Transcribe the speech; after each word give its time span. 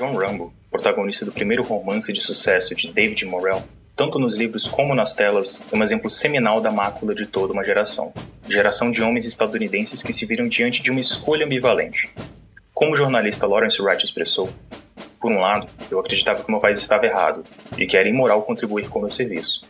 John 0.00 0.16
Rambo, 0.16 0.50
protagonista 0.70 1.26
do 1.26 1.32
primeiro 1.32 1.62
romance 1.62 2.10
de 2.10 2.22
sucesso 2.22 2.74
de 2.74 2.90
David 2.90 3.26
Morrell, 3.26 3.62
tanto 3.94 4.18
nos 4.18 4.34
livros 4.34 4.66
como 4.66 4.94
nas 4.94 5.14
telas, 5.14 5.62
é 5.70 5.76
um 5.76 5.82
exemplo 5.82 6.08
seminal 6.08 6.58
da 6.58 6.70
mácula 6.70 7.14
de 7.14 7.26
toda 7.26 7.52
uma 7.52 7.62
geração. 7.62 8.10
Geração 8.48 8.90
de 8.90 9.02
homens 9.02 9.26
estadunidenses 9.26 10.02
que 10.02 10.10
se 10.10 10.24
viram 10.24 10.48
diante 10.48 10.82
de 10.82 10.90
uma 10.90 11.00
escolha 11.00 11.44
ambivalente. 11.44 12.10
Como 12.72 12.92
o 12.92 12.96
jornalista 12.96 13.46
Lawrence 13.46 13.82
Wright 13.82 14.02
expressou, 14.02 14.48
por 15.20 15.30
um 15.30 15.38
lado, 15.38 15.66
eu 15.90 16.00
acreditava 16.00 16.42
que 16.42 16.50
meu 16.50 16.60
país 16.60 16.78
estava 16.78 17.04
errado 17.04 17.44
e 17.76 17.86
que 17.86 17.94
era 17.94 18.08
imoral 18.08 18.42
contribuir 18.42 18.88
com 18.88 19.00
meu 19.00 19.10
serviço. 19.10 19.60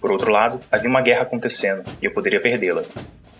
Por 0.00 0.12
outro 0.12 0.30
lado, 0.30 0.60
havia 0.70 0.88
uma 0.88 1.02
guerra 1.02 1.22
acontecendo 1.22 1.82
e 2.00 2.04
eu 2.04 2.12
poderia 2.12 2.40
perdê-la. 2.40 2.84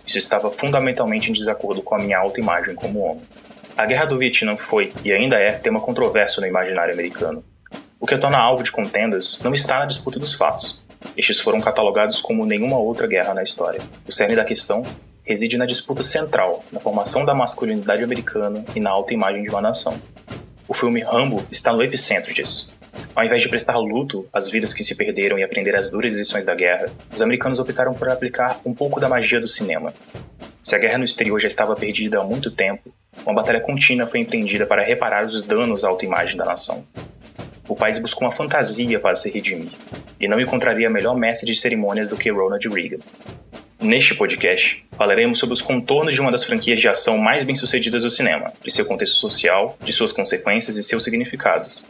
Isso 0.05 0.17
estava 0.17 0.51
fundamentalmente 0.51 1.29
em 1.29 1.33
desacordo 1.33 1.81
com 1.81 1.95
a 1.95 1.99
minha 1.99 2.17
autoimagem 2.17 2.75
como 2.75 2.99
homem. 2.99 3.23
A 3.77 3.85
Guerra 3.85 4.05
do 4.05 4.17
Vietnã 4.17 4.55
foi, 4.55 4.93
e 5.03 5.11
ainda 5.11 5.35
é, 5.35 5.51
tema 5.51 5.81
controverso 5.81 6.39
no 6.39 6.47
imaginário 6.47 6.93
americano. 6.93 7.43
O 7.99 8.07
que 8.07 8.15
a 8.15 8.17
torna 8.17 8.37
alvo 8.37 8.63
de 8.63 8.71
contendas 8.71 9.37
não 9.43 9.53
está 9.53 9.79
na 9.79 9.85
disputa 9.85 10.17
dos 10.17 10.33
fatos. 10.33 10.81
Estes 11.17 11.41
foram 11.41 11.59
catalogados 11.59 12.21
como 12.21 12.45
nenhuma 12.45 12.77
outra 12.77 13.05
guerra 13.05 13.33
na 13.33 13.43
história. 13.43 13.81
O 14.07 14.13
cerne 14.13 14.33
da 14.33 14.45
questão 14.45 14.81
reside 15.25 15.57
na 15.57 15.65
disputa 15.65 16.01
central, 16.03 16.63
na 16.71 16.79
formação 16.79 17.25
da 17.25 17.35
masculinidade 17.35 18.01
americana 18.01 18.63
e 18.73 18.79
na 18.79 18.91
autoimagem 18.91 19.43
de 19.43 19.49
uma 19.49 19.59
nação. 19.59 19.99
O 20.69 20.73
filme 20.73 21.01
Rambo 21.01 21.45
está 21.51 21.73
no 21.73 21.83
epicentro 21.83 22.33
disso. 22.33 22.73
Ao 23.13 23.25
invés 23.25 23.41
de 23.41 23.49
prestar 23.49 23.77
luto 23.77 24.25
às 24.31 24.47
vidas 24.47 24.73
que 24.73 24.85
se 24.85 24.95
perderam 24.95 25.37
e 25.37 25.43
aprender 25.43 25.75
as 25.75 25.89
duras 25.89 26.13
lições 26.13 26.45
da 26.45 26.55
guerra, 26.55 26.85
os 27.13 27.21
americanos 27.21 27.59
optaram 27.59 27.93
por 27.93 28.07
aplicar 28.07 28.57
um 28.65 28.73
pouco 28.73 29.01
da 29.01 29.09
magia 29.09 29.41
do 29.41 29.49
cinema. 29.49 29.93
Se 30.63 30.75
a 30.75 30.79
guerra 30.79 30.97
no 30.97 31.03
exterior 31.03 31.39
já 31.39 31.47
estava 31.47 31.75
perdida 31.75 32.19
há 32.19 32.23
muito 32.23 32.49
tempo, 32.49 32.93
uma 33.23 33.33
batalha 33.35 33.59
contínua 33.59 34.07
foi 34.07 34.19
empreendida 34.19 34.65
para 34.65 34.83
reparar 34.83 35.25
os 35.25 35.41
danos 35.41 35.83
à 35.83 35.87
autoimagem 35.87 36.37
da 36.37 36.45
nação. 36.45 36.85
O 37.67 37.75
país 37.75 37.97
buscou 37.97 38.27
uma 38.27 38.33
fantasia 38.33 38.99
para 38.99 39.15
se 39.15 39.29
redimir, 39.29 39.71
e 40.19 40.27
não 40.27 40.39
encontraria 40.39 40.89
melhor 40.89 41.15
mestre 41.15 41.51
de 41.51 41.59
cerimônias 41.59 42.07
do 42.07 42.17
que 42.17 42.31
Ronald 42.31 42.67
Reagan. 42.69 42.99
Neste 43.79 44.15
podcast, 44.15 44.85
falaremos 44.93 45.37
sobre 45.37 45.53
os 45.53 45.61
contornos 45.61 46.13
de 46.13 46.21
uma 46.21 46.31
das 46.31 46.43
franquias 46.43 46.79
de 46.79 46.87
ação 46.87 47.17
mais 47.17 47.43
bem-sucedidas 47.43 48.03
do 48.03 48.09
cinema, 48.09 48.51
de 48.63 48.71
seu 48.71 48.85
contexto 48.85 49.15
social, 49.15 49.77
de 49.83 49.91
suas 49.91 50.11
consequências 50.11 50.75
e 50.75 50.83
seus 50.83 51.03
significados. 51.03 51.85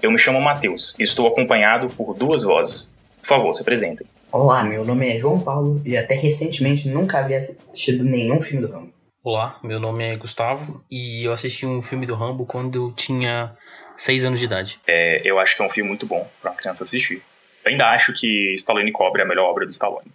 Eu 0.00 0.10
me 0.10 0.18
chamo 0.18 0.40
Matheus 0.40 0.94
e 0.98 1.02
estou 1.02 1.26
acompanhado 1.26 1.88
por 1.88 2.14
duas 2.14 2.42
vozes. 2.42 2.96
Por 3.20 3.26
favor, 3.26 3.52
se 3.52 3.62
apresentem. 3.62 4.06
Olá, 4.30 4.62
meu 4.62 4.84
nome 4.84 5.12
é 5.12 5.16
João 5.16 5.40
Paulo 5.40 5.82
e 5.84 5.96
até 5.96 6.14
recentemente 6.14 6.88
nunca 6.88 7.18
havia 7.18 7.38
assistido 7.38 8.04
nenhum 8.04 8.40
filme 8.40 8.64
do 8.64 8.72
Rambo. 8.72 8.97
Olá, 9.24 9.58
meu 9.64 9.80
nome 9.80 10.04
é 10.04 10.16
Gustavo 10.16 10.84
e 10.88 11.24
eu 11.24 11.32
assisti 11.32 11.66
um 11.66 11.82
filme 11.82 12.06
do 12.06 12.14
Rambo 12.14 12.46
quando 12.46 12.76
eu 12.76 12.92
tinha 12.92 13.52
6 13.96 14.24
anos 14.24 14.38
de 14.38 14.46
idade. 14.46 14.78
É, 14.86 15.20
eu 15.24 15.40
acho 15.40 15.56
que 15.56 15.62
é 15.62 15.66
um 15.66 15.70
filme 15.70 15.88
muito 15.88 16.06
bom 16.06 16.26
para 16.40 16.52
uma 16.52 16.56
criança 16.56 16.84
assistir. 16.84 17.20
Eu 17.64 17.72
ainda 17.72 17.86
acho 17.90 18.12
que 18.12 18.54
Stallone 18.54 18.92
Cobra 18.92 19.22
é 19.22 19.24
a 19.24 19.28
melhor 19.28 19.50
obra 19.50 19.66
do 19.66 19.70
Stallone. 19.70 20.06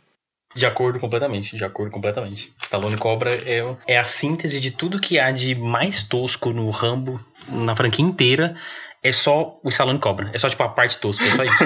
De 0.55 0.65
acordo 0.65 1.01
completamente, 1.01 1.57
de 1.57 1.65
acordo 1.65 1.91
completamente. 1.91 2.53
Stallone 2.61 2.97
Cobra 2.97 3.31
é, 3.33 3.75
é 3.87 3.97
a 3.97 4.05
síntese 4.05 4.61
de 4.61 4.71
tudo 4.71 5.01
que 5.01 5.19
há 5.19 5.31
de 5.31 5.53
mais 5.53 6.03
tosco 6.03 6.51
no 6.51 6.69
Rambo, 6.69 7.19
na 7.49 7.75
franquia 7.75 8.05
inteira. 8.05 8.55
É 9.03 9.11
só 9.11 9.59
o 9.61 9.67
Stallone 9.67 9.99
Cobra. 9.99 10.31
É 10.33 10.37
só 10.37 10.47
tipo 10.47 10.63
a 10.63 10.69
parte 10.69 10.97
tosca, 10.97 11.25
é 11.25 11.35
só 11.35 11.43
isso. 11.43 11.63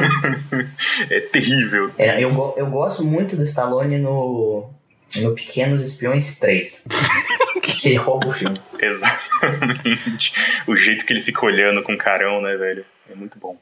é 1.13 1.19
terrível. 1.19 1.91
É, 1.99 2.19
eu, 2.19 2.55
eu 2.57 2.67
gosto 2.71 3.03
muito 3.03 3.35
do 3.35 3.43
Stallone 3.43 3.99
no, 3.99 4.73
no 5.17 5.33
Pequenos 5.33 5.81
Espiões 5.81 6.37
3. 6.37 6.85
que 7.61 7.89
ele 7.89 7.97
rouba 7.97 8.27
o 8.27 8.31
filme. 8.31 8.55
Exatamente. 8.79 10.31
O 10.67 10.75
jeito 10.75 11.05
que 11.05 11.13
ele 11.13 11.21
fica 11.21 11.45
olhando 11.45 11.83
com 11.83 11.97
carão, 11.97 12.41
né, 12.41 12.55
velho? 12.55 12.85
É 13.09 13.15
muito 13.15 13.37
bom. 13.39 13.57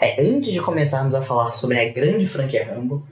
É, 0.00 0.20
antes 0.20 0.52
de 0.52 0.60
começarmos 0.60 1.14
a 1.14 1.22
falar 1.22 1.50
sobre 1.52 1.78
a 1.78 1.88
grande 1.88 2.26
franquia 2.26 2.64
Rambo, 2.64 3.06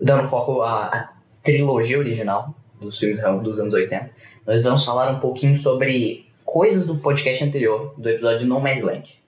dando 0.00 0.24
foco 0.24 0.62
à, 0.62 0.86
à 0.86 1.12
trilogia 1.42 1.98
original 1.98 2.54
dos 2.80 2.98
filmes 2.98 3.18
Rambo 3.18 3.42
dos 3.42 3.58
anos 3.58 3.74
80, 3.74 4.10
nós 4.46 4.62
vamos 4.62 4.84
falar 4.84 5.10
um 5.10 5.18
pouquinho 5.18 5.56
sobre 5.56 6.26
coisas 6.44 6.86
do 6.86 6.98
podcast 6.98 7.42
anterior, 7.42 7.94
do 7.98 8.08
episódio 8.08 8.46
No 8.46 8.62
Land. 8.62 9.20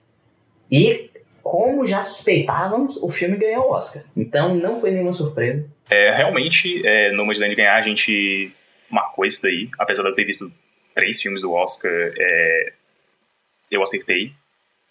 E, 0.71 1.08
como 1.49 1.83
já 1.83 1.99
suspeitávamos, 1.99 2.95
o 2.97 3.09
filme 3.09 3.35
ganhou 3.35 3.65
o 3.65 3.71
Oscar. 3.71 4.03
Então, 4.15 4.53
não 4.53 4.79
foi 4.79 4.91
nenhuma 4.91 5.11
surpresa. 5.11 5.67
É, 5.89 6.15
realmente, 6.15 6.85
é, 6.85 7.11
Nomadland 7.11 7.55
ganhar, 7.55 7.75
a 7.75 7.81
gente 7.81 8.53
marcou 8.87 9.25
isso 9.25 9.41
daí. 9.41 9.67
Apesar 9.79 10.03
de 10.03 10.09
eu 10.09 10.15
ter 10.15 10.25
visto 10.25 10.53
três 10.93 11.19
filmes 11.19 11.41
do 11.41 11.51
Oscar, 11.51 11.91
é, 11.91 12.73
eu 13.71 13.81
acertei 13.81 14.31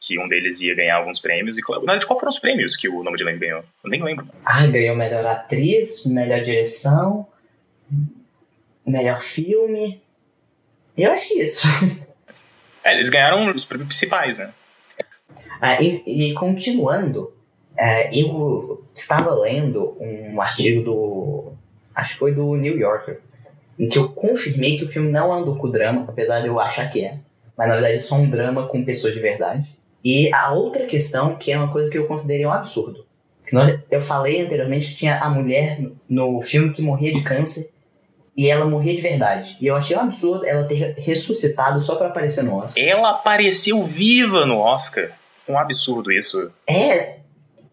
que 0.00 0.18
um 0.18 0.26
deles 0.26 0.60
ia 0.60 0.74
ganhar 0.74 0.96
alguns 0.96 1.20
prêmios. 1.20 1.58
E 1.58 1.62
na 1.70 1.78
verdade, 1.78 2.04
qual 2.04 2.18
foram 2.18 2.30
os 2.30 2.40
prêmios 2.40 2.76
que 2.76 2.88
o 2.88 3.04
Nome 3.04 3.16
de 3.16 3.22
Land 3.22 3.38
ganhou? 3.38 3.64
Eu 3.84 3.90
nem 3.90 4.02
lembro. 4.02 4.26
Ah, 4.44 4.66
ganhou 4.66 4.96
melhor 4.96 5.24
atriz, 5.26 6.04
melhor 6.06 6.40
direção, 6.40 7.24
melhor 8.84 9.20
filme. 9.20 10.02
Eu 10.96 11.12
acho 11.12 11.28
que 11.28 11.34
isso. 11.34 11.68
É, 12.82 12.94
eles 12.94 13.08
ganharam 13.08 13.48
os 13.54 13.64
prêmios 13.64 13.88
principais, 13.88 14.38
né? 14.38 14.52
Ah, 15.60 15.80
e, 15.82 16.02
e 16.06 16.34
continuando, 16.34 17.32
é, 17.76 18.10
eu 18.12 18.84
estava 18.92 19.34
lendo 19.34 19.96
um 20.00 20.40
artigo 20.40 20.82
do. 20.82 21.52
Acho 21.94 22.12
que 22.12 22.18
foi 22.18 22.34
do 22.34 22.54
New 22.54 22.78
Yorker, 22.78 23.20
em 23.78 23.88
que 23.88 23.98
eu 23.98 24.08
confirmei 24.08 24.76
que 24.76 24.84
o 24.84 24.88
filme 24.88 25.10
não 25.10 25.32
é 25.32 25.36
um 25.36 25.44
docudrama, 25.44 26.04
apesar 26.08 26.40
de 26.40 26.46
eu 26.46 26.60
achar 26.60 26.88
que 26.90 27.04
é. 27.04 27.18
Mas 27.56 27.68
na 27.68 27.74
verdade 27.74 27.96
é 27.96 28.00
só 28.00 28.14
um 28.16 28.30
drama 28.30 28.68
com 28.68 28.84
pessoas 28.84 29.14
de 29.14 29.20
verdade. 29.20 29.76
E 30.04 30.32
a 30.32 30.52
outra 30.52 30.86
questão, 30.86 31.34
que 31.34 31.50
é 31.50 31.58
uma 31.58 31.72
coisa 31.72 31.90
que 31.90 31.98
eu 31.98 32.06
considerei 32.06 32.46
um 32.46 32.52
absurdo. 32.52 33.04
Que 33.44 33.54
nós, 33.54 33.78
eu 33.90 34.00
falei 34.00 34.40
anteriormente 34.40 34.88
que 34.88 34.94
tinha 34.94 35.18
a 35.18 35.28
mulher 35.28 35.80
no 36.08 36.40
filme 36.40 36.72
que 36.72 36.82
morria 36.82 37.12
de 37.12 37.22
câncer 37.22 37.70
e 38.36 38.48
ela 38.48 38.66
morria 38.66 38.94
de 38.94 39.00
verdade. 39.00 39.56
E 39.60 39.66
eu 39.66 39.74
achei 39.74 39.96
um 39.96 40.00
absurdo 40.00 40.46
ela 40.46 40.62
ter 40.62 40.94
ressuscitado 40.96 41.80
só 41.80 41.96
para 41.96 42.06
aparecer 42.06 42.44
no 42.44 42.54
Oscar. 42.54 42.84
Ela 42.84 43.10
apareceu 43.10 43.82
viva 43.82 44.46
no 44.46 44.58
Oscar. 44.58 45.17
Um 45.48 45.58
absurdo 45.58 46.12
isso. 46.12 46.50
É. 46.66 47.18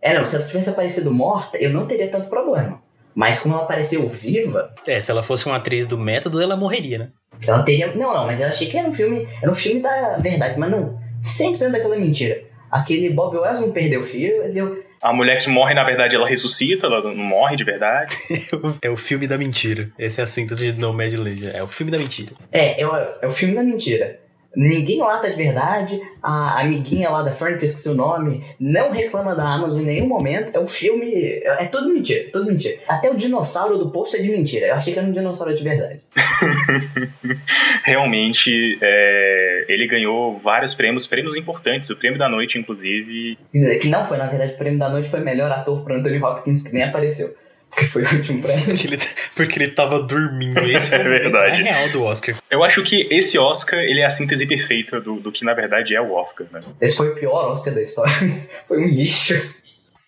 É, 0.01 0.13
não, 0.13 0.25
se 0.25 0.35
ela 0.35 0.45
tivesse 0.45 0.69
aparecido 0.69 1.11
morta, 1.11 1.57
eu 1.57 1.71
não 1.71 1.85
teria 1.85 2.07
tanto 2.07 2.29
problema. 2.29 2.81
Mas 3.13 3.39
como 3.39 3.55
ela 3.55 3.63
apareceu 3.63 4.07
viva. 4.07 4.73
É, 4.85 4.99
se 4.99 5.09
ela 5.09 5.23
fosse 5.23 5.45
uma 5.45 5.55
atriz 5.55 5.85
do 5.85 5.97
método, 5.97 6.41
ela 6.41 6.55
morreria, 6.55 6.99
né? 6.99 7.09
Ela 7.47 7.63
teria. 7.63 7.87
Não, 7.95 8.13
não, 8.13 8.25
mas 8.25 8.39
eu 8.39 8.47
achei 8.47 8.67
que 8.67 8.77
era 8.77 8.87
um 8.87 8.93
filme. 8.93 9.27
Era 9.41 9.51
um 9.51 9.55
filme 9.55 9.79
da 9.81 10.17
verdade, 10.17 10.59
mas 10.59 10.69
não. 10.69 10.99
100% 11.23 11.71
daquela 11.71 11.95
mentira. 11.97 12.43
Aquele 12.69 13.09
Bob 13.09 13.37
Wells 13.37 13.61
não 13.61 13.71
perdeu 13.71 14.01
o 14.01 14.03
filho, 14.03 14.43
ele 14.43 14.85
a 15.05 15.13
mulher 15.13 15.39
que 15.39 15.47
morre, 15.49 15.75
na 15.75 15.83
verdade, 15.83 16.15
ela 16.15 16.27
ressuscita, 16.27 16.87
ela 16.87 16.99
não 16.99 17.15
morre 17.15 17.55
de 17.55 17.63
verdade. 17.63 18.17
é 18.81 18.89
o 18.89 18.97
filme 18.97 19.27
da 19.27 19.37
mentira. 19.37 19.91
Essa 19.99 20.21
é 20.21 20.23
a 20.23 20.27
síntese 20.27 20.71
de 20.71 20.79
Nomadland. 20.79 21.47
É 21.53 21.61
o 21.61 21.67
filme 21.67 21.91
da 21.91 21.99
mentira. 21.99 22.31
É, 22.51 22.81
é 22.81 22.87
o, 22.87 22.95
é 23.21 23.27
o 23.27 23.29
filme 23.29 23.53
da 23.53 23.61
mentira. 23.61 24.19
Ninguém 24.55 24.99
lá 24.99 25.17
tá 25.17 25.27
de 25.27 25.35
verdade. 25.35 26.01
A 26.21 26.61
amiguinha 26.61 27.09
lá 27.09 27.21
da 27.21 27.31
Fern, 27.31 27.57
que 27.57 27.63
eu 27.63 27.65
esqueci 27.65 27.89
o 27.89 27.93
nome, 27.93 28.43
não 28.59 28.91
reclama 28.91 29.35
da 29.35 29.43
Amazon 29.43 29.81
em 29.81 29.85
nenhum 29.85 30.07
momento. 30.07 30.55
É 30.55 30.59
um 30.59 30.65
filme. 30.65 31.13
É, 31.13 31.63
é 31.63 31.67
tudo 31.67 31.89
mentira, 31.93 32.29
tudo 32.31 32.45
mentira. 32.45 32.77
Até 32.87 33.09
o 33.11 33.15
dinossauro 33.15 33.77
do 33.77 33.91
poço 33.91 34.15
é 34.15 34.21
de 34.21 34.29
mentira. 34.29 34.67
Eu 34.67 34.75
achei 34.75 34.93
que 34.93 34.99
era 34.99 35.07
um 35.07 35.11
dinossauro 35.11 35.53
de 35.53 35.63
verdade. 35.63 35.99
Realmente, 37.83 38.79
é, 38.81 39.65
ele 39.67 39.87
ganhou 39.87 40.39
vários 40.39 40.73
prêmios, 40.73 41.05
prêmios 41.05 41.35
importantes. 41.35 41.89
O 41.89 41.97
prêmio 41.97 42.17
da 42.17 42.29
noite, 42.29 42.57
inclusive. 42.57 43.37
Que 43.81 43.89
não 43.89 44.05
foi, 44.05 44.17
na 44.17 44.27
verdade, 44.27 44.53
o 44.53 44.57
prêmio 44.57 44.79
da 44.79 44.89
noite 44.89 45.09
foi 45.09 45.19
melhor 45.19 45.51
ator 45.51 45.83
pro 45.83 45.95
Anthony 45.95 46.21
Hopkins, 46.21 46.61
que 46.61 46.73
nem 46.73 46.83
apareceu. 46.83 47.35
Porque 47.75 47.85
foi 47.89 48.03
o 48.03 48.15
último 48.15 48.41
prêmio. 48.41 48.65
Porque 48.65 48.87
ele, 48.87 48.99
porque 49.35 49.59
ele 49.59 49.71
tava 49.71 50.01
dormindo. 50.01 50.59
Esse 50.59 50.87
foi 50.89 50.99
é 50.99 51.03
verdade. 51.03 51.61
o 51.61 51.65
real 51.65 51.89
do 51.89 52.03
Oscar. 52.03 52.35
Eu 52.49 52.63
acho 52.63 52.81
que 52.83 53.07
esse 53.11 53.37
Oscar, 53.37 53.79
ele 53.79 53.99
é 53.99 54.05
a 54.05 54.09
síntese 54.09 54.47
perfeita 54.47 55.01
do, 55.01 55.19
do 55.19 55.31
que 55.31 55.43
na 55.43 55.53
verdade 55.53 55.93
é 55.93 56.01
o 56.01 56.13
Oscar, 56.13 56.47
né? 56.51 56.61
Esse 56.79 56.95
foi 56.95 57.09
o 57.09 57.15
pior 57.15 57.51
Oscar 57.51 57.73
da 57.73 57.81
história. 57.81 58.13
foi 58.67 58.79
um 58.79 58.87
lixo. 58.87 59.33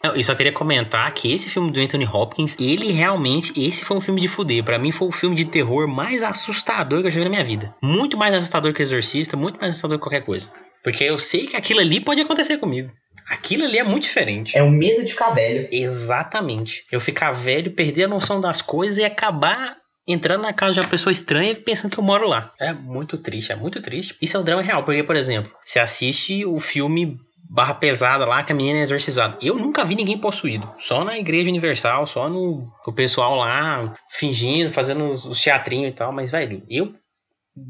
Eu 0.04 0.24
só 0.24 0.36
queria 0.36 0.54
comentar 0.54 1.12
que 1.14 1.34
esse 1.34 1.50
filme 1.50 1.72
do 1.72 1.80
Anthony 1.80 2.06
Hopkins, 2.06 2.56
ele 2.60 2.92
realmente, 2.92 3.52
esse 3.60 3.84
foi 3.84 3.98
um 3.98 4.02
filme 4.02 4.22
de 4.22 4.28
fuder. 4.28 4.64
Para 4.64 4.80
mim 4.80 4.92
foi 4.92 5.08
o 5.08 5.12
filme 5.12 5.36
de 5.36 5.44
terror 5.44 5.88
mais 5.88 6.24
assustador 6.24 7.02
que 7.02 7.08
eu 7.08 7.12
já 7.12 7.20
vi 7.20 7.24
na 7.26 7.32
minha 7.32 7.44
vida. 7.44 7.76
Muito 7.82 8.16
mais 8.16 8.34
assustador 8.34 8.74
que 8.74 8.82
Exorcista, 8.82 9.36
muito 9.36 9.60
mais 9.60 9.72
assustador 9.72 9.98
que 9.98 10.04
qualquer 10.04 10.24
coisa. 10.24 10.52
Porque 10.84 11.04
eu 11.04 11.18
sei 11.18 11.48
que 11.48 11.58
aquilo 11.58 11.82
ali 11.82 12.00
pode 12.00 12.22
acontecer 12.22 12.58
comigo. 12.58 12.92
Aquilo 13.30 13.66
ali 13.66 13.78
é 13.78 13.84
muito 13.84 14.04
diferente. 14.04 14.58
É 14.58 14.64
o 14.64 14.70
medo 14.70 15.04
de 15.04 15.12
ficar 15.12 15.32
velho. 15.32 15.68
Exatamente. 15.72 16.86
Eu 16.92 17.00
ficar 17.00 17.32
velho, 17.32 17.72
perder 17.72 18.06
a 18.06 18.08
noção 18.08 18.40
das 18.40 18.62
coisas 18.62 18.98
e 18.98 19.04
acabar 19.04 19.78
entrando 20.08 20.44
na 20.44 20.54
casa 20.54 20.76
de 20.76 20.80
uma 20.80 20.90
pessoa 20.90 21.12
estranha 21.12 21.54
pensando 21.56 21.92
que 21.92 22.00
eu 22.00 22.04
moro 22.04 22.28
lá. 22.28 22.54
É 22.60 22.72
muito 22.72 23.18
triste, 23.18 23.52
é 23.52 23.56
muito 23.56 23.82
triste. 23.82 24.16
Isso 24.22 24.38
é 24.38 24.40
um 24.40 24.44
drama 24.44 24.62
real, 24.62 24.84
porque, 24.84 25.04
por 25.04 25.18
exemplo, 25.18 25.52
você 25.64 25.80
assiste 25.80 26.46
o 26.46 26.60
filme 26.60 27.18
Barra 27.50 27.74
Pesada 27.74 28.26
lá 28.26 28.44
que 28.44 28.52
a 28.52 28.56
menina 28.56 28.80
é 28.80 28.84
exorcizada. 28.84 29.38
Eu 29.42 29.56
nunca 29.56 29.84
vi 29.84 29.96
ninguém 29.96 30.18
possuído. 30.18 30.74
Só 30.80 31.04
na 31.04 31.18
Igreja 31.18 31.50
Universal, 31.50 32.08
só 32.08 32.30
no 32.30 32.68
o 32.86 32.94
pessoal 32.94 33.36
lá 33.36 33.94
fingindo, 34.10 34.72
fazendo 34.72 35.10
os 35.10 35.42
teatrinhos 35.42 35.90
e 35.90 35.96
tal. 35.96 36.12
Mas, 36.14 36.32
velho, 36.32 36.64
eu 36.70 36.94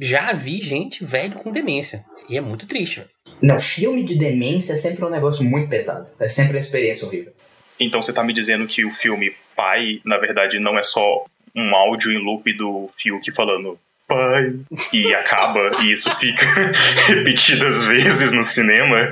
já 0.02 0.34
vi 0.34 0.62
gente 0.62 1.04
velho 1.04 1.36
com 1.40 1.52
demência. 1.52 2.06
E 2.30 2.38
é 2.38 2.42
muito 2.42 2.68
triste. 2.68 3.06
Não, 3.42 3.60
filme 3.60 4.04
de 4.04 4.18
demência 4.18 4.74
é 4.74 4.76
sempre 4.76 5.06
um 5.06 5.10
negócio 5.10 5.44
muito 5.44 5.70
pesado. 5.70 6.08
É 6.20 6.28
sempre 6.28 6.54
uma 6.54 6.60
experiência 6.60 7.08
horrível. 7.08 7.32
Então 7.80 8.02
você 8.02 8.12
tá 8.12 8.24
me 8.24 8.34
dizendo 8.34 8.66
que 8.66 8.84
o 8.84 8.92
filme 8.92 9.34
Pai, 9.56 10.02
na 10.06 10.18
verdade, 10.18 10.60
não 10.60 10.78
é 10.78 10.84
só 10.84 11.26
um 11.56 11.76
áudio 11.76 12.12
em 12.12 12.24
loop 12.24 12.52
do 12.54 12.90
Fiuk 12.96 13.32
falando 13.32 13.80
pai 14.08 14.56
e 14.94 15.14
acaba 15.14 15.84
e 15.84 15.92
isso 15.92 16.16
fica 16.16 16.46
repetidas 17.08 17.84
vezes 17.86 18.32
no 18.32 18.44
cinema. 18.44 19.12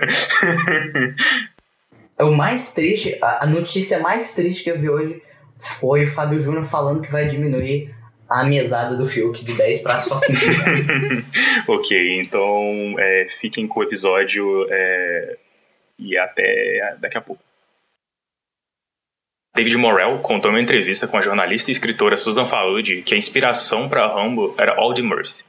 o 2.19 2.31
mais 2.31 2.73
triste, 2.73 3.17
a 3.21 3.45
notícia 3.45 3.99
mais 3.99 4.31
triste 4.31 4.63
que 4.63 4.71
eu 4.71 4.79
vi 4.79 4.89
hoje 4.89 5.21
foi 5.57 6.05
o 6.05 6.11
Fábio 6.11 6.39
Júnior 6.39 6.65
falando 6.65 7.01
que 7.01 7.11
vai 7.11 7.27
diminuir 7.27 7.93
a 8.29 8.43
mesada 8.43 8.95
do 8.95 9.05
Fiuk 9.05 9.43
de 9.43 9.53
10 9.53 9.81
para 9.81 9.99
só 9.99 10.17
5. 10.17 10.39
ok, 11.71 12.21
então 12.21 12.95
é, 12.97 13.27
fiquem 13.39 13.67
com 13.67 13.79
o 13.79 13.83
episódio 13.83 14.67
é, 14.69 15.37
e 15.99 16.17
até 16.17 16.95
daqui 16.99 17.17
a 17.17 17.21
pouco. 17.21 17.41
David 19.55 19.77
Morrell 19.77 20.19
contou 20.19 20.51
em 20.51 20.55
uma 20.55 20.61
entrevista 20.61 21.07
com 21.07 21.17
a 21.17 21.21
jornalista 21.21 21.71
e 21.71 21.73
escritora 21.73 22.17
Susan 22.17 22.45
Faludi 22.45 23.01
que 23.01 23.13
a 23.13 23.17
inspiração 23.17 23.87
para 23.87 24.05
Rambo 24.05 24.53
era 24.57 24.75
Aldi 24.75 25.01
Murphy. 25.01 25.45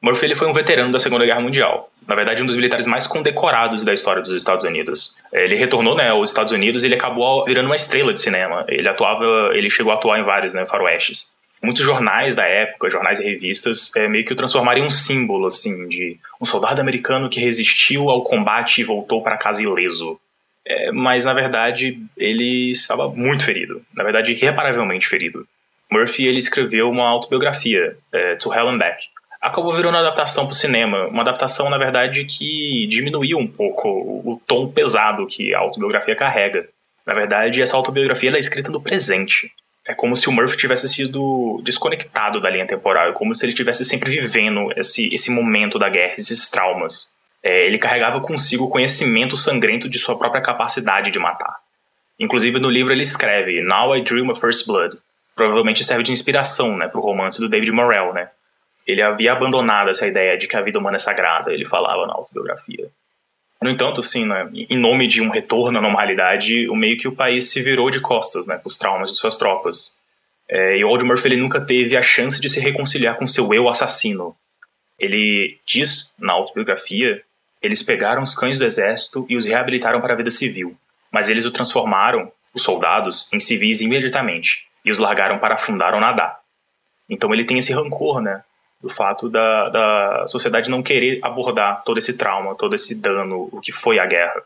Murphy 0.00 0.24
ele 0.24 0.34
foi 0.34 0.48
um 0.48 0.52
veterano 0.52 0.90
da 0.90 0.98
Segunda 0.98 1.26
Guerra 1.26 1.40
Mundial, 1.40 1.90
na 2.06 2.14
verdade 2.14 2.42
um 2.42 2.46
dos 2.46 2.56
militares 2.56 2.86
mais 2.86 3.06
condecorados 3.06 3.84
da 3.84 3.92
história 3.92 4.22
dos 4.22 4.32
Estados 4.32 4.64
Unidos. 4.64 5.18
Ele 5.32 5.56
retornou 5.56 5.94
né, 5.94 6.08
aos 6.10 6.30
Estados 6.30 6.52
Unidos 6.52 6.82
e 6.82 6.86
ele 6.86 6.94
acabou 6.94 7.44
virando 7.44 7.66
uma 7.66 7.74
estrela 7.74 8.12
de 8.12 8.20
cinema. 8.20 8.64
Ele 8.68 8.88
atuava, 8.88 9.24
ele 9.52 9.68
chegou 9.68 9.92
a 9.92 9.96
atuar 9.96 10.18
em 10.18 10.24
vários 10.24 10.54
né, 10.54 10.64
faroestes. 10.64 11.35
Muitos 11.66 11.84
jornais 11.84 12.36
da 12.36 12.44
época, 12.44 12.88
jornais 12.88 13.18
e 13.18 13.24
revistas, 13.24 13.90
é, 13.96 14.06
meio 14.06 14.24
que 14.24 14.32
o 14.32 14.36
transformaram 14.36 14.82
em 14.82 14.84
um 14.84 14.90
símbolo 14.90 15.46
assim 15.46 15.88
de 15.88 16.16
um 16.40 16.44
soldado 16.44 16.80
americano 16.80 17.28
que 17.28 17.40
resistiu 17.40 18.08
ao 18.08 18.22
combate 18.22 18.80
e 18.80 18.84
voltou 18.84 19.20
para 19.20 19.36
casa 19.36 19.60
ileso. 19.60 20.16
É, 20.64 20.92
mas 20.92 21.24
na 21.24 21.34
verdade 21.34 21.98
ele 22.16 22.70
estava 22.70 23.08
muito 23.08 23.44
ferido, 23.44 23.82
na 23.92 24.04
verdade 24.04 24.32
irreparavelmente 24.32 25.08
ferido. 25.08 25.44
Murphy 25.90 26.28
ele 26.28 26.38
escreveu 26.38 26.88
uma 26.88 27.08
autobiografia, 27.08 27.96
é, 28.12 28.36
To 28.36 28.54
Hell 28.54 28.68
and 28.68 28.78
Back. 28.78 29.02
Acabou 29.42 29.74
virando 29.74 29.94
uma 29.94 30.02
adaptação 30.02 30.44
para 30.44 30.52
o 30.52 30.54
cinema, 30.54 31.08
uma 31.08 31.22
adaptação 31.22 31.68
na 31.68 31.78
verdade 31.78 32.24
que 32.26 32.86
diminuiu 32.88 33.38
um 33.38 33.46
pouco 33.48 33.88
o 33.88 34.40
tom 34.46 34.68
pesado 34.68 35.26
que 35.26 35.52
a 35.52 35.58
autobiografia 35.58 36.14
carrega. 36.14 36.68
Na 37.04 37.12
verdade, 37.12 37.60
essa 37.60 37.76
autobiografia 37.76 38.30
é 38.30 38.38
escrita 38.38 38.70
no 38.70 38.80
presente. 38.80 39.52
É 39.86 39.94
como 39.94 40.16
se 40.16 40.28
o 40.28 40.32
Murphy 40.32 40.56
tivesse 40.56 40.88
sido 40.88 41.60
desconectado 41.62 42.40
da 42.40 42.50
linha 42.50 42.66
temporal, 42.66 43.10
é 43.10 43.12
como 43.12 43.34
se 43.34 43.44
ele 43.44 43.52
estivesse 43.52 43.84
sempre 43.84 44.10
vivendo 44.10 44.72
esse, 44.76 45.08
esse 45.14 45.30
momento 45.30 45.78
da 45.78 45.88
guerra, 45.88 46.14
esses 46.18 46.48
traumas 46.48 47.16
é, 47.46 47.64
ele 47.64 47.78
carregava 47.78 48.20
consigo 48.20 48.64
o 48.64 48.68
conhecimento 48.68 49.36
sangrento 49.36 49.88
de 49.88 50.00
sua 50.00 50.18
própria 50.18 50.42
capacidade 50.42 51.12
de 51.12 51.18
matar. 51.20 51.54
Inclusive 52.18 52.58
no 52.58 52.68
livro 52.68 52.92
ele 52.92 53.04
escreve 53.04 53.62
Now 53.62 53.96
I 53.96 54.00
Dream 54.02 54.28
of 54.30 54.40
First 54.40 54.66
Blood. 54.66 54.96
Provavelmente 55.36 55.84
serve 55.84 56.02
de 56.02 56.10
inspiração 56.10 56.76
né, 56.76 56.88
para 56.88 56.98
o 56.98 57.02
romance 57.04 57.40
do 57.40 57.48
David 57.48 57.70
Morrell. 57.70 58.12
Né? 58.12 58.28
Ele 58.84 59.00
havia 59.00 59.32
abandonado 59.32 59.90
essa 59.90 60.08
ideia 60.08 60.36
de 60.36 60.48
que 60.48 60.56
a 60.56 60.60
vida 60.60 60.80
humana 60.80 60.96
é 60.96 60.98
sagrada, 60.98 61.52
ele 61.52 61.64
falava 61.64 62.04
na 62.04 62.14
autobiografia. 62.14 62.88
No 63.60 63.70
entanto, 63.70 64.00
assim, 64.00 64.26
né, 64.26 64.48
em 64.52 64.78
nome 64.78 65.06
de 65.06 65.20
um 65.22 65.30
retorno 65.30 65.78
à 65.78 65.82
normalidade, 65.82 66.68
o 66.68 66.76
meio 66.76 66.98
que 66.98 67.08
o 67.08 67.14
país 67.14 67.50
se 67.50 67.62
virou 67.62 67.90
de 67.90 68.00
costas 68.00 68.46
né, 68.46 68.56
para 68.56 68.68
os 68.68 68.76
traumas 68.76 69.10
de 69.10 69.16
suas 69.16 69.36
tropas. 69.36 70.00
É, 70.48 70.78
e 70.78 70.84
o 70.84 70.88
Old 70.88 71.04
Murphy 71.04 71.28
ele 71.28 71.36
nunca 71.36 71.64
teve 71.64 71.96
a 71.96 72.02
chance 72.02 72.40
de 72.40 72.48
se 72.48 72.60
reconciliar 72.60 73.16
com 73.16 73.26
seu 73.26 73.52
eu 73.52 73.68
assassino. 73.68 74.36
Ele 74.98 75.58
diz 75.66 76.14
na 76.18 76.32
autobiografia 76.32 77.22
eles 77.66 77.82
pegaram 77.82 78.22
os 78.22 78.34
cães 78.34 78.58
do 78.58 78.64
exército 78.64 79.26
e 79.28 79.36
os 79.36 79.44
reabilitaram 79.44 80.00
para 80.00 80.12
a 80.12 80.16
vida 80.16 80.30
civil, 80.30 80.76
mas 81.10 81.28
eles 81.28 81.44
o 81.44 81.50
transformaram, 81.50 82.30
os 82.54 82.62
soldados, 82.62 83.32
em 83.32 83.40
civis 83.40 83.80
imediatamente 83.80 84.66
e 84.84 84.90
os 84.90 84.98
largaram 84.98 85.38
para 85.38 85.54
afundar 85.54 85.94
ou 85.94 86.00
nadar. 86.00 86.38
Então 87.08 87.32
ele 87.32 87.44
tem 87.44 87.58
esse 87.58 87.72
rancor, 87.72 88.20
né? 88.20 88.42
Do 88.80 88.88
fato 88.90 89.28
da, 89.28 89.68
da 89.70 90.24
sociedade 90.26 90.70
não 90.70 90.82
querer 90.82 91.18
abordar 91.22 91.82
todo 91.84 91.98
esse 91.98 92.16
trauma, 92.16 92.54
todo 92.54 92.74
esse 92.74 93.00
dano, 93.00 93.48
o 93.50 93.60
que 93.60 93.72
foi 93.72 93.98
a 93.98 94.06
guerra. 94.06 94.42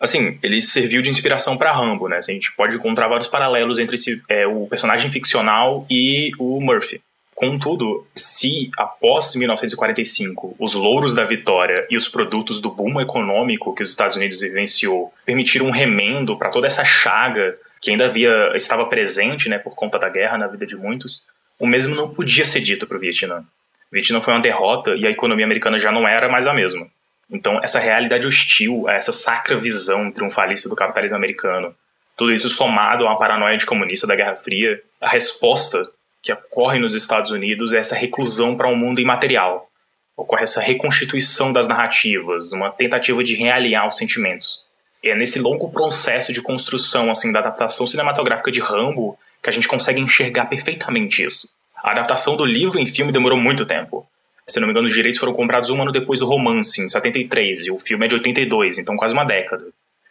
Assim, 0.00 0.38
ele 0.42 0.62
serviu 0.62 1.02
de 1.02 1.10
inspiração 1.10 1.56
para 1.56 1.72
Rambo, 1.72 2.08
né? 2.08 2.18
Assim, 2.18 2.32
a 2.32 2.34
gente 2.34 2.54
pode 2.54 2.76
encontrar 2.76 3.08
vários 3.08 3.26
paralelos 3.26 3.78
entre 3.78 3.96
esse, 3.96 4.22
é, 4.28 4.46
o 4.46 4.66
personagem 4.66 5.10
ficcional 5.10 5.84
e 5.90 6.30
o 6.38 6.60
Murphy. 6.60 7.00
Contudo, 7.38 8.04
se 8.16 8.68
após 8.76 9.36
1945 9.36 10.56
os 10.58 10.74
louros 10.74 11.14
da 11.14 11.24
vitória 11.24 11.86
e 11.88 11.96
os 11.96 12.08
produtos 12.08 12.60
do 12.60 12.68
boom 12.68 13.00
econômico 13.00 13.72
que 13.74 13.82
os 13.82 13.90
Estados 13.90 14.16
Unidos 14.16 14.40
vivenciou 14.40 15.12
permitiram 15.24 15.66
um 15.66 15.70
remendo 15.70 16.36
para 16.36 16.50
toda 16.50 16.66
essa 16.66 16.84
chaga 16.84 17.56
que 17.80 17.92
ainda 17.92 18.06
havia 18.06 18.52
estava 18.56 18.86
presente, 18.86 19.48
né, 19.48 19.56
por 19.56 19.76
conta 19.76 20.00
da 20.00 20.08
guerra 20.08 20.36
na 20.36 20.48
vida 20.48 20.66
de 20.66 20.74
muitos, 20.74 21.22
o 21.58 21.66
mesmo 21.66 21.94
não 21.94 22.08
podia 22.08 22.44
ser 22.44 22.60
dito 22.60 22.86
para 22.86 22.96
o 22.96 23.00
Vietnã. 23.00 23.40
O 23.40 23.92
Vietnã 23.92 24.20
foi 24.20 24.34
uma 24.34 24.40
derrota 24.42 24.94
e 24.94 25.06
a 25.06 25.10
economia 25.10 25.44
americana 25.44 25.78
já 25.78 25.90
não 25.90 26.06
era 26.06 26.28
mais 26.28 26.46
a 26.46 26.54
mesma. 26.54 26.86
Então, 27.30 27.60
essa 27.62 27.78
realidade 27.78 28.26
hostil, 28.26 28.88
essa 28.88 29.12
sacra 29.12 29.56
visão 29.56 30.10
triunfalista 30.10 30.68
do 30.68 30.76
capitalismo 30.76 31.16
americano, 31.16 31.74
tudo 32.16 32.32
isso 32.32 32.48
somado 32.48 33.06
a 33.06 33.10
uma 33.10 33.18
paranoia 33.18 33.56
de 33.56 33.66
comunista 33.66 34.06
da 34.06 34.16
Guerra 34.16 34.36
Fria, 34.36 34.80
a 35.00 35.08
resposta 35.08 35.88
que 36.22 36.32
ocorre 36.32 36.78
nos 36.78 36.94
Estados 36.94 37.30
Unidos 37.30 37.72
é 37.72 37.78
essa 37.78 37.94
reclusão 37.94 38.56
para 38.56 38.68
um 38.68 38.76
mundo 38.76 39.00
imaterial. 39.00 39.68
Ocorre 40.16 40.42
essa 40.42 40.60
reconstituição 40.60 41.52
das 41.52 41.68
narrativas, 41.68 42.52
uma 42.52 42.70
tentativa 42.70 43.22
de 43.22 43.36
realinhar 43.36 43.86
os 43.86 43.96
sentimentos. 43.96 44.66
E 45.02 45.10
é 45.10 45.14
nesse 45.14 45.38
longo 45.38 45.70
processo 45.70 46.32
de 46.32 46.42
construção 46.42 47.08
assim 47.10 47.30
da 47.30 47.38
adaptação 47.38 47.86
cinematográfica 47.86 48.50
de 48.50 48.60
Rambo 48.60 49.16
que 49.50 49.58
a 49.58 49.60
gente 49.60 49.68
consegue 49.68 50.00
enxergar 50.00 50.46
perfeitamente 50.46 51.24
isso. 51.24 51.48
A 51.82 51.92
adaptação 51.92 52.36
do 52.36 52.44
livro 52.44 52.78
em 52.78 52.86
filme 52.86 53.12
demorou 53.12 53.38
muito 53.38 53.66
tempo. 53.66 54.06
Se 54.46 54.58
não 54.60 54.66
me 54.66 54.72
engano, 54.72 54.86
os 54.86 54.94
direitos 54.94 55.18
foram 55.18 55.32
comprados 55.32 55.70
um 55.70 55.80
ano 55.80 55.92
depois 55.92 56.20
do 56.20 56.26
romance, 56.26 56.80
em 56.80 56.88
73, 56.88 57.66
e 57.66 57.70
o 57.70 57.78
filme 57.78 58.06
é 58.06 58.08
de 58.08 58.14
82, 58.14 58.78
então 58.78 58.96
quase 58.96 59.12
uma 59.12 59.24
década 59.24 59.66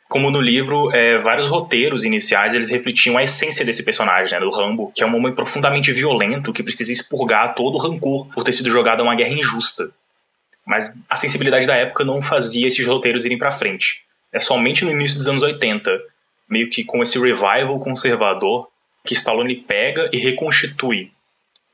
como 0.07 0.31
no 0.31 0.39
livro, 0.39 0.89
é, 0.91 1.17
vários 1.17 1.47
roteiros 1.47 2.05
iniciais 2.05 2.55
eles 2.55 2.69
refletiam 2.69 3.17
a 3.17 3.23
essência 3.23 3.65
desse 3.65 3.83
personagem, 3.83 4.33
né, 4.33 4.39
do 4.39 4.49
Rambo, 4.49 4.91
que 4.95 5.03
é 5.03 5.05
um 5.05 5.15
homem 5.15 5.33
profundamente 5.33 5.91
violento 5.91 6.53
que 6.53 6.63
precisa 6.63 6.91
expurgar 6.91 7.53
todo 7.53 7.75
o 7.75 7.77
rancor 7.77 8.25
por 8.27 8.43
ter 8.43 8.53
sido 8.53 8.69
jogado 8.69 9.01
a 9.01 9.03
uma 9.03 9.15
guerra 9.15 9.33
injusta. 9.33 9.91
Mas 10.65 10.97
a 11.09 11.15
sensibilidade 11.15 11.67
da 11.67 11.75
época 11.75 12.05
não 12.05 12.21
fazia 12.21 12.67
esses 12.67 12.85
roteiros 12.85 13.25
irem 13.25 13.37
para 13.37 13.51
frente. 13.51 14.03
É 14.31 14.39
somente 14.39 14.85
no 14.85 14.91
início 14.91 15.17
dos 15.17 15.27
anos 15.27 15.43
80, 15.43 15.99
meio 16.49 16.69
que 16.69 16.83
com 16.83 17.01
esse 17.01 17.19
revival 17.19 17.79
conservador, 17.79 18.67
que 19.07 19.13
Stallone 19.13 19.55
pega 19.55 20.09
e 20.13 20.17
reconstitui 20.17 21.11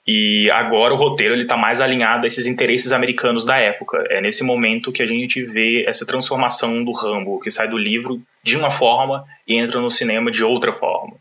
e 0.05 0.51
agora 0.51 0.93
o 0.93 0.97
roteiro 0.97 1.33
ele 1.33 1.43
está 1.43 1.55
mais 1.55 1.79
alinhado 1.79 2.25
a 2.25 2.27
esses 2.27 2.45
interesses 2.45 2.91
americanos 2.91 3.45
da 3.45 3.57
época. 3.57 4.03
É 4.09 4.19
nesse 4.19 4.43
momento 4.43 4.91
que 4.91 5.01
a 5.01 5.05
gente 5.05 5.43
vê 5.45 5.85
essa 5.87 6.05
transformação 6.05 6.83
do 6.83 6.91
Rambo, 6.91 7.39
que 7.39 7.49
sai 7.49 7.69
do 7.69 7.77
livro 7.77 8.21
de 8.43 8.57
uma 8.57 8.69
forma 8.69 9.25
e 9.47 9.57
entra 9.57 9.79
no 9.79 9.89
cinema 9.89 10.29
de 10.29 10.43
outra 10.43 10.73
forma. 10.73 11.15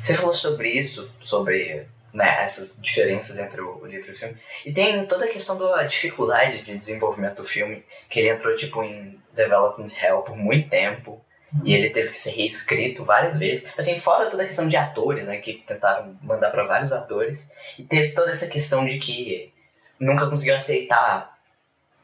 Você 0.00 0.14
falou 0.14 0.32
sobre 0.32 0.70
isso, 0.70 1.12
sobre 1.20 1.86
né, 2.14 2.40
essas 2.40 2.80
diferenças 2.80 3.36
entre 3.36 3.60
o 3.60 3.84
livro 3.84 4.08
e 4.08 4.12
o 4.12 4.14
filme. 4.14 4.36
E 4.64 4.72
tem 4.72 5.04
toda 5.06 5.24
a 5.24 5.28
questão 5.28 5.58
da 5.58 5.82
dificuldade 5.82 6.62
de 6.62 6.76
desenvolvimento 6.76 7.36
do 7.36 7.44
filme, 7.44 7.82
que 8.08 8.20
ele 8.20 8.28
entrou 8.28 8.54
tipo 8.54 8.82
em 8.82 9.18
development 9.34 9.90
hell 10.00 10.22
por 10.22 10.36
muito 10.36 10.68
tempo. 10.68 11.20
E 11.64 11.74
ele 11.74 11.90
teve 11.90 12.08
que 12.08 12.18
ser 12.18 12.30
reescrito 12.30 13.04
várias 13.04 13.36
vezes. 13.36 13.70
Assim, 13.76 14.00
fora 14.00 14.30
toda 14.30 14.42
a 14.42 14.46
questão 14.46 14.66
de 14.66 14.76
atores, 14.76 15.26
né? 15.26 15.36
Que 15.36 15.54
tentaram 15.54 16.16
mandar 16.22 16.50
para 16.50 16.64
vários 16.64 16.92
atores. 16.92 17.50
E 17.78 17.82
teve 17.82 18.10
toda 18.12 18.30
essa 18.30 18.48
questão 18.48 18.84
de 18.86 18.98
que 18.98 19.52
nunca 20.00 20.26
conseguiu 20.26 20.54
aceitar 20.54 21.38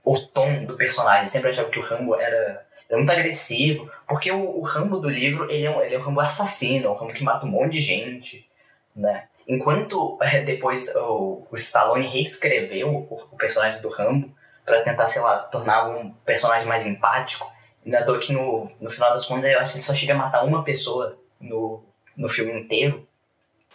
o 0.05 0.19
tom 0.19 0.65
do 0.65 0.77
personagem. 0.77 1.27
Sempre 1.27 1.51
achava 1.51 1.71
que 1.71 1.79
o 1.79 1.83
Rambo 1.83 2.15
era, 2.15 2.67
era 2.89 2.99
muito 2.99 3.11
agressivo. 3.11 3.91
Porque 4.07 4.31
o, 4.31 4.59
o 4.59 4.63
Rambo 4.63 4.99
do 4.99 5.09
livro, 5.09 5.51
ele 5.51 5.65
é, 5.65 5.71
um, 5.71 5.81
ele 5.81 5.95
é 5.95 5.99
um 5.99 6.03
Rambo 6.03 6.21
assassino. 6.21 6.87
É 6.87 6.91
um 6.91 6.95
Rambo 6.95 7.15
que 7.15 7.25
mata 7.25 7.47
um 7.47 7.51
monte 7.51 7.73
de 7.73 7.81
gente, 7.81 8.47
né? 8.95 9.25
Enquanto 9.47 10.19
depois 10.45 10.95
o, 10.95 11.47
o 11.51 11.55
Stallone 11.55 12.07
reescreveu 12.07 12.89
o, 12.89 13.15
o 13.33 13.37
personagem 13.39 13.81
do 13.81 13.89
Rambo 13.89 14.31
para 14.67 14.83
tentar, 14.83 15.07
sei 15.07 15.23
lá, 15.23 15.39
tornar 15.39 15.89
um 15.89 16.11
personagem 16.27 16.69
mais 16.69 16.85
empático 16.85 17.51
não 17.89 17.99
é 17.99 18.03
à 18.03 18.19
que 18.19 18.33
no, 18.33 18.71
no 18.81 18.91
final 18.91 19.11
das 19.11 19.25
contas 19.25 19.51
eu 19.51 19.59
acho 19.59 19.73
que 19.73 19.79
ele 19.79 19.85
só 19.85 19.95
chega 19.95 20.13
a 20.13 20.17
matar 20.17 20.45
uma 20.45 20.63
pessoa 20.63 21.19
no, 21.41 21.83
no 22.17 22.29
filme 22.29 22.53
inteiro. 22.53 23.07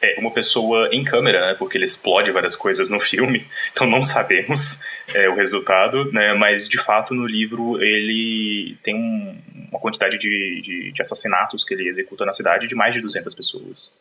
É, 0.01 0.19
uma 0.19 0.31
pessoa 0.31 0.89
em 0.91 1.03
câmera, 1.03 1.47
né? 1.47 1.55
Porque 1.57 1.77
ele 1.77 1.85
explode 1.85 2.31
várias 2.31 2.55
coisas 2.55 2.89
no 2.89 2.99
filme, 2.99 3.47
então 3.71 3.87
não 3.87 4.01
sabemos 4.01 4.81
é, 5.07 5.29
o 5.29 5.35
resultado, 5.35 6.11
né? 6.11 6.33
Mas 6.33 6.69
de 6.69 6.77
fato 6.77 7.13
no 7.13 7.25
livro 7.25 7.81
ele 7.81 8.77
tem 8.83 8.95
um, 8.95 9.41
uma 9.71 9.79
quantidade 9.79 10.17
de, 10.17 10.61
de, 10.61 10.91
de, 10.91 11.01
assassinatos 11.01 11.65
que 11.65 11.73
ele 11.73 11.89
executa 11.89 12.25
na 12.25 12.31
cidade 12.31 12.67
de 12.67 12.75
mais 12.75 12.93
de 12.93 13.01
200 13.01 13.33
pessoas. 13.33 13.99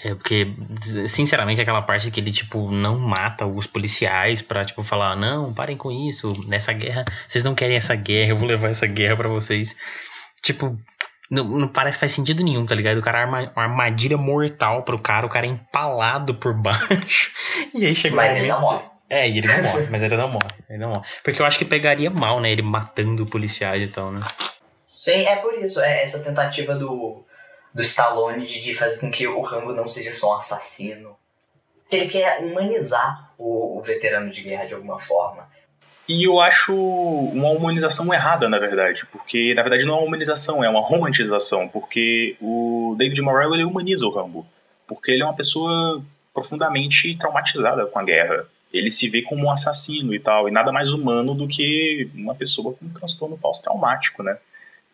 É, 0.00 0.14
porque, 0.14 0.54
sinceramente, 1.08 1.60
aquela 1.60 1.82
parte 1.82 2.10
que 2.10 2.20
ele, 2.20 2.30
tipo, 2.30 2.70
não 2.70 2.98
mata 2.98 3.44
os 3.46 3.66
policiais 3.66 4.40
pra, 4.40 4.64
tipo, 4.64 4.84
falar, 4.84 5.16
não, 5.16 5.52
parem 5.52 5.76
com 5.76 5.90
isso, 5.90 6.34
nessa 6.46 6.72
guerra, 6.72 7.04
vocês 7.26 7.42
não 7.42 7.54
querem 7.54 7.76
essa 7.76 7.96
guerra, 7.96 8.30
eu 8.30 8.36
vou 8.36 8.46
levar 8.46 8.68
essa 8.68 8.86
guerra 8.86 9.16
para 9.16 9.28
vocês. 9.28 9.74
Tipo, 10.40 10.78
não, 11.28 11.44
não, 11.44 11.68
parece 11.68 11.96
que 11.96 12.00
faz 12.00 12.12
sentido 12.12 12.44
nenhum, 12.44 12.64
tá 12.64 12.76
ligado? 12.76 12.98
O 12.98 13.02
cara 13.02 13.22
arma 13.22 13.52
uma 13.54 13.62
armadilha 13.64 14.16
mortal 14.16 14.84
pro 14.84 15.00
cara, 15.00 15.26
o 15.26 15.28
cara 15.28 15.46
é 15.46 15.50
empalado 15.50 16.34
por 16.34 16.54
baixo. 16.54 17.32
E 17.74 17.84
aí 17.84 17.94
chega 17.94 18.14
Mas 18.14 18.36
ele 18.36 18.46
não 18.46 18.60
morre. 18.60 18.84
É, 19.10 19.28
e 19.28 19.38
ele 19.38 19.48
não 19.48 19.62
morre, 19.62 19.86
mas 19.90 20.02
ele 20.02 20.16
não 20.16 20.28
morre. 20.28 20.48
Ele 20.70 20.78
não 20.78 20.88
morre. 20.90 21.06
Porque 21.24 21.42
eu 21.42 21.46
acho 21.46 21.58
que 21.58 21.64
pegaria 21.64 22.08
mal, 22.08 22.40
né? 22.40 22.52
Ele 22.52 22.62
matando 22.62 23.26
policiais 23.26 23.82
e 23.82 23.88
tal, 23.88 24.12
né? 24.12 24.22
Sim, 24.94 25.24
é 25.26 25.36
por 25.36 25.54
isso. 25.54 25.80
É 25.80 26.02
essa 26.02 26.22
tentativa 26.22 26.74
do, 26.74 27.24
do 27.78 27.82
Stallone 27.82 28.44
de 28.44 28.74
fazer 28.74 28.98
com 28.98 29.08
que 29.08 29.24
o 29.28 29.40
Rambo 29.40 29.72
não 29.72 29.86
seja 29.86 30.12
só 30.12 30.32
um 30.32 30.38
assassino. 30.38 31.16
Ele 31.88 32.08
quer 32.08 32.40
humanizar 32.40 33.32
o, 33.38 33.78
o 33.78 33.82
veterano 33.82 34.28
de 34.30 34.42
guerra 34.42 34.64
de 34.64 34.74
alguma 34.74 34.98
forma. 34.98 35.48
E 36.08 36.24
eu 36.26 36.40
acho 36.40 36.74
uma 36.74 37.50
humanização 37.50 38.12
errada, 38.12 38.48
na 38.48 38.58
verdade, 38.58 39.06
porque 39.12 39.54
na 39.54 39.62
verdade 39.62 39.84
não 39.84 39.94
é 39.94 39.96
uma 39.98 40.06
humanização, 40.06 40.64
é 40.64 40.68
uma 40.68 40.80
romantização, 40.80 41.68
porque 41.68 42.36
o 42.40 42.96
David 42.98 43.22
Morrell 43.22 43.54
ele 43.54 43.64
humaniza 43.64 44.08
o 44.08 44.10
Rambo, 44.10 44.44
porque 44.84 45.12
ele 45.12 45.22
é 45.22 45.24
uma 45.24 45.36
pessoa 45.36 46.02
profundamente 46.34 47.16
traumatizada 47.16 47.86
com 47.86 47.98
a 48.00 48.02
guerra. 48.02 48.44
Ele 48.72 48.90
se 48.90 49.08
vê 49.08 49.22
como 49.22 49.44
um 49.44 49.52
assassino 49.52 50.12
e 50.12 50.18
tal, 50.18 50.48
e 50.48 50.50
nada 50.50 50.72
mais 50.72 50.92
humano 50.92 51.32
do 51.32 51.46
que 51.46 52.10
uma 52.12 52.34
pessoa 52.34 52.74
com 52.74 52.86
um 52.86 52.92
transtorno 52.92 53.38
pós-traumático, 53.38 54.24
né? 54.24 54.36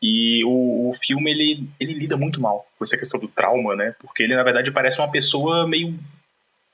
E 0.02 0.44
o, 0.44 0.90
o 0.90 0.94
filme 0.94 1.30
ele, 1.30 1.68
ele 1.80 1.94
lida 1.94 2.16
muito 2.16 2.40
mal 2.40 2.66
com 2.76 2.84
essa 2.84 2.96
questão 2.96 3.18
do 3.18 3.28
trauma, 3.28 3.74
né? 3.74 3.94
Porque 4.00 4.22
ele 4.22 4.36
na 4.36 4.42
verdade 4.42 4.70
parece 4.70 4.98
uma 4.98 5.10
pessoa 5.10 5.66
meio 5.66 5.98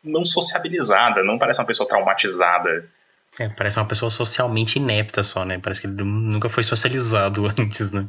não 0.03 0.25
sociabilizada, 0.25 1.23
não 1.23 1.39
parece 1.39 1.61
uma 1.61 1.67
pessoa 1.67 1.89
traumatizada 1.89 2.89
é, 3.39 3.49
parece 3.49 3.79
uma 3.79 3.87
pessoa 3.87 4.11
socialmente 4.11 4.79
inepta 4.79 5.23
só, 5.23 5.45
né? 5.45 5.59
Parece 5.59 5.81
que 5.81 5.87
ele 5.87 6.03
nunca 6.03 6.49
foi 6.49 6.63
socializado 6.63 7.47
antes, 7.59 7.91
né? 7.93 8.07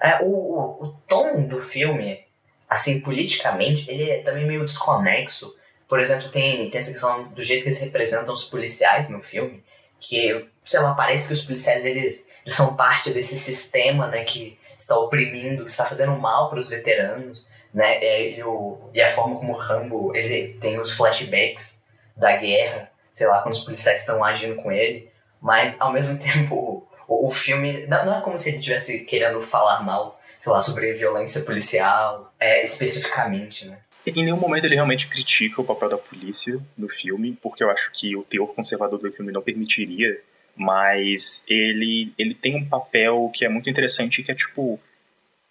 É, 0.00 0.18
o, 0.22 0.26
o, 0.26 0.84
o 0.84 0.88
tom 1.08 1.46
do 1.46 1.60
filme, 1.60 2.20
assim, 2.68 3.00
politicamente, 3.00 3.88
ele 3.90 4.10
é 4.10 4.22
também 4.22 4.46
meio 4.46 4.64
desconexo. 4.64 5.56
Por 5.88 6.00
exemplo, 6.00 6.28
tem, 6.28 6.68
tem 6.70 6.78
essa 6.78 6.90
questão 6.90 7.28
do 7.28 7.42
jeito 7.42 7.62
que 7.62 7.68
eles 7.68 7.78
representam 7.78 8.32
os 8.32 8.44
policiais 8.44 9.08
no 9.08 9.20
filme, 9.20 9.62
que, 10.00 10.46
sei 10.64 10.80
lá, 10.80 10.94
parece 10.94 11.28
que 11.28 11.34
os 11.34 11.42
policiais, 11.42 11.84
eles, 11.84 12.04
eles 12.04 12.28
são 12.50 12.76
parte 12.76 13.10
desse 13.10 13.36
sistema, 13.36 14.06
né, 14.08 14.24
que 14.24 14.58
está 14.76 14.98
oprimindo, 14.98 15.64
que 15.64 15.70
está 15.70 15.84
fazendo 15.84 16.12
mal 16.12 16.50
para 16.50 16.60
os 16.60 16.68
veteranos, 16.68 17.50
né, 17.72 18.32
e, 18.32 18.42
o, 18.42 18.90
e 18.92 19.00
a 19.00 19.08
forma 19.08 19.36
como 19.36 19.52
o 19.52 19.56
Rambo, 19.56 20.14
ele 20.14 20.56
tem 20.60 20.78
os 20.78 20.92
flashbacks 20.92 21.82
da 22.16 22.36
guerra, 22.36 22.90
sei 23.10 23.26
lá, 23.26 23.40
quando 23.40 23.54
os 23.54 23.60
policiais 23.60 24.00
estão 24.00 24.22
agindo 24.22 24.56
com 24.56 24.70
ele, 24.70 25.10
mas 25.40 25.80
ao 25.80 25.92
mesmo 25.92 26.16
tempo 26.18 26.86
o, 27.08 27.28
o 27.28 27.30
filme 27.30 27.86
não, 27.86 28.06
não, 28.06 28.18
é 28.18 28.20
como 28.20 28.38
se 28.38 28.48
ele 28.50 28.58
estivesse 28.58 29.00
querendo 29.00 29.40
falar 29.40 29.82
mal, 29.82 30.20
sei 30.38 30.52
lá, 30.52 30.60
sobre 30.60 30.92
violência 30.92 31.42
policial, 31.42 32.32
é, 32.38 32.62
especificamente, 32.62 33.66
né? 33.66 33.78
Em 34.06 34.22
nenhum 34.22 34.36
momento 34.36 34.66
ele 34.66 34.74
realmente 34.74 35.08
critica 35.08 35.62
o 35.62 35.64
papel 35.64 35.88
da 35.88 35.96
polícia 35.96 36.60
no 36.76 36.88
filme, 36.90 37.38
porque 37.42 37.64
eu 37.64 37.70
acho 37.70 37.90
que 37.90 38.14
o 38.14 38.22
teor 38.22 38.48
conservador 38.54 38.98
do 38.98 39.10
filme 39.10 39.32
não 39.32 39.40
permitiria, 39.40 40.20
mas 40.56 41.44
ele, 41.48 42.12
ele 42.16 42.34
tem 42.34 42.56
um 42.56 42.64
papel 42.64 43.30
que 43.34 43.44
é 43.44 43.48
muito 43.48 43.68
interessante, 43.68 44.22
que 44.22 44.30
é 44.30 44.34
tipo, 44.34 44.80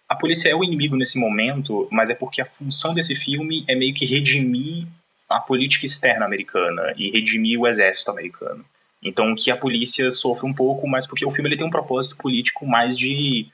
a 0.08 0.14
polícia 0.14 0.48
é 0.48 0.54
o 0.54 0.64
inimigo 0.64 0.96
nesse 0.96 1.18
momento, 1.18 1.88
mas 1.90 2.10
é 2.10 2.14
porque 2.14 2.40
a 2.40 2.46
função 2.46 2.94
desse 2.94 3.14
filme 3.14 3.64
é 3.68 3.74
meio 3.74 3.94
que 3.94 4.04
redimir 4.04 4.86
a 5.28 5.40
política 5.40 5.86
externa 5.86 6.24
americana 6.24 6.94
e 6.96 7.10
redimir 7.10 7.60
o 7.60 7.66
exército 7.66 8.10
americano. 8.10 8.64
Então 9.02 9.34
que 9.34 9.50
a 9.50 9.56
polícia 9.56 10.10
sofre 10.10 10.46
um 10.46 10.54
pouco, 10.54 10.86
mas 10.88 11.06
porque 11.06 11.26
o 11.26 11.30
filme 11.30 11.48
ele 11.50 11.56
tem 11.56 11.66
um 11.66 11.70
propósito 11.70 12.16
político 12.16 12.66
mais 12.66 12.96
de 12.96 13.46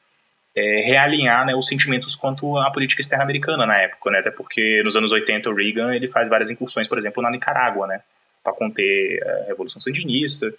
é, 0.54 0.83
realinhar 0.83 1.45
né, 1.47 1.54
os 1.54 1.66
sentimentos 1.66 2.14
quanto 2.14 2.57
à 2.59 2.71
política 2.71 3.00
externa 3.00 3.25
americana 3.25 3.66
na 3.66 3.76
época, 3.78 4.11
né? 4.11 4.19
Até 4.19 4.30
porque 4.30 4.83
nos 4.85 4.97
anos 4.97 5.11
80 5.11 5.49
o 5.49 5.54
Reagan 5.54 5.95
ele 5.95 6.09
faz 6.09 6.28
várias 6.28 6.50
incursões, 6.50 6.87
por 6.87 6.99
exemplo, 6.99 7.23
na 7.23 7.30
Nicarágua, 7.30 7.87
né? 7.87 8.00
Para 8.42 8.52
conter 8.52 9.23
a 9.26 9.47
Revolução 9.49 9.80
Sandinista 9.80 10.52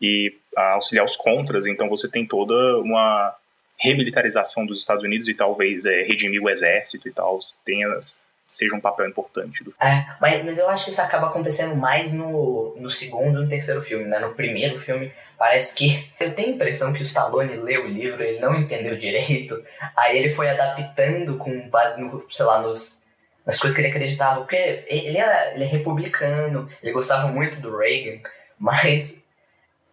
e 0.00 0.34
auxiliar 0.56 1.04
os 1.04 1.16
contras. 1.16 1.66
Então 1.66 1.88
você 1.88 2.08
tem 2.10 2.26
toda 2.26 2.54
uma 2.78 3.34
remilitarização 3.78 4.66
dos 4.66 4.80
Estados 4.80 5.04
Unidos 5.04 5.28
e 5.28 5.34
talvez 5.34 5.84
é, 5.86 6.02
redimir 6.02 6.42
o 6.42 6.50
exército 6.50 7.08
e 7.08 7.12
tal. 7.12 7.38
As, 7.38 8.28
seja 8.48 8.74
um 8.74 8.80
papel 8.80 9.06
importante. 9.06 9.62
Do... 9.62 9.74
É, 9.78 10.06
mas, 10.18 10.42
mas 10.42 10.56
eu 10.56 10.68
acho 10.70 10.86
que 10.86 10.90
isso 10.90 11.02
acaba 11.02 11.26
acontecendo 11.26 11.76
mais 11.76 12.12
no, 12.12 12.74
no 12.78 12.88
segundo 12.88 13.38
e 13.38 13.42
no 13.42 13.48
terceiro 13.48 13.82
filme, 13.82 14.06
né? 14.06 14.18
No 14.18 14.34
primeiro 14.34 14.80
filme, 14.80 15.12
parece 15.36 15.76
que... 15.76 16.10
Eu 16.18 16.34
tenho 16.34 16.48
a 16.48 16.52
impressão 16.52 16.92
que 16.94 17.02
o 17.02 17.04
Stallone 17.04 17.56
leu 17.56 17.84
o 17.84 17.88
livro, 17.88 18.22
ele 18.22 18.40
não 18.40 18.54
entendeu 18.54 18.96
direito, 18.96 19.62
aí 19.94 20.16
ele 20.16 20.30
foi 20.30 20.48
adaptando 20.48 21.36
com 21.36 21.68
base 21.68 22.02
no, 22.02 22.24
sei 22.30 22.46
lá, 22.46 22.62
nos, 22.62 23.04
nas 23.44 23.60
coisas 23.60 23.76
que 23.76 23.82
ele 23.82 23.90
acreditava, 23.90 24.40
porque 24.40 24.84
ele 24.88 25.18
é, 25.18 25.54
ele 25.54 25.64
é 25.64 25.66
republicano, 25.66 26.66
ele 26.82 26.92
gostava 26.92 27.28
muito 27.28 27.60
do 27.60 27.76
Reagan, 27.76 28.20
mas... 28.58 29.27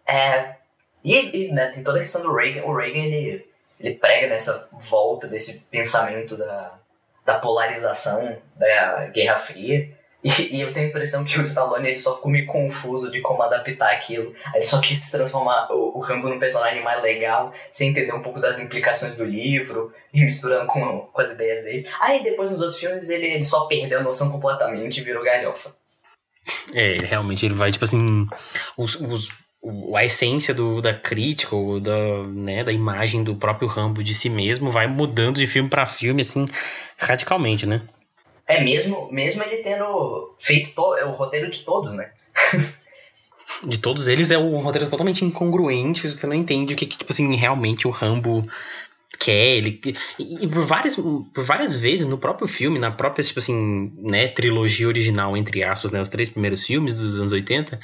É, 0.08 0.56
e, 1.04 1.46
e 1.46 1.52
né, 1.52 1.66
tem 1.66 1.82
toda 1.82 1.98
a 1.98 2.02
questão 2.02 2.22
do 2.22 2.34
Reagan, 2.34 2.62
o 2.64 2.74
Reagan, 2.74 3.04
ele, 3.04 3.46
ele 3.80 3.94
prega 3.94 4.26
nessa 4.26 4.68
volta 4.72 5.26
desse 5.26 5.60
pensamento 5.70 6.36
da 6.36 6.78
da 7.26 7.34
polarização 7.38 8.38
da 8.54 9.06
Guerra 9.08 9.36
Fria. 9.36 9.90
E, 10.22 10.56
e, 10.56 10.60
eu 10.60 10.72
tenho 10.72 10.86
a 10.86 10.88
impressão 10.88 11.24
que 11.24 11.38
o 11.38 11.42
Stallone 11.42 11.88
ele 11.88 11.98
só 11.98 12.16
ficou 12.16 12.30
meio 12.30 12.46
confuso 12.46 13.10
de 13.10 13.20
como 13.20 13.42
adaptar 13.42 13.92
aquilo. 13.92 14.34
Ele 14.54 14.64
só 14.64 14.80
quis 14.80 15.10
transformar 15.10 15.68
o, 15.70 15.96
o 15.96 16.00
Rambo 16.00 16.28
num 16.28 16.38
personagem 16.38 16.82
mais 16.82 17.02
legal, 17.02 17.52
sem 17.70 17.90
entender 17.90 18.12
um 18.12 18.22
pouco 18.22 18.40
das 18.40 18.58
implicações 18.58 19.14
do 19.14 19.24
livro, 19.24 19.92
e 20.12 20.24
misturando 20.24 20.66
com, 20.66 21.00
com 21.12 21.20
as 21.20 21.32
ideias 21.32 21.62
dele. 21.64 21.86
Aí 22.00 22.22
depois 22.24 22.50
nos 22.50 22.60
outros 22.60 22.78
filmes 22.78 23.08
ele, 23.08 23.26
ele 23.26 23.44
só 23.44 23.66
perdeu 23.66 24.00
a 24.00 24.02
noção 24.02 24.30
completamente 24.30 25.00
e 25.00 25.04
virou 25.04 25.22
galhofa. 25.22 25.74
É, 26.72 26.92
ele 26.92 27.06
realmente 27.06 27.44
ele 27.44 27.54
vai, 27.54 27.70
tipo 27.70 27.84
assim. 27.84 28.26
Os, 28.76 28.94
os 28.96 29.28
a 29.94 30.04
essência 30.04 30.54
do, 30.54 30.80
da 30.80 30.94
crítica 30.94 31.56
ou 31.56 31.80
da, 31.80 32.22
né, 32.24 32.62
da 32.62 32.72
imagem 32.72 33.24
do 33.24 33.34
próprio 33.34 33.68
Rambo 33.68 34.02
de 34.02 34.14
si 34.14 34.30
mesmo 34.30 34.70
vai 34.70 34.86
mudando 34.86 35.36
de 35.36 35.46
filme 35.46 35.68
para 35.68 35.86
filme, 35.86 36.22
assim, 36.22 36.46
radicalmente, 36.96 37.66
né? 37.66 37.82
É, 38.46 38.62
mesmo, 38.62 39.08
mesmo 39.10 39.42
ele 39.42 39.56
tendo 39.56 40.34
feito 40.38 40.72
to, 40.74 40.94
é 40.96 41.04
o 41.04 41.10
roteiro 41.10 41.50
de 41.50 41.60
todos, 41.60 41.92
né? 41.94 42.10
de 43.64 43.78
todos 43.78 44.06
eles 44.06 44.30
é 44.30 44.38
um 44.38 44.60
roteiro 44.60 44.88
totalmente 44.88 45.24
incongruente, 45.24 46.08
você 46.08 46.26
não 46.26 46.34
entende 46.34 46.74
o 46.74 46.76
que, 46.76 46.86
que 46.86 46.98
tipo 46.98 47.12
assim, 47.12 47.34
realmente 47.34 47.88
o 47.88 47.90
Rambo 47.90 48.46
quer, 49.18 49.56
ele 49.56 49.80
e, 50.18 50.44
e 50.44 50.48
por 50.48 50.64
várias 50.64 50.94
por 50.96 51.44
várias 51.44 51.74
vezes 51.74 52.06
no 52.06 52.18
próprio 52.18 52.46
filme, 52.46 52.78
na 52.78 52.90
própria 52.90 53.24
tipo 53.24 53.38
assim, 53.38 53.92
né, 53.98 54.28
trilogia 54.28 54.86
original 54.86 55.36
entre 55.36 55.64
aspas, 55.64 55.90
né, 55.90 56.00
os 56.00 56.08
três 56.08 56.28
primeiros 56.28 56.64
filmes 56.64 56.98
dos 56.98 57.16
anos 57.16 57.32
80, 57.32 57.80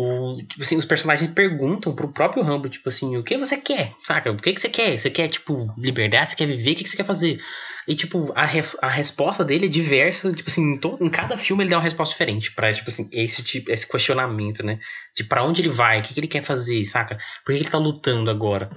o, 0.00 0.36
tipo 0.46 0.62
assim, 0.62 0.76
os 0.76 0.84
personagens 0.84 1.28
perguntam 1.32 1.92
pro 1.92 2.06
próprio 2.06 2.44
Rambo, 2.44 2.68
tipo 2.68 2.88
assim, 2.88 3.16
o 3.16 3.24
que 3.24 3.36
você 3.36 3.56
quer, 3.56 3.94
saca? 4.04 4.30
O 4.30 4.36
que, 4.36 4.52
que 4.52 4.60
você 4.60 4.68
quer? 4.68 4.96
Você 4.96 5.10
quer, 5.10 5.26
tipo, 5.26 5.74
liberdade? 5.76 6.30
Você 6.30 6.36
quer 6.36 6.46
viver? 6.46 6.70
O 6.70 6.76
que, 6.76 6.84
que 6.84 6.88
você 6.88 6.96
quer 6.96 7.04
fazer? 7.04 7.40
E, 7.88 7.94
tipo, 7.94 8.30
a, 8.34 8.44
re, 8.44 8.62
a 8.82 8.90
resposta 8.90 9.42
dele 9.42 9.64
é 9.64 9.68
diversa, 9.68 10.30
tipo 10.30 10.50
assim, 10.50 10.74
em, 10.74 11.06
em 11.06 11.08
cada 11.08 11.38
filme 11.38 11.62
ele 11.62 11.70
dá 11.70 11.78
uma 11.78 11.82
resposta 11.82 12.12
diferente 12.12 12.52
pra, 12.52 12.70
tipo 12.70 12.90
assim, 12.90 13.08
esse 13.10 13.42
tipo, 13.42 13.72
esse 13.72 13.88
questionamento, 13.88 14.62
né? 14.62 14.78
De 15.16 15.24
para 15.24 15.42
onde 15.42 15.62
ele 15.62 15.70
vai, 15.70 15.98
o 15.98 16.02
que, 16.02 16.12
que 16.12 16.20
ele 16.20 16.28
quer 16.28 16.42
fazer, 16.42 16.84
saca? 16.84 17.16
Por 17.42 17.54
que 17.54 17.60
ele 17.62 17.70
tá 17.70 17.78
lutando 17.78 18.30
agora? 18.30 18.68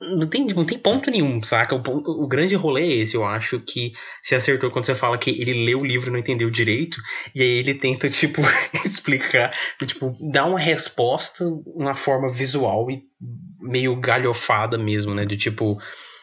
Não 0.00 0.26
tem, 0.26 0.46
não 0.46 0.64
tem 0.64 0.78
ponto 0.78 1.10
nenhum, 1.10 1.42
saca? 1.42 1.74
O, 1.74 2.24
o, 2.24 2.26
grande 2.26 2.54
rolê 2.54 2.84
é 2.84 2.94
esse, 3.02 3.16
eu 3.16 3.24
acho 3.26 3.60
que 3.60 3.92
se 4.22 4.34
acertou 4.34 4.70
quando 4.70 4.86
você 4.86 4.94
fala 4.94 5.18
que 5.18 5.28
ele 5.28 5.66
leu 5.66 5.80
o 5.80 5.84
livro 5.84 6.08
e 6.08 6.12
não 6.12 6.18
entendeu 6.18 6.48
direito, 6.48 6.98
e 7.34 7.42
aí 7.42 7.58
ele 7.58 7.74
tenta, 7.74 8.08
tipo, 8.10 8.40
explicar, 8.82 9.54
tipo, 9.84 10.16
dar 10.32 10.46
uma 10.46 10.58
resposta, 10.58 11.44
uma 11.66 11.94
forma 11.94 12.32
visual 12.32 12.90
e 12.90 13.02
meio 13.60 13.94
galhofada 14.00 14.78
mesmo, 14.78 15.14
né? 15.14 15.26
De 15.26 15.36
tipo, 15.36 15.78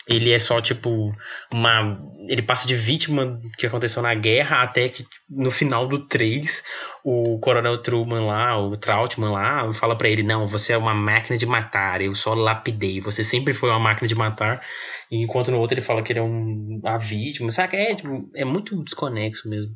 ele 0.07 0.31
é 0.31 0.39
só 0.39 0.59
tipo 0.59 1.15
uma. 1.51 2.01
Ele 2.27 2.41
passa 2.41 2.67
de 2.67 2.75
vítima 2.75 3.39
que 3.57 3.67
aconteceu 3.67 4.01
na 4.01 4.13
guerra 4.15 4.63
até 4.63 4.89
que 4.89 5.05
no 5.29 5.51
final 5.51 5.87
do 5.87 6.07
3 6.07 6.63
o 7.03 7.39
Coronel 7.39 7.77
Truman 7.77 8.25
lá, 8.25 8.59
o 8.59 8.75
Trautmann 8.75 9.31
lá, 9.31 9.71
fala 9.73 9.95
para 9.95 10.09
ele: 10.09 10.23
Não, 10.23 10.47
você 10.47 10.73
é 10.73 10.77
uma 10.77 10.93
máquina 10.93 11.37
de 11.37 11.45
matar, 11.45 12.01
eu 12.01 12.15
só 12.15 12.33
lapidei, 12.33 12.99
você 12.99 13.23
sempre 13.23 13.53
foi 13.53 13.69
uma 13.69 13.79
máquina 13.79 14.07
de 14.07 14.15
matar. 14.15 14.61
Enquanto 15.11 15.51
no 15.51 15.59
outro 15.59 15.75
ele 15.75 15.85
fala 15.85 16.01
que 16.01 16.13
ele 16.13 16.19
é 16.19 16.23
um, 16.23 16.81
a 16.85 16.97
vítima, 16.97 17.51
sabe? 17.51 17.77
É, 17.77 17.93
tipo, 17.95 18.29
é 18.35 18.45
muito 18.45 18.81
desconexo 18.83 19.47
mesmo. 19.47 19.73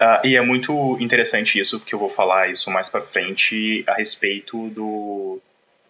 Uh, 0.00 0.26
e 0.26 0.36
é 0.36 0.40
muito 0.40 0.96
interessante 1.00 1.58
isso, 1.58 1.78
porque 1.78 1.94
eu 1.94 1.98
vou 1.98 2.08
falar 2.08 2.48
isso 2.48 2.70
mais 2.70 2.88
para 2.88 3.02
frente 3.02 3.84
a 3.86 3.94
respeito 3.94 4.68
do, 4.70 5.40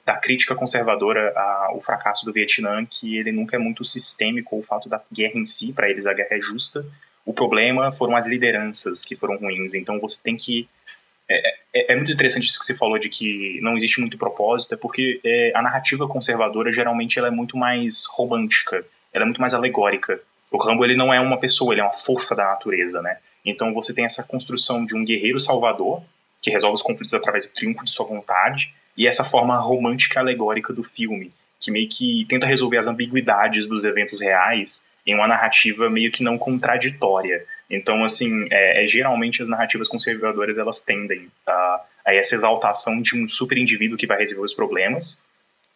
da 0.08 0.16
crítica 0.16 0.54
conservadora 0.54 1.34
ao 1.68 1.82
fracasso 1.82 2.24
do 2.24 2.32
Vietnã, 2.32 2.86
que 2.86 3.18
ele 3.18 3.30
nunca 3.30 3.56
é 3.56 3.58
muito 3.58 3.84
sistêmico, 3.84 4.58
o 4.58 4.62
fato 4.62 4.88
da 4.88 4.98
guerra 5.12 5.38
em 5.38 5.44
si, 5.44 5.70
para 5.70 5.90
eles 5.90 6.06
a 6.06 6.14
guerra 6.14 6.30
é 6.30 6.40
justa, 6.40 6.82
o 7.26 7.34
problema 7.34 7.92
foram 7.92 8.16
as 8.16 8.26
lideranças 8.26 9.04
que 9.04 9.14
foram 9.14 9.36
ruins. 9.36 9.74
Então 9.74 10.00
você 10.00 10.16
tem 10.22 10.34
que 10.34 10.66
é, 11.28 11.48
é, 11.74 11.92
é, 11.92 11.94
muito 11.94 12.10
interessante 12.10 12.48
isso 12.48 12.58
que 12.58 12.64
você 12.64 12.74
falou 12.74 12.98
de 12.98 13.10
que 13.10 13.60
não 13.60 13.76
existe 13.76 14.00
muito 14.00 14.16
propósito, 14.16 14.72
é 14.72 14.78
porque 14.78 15.20
é, 15.22 15.52
a 15.54 15.60
narrativa 15.60 16.08
conservadora 16.08 16.72
geralmente 16.72 17.18
ela 17.18 17.28
é 17.28 17.30
muito 17.30 17.58
mais 17.58 18.06
romântica, 18.06 18.82
ela 19.12 19.24
é 19.24 19.26
muito 19.26 19.42
mais 19.42 19.52
alegórica. 19.52 20.18
O 20.50 20.56
Rambo 20.56 20.86
ele 20.86 20.96
não 20.96 21.12
é 21.12 21.20
uma 21.20 21.36
pessoa, 21.36 21.74
ele 21.74 21.82
é 21.82 21.84
uma 21.84 21.92
força 21.92 22.34
da 22.34 22.46
natureza, 22.46 23.02
né? 23.02 23.18
Então 23.44 23.74
você 23.74 23.92
tem 23.92 24.06
essa 24.06 24.22
construção 24.22 24.86
de 24.86 24.96
um 24.96 25.04
guerreiro 25.04 25.38
salvador 25.38 26.02
que 26.40 26.50
resolve 26.50 26.76
os 26.76 26.82
conflitos 26.82 27.12
através 27.12 27.44
do 27.44 27.52
triunfo 27.52 27.84
de 27.84 27.90
sua 27.90 28.06
vontade 28.06 28.72
e 28.98 29.06
essa 29.06 29.24
forma 29.24 29.56
romântica 29.56 30.20
alegórica 30.20 30.72
do 30.72 30.82
filme 30.84 31.32
que 31.60 31.70
meio 31.70 31.88
que 31.88 32.26
tenta 32.28 32.46
resolver 32.46 32.78
as 32.78 32.86
ambiguidades 32.86 33.66
dos 33.66 33.84
eventos 33.84 34.20
reais 34.20 34.86
em 35.06 35.14
uma 35.14 35.26
narrativa 35.26 35.88
meio 35.88 36.12
que 36.12 36.22
não 36.22 36.36
contraditória. 36.36 37.44
Então, 37.70 38.04
assim, 38.04 38.46
é, 38.50 38.84
é, 38.84 38.86
geralmente 38.86 39.40
as 39.40 39.48
narrativas 39.48 39.88
conservadoras 39.88 40.58
elas 40.58 40.82
tendem 40.82 41.28
a, 41.46 41.84
a 42.06 42.14
essa 42.14 42.34
exaltação 42.34 43.00
de 43.00 43.16
um 43.16 43.26
super 43.26 43.56
indivíduo 43.56 43.96
que 43.96 44.06
vai 44.06 44.18
resolver 44.18 44.44
os 44.44 44.54
problemas 44.54 45.24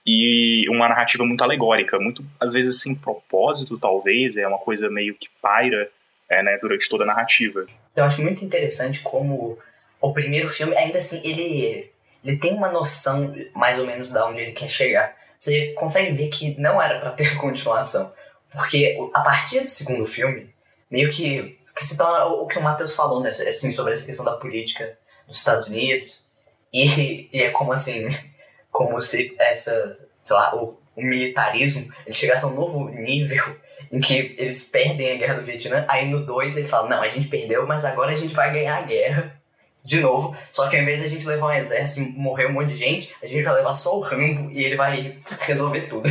e 0.06 0.68
uma 0.68 0.88
narrativa 0.88 1.24
muito 1.24 1.44
alegórica, 1.44 1.98
muito 1.98 2.24
às 2.40 2.52
vezes 2.52 2.80
sem 2.80 2.94
propósito, 2.94 3.78
talvez, 3.78 4.36
é 4.36 4.46
uma 4.46 4.58
coisa 4.58 4.90
meio 4.90 5.14
que 5.14 5.28
paira 5.40 5.88
é, 6.28 6.42
né, 6.42 6.58
durante 6.60 6.88
toda 6.88 7.04
a 7.04 7.06
narrativa. 7.06 7.66
Eu 7.94 8.04
acho 8.04 8.20
muito 8.20 8.44
interessante 8.44 9.00
como 9.00 9.58
o 10.00 10.12
primeiro 10.12 10.48
filme, 10.48 10.76
ainda 10.76 10.98
assim, 10.98 11.20
ele, 11.24 11.88
ele 12.24 12.36
tem 12.36 12.54
uma 12.54 12.68
noção 12.68 13.34
mais 13.54 13.78
ou 13.78 13.86
menos 13.86 14.10
de 14.10 14.18
onde 14.18 14.40
ele 14.40 14.52
quer 14.52 14.68
chegar. 14.68 15.16
Você 15.38 15.72
consegue 15.72 16.12
ver 16.12 16.28
que 16.28 16.58
não 16.60 16.80
era 16.80 17.00
para 17.00 17.10
ter 17.10 17.36
continuação, 17.38 18.12
porque 18.50 18.96
a 19.12 19.20
partir 19.20 19.60
do 19.60 19.68
segundo 19.68 20.06
filme, 20.06 20.54
meio 20.90 21.10
que 21.10 21.58
que 21.74 21.84
se 21.84 21.96
torna 21.96 22.26
o 22.26 22.46
que 22.46 22.58
o 22.58 22.62
Matheus 22.62 22.94
falou, 22.94 23.22
né? 23.22 23.30
Assim, 23.30 23.72
sobre 23.72 23.92
essa 23.92 24.04
questão 24.04 24.24
da 24.24 24.32
política 24.32 24.98
dos 25.26 25.38
Estados 25.38 25.66
Unidos. 25.66 26.26
E, 26.72 27.28
e 27.32 27.42
é 27.42 27.50
como 27.50 27.72
assim, 27.72 28.08
como 28.70 29.00
se 29.00 29.34
essa, 29.38 30.08
sei 30.22 30.36
lá, 30.36 30.54
o, 30.54 30.78
o 30.94 31.02
militarismo 31.02 31.92
ele 32.06 32.14
chegasse 32.14 32.44
a 32.44 32.48
um 32.48 32.54
novo 32.54 32.88
nível 32.90 33.56
em 33.90 34.00
que 34.00 34.34
eles 34.38 34.64
perdem 34.64 35.12
a 35.12 35.16
guerra 35.16 35.34
do 35.34 35.42
Vietnã, 35.42 35.84
aí 35.88 36.08
no 36.08 36.24
2 36.24 36.56
eles 36.56 36.70
falam, 36.70 36.88
não, 36.88 37.02
a 37.02 37.08
gente 37.08 37.28
perdeu, 37.28 37.66
mas 37.66 37.84
agora 37.84 38.12
a 38.12 38.14
gente 38.14 38.34
vai 38.34 38.50
ganhar 38.50 38.78
a 38.78 38.82
guerra 38.82 39.41
de 39.84 40.00
novo, 40.00 40.36
só 40.50 40.68
que 40.68 40.76
ao 40.76 40.82
invés 40.82 41.00
de 41.00 41.06
a 41.06 41.08
gente 41.08 41.26
levar 41.26 41.48
um 41.48 41.52
exército 41.52 42.00
e 42.00 42.12
morrer 42.12 42.46
um 42.46 42.52
monte 42.52 42.68
de 42.68 42.76
gente, 42.76 43.14
a 43.22 43.26
gente 43.26 43.42
vai 43.42 43.54
levar 43.54 43.74
só 43.74 43.96
o 43.96 44.00
Rambo 44.00 44.50
e 44.52 44.64
ele 44.64 44.76
vai 44.76 45.16
resolver 45.40 45.82
tudo. 45.82 46.08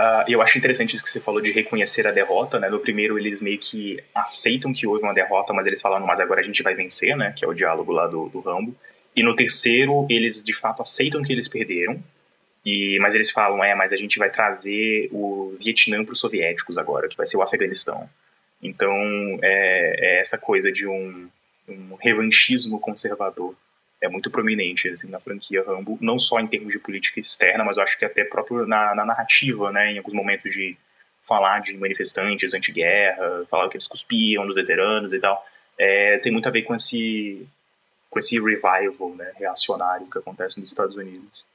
Uh, 0.00 0.24
eu 0.26 0.40
acho 0.40 0.56
interessante 0.56 0.96
isso 0.96 1.04
que 1.04 1.10
você 1.10 1.20
falou 1.20 1.42
de 1.42 1.52
reconhecer 1.52 2.06
a 2.06 2.10
derrota, 2.10 2.58
né? 2.58 2.70
No 2.70 2.80
primeiro, 2.80 3.18
eles 3.18 3.42
meio 3.42 3.58
que 3.58 4.02
aceitam 4.14 4.72
que 4.72 4.86
houve 4.86 5.02
uma 5.02 5.12
derrota, 5.12 5.52
mas 5.52 5.66
eles 5.66 5.80
falam, 5.80 6.00
mas 6.06 6.18
agora 6.18 6.40
a 6.40 6.44
gente 6.44 6.62
vai 6.62 6.74
vencer, 6.74 7.14
né? 7.14 7.34
Que 7.36 7.44
é 7.44 7.48
o 7.48 7.52
diálogo 7.52 7.92
lá 7.92 8.06
do, 8.06 8.28
do 8.30 8.40
Rambo. 8.40 8.74
E 9.14 9.22
no 9.22 9.36
terceiro, 9.36 10.06
eles 10.08 10.42
de 10.42 10.54
fato 10.54 10.80
aceitam 10.80 11.22
que 11.22 11.30
eles 11.30 11.48
perderam, 11.48 12.02
e, 12.64 12.98
mas 13.00 13.14
eles 13.14 13.30
falam, 13.30 13.62
é, 13.62 13.74
mas 13.74 13.92
a 13.92 13.96
gente 13.96 14.18
vai 14.18 14.30
trazer 14.30 15.08
o 15.12 15.54
Vietnã 15.58 16.02
para 16.02 16.12
os 16.12 16.20
soviéticos 16.20 16.78
agora, 16.78 17.08
que 17.08 17.16
vai 17.16 17.26
ser 17.26 17.36
o 17.36 17.42
Afeganistão. 17.42 18.08
Então, 18.62 18.90
é, 19.42 19.96
é 19.98 20.20
essa 20.20 20.38
coisa 20.38 20.72
de 20.72 20.86
um, 20.86 21.28
um 21.68 21.94
revanchismo 21.94 22.80
conservador 22.80 23.54
é 24.00 24.08
muito 24.08 24.30
prominente 24.30 24.88
assim, 24.88 25.08
na 25.08 25.20
franquia 25.20 25.62
Rambo, 25.62 25.98
não 26.00 26.18
só 26.18 26.40
em 26.40 26.46
termos 26.46 26.72
de 26.72 26.78
política 26.78 27.20
externa, 27.20 27.64
mas 27.64 27.76
eu 27.76 27.82
acho 27.82 27.98
que 27.98 28.04
até 28.04 28.24
próprio 28.24 28.66
na, 28.66 28.94
na 28.94 29.04
narrativa, 29.04 29.70
né, 29.70 29.92
em 29.92 29.98
alguns 29.98 30.14
momentos 30.14 30.52
de 30.52 30.76
falar 31.22 31.60
de 31.60 31.76
manifestantes 31.76 32.54
anti-guerra, 32.54 33.44
falar 33.50 33.68
que 33.68 33.76
eles 33.76 33.86
cuspiam 33.86 34.44
nos 34.44 34.54
veteranos 34.54 35.12
e 35.12 35.20
tal, 35.20 35.44
é, 35.78 36.18
tem 36.18 36.32
muito 36.32 36.48
a 36.48 36.52
ver 36.52 36.62
com 36.62 36.74
esse 36.74 37.46
com 38.08 38.18
esse 38.18 38.40
revival 38.40 39.14
né, 39.14 39.30
reacionário 39.36 40.10
que 40.10 40.18
acontece 40.18 40.58
nos 40.58 40.70
Estados 40.70 40.96
Unidos. 40.96 41.46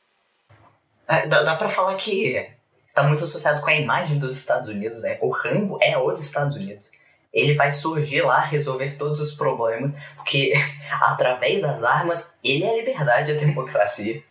É, 1.06 1.28
dá, 1.28 1.44
dá 1.44 1.56
para 1.56 1.68
falar 1.68 1.96
que 1.96 2.48
está 2.88 3.04
muito 3.04 3.24
associado 3.24 3.60
com 3.60 3.70
a 3.70 3.76
imagem 3.76 4.18
dos 4.18 4.38
Estados 4.38 4.70
Unidos, 4.70 5.02
né? 5.02 5.18
O 5.22 5.30
Rambo 5.30 5.78
é 5.82 5.98
os 5.98 6.24
Estados 6.24 6.56
Unidos 6.56 6.90
ele 7.36 7.54
vai 7.54 7.70
surgir 7.70 8.22
lá, 8.22 8.40
resolver 8.40 8.92
todos 8.92 9.20
os 9.20 9.34
problemas, 9.34 9.92
porque 10.16 10.54
através 11.02 11.62
das 11.62 11.84
armas, 11.84 12.40
ele 12.42 12.64
é 12.64 12.72
a 12.72 12.78
liberdade 12.78 13.32
e 13.34 13.36
a 13.36 13.40
democracia. 13.40 14.24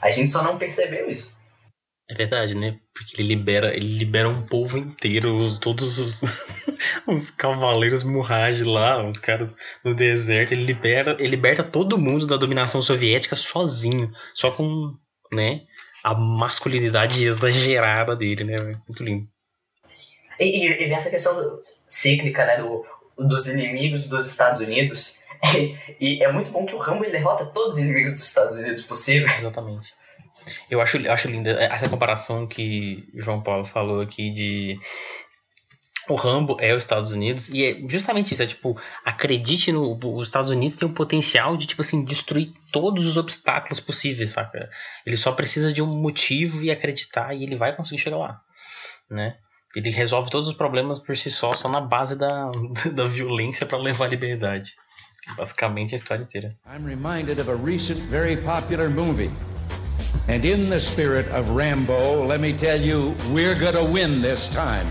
A 0.00 0.08
gente 0.10 0.30
só 0.30 0.42
não 0.42 0.56
percebeu 0.56 1.10
isso. 1.10 1.36
É 2.08 2.14
verdade, 2.14 2.54
né? 2.54 2.78
Porque 2.94 3.16
ele 3.20 3.28
libera, 3.28 3.74
ele 3.74 3.98
libera 3.98 4.28
um 4.28 4.42
povo 4.42 4.78
inteiro, 4.78 5.36
os, 5.36 5.58
todos 5.58 5.98
os, 5.98 6.22
os 7.06 7.30
cavaleiros 7.30 8.04
Murraj 8.04 8.62
lá, 8.62 9.02
os 9.02 9.18
caras 9.18 9.56
no 9.84 9.94
deserto, 9.94 10.52
ele 10.52 10.64
libera, 10.64 11.16
ele 11.18 11.28
liberta 11.28 11.64
todo 11.64 11.98
mundo 11.98 12.26
da 12.26 12.36
dominação 12.36 12.82
soviética 12.82 13.34
sozinho, 13.34 14.10
só 14.34 14.50
com, 14.50 14.94
né, 15.32 15.62
a 16.04 16.14
masculinidade 16.14 17.24
exagerada 17.24 18.14
dele, 18.14 18.44
né? 18.44 18.56
Muito 18.86 19.02
lindo. 19.02 19.31
E, 20.42 20.66
e, 20.66 20.88
e 20.88 20.92
essa 20.92 21.10
questão 21.10 21.60
cíclica, 21.86 22.44
né, 22.44 22.56
do, 22.56 22.84
dos 23.18 23.46
inimigos 23.46 24.04
dos 24.04 24.26
Estados 24.26 24.60
Unidos. 24.60 25.18
E, 25.54 25.76
e, 26.00 26.22
é 26.22 26.30
muito 26.30 26.50
bom 26.50 26.66
que 26.66 26.74
o 26.74 26.78
Rambo 26.78 27.04
ele 27.04 27.12
derrota 27.12 27.46
todos 27.46 27.74
os 27.74 27.80
inimigos 27.80 28.12
dos 28.12 28.22
Estados 28.22 28.56
Unidos 28.56 28.82
possível. 28.82 29.28
Exatamente. 29.38 29.88
Eu 30.68 30.80
acho, 30.80 30.98
acho 31.08 31.28
linda 31.28 31.52
essa 31.52 31.88
comparação 31.88 32.46
que 32.46 33.08
João 33.14 33.42
Paulo 33.42 33.64
falou 33.64 34.00
aqui 34.00 34.30
de 34.30 34.78
o 36.08 36.16
Rambo 36.16 36.56
é 36.60 36.74
os 36.74 36.82
Estados 36.82 37.12
Unidos 37.12 37.48
e 37.48 37.64
é 37.64 37.88
justamente 37.88 38.34
isso, 38.34 38.42
é 38.42 38.46
tipo, 38.46 38.76
acredite 39.04 39.70
no 39.70 39.96
os 40.02 40.26
Estados 40.26 40.50
Unidos 40.50 40.74
tem 40.74 40.88
o 40.88 40.92
potencial 40.92 41.56
de 41.56 41.66
tipo 41.66 41.82
assim 41.82 42.04
destruir 42.04 42.52
todos 42.72 43.06
os 43.06 43.16
obstáculos 43.16 43.78
possíveis, 43.78 44.30
saca? 44.30 44.68
Ele 45.06 45.16
só 45.16 45.30
precisa 45.30 45.72
de 45.72 45.80
um 45.80 45.86
motivo 45.86 46.64
e 46.64 46.72
acreditar 46.72 47.34
e 47.34 47.44
ele 47.44 47.54
vai 47.54 47.76
conseguir 47.76 48.02
chegar 48.02 48.18
lá, 48.18 48.40
né? 49.08 49.36
Ele 49.74 49.90
resolve 49.90 50.30
todos 50.30 50.48
os 50.48 50.54
problemas 50.54 51.00
por 51.00 51.16
si 51.16 51.30
só, 51.30 51.54
só 51.54 51.66
na 51.66 51.80
base 51.80 52.14
da, 52.14 52.50
da 52.92 53.06
violência 53.06 53.64
para 53.64 53.78
levar 53.78 54.04
a 54.04 54.08
liberdade. 54.08 54.76
Basicamente 55.34 55.94
a 55.94 55.96
história 55.96 56.22
inteira. 56.22 56.54
I'm 56.66 56.84
reminded 56.84 57.40
of 57.40 57.50
a 57.50 57.54
recent 57.54 57.98
very 58.10 58.36
popular 58.36 58.90
movie. 58.90 59.30
And 60.28 60.44
in 60.44 60.68
the 60.68 60.78
spirit 60.78 61.26
of 61.32 61.48
Rambo, 61.50 62.26
let 62.26 62.40
me 62.40 62.52
tell 62.52 62.78
you, 62.78 63.14
we're 63.32 63.54
gonna 63.54 63.82
win 63.82 64.20
this 64.20 64.46
time. 64.48 64.86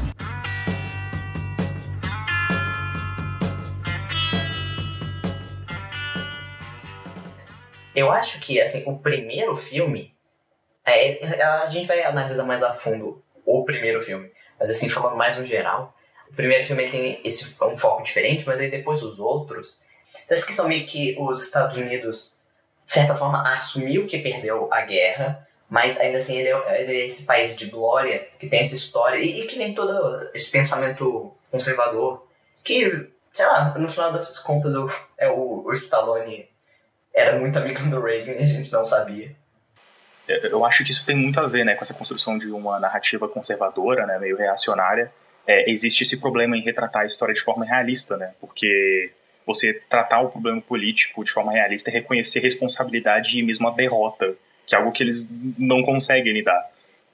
Eu 7.94 8.10
acho 8.10 8.40
que 8.40 8.60
assim, 8.60 8.84
o 8.88 8.98
primeiro 8.98 9.56
filme. 9.56 10.16
É, 10.84 11.24
a 11.44 11.70
gente 11.70 11.86
vai 11.86 12.04
analisar 12.04 12.46
mais 12.46 12.64
a 12.64 12.74
fundo 12.74 13.24
o 13.46 13.64
primeiro 13.64 14.02
filme. 14.02 14.32
Mas 14.62 14.70
assim, 14.70 14.88
falando 14.88 15.18
mais 15.18 15.36
no 15.36 15.44
geral, 15.44 15.98
o 16.30 16.36
primeiro 16.36 16.64
filme 16.64 16.88
tem 16.88 17.20
esse, 17.24 17.56
um 17.64 17.76
foco 17.76 18.04
diferente, 18.04 18.46
mas 18.46 18.60
aí 18.60 18.70
depois 18.70 19.02
os 19.02 19.20
outros. 19.20 19.82
Essa 20.30 20.46
questão 20.46 20.68
meio 20.68 20.86
que 20.86 21.18
os 21.20 21.46
Estados 21.46 21.76
Unidos, 21.76 22.36
de 22.86 22.92
certa 22.92 23.16
forma, 23.16 23.52
assumiu 23.52 24.06
que 24.06 24.20
perdeu 24.20 24.72
a 24.72 24.82
guerra, 24.82 25.48
mas 25.68 26.00
ainda 26.00 26.20
assim 26.20 26.38
ele 26.38 26.50
é, 26.50 26.82
ele 26.84 27.02
é 27.02 27.06
esse 27.06 27.26
país 27.26 27.56
de 27.56 27.66
glória, 27.72 28.28
que 28.38 28.48
tem 28.48 28.60
essa 28.60 28.76
história, 28.76 29.18
e, 29.18 29.42
e 29.42 29.48
que 29.48 29.58
vem 29.58 29.74
todo 29.74 30.30
esse 30.32 30.52
pensamento 30.52 31.34
conservador, 31.50 32.28
que, 32.64 33.10
sei 33.32 33.48
lá, 33.48 33.74
no 33.80 33.90
final 33.90 34.12
das 34.14 34.38
contas 34.38 34.76
o, 34.76 34.92
é 35.18 35.28
o, 35.28 35.64
o 35.66 35.74
Stallone 35.74 36.48
era 37.12 37.40
muito 37.40 37.58
amigo 37.58 37.82
do 37.90 38.00
Reagan 38.00 38.34
e 38.34 38.44
a 38.44 38.46
gente 38.46 38.72
não 38.72 38.86
sabia 38.86 39.36
eu 40.44 40.66
acho 40.66 40.84
que 40.84 40.92
isso 40.92 41.06
tem 41.06 41.16
muito 41.16 41.40
a 41.40 41.48
ver 41.48 41.64
né, 41.64 41.76
com 41.76 41.82
essa 41.82 41.94
construção 41.94 42.38
de 42.38 42.50
uma 42.52 42.80
narrativa 42.80 43.28
conservadora, 43.28 44.06
né, 44.06 44.18
meio 44.20 44.38
reacionária. 44.38 45.12
É, 45.48 45.70
existe 45.72 46.04
esse 46.04 46.20
problema 46.20 46.56
em 46.56 46.62
retratar 46.62 47.04
a 47.04 47.06
história 47.06 47.34
de 47.34 47.42
forma 47.42 47.66
realista, 47.66 48.18
né, 48.18 48.34
porque 48.40 49.12
você 49.46 49.74
tratar 49.90 50.22
o 50.22 50.30
problema 50.30 50.62
político 50.62 51.24
de 51.24 51.32
forma 51.32 51.52
realista 51.52 51.90
é 51.90 51.94
reconhecer 51.94 52.40
responsabilidade 52.40 53.40
e 53.40 53.44
mesmo 53.44 53.68
a 53.68 53.72
derrota, 53.72 54.36
que 54.66 54.76
é 54.76 54.78
algo 54.78 54.92
que 54.92 55.04
eles 55.04 55.28
não 55.58 55.84
conseguem 55.84 56.32
lidar. 56.32 56.70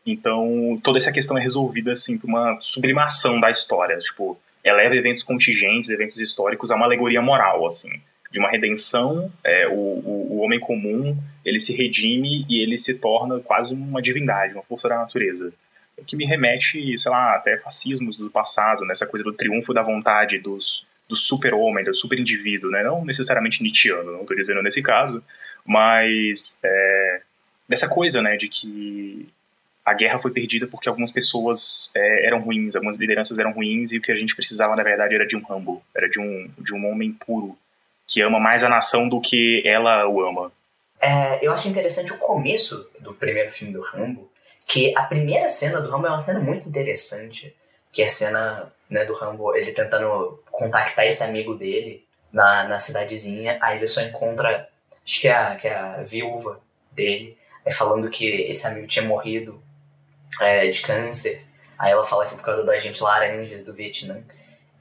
Então, 0.05 0.79
toda 0.83 0.97
essa 0.97 1.11
questão 1.11 1.37
é 1.37 1.41
resolvida 1.41 1.91
assim 1.91 2.17
por 2.17 2.27
uma 2.29 2.57
sublimação 2.59 3.39
da 3.39 3.49
história, 3.49 3.97
tipo, 3.99 4.37
eleva 4.63 4.95
eventos 4.95 5.23
contingentes, 5.23 5.89
eventos 5.89 6.19
históricos 6.19 6.71
a 6.71 6.75
uma 6.75 6.85
alegoria 6.85 7.21
moral, 7.21 7.65
assim 7.65 8.01
de 8.31 8.39
uma 8.39 8.49
redenção, 8.49 9.31
é, 9.43 9.67
o, 9.67 9.71
o, 9.71 10.27
o, 10.31 10.37
homem 10.39 10.59
comum 10.59 11.17
ele 11.47 11.59
se 11.59 11.73
redime 11.73 12.45
e 12.49 12.61
ele 12.61 12.77
se 12.77 12.95
torna 12.95 13.39
quase 13.39 13.73
uma 13.73 14.01
divindade, 14.01 14.53
uma 14.53 14.63
força 14.63 14.89
da 14.89 14.97
natureza. 14.97 15.53
O 15.97 16.03
que 16.03 16.17
me 16.17 16.25
remete, 16.25 16.97
sei 16.97 17.11
lá, 17.11 17.35
até 17.35 17.57
fascismos 17.57 18.17
do 18.17 18.29
passado, 18.29 18.85
nessa 18.85 19.07
coisa 19.07 19.23
do 19.23 19.31
triunfo 19.31 19.73
da 19.73 19.81
vontade 19.81 20.39
dos, 20.39 20.85
do 21.07 21.15
super-homem, 21.15 21.85
do 21.85 21.93
super-indivíduo, 21.93 22.69
né? 22.69 22.83
não 22.83 23.05
necessariamente 23.05 23.63
Nietzscheano, 23.63 24.11
não 24.11 24.21
estou 24.21 24.35
dizendo 24.35 24.61
nesse 24.61 24.81
caso, 24.83 25.23
mas 25.65 26.59
é, 26.61 27.21
dessa 27.67 27.87
coisa 27.87 28.21
né, 28.21 28.35
de 28.35 28.49
que 28.49 29.29
a 29.85 29.93
guerra 29.93 30.19
foi 30.19 30.31
perdida 30.31 30.67
porque 30.67 30.89
algumas 30.89 31.11
pessoas 31.11 31.89
é, 31.95 32.27
eram 32.27 32.41
ruins, 32.41 32.75
algumas 32.75 32.97
lideranças 32.97 33.39
eram 33.39 33.53
ruins 33.53 33.93
e 33.93 33.97
o 33.97 34.01
que 34.01 34.11
a 34.11 34.17
gente 34.17 34.35
precisava 34.35 34.75
na 34.75 34.83
verdade 34.83 35.15
era 35.15 35.25
de 35.25 35.37
um 35.37 35.41
Rambo, 35.41 35.81
era 35.95 36.09
de 36.09 36.19
um 36.19 36.49
de 36.59 36.75
um 36.75 36.91
homem 36.91 37.13
puro 37.13 37.57
que 38.05 38.21
ama 38.21 38.37
mais 38.37 38.65
a 38.65 38.69
nação 38.69 39.07
do 39.07 39.21
que 39.21 39.61
ela 39.65 40.05
o 40.07 40.21
ama. 40.21 40.51
É, 40.99 41.45
eu 41.45 41.53
acho 41.53 41.67
interessante 41.67 42.11
o 42.11 42.17
começo 42.17 42.89
do 42.99 43.13
primeiro 43.13 43.49
filme 43.49 43.73
do 43.73 43.81
Rambo, 43.81 44.31
que 44.65 44.93
a 44.97 45.03
primeira 45.03 45.47
cena 45.47 45.79
do 45.79 45.89
Rambo 45.89 46.07
é 46.07 46.09
uma 46.09 46.19
cena 46.19 46.39
muito 46.39 46.67
interessante, 46.67 47.55
que 47.91 48.01
é 48.01 48.05
a 48.05 48.09
cena 48.09 48.73
né, 48.89 49.05
do 49.05 49.13
Rambo, 49.13 49.55
ele 49.55 49.71
tentando 49.71 50.43
contactar 50.51 51.05
esse 51.05 51.23
amigo 51.23 51.55
dele 51.55 52.05
na, 52.33 52.63
na 52.65 52.79
cidadezinha, 52.79 53.57
aí 53.61 53.77
ele 53.77 53.87
só 53.87 54.01
encontra, 54.01 54.67
acho 55.05 55.21
que 55.21 55.27
é 55.27 55.33
a, 55.33 55.55
que 55.55 55.67
é 55.67 55.75
a 55.75 56.03
viúva 56.03 56.59
dele, 56.91 57.37
é 57.65 57.71
falando 57.71 58.09
que 58.09 58.27
esse 58.27 58.65
amigo 58.65 58.87
tinha 58.87 59.05
morrido 59.05 59.61
é, 60.41 60.67
de 60.67 60.81
câncer, 60.81 61.43
aí 61.77 61.91
ela 61.91 62.03
fala 62.03 62.25
que 62.25 62.33
é 62.33 62.37
por 62.37 62.43
causa 62.43 62.63
do 62.63 62.71
agente 62.71 63.01
laranja 63.01 63.59
do 63.59 63.73
Vietnã, 63.73 64.21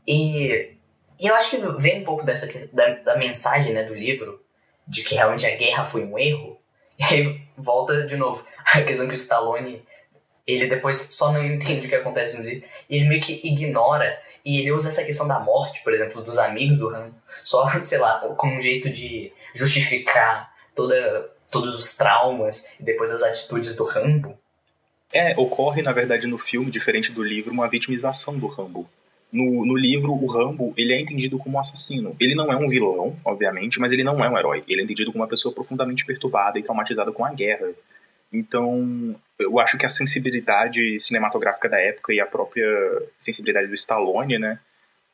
e, 0.06 0.72
e 1.20 1.26
eu 1.26 1.34
acho 1.34 1.50
que 1.50 1.58
vem 1.78 2.00
um 2.00 2.04
pouco 2.04 2.24
dessa 2.24 2.48
da, 2.72 2.90
da 2.90 3.16
mensagem 3.16 3.72
né, 3.72 3.84
do 3.84 3.94
livro, 3.94 4.44
de 4.86 5.02
que 5.02 5.14
realmente 5.14 5.46
a 5.46 5.56
guerra 5.56 5.84
foi 5.84 6.04
um 6.04 6.18
erro, 6.18 6.58
e 6.98 7.04
aí 7.04 7.42
volta 7.56 8.06
de 8.06 8.16
novo 8.16 8.46
a 8.72 8.82
questão 8.82 9.06
que 9.06 9.12
o 9.12 9.16
Stallone 9.16 9.82
ele 10.46 10.68
depois 10.68 10.96
só 10.96 11.32
não 11.32 11.44
entende 11.44 11.86
o 11.86 11.88
que 11.88 11.94
acontece 11.94 12.38
no 12.38 12.48
livro 12.48 12.68
e 12.88 12.96
ele 12.96 13.08
meio 13.08 13.20
que 13.20 13.40
ignora 13.42 14.16
e 14.44 14.60
ele 14.60 14.70
usa 14.70 14.88
essa 14.88 15.04
questão 15.04 15.26
da 15.26 15.40
morte, 15.40 15.82
por 15.82 15.92
exemplo, 15.92 16.22
dos 16.22 16.38
amigos 16.38 16.78
do 16.78 16.88
Rambo, 16.88 17.14
só, 17.26 17.68
sei 17.82 17.98
lá, 17.98 18.20
como 18.36 18.54
um 18.54 18.60
jeito 18.60 18.88
de 18.88 19.32
justificar 19.52 20.52
toda, 20.74 21.30
todos 21.50 21.74
os 21.74 21.96
traumas 21.96 22.68
e 22.78 22.84
depois 22.84 23.10
as 23.10 23.22
atitudes 23.22 23.74
do 23.74 23.84
Rambo. 23.84 24.38
É, 25.12 25.34
ocorre, 25.36 25.82
na 25.82 25.92
verdade, 25.92 26.26
no 26.26 26.38
filme, 26.38 26.70
diferente 26.70 27.10
do 27.10 27.22
livro, 27.22 27.52
uma 27.52 27.68
vitimização 27.68 28.38
do 28.38 28.46
Rambo. 28.46 28.88
No, 29.32 29.66
no 29.66 29.76
livro, 29.76 30.12
o 30.12 30.26
Rambo, 30.26 30.72
ele 30.76 30.92
é 30.92 31.00
entendido 31.00 31.38
como 31.38 31.56
um 31.56 31.60
assassino. 31.60 32.16
Ele 32.18 32.34
não 32.34 32.50
é 32.50 32.56
um 32.56 32.68
vilão, 32.68 33.16
obviamente, 33.24 33.80
mas 33.80 33.92
ele 33.92 34.04
não 34.04 34.24
é 34.24 34.30
um 34.30 34.38
herói. 34.38 34.64
Ele 34.68 34.80
é 34.80 34.84
entendido 34.84 35.12
como 35.12 35.22
uma 35.22 35.28
pessoa 35.28 35.52
profundamente 35.52 36.06
perturbada 36.06 36.58
e 36.58 36.62
traumatizada 36.62 37.12
com 37.12 37.24
a 37.24 37.32
guerra. 37.32 37.68
Então, 38.32 39.14
eu 39.38 39.58
acho 39.60 39.78
que 39.78 39.86
a 39.86 39.88
sensibilidade 39.88 40.98
cinematográfica 40.98 41.68
da 41.68 41.78
época 41.78 42.12
e 42.12 42.20
a 42.20 42.26
própria 42.26 42.66
sensibilidade 43.18 43.68
do 43.68 43.74
Stallone, 43.74 44.38
né, 44.38 44.58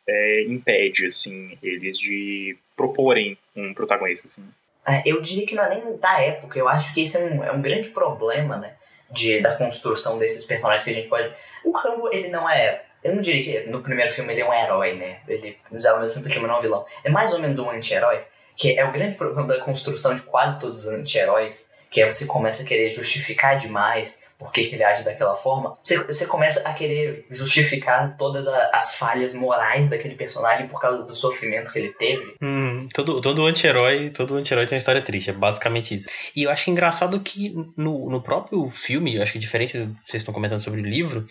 é, 0.08 0.44
impede, 0.44 1.06
assim, 1.06 1.58
eles 1.62 1.98
de 1.98 2.56
proporem 2.76 3.36
um 3.54 3.74
protagonista, 3.74 4.28
assim. 4.28 4.44
É, 4.86 5.02
eu 5.06 5.20
diria 5.20 5.46
que 5.46 5.54
não 5.54 5.64
é 5.64 5.74
nem 5.74 5.96
da 5.98 6.20
época, 6.22 6.58
eu 6.58 6.68
acho 6.68 6.92
que 6.94 7.02
esse 7.02 7.16
é 7.16 7.24
um, 7.24 7.44
é 7.44 7.52
um 7.52 7.62
grande 7.62 7.90
problema, 7.90 8.56
né, 8.56 8.74
de, 9.10 9.40
da 9.40 9.56
construção 9.56 10.18
desses 10.18 10.44
personagens 10.44 10.82
que 10.82 10.90
a 10.90 10.94
gente 10.94 11.08
pode... 11.08 11.32
O 11.64 11.70
Rambo, 11.70 12.08
ele 12.12 12.28
não 12.28 12.48
é... 12.48 12.84
Eu 13.02 13.14
não 13.14 13.22
diria 13.22 13.62
que 13.62 13.70
no 13.70 13.80
primeiro 13.80 14.10
filme 14.10 14.32
ele 14.32 14.42
é 14.42 14.48
um 14.48 14.54
herói, 14.54 14.94
né, 14.94 15.20
ele 15.26 15.56
usava 15.70 15.98
o 15.98 16.00
mesmo 16.00 16.14
simplesmente 16.14 16.46
não 16.46 16.54
é 16.54 16.58
um 16.58 16.60
vilão. 16.60 16.86
É 17.02 17.10
mais 17.10 17.32
ou 17.32 17.38
menos 17.38 17.58
um 17.58 17.70
anti-herói, 17.70 18.20
que 18.56 18.78
é 18.78 18.84
o 18.84 18.92
grande 18.92 19.16
problema 19.16 19.46
da 19.46 19.60
construção 19.60 20.14
de 20.14 20.22
quase 20.22 20.60
todos 20.60 20.86
os 20.86 20.92
anti-heróis, 20.92 21.70
que 21.90 22.00
aí 22.00 22.10
você 22.10 22.24
começa 22.26 22.62
a 22.62 22.66
querer 22.66 22.88
justificar 22.88 23.58
demais 23.58 24.22
por 24.38 24.50
que, 24.50 24.64
que 24.64 24.74
ele 24.74 24.82
age 24.82 25.04
daquela 25.04 25.34
forma. 25.36 25.78
Você, 25.82 26.02
você 26.02 26.26
começa 26.26 26.66
a 26.68 26.72
querer 26.72 27.26
justificar 27.30 28.16
todas 28.16 28.46
a, 28.48 28.70
as 28.72 28.96
falhas 28.96 29.32
morais 29.32 29.88
daquele 29.88 30.14
personagem 30.14 30.66
por 30.66 30.80
causa 30.80 31.04
do 31.04 31.14
sofrimento 31.14 31.70
que 31.70 31.78
ele 31.78 31.90
teve. 31.90 32.34
Hum, 32.42 32.88
todo, 32.92 33.20
todo 33.20 33.46
anti-herói 33.46 34.10
todo 34.10 34.36
anti-herói 34.36 34.66
tem 34.66 34.76
uma 34.76 34.80
história 34.80 35.02
triste, 35.02 35.30
é 35.30 35.32
basicamente 35.32 35.94
isso. 35.94 36.08
E 36.34 36.42
eu 36.42 36.50
acho 36.50 36.70
engraçado 36.70 37.20
que 37.20 37.54
no, 37.76 38.10
no 38.10 38.22
próprio 38.22 38.68
filme, 38.68 39.16
eu 39.16 39.22
acho 39.22 39.32
que 39.32 39.38
diferente 39.38 39.78
do 39.78 39.94
que 39.94 40.10
vocês 40.10 40.22
estão 40.22 40.34
comentando 40.34 40.60
sobre 40.60 40.80
o 40.80 40.84
livro, 40.84 41.28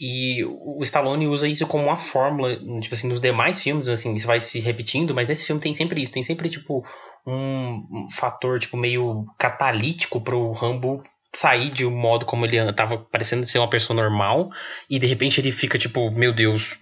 e 0.00 0.42
o 0.44 0.82
Stallone 0.82 1.26
usa 1.26 1.46
isso 1.46 1.66
como 1.66 1.84
uma 1.84 1.98
fórmula, 1.98 2.56
tipo 2.80 2.94
assim, 2.94 3.06
nos 3.06 3.20
demais 3.20 3.62
filmes, 3.62 3.86
assim, 3.86 4.14
isso 4.14 4.26
vai 4.26 4.40
se 4.40 4.58
repetindo, 4.58 5.14
mas 5.14 5.28
nesse 5.28 5.46
filme 5.46 5.60
tem 5.60 5.74
sempre 5.74 6.00
isso, 6.00 6.10
tem 6.10 6.22
sempre, 6.22 6.48
tipo, 6.48 6.82
um, 7.26 8.08
fator, 8.10 8.58
tipo, 8.58 8.78
meio 8.78 9.26
catalítico 9.38 10.18
pro 10.18 10.52
Rambo 10.52 11.02
sair 11.34 11.70
de 11.70 11.86
um 11.86 11.90
modo 11.90 12.24
como 12.24 12.46
ele 12.46 12.72
tava 12.72 12.98
parecendo 12.98 13.44
ser 13.44 13.58
uma 13.58 13.70
pessoa 13.70 13.94
normal 13.94 14.48
e 14.88 14.98
de 14.98 15.06
repente 15.06 15.40
ele 15.40 15.52
fica 15.52 15.78
tipo, 15.78 16.10
meu 16.10 16.32
Deus, 16.32 16.76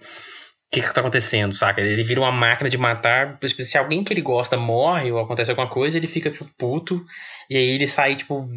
que 0.71 0.81
que 0.81 0.93
tá 0.93 1.01
acontecendo, 1.01 1.55
saca? 1.55 1.81
Ele 1.81 2.03
vira 2.03 2.21
uma 2.21 2.31
máquina 2.31 2.69
de 2.69 2.77
matar, 2.77 3.39
se 3.41 3.77
alguém 3.77 4.03
que 4.03 4.13
ele 4.13 4.21
gosta 4.21 4.55
morre 4.55 5.11
ou 5.11 5.19
acontece 5.19 5.49
alguma 5.49 5.67
coisa, 5.67 5.97
ele 5.97 6.05
fica 6.05 6.29
tipo 6.29 6.45
puto 6.57 7.03
e 7.49 7.57
aí 7.57 7.69
ele 7.69 7.87
sai 7.87 8.15
tipo, 8.15 8.47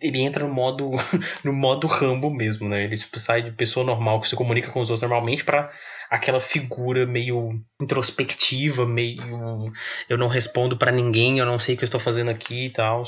ele 0.00 0.20
entra 0.20 0.46
no 0.46 0.52
modo 0.52 0.90
no 1.42 1.52
modo 1.52 1.86
Rambo 1.86 2.30
mesmo, 2.30 2.68
né? 2.68 2.84
Ele 2.84 2.96
tipo, 2.96 3.18
sai 3.18 3.42
de 3.42 3.52
pessoa 3.52 3.86
normal 3.86 4.20
que 4.20 4.28
se 4.28 4.36
comunica 4.36 4.70
com 4.70 4.80
os 4.80 4.90
outros 4.90 5.00
normalmente 5.00 5.44
para 5.44 5.70
aquela 6.10 6.38
figura 6.38 7.06
meio 7.06 7.58
introspectiva, 7.80 8.84
meio 8.84 9.72
eu 10.10 10.18
não 10.18 10.28
respondo 10.28 10.76
para 10.76 10.92
ninguém, 10.92 11.38
eu 11.38 11.46
não 11.46 11.58
sei 11.58 11.74
o 11.74 11.78
que 11.78 11.84
eu 11.84 11.86
estou 11.86 12.00
fazendo 12.00 12.30
aqui 12.30 12.66
e 12.66 12.70
tal. 12.70 13.04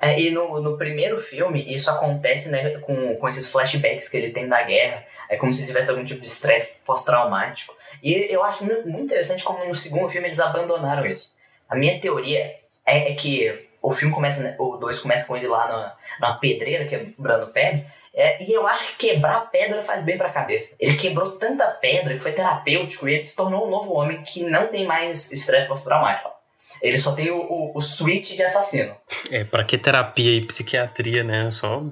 É, 0.00 0.20
e 0.20 0.30
no, 0.30 0.60
no 0.60 0.78
primeiro 0.78 1.18
filme, 1.18 1.64
isso 1.72 1.90
acontece 1.90 2.50
né, 2.50 2.78
com, 2.78 3.16
com 3.16 3.28
esses 3.28 3.50
flashbacks 3.50 4.08
que 4.08 4.16
ele 4.16 4.30
tem 4.30 4.48
da 4.48 4.62
guerra. 4.62 5.04
É 5.28 5.36
como 5.36 5.52
se 5.52 5.66
tivesse 5.66 5.90
algum 5.90 6.04
tipo 6.04 6.20
de 6.20 6.28
estresse 6.28 6.78
pós-traumático. 6.84 7.76
E 8.02 8.12
eu 8.30 8.44
acho 8.44 8.64
muito 8.64 8.88
interessante 8.88 9.42
como 9.42 9.64
no 9.64 9.74
segundo 9.74 10.08
filme 10.08 10.28
eles 10.28 10.38
abandonaram 10.38 11.04
isso. 11.04 11.32
A 11.68 11.74
minha 11.74 12.00
teoria 12.00 12.56
é, 12.86 13.10
é 13.10 13.14
que 13.14 13.68
o 13.82 13.92
filme 13.92 14.14
começa, 14.14 14.42
né, 14.42 14.54
o 14.58 14.76
2 14.76 15.00
começa 15.00 15.26
com 15.26 15.36
ele 15.36 15.48
lá 15.48 15.66
na, 15.68 15.96
na 16.20 16.34
pedreira, 16.34 16.84
quebrando 16.84 17.48
pedra, 17.48 17.84
é, 18.14 18.42
e 18.42 18.52
eu 18.52 18.66
acho 18.66 18.86
que 18.86 19.08
quebrar 19.08 19.50
pedra 19.50 19.82
faz 19.82 20.02
bem 20.02 20.16
pra 20.16 20.30
cabeça. 20.30 20.74
Ele 20.80 20.96
quebrou 20.96 21.32
tanta 21.32 21.66
pedra 21.66 22.14
que 22.14 22.20
foi 22.20 22.32
terapêutico 22.32 23.08
e 23.08 23.14
ele 23.14 23.22
se 23.22 23.36
tornou 23.36 23.66
um 23.66 23.70
novo 23.70 23.92
homem 23.92 24.22
que 24.22 24.42
não 24.42 24.66
tem 24.66 24.86
mais 24.86 25.30
estresse 25.30 25.68
pós-traumático. 25.68 26.37
Ele 26.82 26.98
só 26.98 27.12
tem 27.12 27.30
o, 27.30 27.38
o, 27.38 27.72
o 27.76 27.80
switch 27.80 28.34
de 28.34 28.42
assassino. 28.42 28.94
É, 29.30 29.44
pra 29.44 29.64
que 29.64 29.76
terapia 29.76 30.36
e 30.36 30.46
psiquiatria, 30.46 31.24
né? 31.24 31.50
Só 31.50 31.82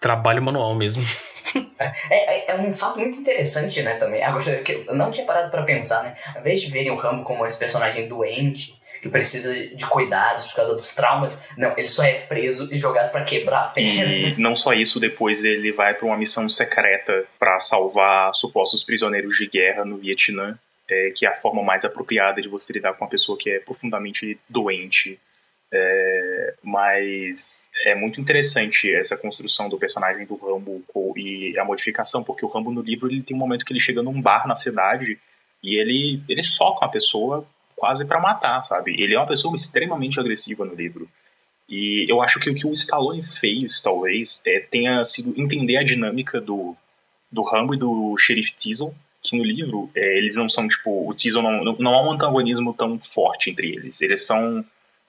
trabalho 0.00 0.42
manual 0.42 0.74
mesmo. 0.74 1.04
É, 1.78 1.92
é, 2.10 2.50
é, 2.50 2.54
um 2.56 2.72
fato 2.72 2.98
muito 2.98 3.18
interessante, 3.18 3.80
né, 3.82 3.94
também. 3.94 4.22
Agora, 4.22 4.58
que 4.58 4.84
eu 4.86 4.94
não 4.94 5.10
tinha 5.10 5.24
parado 5.24 5.50
para 5.50 5.62
pensar, 5.62 6.02
né? 6.02 6.14
Ao 6.34 6.40
invés 6.40 6.60
de 6.60 6.70
verem 6.70 6.90
o 6.90 6.94
Rambo 6.94 7.22
como 7.22 7.46
esse 7.46 7.58
personagem 7.58 8.06
doente, 8.06 8.78
que 9.00 9.08
precisa 9.08 9.54
de 9.54 9.86
cuidados 9.86 10.48
por 10.48 10.56
causa 10.56 10.74
dos 10.74 10.94
traumas. 10.94 11.42
Não, 11.56 11.72
ele 11.76 11.88
só 11.88 12.02
é 12.02 12.14
preso 12.14 12.68
e 12.72 12.78
jogado 12.78 13.10
para 13.10 13.24
quebrar 13.24 13.60
a 13.60 13.68
perna. 13.68 14.04
E 14.04 14.34
não 14.38 14.56
só 14.56 14.72
isso, 14.72 14.98
depois 14.98 15.44
ele 15.44 15.72
vai 15.72 15.94
para 15.94 16.06
uma 16.06 16.16
missão 16.16 16.48
secreta 16.48 17.24
para 17.38 17.58
salvar 17.60 18.32
supostos 18.34 18.82
prisioneiros 18.82 19.36
de 19.36 19.46
guerra 19.48 19.84
no 19.84 19.96
Vietnã, 19.96 20.58
é, 20.88 21.10
que 21.10 21.26
é 21.26 21.28
a 21.28 21.36
forma 21.36 21.62
mais 21.62 21.84
apropriada 21.84 22.40
de 22.40 22.48
você 22.48 22.72
lidar 22.72 22.94
com 22.94 23.04
uma 23.04 23.10
pessoa 23.10 23.36
que 23.36 23.50
é 23.50 23.60
profundamente 23.60 24.38
doente. 24.48 25.18
É, 25.70 26.54
mas 26.62 27.68
é 27.84 27.94
muito 27.94 28.20
interessante 28.20 28.92
essa 28.94 29.18
construção 29.18 29.68
do 29.68 29.78
personagem 29.78 30.24
do 30.24 30.36
Rambo 30.36 30.82
e 31.14 31.58
a 31.58 31.64
modificação, 31.64 32.24
porque 32.24 32.44
o 32.44 32.48
Rambo 32.48 32.70
no 32.70 32.80
livro 32.80 33.10
ele 33.10 33.22
tem 33.22 33.36
um 33.36 33.40
momento 33.40 33.66
que 33.66 33.72
ele 33.72 33.80
chega 33.80 34.02
num 34.02 34.20
bar 34.20 34.46
na 34.48 34.54
cidade 34.54 35.18
e 35.62 35.78
ele, 35.78 36.22
ele 36.26 36.42
soca 36.42 36.84
uma 36.84 36.90
pessoa 36.90 37.46
quase 37.76 38.06
para 38.06 38.20
matar, 38.20 38.62
sabe? 38.62 39.00
Ele 39.00 39.14
é 39.14 39.18
uma 39.18 39.26
pessoa 39.26 39.54
extremamente 39.54 40.18
agressiva 40.18 40.64
no 40.64 40.74
livro. 40.74 41.08
E 41.68 42.06
eu 42.10 42.22
acho 42.22 42.40
que 42.40 42.48
o 42.48 42.54
que 42.54 42.66
o 42.66 42.72
Stallone 42.72 43.22
fez, 43.22 43.80
talvez, 43.82 44.42
é, 44.46 44.60
tenha 44.60 45.04
sido 45.04 45.38
entender 45.38 45.76
a 45.76 45.84
dinâmica 45.84 46.40
do, 46.40 46.74
do 47.30 47.42
Rambo 47.42 47.74
e 47.74 47.78
do 47.78 48.16
Sheriff 48.16 48.54
Teasel, 48.54 48.94
que 49.22 49.36
no 49.36 49.44
livro 49.44 49.90
é, 49.94 50.18
eles 50.18 50.36
não 50.36 50.48
são, 50.48 50.66
tipo, 50.68 51.08
o 51.08 51.14
Teasel 51.14 51.42
não, 51.42 51.64
não, 51.64 51.76
não 51.78 51.94
há 51.94 52.06
um 52.06 52.12
antagonismo 52.12 52.72
tão 52.72 52.98
forte 52.98 53.50
entre 53.50 53.72
eles. 53.74 54.00
Eles 54.00 54.24
são 54.24 54.64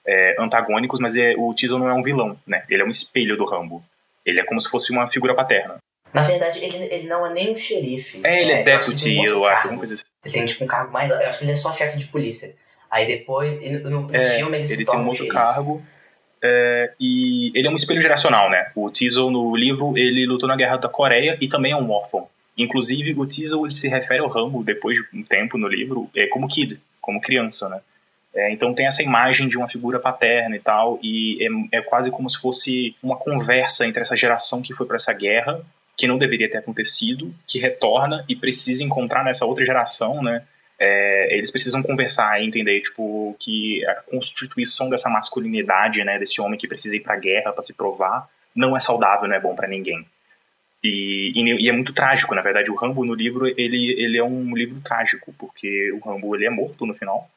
é, 0.06 0.36
antagônicos, 0.38 1.00
mas 1.00 1.14
é, 1.16 1.34
o 1.36 1.54
Teasel 1.54 1.78
não 1.78 1.88
é 1.88 1.94
um 1.94 2.02
vilão, 2.02 2.38
né? 2.46 2.64
Ele 2.68 2.82
é 2.82 2.84
um 2.84 2.90
espelho 2.90 3.36
do 3.36 3.44
Rambo. 3.44 3.82
Ele 4.24 4.40
é 4.40 4.44
como 4.44 4.60
se 4.60 4.68
fosse 4.68 4.92
uma 4.92 5.06
figura 5.06 5.34
paterna. 5.34 5.78
Na 6.12 6.22
verdade, 6.22 6.58
ele, 6.58 6.76
ele 6.86 7.06
não 7.06 7.24
é 7.24 7.32
nem 7.32 7.52
um 7.52 7.56
xerife. 7.56 8.20
É, 8.24 8.42
ele 8.42 8.52
é, 8.52 8.60
é 8.60 8.62
deputy, 8.64 9.16
eu, 9.16 9.24
eu 9.24 9.44
acho, 9.46 9.62
alguma 9.62 9.78
coisa 9.78 9.94
assim. 9.94 10.04
Ele 10.24 10.34
tem 10.34 10.44
tipo 10.44 10.64
um 10.64 10.66
cargo 10.66 10.92
mais. 10.92 11.10
Eu 11.10 11.28
acho 11.28 11.38
que 11.38 11.44
ele 11.44 11.52
é 11.52 11.56
só 11.56 11.72
chefe 11.72 11.96
de 11.96 12.06
polícia. 12.06 12.54
Aí 12.90 13.06
depois, 13.06 13.82
no, 13.82 13.90
no 13.90 14.14
é, 14.14 14.22
filme, 14.36 14.56
ele, 14.56 14.64
ele 14.64 14.66
se 14.66 14.84
torna 14.84 15.00
tem 15.00 15.06
um 15.06 15.10
outro 15.10 15.28
cargo. 15.28 15.82
É, 16.42 16.92
e 16.98 17.52
ele 17.54 17.68
é 17.68 17.70
um 17.70 17.74
espelho 17.74 18.00
geracional, 18.00 18.50
né? 18.50 18.72
O 18.74 18.90
Teasel, 18.90 19.30
no 19.30 19.54
livro, 19.54 19.96
ele 19.96 20.26
lutou 20.26 20.48
na 20.48 20.56
Guerra 20.56 20.78
da 20.78 20.88
Coreia 20.88 21.38
e 21.40 21.48
também 21.48 21.72
é 21.72 21.76
um 21.76 21.90
órfão. 21.90 22.28
Inclusive, 22.62 23.14
o 23.18 23.26
Teasel 23.26 23.68
se 23.70 23.88
refere 23.88 24.20
ao 24.20 24.28
Rambo, 24.28 24.62
depois 24.62 24.96
de 24.96 25.04
um 25.18 25.22
tempo 25.22 25.56
no 25.56 25.66
livro, 25.66 26.10
é, 26.14 26.26
como 26.26 26.48
kid, 26.48 26.80
como 27.00 27.20
criança, 27.20 27.68
né? 27.68 27.80
É, 28.32 28.52
então 28.52 28.72
tem 28.72 28.86
essa 28.86 29.02
imagem 29.02 29.48
de 29.48 29.56
uma 29.56 29.68
figura 29.68 29.98
paterna 29.98 30.54
e 30.54 30.60
tal, 30.60 31.00
e 31.02 31.38
é, 31.72 31.78
é 31.78 31.82
quase 31.82 32.10
como 32.10 32.28
se 32.30 32.38
fosse 32.38 32.94
uma 33.02 33.16
conversa 33.16 33.86
entre 33.86 34.02
essa 34.02 34.14
geração 34.14 34.62
que 34.62 34.72
foi 34.72 34.86
para 34.86 34.96
essa 34.96 35.12
guerra, 35.12 35.60
que 35.96 36.06
não 36.06 36.16
deveria 36.16 36.48
ter 36.48 36.58
acontecido, 36.58 37.34
que 37.46 37.58
retorna 37.58 38.24
e 38.28 38.36
precisa 38.36 38.84
encontrar 38.84 39.24
nessa 39.24 39.44
outra 39.44 39.64
geração, 39.64 40.22
né? 40.22 40.44
É, 40.78 41.36
eles 41.36 41.50
precisam 41.50 41.82
conversar 41.82 42.40
e 42.40 42.46
entender, 42.46 42.80
tipo, 42.80 43.36
que 43.38 43.84
a 43.86 43.94
constituição 43.96 44.88
dessa 44.88 45.10
masculinidade, 45.10 46.02
né, 46.02 46.18
desse 46.18 46.40
homem 46.40 46.58
que 46.58 46.66
precisa 46.66 46.96
ir 46.96 47.00
pra 47.00 47.16
guerra 47.16 47.52
para 47.52 47.60
se 47.60 47.74
provar, 47.74 48.26
não 48.54 48.74
é 48.74 48.80
saudável, 48.80 49.28
não 49.28 49.36
é 49.36 49.40
bom 49.40 49.54
para 49.54 49.68
ninguém. 49.68 50.06
E, 50.82 51.32
e, 51.34 51.64
e, 51.64 51.68
é 51.68 51.72
muito 51.72 51.92
trágico, 51.92 52.34
na 52.34 52.40
verdade, 52.40 52.70
o 52.70 52.74
Rambo 52.74 53.04
no 53.04 53.14
livro, 53.14 53.46
ele, 53.46 53.94
ele 53.98 54.16
é 54.16 54.24
um 54.24 54.54
livro 54.56 54.80
trágico, 54.80 55.34
porque 55.38 55.92
o 55.92 55.98
Rambo 55.98 56.34
ele 56.34 56.46
é 56.46 56.50
morto 56.50 56.86
no 56.86 56.94
final 56.94 57.30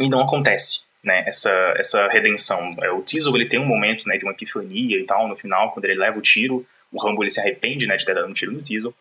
e 0.00 0.08
não 0.08 0.20
acontece, 0.20 0.84
né, 1.04 1.24
essa, 1.26 1.50
essa 1.76 2.08
redenção. 2.08 2.74
É, 2.80 2.90
o 2.90 3.02
Teasel, 3.02 3.34
ele 3.36 3.48
tem 3.48 3.60
um 3.60 3.66
momento, 3.66 4.08
né, 4.08 4.16
de 4.16 4.24
uma 4.24 4.32
epifania 4.32 4.98
e 4.98 5.04
tal, 5.04 5.28
no 5.28 5.36
final, 5.36 5.72
quando 5.72 5.84
ele 5.84 5.96
leva 5.96 6.18
o 6.18 6.22
tiro, 6.22 6.66
o 6.90 7.02
Rambo, 7.02 7.22
ele 7.22 7.30
se 7.30 7.40
arrepende, 7.40 7.86
né, 7.86 7.96
de 7.96 8.06
ter 8.06 8.14
dado 8.14 8.28
um 8.28 8.32
tiro 8.32 8.52
no 8.52 8.62
Teasel, 8.62 8.94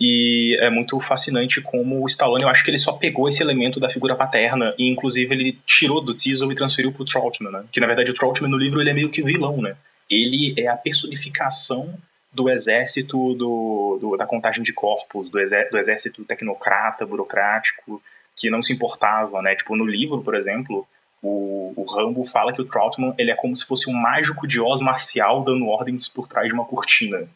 e 0.00 0.56
é 0.60 0.70
muito 0.70 0.98
fascinante 1.00 1.60
como 1.60 2.02
o 2.02 2.06
Stallone, 2.06 2.42
eu 2.42 2.48
acho 2.48 2.64
que 2.64 2.70
ele 2.70 2.78
só 2.78 2.92
pegou 2.92 3.28
esse 3.28 3.42
elemento 3.42 3.78
da 3.78 3.88
figura 3.88 4.16
paterna 4.16 4.74
e 4.76 4.90
inclusive 4.90 5.32
ele 5.32 5.58
tirou 5.64 6.00
do 6.00 6.14
Teasel 6.14 6.50
e 6.50 6.54
transferiu 6.54 6.92
pro 6.92 7.04
Troutman, 7.04 7.52
né? 7.52 7.64
Que 7.70 7.80
na 7.80 7.86
verdade 7.86 8.10
o 8.10 8.14
Troutman 8.14 8.50
no 8.50 8.58
livro 8.58 8.80
ele 8.80 8.90
é 8.90 8.92
meio 8.92 9.08
que 9.08 9.22
vilão, 9.22 9.62
né? 9.62 9.76
Ele 10.10 10.52
é 10.58 10.66
a 10.66 10.76
personificação 10.76 11.96
do 12.34 12.50
exército 12.50 13.34
do, 13.34 13.98
do 14.00 14.16
da 14.16 14.26
contagem 14.26 14.62
de 14.62 14.72
corpos, 14.72 15.30
do, 15.30 15.38
exer, 15.38 15.70
do 15.70 15.78
exército 15.78 16.24
tecnocrata, 16.24 17.06
burocrático, 17.06 18.02
que 18.36 18.50
não 18.50 18.62
se 18.62 18.72
importava, 18.72 19.40
né? 19.40 19.54
Tipo, 19.54 19.76
no 19.76 19.86
livro, 19.86 20.22
por 20.22 20.34
exemplo, 20.34 20.86
o, 21.22 21.72
o 21.76 21.84
Rambo 21.84 22.24
fala 22.24 22.52
que 22.52 22.60
o 22.60 22.64
Troutman 22.64 23.14
ele 23.16 23.30
é 23.30 23.36
como 23.36 23.54
se 23.54 23.64
fosse 23.64 23.88
um 23.88 23.94
mágico 23.94 24.46
de 24.46 24.60
Oz 24.60 24.80
marcial 24.80 25.44
dando 25.44 25.66
ordens 25.66 26.08
por 26.08 26.26
trás 26.26 26.48
de 26.48 26.54
uma 26.54 26.64
cortina. 26.64 27.28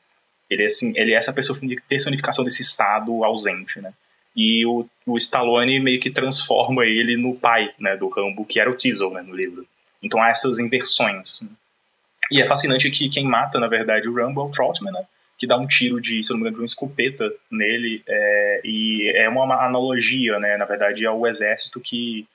Ele 0.50 0.62
é, 0.62 0.66
assim, 0.66 0.92
ele 0.96 1.12
é 1.12 1.16
essa 1.16 1.32
personificação 1.88 2.42
desse 2.42 2.62
estado 2.62 3.24
ausente, 3.24 3.80
né? 3.80 3.92
E 4.34 4.64
o, 4.66 4.86
o 5.06 5.16
Stallone 5.16 5.80
meio 5.80 6.00
que 6.00 6.10
transforma 6.10 6.84
ele 6.84 7.16
no 7.16 7.34
pai, 7.34 7.72
né, 7.78 7.96
do 7.96 8.08
Rambo, 8.08 8.44
que 8.44 8.60
era 8.60 8.70
o 8.70 8.76
Teasel, 8.76 9.10
né, 9.10 9.20
no 9.20 9.34
livro. 9.34 9.66
Então 10.02 10.22
há 10.22 10.28
essas 10.28 10.58
inversões. 10.60 11.42
Né? 11.42 11.50
E 12.30 12.42
é 12.42 12.46
fascinante 12.46 12.90
que 12.90 13.08
quem 13.08 13.24
mata, 13.24 13.58
na 13.58 13.66
verdade, 13.66 14.08
o 14.08 14.14
Rambo 14.14 14.40
é 14.40 14.44
o 14.44 14.50
Troutman, 14.50 14.92
né? 14.92 15.04
Que 15.38 15.46
dá 15.46 15.56
um 15.56 15.66
tiro 15.66 16.00
de, 16.00 16.22
se 16.22 16.30
não 16.30 16.36
me 16.36 16.42
engano, 16.42 16.56
de 16.56 16.60
uma 16.62 16.66
escopeta 16.66 17.32
nele. 17.50 18.02
É, 18.06 18.60
e 18.64 19.12
é 19.14 19.28
uma 19.28 19.64
analogia, 19.64 20.38
né? 20.38 20.56
Na 20.56 20.64
verdade, 20.64 21.06
ao 21.06 21.26
exército 21.26 21.80
que 21.80 22.26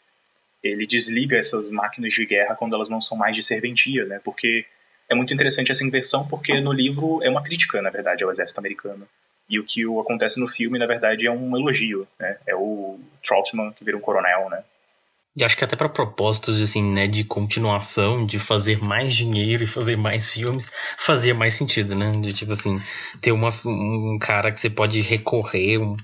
ele 0.64 0.88
desliga 0.88 1.38
essas 1.38 1.70
máquinas 1.70 2.14
de 2.14 2.26
guerra 2.26 2.56
quando 2.56 2.74
elas 2.76 2.90
não 2.90 3.02
são 3.02 3.18
mais 3.18 3.36
de 3.36 3.44
serventia, 3.44 4.06
né? 4.06 4.22
Porque 4.24 4.66
é 5.10 5.16
muito 5.16 5.34
interessante 5.34 5.72
essa 5.72 5.84
inversão, 5.84 6.28
porque 6.28 6.60
no 6.62 6.72
livro 6.72 7.22
é 7.22 7.30
uma 7.30 7.44
crítica, 7.44 7.82
na 7.82 7.90
verdade, 7.90 8.24
ao 8.24 8.32
exército 8.32 8.60
americano. 8.60 9.08
E 9.50 9.60
o 9.60 9.64
que 9.64 9.84
acontece 10.00 10.40
no 10.40 10.48
filme, 10.48 10.80
na 10.80 10.86
verdade, 10.86 11.28
é 11.28 11.32
um 11.32 11.58
elogio, 11.58 12.08
né? 12.20 12.38
É 12.48 12.56
o 12.56 13.00
Troutman 13.22 13.72
que 13.74 13.84
vira 13.84 13.98
um 13.98 14.02
coronel, 14.02 14.50
né? 14.50 14.64
E 15.36 15.44
acho 15.44 15.58
que 15.58 15.64
até 15.64 15.76
para 15.76 15.90
propósitos 15.90 16.62
assim, 16.62 16.84
né, 16.84 17.08
de 17.08 17.24
continuação, 17.24 18.24
de 18.24 18.38
fazer 18.38 18.80
mais 18.80 19.16
dinheiro 19.16 19.64
e 19.64 19.68
fazer 19.68 19.96
mais 19.96 20.32
filmes, 20.32 20.72
fazia 20.96 21.34
mais 21.34 21.56
sentido, 21.56 21.96
né? 21.96 22.12
De 22.22 22.32
tipo 22.34 22.54
assim, 22.54 22.80
ter 23.20 23.32
uma, 23.32 23.50
um 23.66 24.20
cara 24.22 24.52
que 24.52 24.60
você 24.60 24.70
pode 24.70 25.02
recorrer, 25.02 25.80
um, 25.80 25.98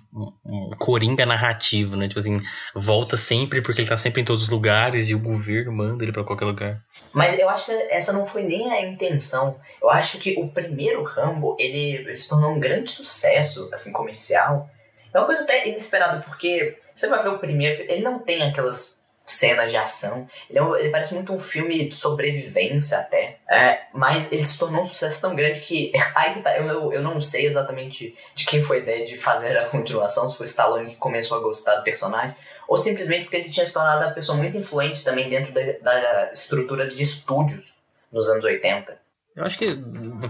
um, 0.43 0.71
coringa 0.79 1.27
narrativo, 1.27 1.95
né? 1.95 2.07
Tipo 2.07 2.19
assim, 2.19 2.41
volta 2.73 3.17
sempre 3.17 3.61
porque 3.61 3.81
ele 3.81 3.89
tá 3.89 3.97
sempre 3.97 4.21
em 4.21 4.25
todos 4.25 4.41
os 4.41 4.49
lugares 4.49 5.09
e 5.09 5.15
o 5.15 5.19
governo 5.19 5.71
manda 5.73 6.03
ele 6.03 6.11
para 6.11 6.23
qualquer 6.23 6.45
lugar. 6.45 6.81
Mas 7.13 7.37
eu 7.37 7.47
acho 7.49 7.65
que 7.65 7.71
essa 7.71 8.11
não 8.11 8.25
foi 8.25 8.41
nem 8.41 8.71
a 8.71 8.81
intenção. 8.81 9.59
Eu 9.79 9.91
acho 9.91 10.17
que 10.17 10.39
o 10.39 10.47
primeiro 10.47 11.03
Rambo, 11.03 11.55
ele, 11.59 11.97
ele 11.97 12.17
se 12.17 12.27
tornou 12.27 12.51
um 12.51 12.59
grande 12.59 12.91
sucesso, 12.91 13.69
assim, 13.71 13.91
comercial. 13.91 14.69
É 15.13 15.19
uma 15.19 15.25
coisa 15.25 15.43
até 15.43 15.67
inesperada, 15.67 16.21
porque 16.21 16.77
você 16.93 17.07
vai 17.07 17.21
ver 17.21 17.29
o 17.29 17.39
primeiro, 17.39 17.83
ele 17.89 18.01
não 18.01 18.19
tem 18.19 18.43
aquelas 18.43 18.98
cenas 19.29 19.69
de 19.69 19.77
ação. 19.77 20.27
Ele, 20.49 20.59
é 20.59 20.63
um, 20.63 20.75
ele, 20.75 20.89
parece 20.89 21.13
muito 21.13 21.31
um 21.31 21.39
filme 21.39 21.87
de 21.87 21.95
sobrevivência 21.95 22.97
até. 22.97 23.37
É, 23.49 23.81
mas 23.93 24.31
ele 24.31 24.45
se 24.45 24.57
tornou 24.57 24.81
um 24.81 24.85
sucesso 24.85 25.21
tão 25.21 25.35
grande 25.35 25.59
que. 25.59 25.91
Que 26.29 26.41
tá, 26.41 26.55
eu, 26.57 26.93
eu 26.93 27.01
não 27.01 27.19
sei 27.19 27.47
exatamente 27.47 28.15
de 28.35 28.45
quem 28.45 28.61
foi 28.61 28.77
a 28.77 28.79
ideia 28.81 29.05
de 29.05 29.17
fazer 29.17 29.57
a 29.57 29.65
continuação, 29.65 30.29
se 30.29 30.37
foi 30.37 30.45
Stallone 30.45 30.91
que 30.91 30.95
começou 30.97 31.39
a 31.39 31.41
gostar 31.41 31.75
do 31.77 31.83
personagem, 31.83 32.35
ou 32.67 32.77
simplesmente 32.77 33.23
porque 33.23 33.37
ele 33.37 33.49
tinha 33.49 33.65
se 33.65 33.73
tornado 33.73 34.05
uma 34.05 34.11
pessoa 34.11 34.37
muito 34.37 34.55
influente 34.55 35.03
também 35.03 35.27
dentro 35.27 35.51
da, 35.51 35.61
da 35.81 36.31
estrutura 36.31 36.85
de 36.85 37.01
estúdios 37.01 37.73
nos 38.11 38.29
anos 38.29 38.43
80. 38.43 38.95
Eu 39.35 39.45
acho 39.45 39.57
que 39.57 39.77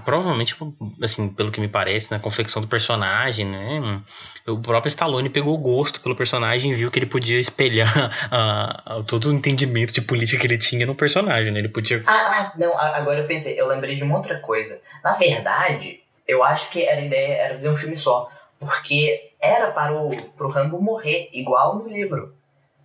provavelmente, 0.05 0.55
assim, 1.01 1.29
pelo 1.29 1.51
que 1.51 1.59
me 1.59 1.67
parece, 1.67 2.11
na 2.11 2.19
confecção 2.19 2.61
do 2.61 2.67
personagem, 2.67 3.45
né? 3.45 4.03
O 4.45 4.59
próprio 4.61 4.89
Stallone 4.89 5.29
pegou 5.29 5.57
gosto 5.57 6.01
pelo 6.01 6.15
personagem 6.15 6.71
e 6.71 6.75
viu 6.75 6.91
que 6.91 6.99
ele 6.99 7.05
podia 7.05 7.39
espelhar 7.39 8.11
todo 9.07 9.29
o 9.29 9.33
entendimento 9.33 9.93
de 9.93 10.01
política 10.01 10.39
que 10.39 10.47
ele 10.47 10.57
tinha 10.57 10.85
no 10.85 10.93
personagem, 10.93 11.51
né? 11.51 11.59
Ele 11.59 11.69
podia. 11.69 12.03
Ah, 12.05 12.11
ah, 12.11 12.53
não, 12.57 12.77
agora 12.77 13.19
eu 13.19 13.27
pensei, 13.27 13.59
eu 13.59 13.67
lembrei 13.67 13.95
de 13.95 14.03
uma 14.03 14.17
outra 14.17 14.37
coisa. 14.39 14.79
Na 15.03 15.13
verdade, 15.13 16.01
eu 16.27 16.43
acho 16.43 16.69
que 16.69 16.83
era 16.83 17.01
a 17.01 17.05
ideia 17.05 17.33
era 17.35 17.53
fazer 17.55 17.69
um 17.69 17.77
filme 17.77 17.97
só. 17.97 18.29
Porque 18.59 19.31
era 19.41 19.71
para 19.71 19.93
o 19.93 20.15
pro 20.33 20.49
Rambo 20.49 20.81
morrer, 20.81 21.29
igual 21.33 21.77
no 21.77 21.87
livro. 21.87 22.35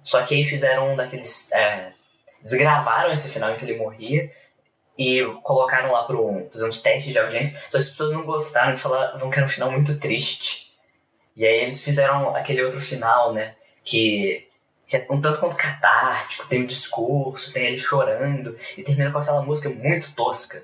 Só 0.03 0.23
que 0.23 0.35
aí 0.35 0.45
fizeram 0.45 0.93
um 0.93 0.97
daqueles. 0.97 1.53
É, 1.53 1.93
desgravaram 2.41 3.13
esse 3.13 3.31
final 3.31 3.51
em 3.51 3.57
que 3.57 3.65
ele 3.65 3.77
morria 3.77 4.31
e 4.99 5.25
colocaram 5.43 5.93
lá 5.93 6.05
para 6.05 6.17
fazer 6.51 6.69
uns 6.69 6.81
testes 6.81 7.13
de 7.13 7.19
audiência, 7.19 7.61
só 7.69 7.79
as 7.79 7.89
pessoas 7.89 8.13
não 8.13 8.25
gostaram 8.25 8.75
e 8.75 8.77
falaram 8.77 9.31
que 9.31 9.37
era 9.37 9.45
um 9.45 9.49
final 9.49 9.71
muito 9.71 9.99
triste. 9.99 10.73
E 11.37 11.45
aí 11.45 11.61
eles 11.61 11.83
fizeram 11.83 12.35
aquele 12.35 12.63
outro 12.63 12.81
final, 12.81 13.33
né? 13.33 13.55
Que, 13.83 14.47
que 14.87 14.97
é 14.97 15.07
um 15.11 15.21
tanto 15.21 15.41
quanto 15.41 15.57
catártico, 15.57 16.47
tem 16.47 16.63
um 16.63 16.67
discurso, 16.67 17.53
tem 17.53 17.67
ele 17.67 17.79
chorando, 17.79 18.57
e 18.79 18.83
termina 18.83 19.11
com 19.11 19.19
aquela 19.19 19.43
música 19.43 19.69
muito 19.69 20.15
tosca. 20.15 20.63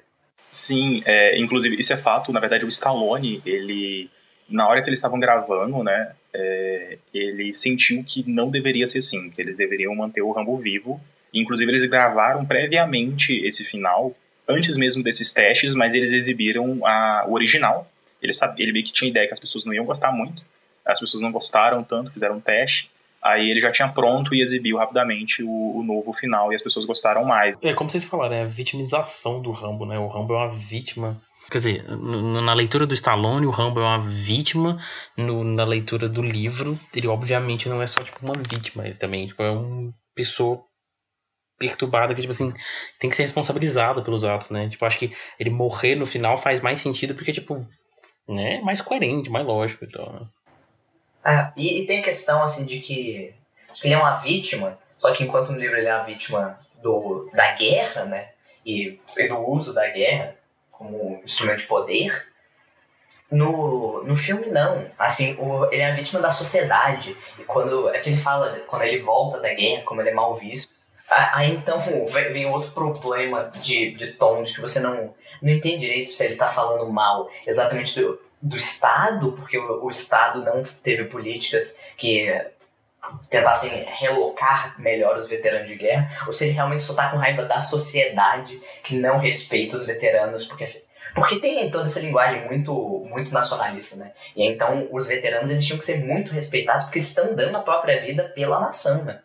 Sim, 0.50 1.02
é, 1.04 1.38
inclusive, 1.38 1.78
isso 1.78 1.92
é 1.92 1.96
fato. 1.96 2.32
Na 2.32 2.40
verdade, 2.40 2.64
o 2.64 2.68
Stallone, 2.68 3.42
ele. 3.44 4.10
Na 4.48 4.68
hora 4.68 4.82
que 4.82 4.88
eles 4.88 4.98
estavam 4.98 5.18
gravando, 5.18 5.82
né? 5.82 6.12
É, 6.32 6.98
ele 7.12 7.52
sentiu 7.52 8.04
que 8.04 8.28
não 8.28 8.50
deveria 8.50 8.86
ser 8.86 8.98
assim, 8.98 9.30
que 9.30 9.40
eles 9.40 9.56
deveriam 9.56 9.94
manter 9.94 10.22
o 10.22 10.30
Rambo 10.30 10.56
vivo 10.56 11.00
Inclusive, 11.32 11.70
eles 11.70 11.84
gravaram 11.84 12.44
previamente 12.44 13.34
esse 13.46 13.64
final, 13.64 14.14
antes 14.48 14.76
mesmo 14.76 15.02
desses 15.02 15.32
testes, 15.32 15.74
mas 15.74 15.94
eles 15.94 16.12
exibiram 16.12 16.84
a, 16.86 17.24
o 17.26 17.32
original. 17.32 17.90
Ele, 18.22 18.32
sabia, 18.32 18.64
ele 18.64 18.72
meio 18.72 18.84
que 18.84 18.92
tinha 18.92 19.10
ideia 19.10 19.26
que 19.26 19.32
as 19.32 19.40
pessoas 19.40 19.64
não 19.64 19.72
iam 19.72 19.84
gostar 19.84 20.12
muito, 20.12 20.44
as 20.84 20.98
pessoas 20.98 21.22
não 21.22 21.32
gostaram 21.32 21.82
tanto, 21.82 22.10
fizeram 22.10 22.36
um 22.36 22.40
teste. 22.40 22.90
Aí 23.22 23.50
ele 23.50 23.60
já 23.60 23.70
tinha 23.70 23.88
pronto 23.88 24.34
e 24.34 24.40
exibiu 24.40 24.78
rapidamente 24.78 25.42
o, 25.42 25.76
o, 25.76 25.82
novo 25.82 26.12
final 26.14 26.52
e 26.52 26.54
as 26.54 26.62
pessoas 26.62 26.86
gostaram 26.86 27.22
mais. 27.22 27.54
É, 27.60 27.74
como 27.74 27.90
vocês 27.90 28.04
falaram, 28.04 28.34
é 28.34 28.42
a 28.42 28.46
vitimização 28.46 29.42
do 29.42 29.50
Rambo, 29.50 29.84
né? 29.84 29.98
O 29.98 30.08
Rambo 30.08 30.32
é 30.32 30.36
uma 30.38 30.52
vítima 30.52 31.20
Quer 31.50 31.58
dizer, 31.58 31.84
na 31.88 32.54
leitura 32.54 32.86
do 32.86 32.94
Stallone, 32.94 33.44
o 33.44 33.50
Rambo 33.50 33.80
é 33.80 33.82
uma 33.82 34.06
vítima. 34.06 34.78
No, 35.16 35.42
na 35.42 35.64
leitura 35.64 36.08
do 36.08 36.22
livro, 36.22 36.78
ele 36.94 37.08
obviamente 37.08 37.68
não 37.68 37.82
é 37.82 37.86
só 37.88 38.00
tipo 38.04 38.24
uma 38.24 38.34
vítima, 38.34 38.86
ele 38.86 38.94
também 38.94 39.26
tipo, 39.26 39.42
é 39.42 39.50
uma 39.50 39.92
pessoa 40.14 40.62
perturbada 41.60 42.14
que, 42.14 42.22
tipo 42.22 42.32
assim, 42.32 42.54
tem 42.98 43.10
que 43.10 43.14
ser 43.14 43.22
responsabilizada 43.22 44.00
pelos 44.00 44.24
atos, 44.24 44.48
né? 44.48 44.66
Tipo, 44.70 44.86
acho 44.86 44.98
que 44.98 45.14
ele 45.38 45.50
morrer 45.50 45.94
no 45.94 46.06
final 46.06 46.38
faz 46.38 46.62
mais 46.62 46.80
sentido 46.80 47.14
porque, 47.14 47.32
tipo, 47.32 47.66
né? 48.26 48.62
Mais 48.62 48.80
coerente, 48.80 49.28
mais 49.28 49.46
lógico 49.46 49.84
e 49.84 49.86
então, 49.86 50.10
né? 50.10 50.26
Ah, 51.22 51.52
e, 51.54 51.82
e, 51.82 51.86
tem 51.86 52.00
a 52.00 52.02
questão, 52.02 52.42
assim, 52.42 52.64
de 52.64 52.80
que, 52.80 53.34
que 53.74 53.86
ele 53.86 53.92
é 53.92 53.98
uma 53.98 54.16
vítima, 54.16 54.78
só 54.96 55.12
que 55.12 55.22
enquanto 55.22 55.52
no 55.52 55.58
livro 55.58 55.76
ele 55.76 55.86
é 55.86 55.94
uma 55.94 56.04
vítima 56.04 56.58
do, 56.82 57.28
da 57.34 57.52
guerra, 57.52 58.06
né? 58.06 58.30
E, 58.64 58.98
e 59.18 59.28
do 59.28 59.38
uso 59.38 59.74
da 59.74 59.86
guerra 59.88 60.34
como 60.70 61.20
instrumento 61.22 61.58
de 61.58 61.66
poder, 61.66 62.26
no, 63.30 64.02
no 64.02 64.16
filme, 64.16 64.46
não. 64.46 64.90
Assim, 64.98 65.36
o, 65.38 65.66
ele 65.70 65.82
é 65.82 65.90
a 65.90 65.94
vítima 65.94 66.20
da 66.20 66.30
sociedade. 66.30 67.14
E 67.38 67.44
quando. 67.44 67.90
É 67.90 68.00
que 68.00 68.08
ele 68.08 68.16
fala, 68.16 68.58
quando 68.66 68.82
ele 68.82 68.98
volta 68.98 69.38
da 69.38 69.52
guerra, 69.52 69.82
como 69.82 70.00
ele 70.00 70.08
é 70.08 70.14
mal 70.14 70.34
visto. 70.34 70.72
Aí 71.10 71.50
então 71.50 71.80
vem 72.08 72.46
outro 72.46 72.70
problema 72.70 73.50
de, 73.52 73.90
de 73.92 74.12
tom, 74.12 74.44
de 74.44 74.54
que 74.54 74.60
você 74.60 74.78
não, 74.78 75.12
não 75.42 75.50
entende 75.50 75.78
direito 75.78 76.14
se 76.14 76.24
ele 76.24 76.36
tá 76.36 76.46
falando 76.46 76.88
mal 76.88 77.28
exatamente 77.44 78.00
do, 78.00 78.20
do 78.40 78.54
Estado, 78.54 79.32
porque 79.32 79.58
o, 79.58 79.84
o 79.84 79.88
Estado 79.88 80.44
não 80.44 80.62
teve 80.62 81.04
políticas 81.04 81.76
que 81.96 82.32
tentassem 83.28 83.84
relocar 83.86 84.80
melhor 84.80 85.16
os 85.16 85.28
veteranos 85.28 85.68
de 85.68 85.74
guerra, 85.74 86.26
ou 86.28 86.32
se 86.32 86.44
ele 86.44 86.52
realmente 86.52 86.84
só 86.84 86.94
tá 86.94 87.10
com 87.10 87.16
raiva 87.16 87.42
da 87.42 87.60
sociedade 87.60 88.60
que 88.84 88.94
não 88.94 89.18
respeita 89.18 89.76
os 89.76 89.84
veteranos, 89.84 90.44
porque 90.44 90.80
porque 91.12 91.40
tem 91.40 91.68
toda 91.72 91.86
essa 91.86 91.98
linguagem 91.98 92.46
muito 92.46 92.72
muito 93.08 93.32
nacionalista, 93.32 93.96
né? 93.96 94.12
E 94.36 94.46
então 94.46 94.86
os 94.92 95.08
veteranos 95.08 95.50
eles 95.50 95.66
tinham 95.66 95.78
que 95.78 95.84
ser 95.84 95.98
muito 96.04 96.30
respeitados 96.30 96.84
porque 96.84 96.98
eles 96.98 97.08
estão 97.08 97.34
dando 97.34 97.56
a 97.56 97.62
própria 97.62 98.00
vida 98.00 98.28
pela 98.28 98.60
nação, 98.60 99.02
né? 99.02 99.20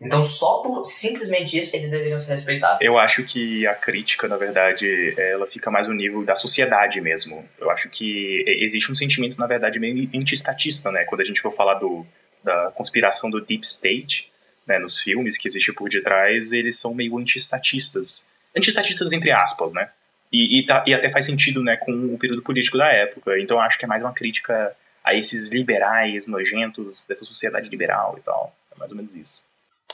Então, 0.00 0.22
só 0.22 0.62
por 0.62 0.84
simplesmente 0.84 1.58
isso, 1.58 1.74
eles 1.74 1.90
deveriam 1.90 2.18
ser 2.18 2.32
respeitados. 2.32 2.80
Eu 2.82 2.98
acho 2.98 3.24
que 3.24 3.66
a 3.66 3.74
crítica, 3.74 4.28
na 4.28 4.36
verdade, 4.36 5.14
ela 5.16 5.46
fica 5.46 5.70
mais 5.70 5.88
no 5.88 5.94
nível 5.94 6.22
da 6.22 6.34
sociedade 6.34 7.00
mesmo. 7.00 7.48
Eu 7.58 7.70
acho 7.70 7.88
que 7.88 8.44
existe 8.46 8.92
um 8.92 8.94
sentimento, 8.94 9.38
na 9.38 9.46
verdade, 9.46 9.78
meio 9.80 10.08
antistatista, 10.14 10.92
né? 10.92 11.04
Quando 11.04 11.22
a 11.22 11.24
gente 11.24 11.40
for 11.40 11.54
falar 11.54 11.74
do, 11.74 12.06
da 12.44 12.70
conspiração 12.74 13.30
do 13.30 13.40
Deep 13.40 13.64
State, 13.64 14.30
né, 14.66 14.78
nos 14.78 15.00
filmes 15.00 15.38
que 15.38 15.48
existe 15.48 15.72
por 15.72 15.88
detrás, 15.88 16.52
eles 16.52 16.78
são 16.78 16.92
meio 16.92 17.16
antistatistas. 17.16 18.32
Antistatistas 18.54 19.12
entre 19.12 19.30
aspas, 19.30 19.72
né? 19.72 19.88
E, 20.30 20.60
e, 20.60 20.66
tá, 20.66 20.84
e 20.86 20.92
até 20.92 21.08
faz 21.08 21.24
sentido, 21.24 21.62
né, 21.62 21.76
com 21.76 21.92
o 21.92 22.18
período 22.18 22.42
político 22.42 22.76
da 22.76 22.88
época. 22.88 23.38
Então 23.38 23.60
acho 23.60 23.78
que 23.78 23.86
é 23.86 23.88
mais 23.88 24.02
uma 24.02 24.12
crítica 24.12 24.76
a 25.02 25.14
esses 25.14 25.48
liberais 25.48 26.26
nojentos 26.26 27.06
dessa 27.06 27.24
sociedade 27.24 27.70
liberal 27.70 28.16
e 28.18 28.22
tal. 28.22 28.54
É 28.74 28.78
mais 28.78 28.90
ou 28.90 28.96
menos 28.96 29.14
isso. 29.14 29.45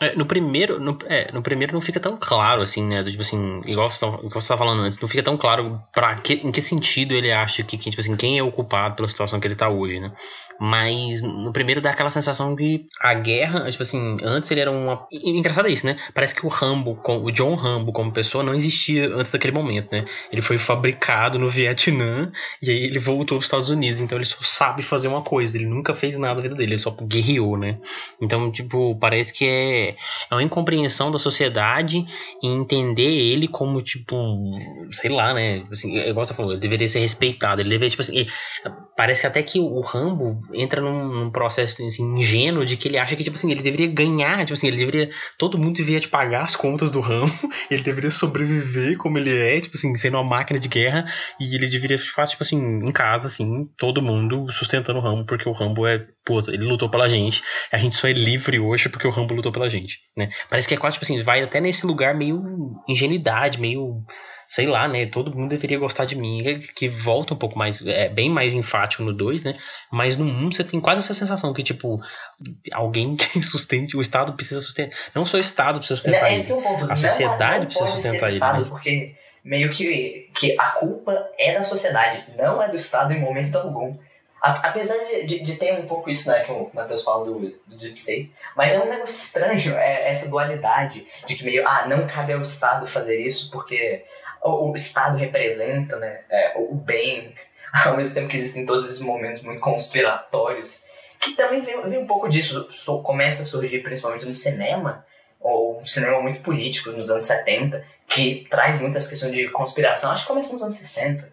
É, 0.02 0.16
no 0.16 0.26
primeiro, 0.26 0.80
no, 0.80 0.98
é, 1.06 1.30
no 1.30 1.42
primeiro 1.42 1.72
não 1.72 1.80
fica 1.80 2.00
tão 2.00 2.16
claro, 2.16 2.60
assim, 2.60 2.84
né? 2.84 3.04
Tipo 3.04 3.22
assim, 3.22 3.60
igual 3.64 3.88
você 3.88 4.04
estava 4.04 4.58
falando 4.58 4.82
antes, 4.82 4.98
não 4.98 5.08
fica 5.08 5.22
tão 5.22 5.36
claro 5.36 5.80
pra 5.92 6.16
que, 6.16 6.34
em 6.34 6.50
que 6.50 6.60
sentido 6.60 7.14
ele 7.14 7.30
acha 7.30 7.62
que, 7.62 7.78
que, 7.78 7.88
tipo 7.88 8.00
assim, 8.00 8.16
quem 8.16 8.36
é 8.36 8.42
o 8.42 8.50
culpado 8.50 8.96
pela 8.96 9.06
situação 9.06 9.38
que 9.38 9.46
ele 9.46 9.54
tá 9.54 9.68
hoje, 9.68 10.00
né? 10.00 10.12
Mas 10.60 11.22
no 11.22 11.52
primeiro 11.52 11.80
dá 11.80 11.90
aquela 11.90 12.10
sensação 12.10 12.54
de 12.54 12.84
a 13.00 13.14
guerra, 13.14 13.70
tipo 13.70 13.82
assim, 13.82 14.18
antes 14.22 14.50
ele 14.50 14.60
era 14.60 14.70
uma. 14.70 15.06
Engraçado 15.10 15.68
é 15.68 15.72
isso, 15.72 15.86
né? 15.86 15.96
Parece 16.14 16.34
que 16.34 16.46
o 16.46 16.48
Rambo, 16.48 16.98
o 17.04 17.30
John 17.30 17.54
Rambo 17.54 17.92
como 17.92 18.12
pessoa, 18.12 18.44
não 18.44 18.54
existia 18.54 19.14
antes 19.14 19.30
daquele 19.30 19.52
momento, 19.52 19.92
né? 19.92 20.04
Ele 20.30 20.42
foi 20.42 20.58
fabricado 20.58 21.38
no 21.38 21.48
Vietnã 21.48 22.30
e 22.60 22.70
aí 22.70 22.84
ele 22.84 22.98
voltou 22.98 23.38
para 23.38 23.42
os 23.42 23.46
Estados 23.46 23.68
Unidos, 23.68 24.00
então 24.00 24.18
ele 24.18 24.24
só 24.24 24.38
sabe 24.42 24.82
fazer 24.82 25.08
uma 25.08 25.22
coisa, 25.22 25.56
ele 25.56 25.66
nunca 25.66 25.94
fez 25.94 26.18
nada 26.18 26.34
na 26.36 26.42
vida 26.42 26.54
dele, 26.54 26.72
ele 26.72 26.78
só 26.78 26.90
guerreou, 26.90 27.56
né? 27.56 27.78
Então, 28.20 28.50
tipo, 28.50 28.96
parece 28.96 29.32
que 29.32 29.44
é, 29.44 29.88
é 29.90 29.94
uma 30.34 30.42
incompreensão 30.42 31.10
da 31.10 31.18
sociedade 31.18 32.04
e 32.42 32.46
entender 32.46 33.02
ele 33.02 33.48
como, 33.48 33.80
tipo, 33.82 34.16
sei 34.92 35.10
lá, 35.10 35.34
né? 35.34 35.64
Assim, 35.70 35.96
igual 35.98 36.24
você 36.24 36.34
falou, 36.34 36.52
ele 36.52 36.60
deveria 36.60 36.88
ser 36.88 37.00
respeitado, 37.00 37.60
ele 37.60 37.70
deveria, 37.70 37.90
tipo 37.90 38.02
assim, 38.02 38.26
parece 38.96 39.26
até 39.26 39.42
que 39.42 39.58
o 39.58 39.80
Rambo 39.80 40.41
entra 40.52 40.80
num, 40.80 41.24
num, 41.24 41.30
processo 41.30 41.84
assim, 41.84 42.18
ingênuo 42.18 42.64
de 42.64 42.76
que 42.76 42.88
ele 42.88 42.98
acha 42.98 43.16
que, 43.16 43.24
tipo 43.24 43.36
assim, 43.36 43.50
ele 43.50 43.62
deveria 43.62 43.86
ganhar, 43.86 44.38
tipo 44.40 44.54
assim, 44.54 44.68
ele 44.68 44.76
deveria. 44.76 45.10
Todo 45.38 45.58
mundo 45.58 45.76
deveria 45.76 46.00
te 46.00 46.08
pagar 46.08 46.44
as 46.44 46.56
contas 46.56 46.90
do 46.90 47.00
ramo, 47.00 47.32
ele 47.70 47.82
deveria 47.82 48.10
sobreviver 48.10 48.96
como 48.96 49.18
ele 49.18 49.36
é, 49.36 49.60
tipo 49.60 49.76
assim, 49.76 49.94
sendo 49.94 50.16
uma 50.16 50.24
máquina 50.24 50.58
de 50.58 50.68
guerra, 50.68 51.04
e 51.40 51.54
ele 51.54 51.66
deveria 51.68 51.98
ficar, 51.98 52.26
tipo 52.26 52.42
assim, 52.42 52.58
em 52.58 52.92
casa, 52.92 53.28
assim, 53.28 53.68
todo 53.76 54.02
mundo 54.02 54.50
sustentando 54.52 54.98
o 54.98 55.02
Rambo, 55.02 55.24
porque 55.24 55.48
o 55.48 55.52
Rambo 55.52 55.86
é. 55.86 56.06
Pô, 56.24 56.38
ele 56.48 56.64
lutou 56.64 56.88
pela 56.88 57.08
gente, 57.08 57.42
a 57.72 57.78
gente 57.78 57.96
só 57.96 58.06
é 58.06 58.12
livre 58.12 58.60
hoje 58.60 58.88
porque 58.88 59.08
o 59.08 59.10
Rambo 59.10 59.34
lutou 59.34 59.50
pela 59.50 59.68
gente, 59.68 59.98
né? 60.16 60.28
Parece 60.48 60.68
que 60.68 60.74
é 60.74 60.76
quase, 60.76 60.94
tipo 60.94 61.04
assim, 61.04 61.20
vai 61.22 61.42
até 61.42 61.60
nesse 61.60 61.84
lugar 61.84 62.14
meio 62.14 62.40
ingenuidade, 62.88 63.60
meio 63.60 64.04
sei 64.52 64.66
lá, 64.66 64.86
né? 64.86 65.06
Todo 65.06 65.34
mundo 65.34 65.48
deveria 65.48 65.78
gostar 65.78 66.04
de 66.04 66.14
mim, 66.14 66.60
que 66.76 66.86
volta 66.86 67.32
um 67.32 67.38
pouco 67.38 67.58
mais, 67.58 67.80
é 67.86 68.10
bem 68.10 68.28
mais 68.28 68.52
enfático 68.52 69.02
no 69.02 69.10
2, 69.10 69.42
né? 69.44 69.56
Mas 69.90 70.14
no 70.14 70.26
1 70.26 70.28
um, 70.28 70.50
você 70.50 70.62
tem 70.62 70.78
quase 70.78 71.00
essa 71.00 71.14
sensação 71.14 71.54
que, 71.54 71.62
tipo, 71.62 71.98
alguém 72.70 73.16
que 73.16 73.42
sustente, 73.42 73.96
o 73.96 74.02
Estado 74.02 74.34
precisa 74.34 74.60
sustentar. 74.60 74.94
Não 75.14 75.24
só 75.24 75.38
o 75.38 75.40
Estado 75.40 75.78
precisa 75.78 75.96
sustentar 75.96 76.28
não, 76.28 76.36
esse 76.36 76.52
ele, 76.52 76.60
é 76.60 76.64
ponto. 76.64 76.92
a 76.92 76.96
sociedade 76.96 77.54
não, 77.54 77.60
não 77.60 77.66
precisa 77.66 77.94
sustentar 77.94 78.26
ele. 78.26 78.34
Estado, 78.34 78.60
né? 78.60 78.66
Porque 78.68 79.14
meio 79.42 79.70
que, 79.70 80.30
que 80.34 80.54
a 80.58 80.66
culpa 80.72 81.30
é 81.38 81.54
da 81.54 81.62
sociedade, 81.62 82.22
não 82.36 82.62
é 82.62 82.68
do 82.68 82.76
Estado 82.76 83.14
em 83.14 83.18
momento 83.18 83.56
algum. 83.56 83.96
Apesar 84.38 84.98
de, 84.98 85.24
de, 85.24 85.40
de, 85.44 85.54
ter 85.54 85.72
um 85.72 85.86
pouco 85.86 86.10
isso, 86.10 86.28
né, 86.28 86.40
que 86.40 86.50
o 86.50 86.68
Matheus 86.74 87.02
fala 87.02 87.24
do, 87.24 87.38
do 87.38 87.76
Deep 87.76 87.96
State, 87.96 88.32
mas 88.56 88.74
é 88.74 88.80
um 88.80 88.90
negócio 88.90 89.16
estranho, 89.16 89.74
é, 89.78 90.10
essa 90.10 90.28
dualidade 90.28 91.06
de 91.24 91.36
que 91.36 91.44
meio, 91.44 91.62
ah, 91.66 91.86
não 91.86 92.06
cabe 92.08 92.32
ao 92.32 92.40
Estado 92.40 92.84
fazer 92.84 93.16
isso 93.24 93.50
porque 93.52 94.04
o, 94.42 94.74
Estado 94.74 95.16
representa 95.16 95.96
né, 95.96 96.20
é, 96.30 96.54
o 96.56 96.74
bem, 96.74 97.32
ao 97.86 97.96
mesmo 97.96 98.14
tempo 98.14 98.28
que 98.28 98.36
existem 98.36 98.66
todos 98.66 98.84
esses 98.84 99.00
momentos 99.00 99.42
muito 99.42 99.60
conspiratórios, 99.60 100.84
que 101.20 101.32
também 101.32 101.60
vem, 101.60 101.80
vem 101.82 101.98
um 101.98 102.06
pouco 102.06 102.28
disso, 102.28 102.68
so, 102.72 103.00
começa 103.02 103.42
a 103.42 103.46
surgir 103.46 103.80
principalmente 103.80 104.26
no 104.26 104.34
cinema, 104.34 105.06
ou 105.40 105.80
um 105.80 105.86
cinema 105.86 106.20
muito 106.20 106.40
político 106.40 106.90
nos 106.90 107.10
anos 107.10 107.24
70, 107.24 107.84
que 108.08 108.46
traz 108.50 108.80
muitas 108.80 109.06
questões 109.08 109.32
de 109.32 109.48
conspiração, 109.48 110.10
acho 110.10 110.22
que 110.22 110.28
começa 110.28 110.52
nos 110.52 110.62
anos 110.62 110.74
60. 110.74 111.32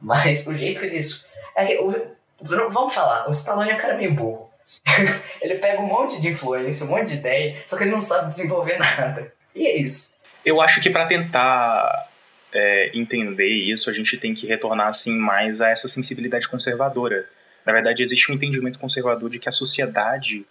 Mas 0.00 0.46
o 0.46 0.54
jeito 0.54 0.80
que 0.80 0.86
eles. 0.86 1.26
É 1.56 1.64
que, 1.66 1.78
o, 1.78 2.16
vamos 2.40 2.94
falar, 2.94 3.28
o 3.28 3.32
Stallone 3.32 3.70
é 3.70 3.74
um 3.74 3.78
cara 3.78 3.96
meio 3.96 4.14
burro. 4.14 4.50
ele 5.40 5.56
pega 5.56 5.80
um 5.80 5.86
monte 5.86 6.20
de 6.20 6.28
influência, 6.28 6.86
um 6.86 6.90
monte 6.90 7.08
de 7.08 7.14
ideia, 7.14 7.56
só 7.66 7.76
que 7.76 7.84
ele 7.84 7.90
não 7.90 8.00
sabe 8.00 8.28
desenvolver 8.28 8.78
nada. 8.78 9.32
E 9.54 9.66
é 9.66 9.76
isso. 9.76 10.16
Eu 10.44 10.60
acho 10.60 10.80
que 10.80 10.90
para 10.90 11.06
tentar 11.06 12.07
é, 12.52 12.90
entender 12.96 13.48
isso, 13.48 13.90
a 13.90 13.92
gente 13.92 14.16
tem 14.16 14.34
que 14.34 14.46
retornar 14.46 14.88
assim 14.88 15.18
mais 15.18 15.60
a 15.60 15.68
essa 15.68 15.88
sensibilidade 15.88 16.48
conservadora. 16.48 17.28
Na 17.64 17.72
verdade, 17.72 18.02
existe 18.02 18.30
um 18.30 18.34
entendimento 18.34 18.78
conservador 18.78 19.28
de 19.28 19.38
que 19.38 19.48
a 19.48 19.52
sociedade 19.52 20.46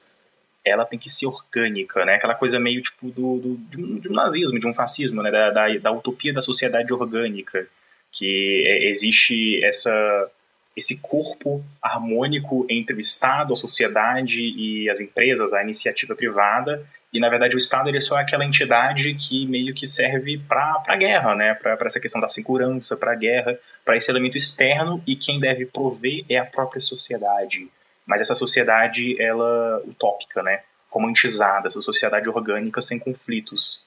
ela 0.63 0.85
tem 0.85 0.99
que 0.99 1.09
ser 1.09 1.25
orgânica, 1.25 2.03
né? 2.05 2.15
Aquela 2.15 2.35
coisa 2.35 2.59
meio 2.59 2.81
tipo 2.81 3.09
do, 3.09 3.37
do 3.39 3.57
de, 3.69 3.81
um, 3.81 3.99
de, 3.99 4.09
um, 4.09 4.13
nazismo, 4.13 4.59
de 4.59 4.67
um 4.67 4.73
fascismo, 4.73 5.23
né? 5.23 5.31
Da, 5.31 5.49
da, 5.49 5.77
da 5.77 5.91
utopia 5.91 6.33
da 6.33 6.41
sociedade 6.41 6.93
orgânica, 6.93 7.67
que 8.11 8.63
é, 8.67 8.89
existe 8.89 9.63
essa 9.63 10.29
esse 10.77 11.01
corpo 11.01 11.65
harmônico 11.81 12.67
entre 12.69 12.95
o 12.95 12.99
Estado, 12.99 13.51
a 13.51 13.55
sociedade 13.55 14.39
e 14.39 14.87
as 14.87 15.01
empresas, 15.01 15.51
a 15.51 15.63
iniciativa 15.63 16.15
privada, 16.15 16.85
e 17.11 17.19
na 17.19 17.29
verdade 17.29 17.55
o 17.55 17.57
Estado 17.57 17.89
ele 17.89 17.97
é 17.97 18.01
só 18.01 18.15
aquela 18.15 18.45
entidade 18.45 19.15
que 19.15 19.47
meio 19.47 19.73
que 19.73 19.87
serve 19.87 20.37
para 20.37 20.83
a 20.87 20.95
guerra, 20.95 21.33
né? 21.33 21.55
Para 21.55 21.87
essa 21.87 21.99
questão 21.99 22.21
da 22.21 22.27
segurança, 22.27 22.95
para 22.95 23.13
a 23.13 23.15
guerra, 23.15 23.57
para 23.83 23.97
esse 23.97 24.11
elemento 24.11 24.37
externo 24.37 25.01
e 25.07 25.15
quem 25.15 25.39
deve 25.39 25.65
prover 25.65 26.23
é 26.29 26.37
a 26.37 26.45
própria 26.45 26.81
sociedade. 26.81 27.67
Mas 28.05 28.21
essa 28.21 28.35
sociedade 28.35 29.19
ela 29.19 29.81
utópica, 29.87 30.43
né? 30.43 30.61
Romantizada, 30.91 31.67
essa 31.67 31.81
sociedade 31.81 32.29
orgânica 32.29 32.81
sem 32.81 32.99
conflitos. 32.99 33.83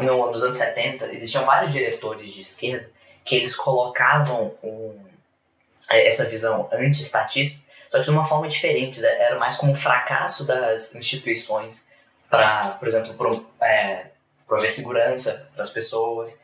No, 0.00 0.30
nos 0.30 0.42
anos 0.42 0.56
70 0.56 1.12
existiam 1.12 1.44
vários 1.44 1.72
diretores 1.72 2.32
de 2.32 2.40
esquerda 2.40 2.88
que 3.24 3.36
eles 3.36 3.54
colocavam 3.54 4.54
um, 4.62 5.11
essa 5.92 6.24
visão 6.24 6.68
anti-estatista, 6.72 7.62
só 7.90 7.98
que 7.98 8.04
de 8.04 8.10
uma 8.10 8.24
forma 8.24 8.48
diferente. 8.48 9.04
Era 9.04 9.38
mais 9.38 9.56
como 9.56 9.74
fracasso 9.74 10.44
das 10.46 10.94
instituições 10.94 11.86
para, 12.30 12.60
por 12.78 12.88
exemplo, 12.88 13.14
pro, 13.14 13.30
é, 13.60 14.06
prover 14.46 14.70
segurança 14.70 15.50
para 15.54 15.62
as 15.62 15.70
pessoas. 15.70 16.36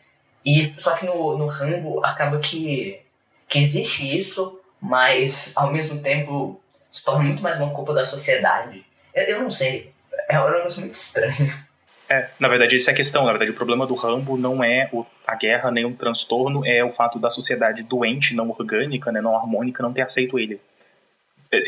E 0.45 0.73
só 0.77 0.95
que 0.95 1.05
no, 1.07 1.37
no 1.37 1.47
Rambo 1.47 2.05
acaba 2.05 2.39
que, 2.39 3.01
que 3.49 3.59
existe 3.59 4.19
isso, 4.19 4.61
mas 4.81 5.53
ao 5.57 5.73
mesmo 5.73 6.01
tempo 6.01 6.61
se 6.91 7.05
torna 7.05 7.25
muito 7.25 7.43
mais 7.43 7.57
uma 7.57 7.73
culpa 7.75 7.93
da 7.93 8.05
sociedade. 8.05 8.85
Eu, 9.15 9.25
eu 9.25 9.43
não 9.43 9.51
sei, 9.51 9.93
é 10.29 10.41
um 10.41 10.51
negócio 10.51 10.81
muito 10.81 10.95
estranho. 10.95 11.68
É, 12.09 12.31
na 12.39 12.49
verdade, 12.49 12.75
essa 12.75 12.91
é 12.91 12.93
a 12.93 12.97
questão. 12.97 13.25
Na 13.25 13.31
verdade, 13.31 13.51
o 13.51 13.55
problema 13.55 13.87
do 13.87 13.95
Rambo 13.95 14.37
não 14.37 14.65
é 14.65 14.89
o, 14.93 15.05
a 15.27 15.35
guerra 15.35 15.71
nem 15.71 15.85
o 15.85 15.95
transtorno, 15.95 16.67
é 16.67 16.83
o 16.83 16.93
fato 16.93 17.19
da 17.19 17.29
sociedade 17.29 17.83
doente, 17.83 18.35
não 18.35 18.49
orgânica, 18.49 19.13
né, 19.13 19.21
não 19.21 19.37
harmônica, 19.37 19.83
não 19.83 19.93
ter 19.93 20.03
aceito 20.03 20.39
ele. 20.39 20.61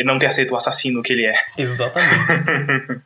Não 0.04 0.18
ter 0.18 0.26
aceito 0.26 0.52
o 0.52 0.56
assassino 0.56 1.02
que 1.02 1.12
ele 1.12 1.26
é. 1.26 1.34
Exatamente. 1.56 3.02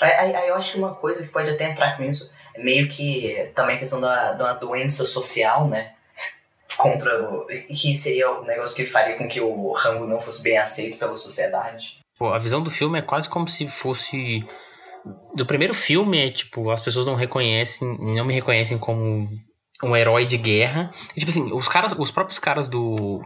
Aí, 0.00 0.34
aí, 0.34 0.48
eu 0.48 0.54
acho 0.54 0.72
que 0.72 0.78
uma 0.78 0.94
coisa 0.94 1.22
que 1.22 1.32
pode 1.32 1.50
até 1.50 1.64
entrar 1.64 1.96
com 1.96 2.04
isso 2.04 2.30
é 2.54 2.62
meio 2.62 2.88
que 2.88 3.50
também 3.54 3.76
a 3.76 3.78
questão 3.78 4.00
da, 4.00 4.32
da 4.32 4.52
doença 4.52 5.04
social, 5.04 5.66
né? 5.66 5.92
Contra 6.76 7.22
o. 7.22 7.46
que 7.46 7.94
seria 7.94 8.30
o 8.30 8.44
negócio 8.44 8.76
que 8.76 8.84
faria 8.84 9.16
com 9.16 9.28
que 9.28 9.40
o 9.40 9.72
Rambo 9.72 10.06
não 10.06 10.20
fosse 10.20 10.42
bem 10.42 10.58
aceito 10.58 10.98
pela 10.98 11.16
sociedade. 11.16 11.98
Pô, 12.18 12.32
a 12.32 12.38
visão 12.38 12.62
do 12.62 12.70
filme 12.70 12.98
é 12.98 13.02
quase 13.02 13.28
como 13.28 13.48
se 13.48 13.68
fosse. 13.68 14.44
Do 15.34 15.46
primeiro 15.46 15.74
filme 15.74 16.18
é 16.18 16.30
tipo, 16.30 16.70
as 16.70 16.80
pessoas 16.80 17.06
não 17.06 17.14
reconhecem, 17.14 17.96
não 17.98 18.24
me 18.24 18.34
reconhecem 18.34 18.78
como 18.78 19.28
um 19.82 19.96
herói 19.96 20.26
de 20.26 20.36
guerra. 20.36 20.90
E, 21.16 21.20
tipo 21.20 21.30
assim, 21.30 21.52
os 21.52 21.68
caras, 21.68 21.94
os 21.96 22.10
próprios 22.10 22.38
caras 22.38 22.68
do 22.68 23.22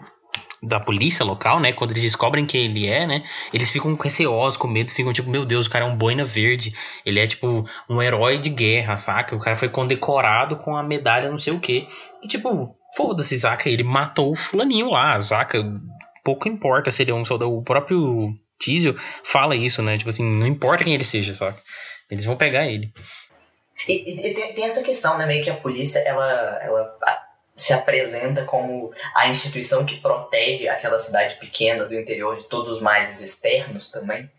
da 0.62 0.78
polícia 0.78 1.24
local, 1.24 1.58
né? 1.58 1.72
Quando 1.72 1.90
eles 1.90 2.04
descobrem 2.04 2.46
quem 2.46 2.66
ele 2.66 2.86
é, 2.86 3.04
né? 3.04 3.24
Eles 3.52 3.70
ficam 3.70 3.96
receosos, 3.96 4.56
com 4.56 4.68
medo, 4.68 4.92
ficam 4.92 5.12
tipo, 5.12 5.28
meu 5.28 5.44
Deus, 5.44 5.66
o 5.66 5.70
cara 5.70 5.84
é 5.84 5.88
um 5.88 5.96
boina 5.96 6.24
verde. 6.24 6.72
Ele 7.04 7.18
é 7.18 7.26
tipo 7.26 7.64
um 7.90 8.00
herói 8.00 8.38
de 8.38 8.48
guerra, 8.48 8.96
saca? 8.96 9.34
O 9.34 9.40
cara 9.40 9.56
foi 9.56 9.68
condecorado 9.68 10.56
com 10.56 10.76
a 10.76 10.82
medalha 10.82 11.28
não 11.28 11.38
sei 11.38 11.52
o 11.52 11.58
quê. 11.58 11.88
E 12.22 12.28
tipo, 12.28 12.76
foda-se, 12.96 13.40
saca? 13.40 13.68
Ele 13.68 13.82
matou 13.82 14.30
o 14.30 14.36
fulaninho 14.36 14.90
lá, 14.90 15.20
saca? 15.20 15.58
Pouco 16.24 16.48
importa 16.48 16.92
se 16.92 17.02
ele 17.02 17.10
é 17.10 17.14
um 17.14 17.24
soldado. 17.24 17.52
O 17.52 17.64
próprio 17.64 18.32
Tizio 18.58 18.96
fala 19.24 19.56
isso, 19.56 19.83
né? 19.83 19.96
Tipo 19.98 20.10
assim, 20.10 20.24
não 20.24 20.46
importa 20.46 20.85
quem 20.85 20.94
ele 20.94 21.04
seja, 21.04 21.35
saca? 21.35 21.60
Eles 22.10 22.24
vão 22.24 22.37
pegar 22.37 22.66
ele. 22.66 22.92
E, 23.88 23.92
e, 23.92 24.31
e 24.31 24.35
tem, 24.35 24.52
tem, 24.54 24.64
essa 24.64 24.83
questão, 24.83 25.18
né? 25.18 25.27
Meio 25.27 25.42
que 25.42 25.50
a 25.50 25.56
polícia, 25.56 25.98
ela, 26.00 26.60
ela 26.62 26.98
se 27.54 27.72
apresenta 27.72 28.44
como 28.44 28.92
a 29.14 29.29
instituição 29.29 29.85
que 29.85 29.96
protege 29.96 30.68
aquela 30.68 30.98
cidade 30.98 31.37
pequena 31.37 31.85
do 31.85 31.94
interior 31.94 32.37
de 32.37 32.44
todos 32.44 32.70
os 32.70 32.81
males 32.81 33.20
externos 33.20 33.90
também. 33.90 34.31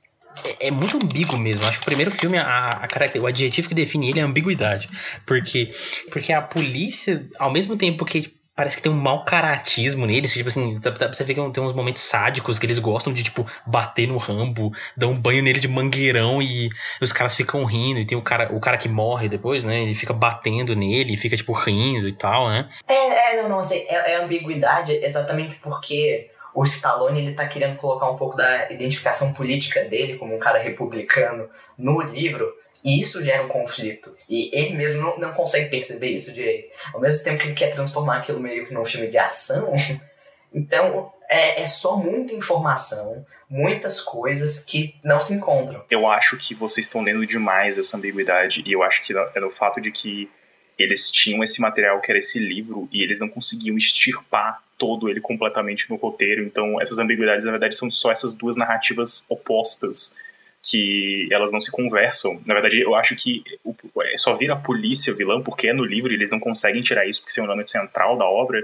É, 0.43 0.67
é 0.67 0.71
muito 0.71 0.97
ambíguo 0.97 1.37
mesmo. 1.37 1.65
Acho 1.65 1.79
que 1.79 1.83
o 1.83 1.85
primeiro 1.85 2.11
filme, 2.11 2.37
a, 2.37 2.81
a, 2.81 3.19
o 3.19 3.27
adjetivo 3.27 3.67
que 3.67 3.75
define 3.75 4.09
ele 4.09 4.19
é 4.19 4.23
ambiguidade. 4.23 4.89
Porque, 5.25 5.73
porque 6.11 6.33
a 6.33 6.41
polícia, 6.41 7.25
ao 7.37 7.51
mesmo 7.51 7.77
tempo 7.77 8.05
que 8.05 8.33
parece 8.55 8.77
que 8.77 8.83
tem 8.83 8.91
um 8.91 8.95
mau 8.95 9.25
caratismo 9.25 10.05
neles. 10.05 10.33
Tipo 10.33 10.49
assim, 10.49 10.79
você 10.79 11.23
vê 11.23 11.33
que 11.33 11.51
tem 11.51 11.63
uns 11.63 11.73
momentos 11.73 12.01
sádicos 12.01 12.59
que 12.59 12.65
eles 12.65 12.79
gostam 12.79 13.13
de, 13.13 13.23
tipo, 13.23 13.45
bater 13.65 14.07
no 14.07 14.17
Rambo, 14.17 14.71
dar 14.95 15.07
um 15.07 15.19
banho 15.19 15.43
nele 15.43 15.59
de 15.59 15.67
mangueirão 15.67 16.41
e 16.41 16.69
os 17.01 17.11
caras 17.11 17.35
ficam 17.35 17.65
rindo. 17.65 17.99
E 17.99 18.05
tem 18.05 18.17
o 18.17 18.21
cara, 18.21 18.53
o 18.53 18.59
cara 18.59 18.77
que 18.77 18.89
morre 18.89 19.27
depois, 19.27 19.63
né? 19.63 19.81
Ele 19.81 19.95
fica 19.95 20.13
batendo 20.13 20.75
nele, 20.75 21.17
fica, 21.17 21.35
tipo, 21.35 21.53
rindo 21.53 22.07
e 22.07 22.13
tal, 22.13 22.49
né? 22.49 22.69
É, 22.87 23.33
É, 23.33 23.41
não, 23.41 23.49
não, 23.49 23.59
assim, 23.59 23.85
é, 23.87 24.13
é 24.13 24.15
ambiguidade 24.23 24.91
exatamente 24.91 25.55
porque 25.55 26.29
o 26.53 26.63
Stallone 26.63 27.19
ele 27.19 27.33
tá 27.33 27.47
querendo 27.47 27.77
colocar 27.77 28.09
um 28.09 28.15
pouco 28.15 28.37
da 28.37 28.71
identificação 28.71 29.33
política 29.33 29.83
dele 29.85 30.17
como 30.17 30.35
um 30.35 30.39
cara 30.39 30.59
republicano 30.59 31.49
no 31.77 32.01
livro, 32.01 32.53
e 32.83 32.99
isso 32.99 33.23
gera 33.23 33.43
um 33.43 33.47
conflito. 33.47 34.15
E 34.27 34.49
ele 34.53 34.75
mesmo 34.75 35.01
não, 35.01 35.17
não 35.17 35.33
consegue 35.33 35.69
perceber 35.69 36.09
isso 36.09 36.31
direito. 36.31 36.69
Ao 36.93 36.99
mesmo 36.99 37.23
tempo 37.23 37.39
que 37.39 37.47
ele 37.47 37.55
quer 37.55 37.73
transformar 37.73 38.17
aquilo 38.17 38.39
meio 38.39 38.67
que 38.67 38.73
num 38.73 38.83
filme 38.83 39.07
de 39.07 39.17
ação, 39.17 39.73
então 40.53 41.11
é, 41.29 41.61
é 41.61 41.65
só 41.65 41.95
muita 41.95 42.33
informação, 42.33 43.25
muitas 43.49 44.01
coisas 44.01 44.59
que 44.59 44.95
não 45.03 45.21
se 45.21 45.33
encontram. 45.33 45.83
Eu 45.89 46.07
acho 46.07 46.37
que 46.37 46.53
vocês 46.53 46.85
estão 46.85 47.01
lendo 47.01 47.25
demais 47.25 47.77
essa 47.77 47.95
ambiguidade, 47.97 48.63
e 48.65 48.71
eu 48.73 48.83
acho 48.83 49.03
que 49.03 49.13
é 49.13 49.39
no 49.39 49.49
fato 49.49 49.79
de 49.79 49.91
que 49.91 50.29
eles 50.77 51.09
tinham 51.09 51.43
esse 51.43 51.61
material 51.61 52.01
que 52.01 52.11
era 52.11 52.17
esse 52.17 52.39
livro 52.39 52.89
e 52.91 53.03
eles 53.03 53.19
não 53.19 53.29
conseguiam 53.29 53.77
extirpar 53.77 54.61
todo 54.77 55.07
ele 55.07 55.21
completamente 55.21 55.89
no 55.89 55.95
roteiro. 55.95 56.43
Então, 56.43 56.81
essas 56.81 56.99
ambiguidades, 56.99 57.45
na 57.45 57.51
verdade, 57.51 57.75
são 57.75 57.89
só 57.89 58.11
essas 58.11 58.33
duas 58.33 58.57
narrativas 58.57 59.25
opostas 59.29 60.17
que 60.63 61.27
elas 61.29 61.51
não 61.51 61.59
se 61.59 61.69
conversam. 61.69 62.41
Na 62.47 62.53
verdade, 62.53 62.79
eu 62.79 62.95
acho 62.95 63.15
que 63.17 63.43
é, 64.01 64.17
só 64.17 64.33
vira 64.35 64.55
polícia 64.55 65.13
vilão 65.13 65.43
porque 65.43 65.67
é 65.67 65.73
no 65.73 65.83
livro 65.83 66.11
e 66.11 66.15
eles 66.15 66.31
não 66.31 66.39
conseguem 66.39 66.81
tirar 66.81 67.05
isso 67.05 67.21
porque 67.21 67.37
é 67.37 67.43
um 67.43 67.45
elemento 67.45 67.69
central 67.69 68.17
da 68.17 68.25
obra. 68.25 68.63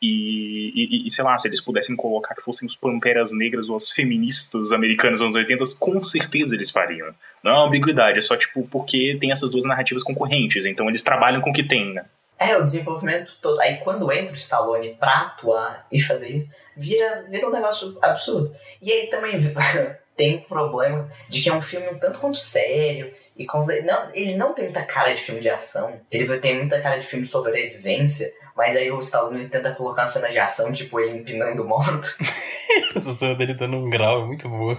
E, 0.00 0.72
e, 0.74 1.06
e, 1.06 1.10
sei 1.10 1.24
lá, 1.24 1.36
se 1.36 1.48
eles 1.48 1.60
pudessem 1.60 1.96
colocar 1.96 2.34
que 2.34 2.40
fossem 2.40 2.66
os 2.66 2.76
Panteras 2.76 3.30
Negras 3.32 3.68
ou 3.68 3.76
as 3.76 3.90
feministas 3.90 4.72
americanas 4.72 5.18
dos 5.18 5.26
anos 5.26 5.36
80, 5.36 5.64
com 5.78 6.00
certeza 6.00 6.54
eles 6.54 6.70
fariam. 6.70 7.12
Não 7.42 7.52
é 7.52 7.54
uma 7.56 7.66
ambiguidade, 7.66 8.18
é 8.18 8.22
só 8.22 8.36
tipo 8.36 8.66
porque 8.68 9.18
tem 9.20 9.30
essas 9.30 9.50
duas 9.50 9.64
narrativas 9.64 10.04
concorrentes, 10.04 10.64
então 10.64 10.88
eles 10.88 11.02
trabalham 11.02 11.40
com 11.40 11.50
o 11.50 11.52
que 11.52 11.64
tem, 11.64 11.92
né? 11.92 12.04
É, 12.38 12.56
o 12.56 12.62
desenvolvimento 12.62 13.36
todo. 13.42 13.60
Aí 13.60 13.78
quando 13.78 14.10
entra 14.12 14.32
o 14.32 14.36
Stallone 14.36 14.94
pra 14.94 15.12
atuar 15.22 15.86
e 15.90 16.00
fazer 16.00 16.28
isso, 16.28 16.50
vira, 16.76 17.26
vira 17.28 17.48
um 17.48 17.52
negócio 17.52 17.98
absurdo. 18.00 18.54
E 18.80 18.92
aí 18.92 19.08
também 19.08 19.32
tem 20.18 20.34
o 20.34 20.40
problema 20.40 21.08
de 21.28 21.40
que 21.40 21.48
é 21.48 21.54
um 21.54 21.62
filme 21.62 21.88
um 21.88 21.98
tanto 21.98 22.18
quanto 22.18 22.36
sério. 22.36 23.14
E 23.36 23.46
com, 23.46 23.60
não, 23.60 24.10
ele 24.12 24.34
não 24.34 24.52
tem 24.52 24.64
muita 24.64 24.84
cara 24.84 25.14
de 25.14 25.20
filme 25.20 25.40
de 25.40 25.48
ação. 25.48 25.98
Ele 26.10 26.36
tem 26.38 26.56
muita 26.56 26.80
cara 26.80 26.98
de 26.98 27.06
filme 27.06 27.24
de 27.24 27.30
sobrevivência. 27.30 28.30
Mas 28.56 28.74
aí 28.74 28.90
o 28.90 28.98
Stallone 28.98 29.46
tenta 29.46 29.70
colocar 29.70 30.02
uma 30.02 30.08
cena 30.08 30.28
de 30.28 30.38
ação, 30.38 30.72
tipo 30.72 30.98
ele 30.98 31.20
empinando 31.20 31.64
moto. 31.64 32.18
Essa 32.96 33.14
cena 33.14 33.36
dele 33.36 33.54
dando 33.54 33.76
um 33.76 33.88
grau 33.88 34.24
é 34.24 34.26
muito 34.26 34.48
boa. 34.48 34.76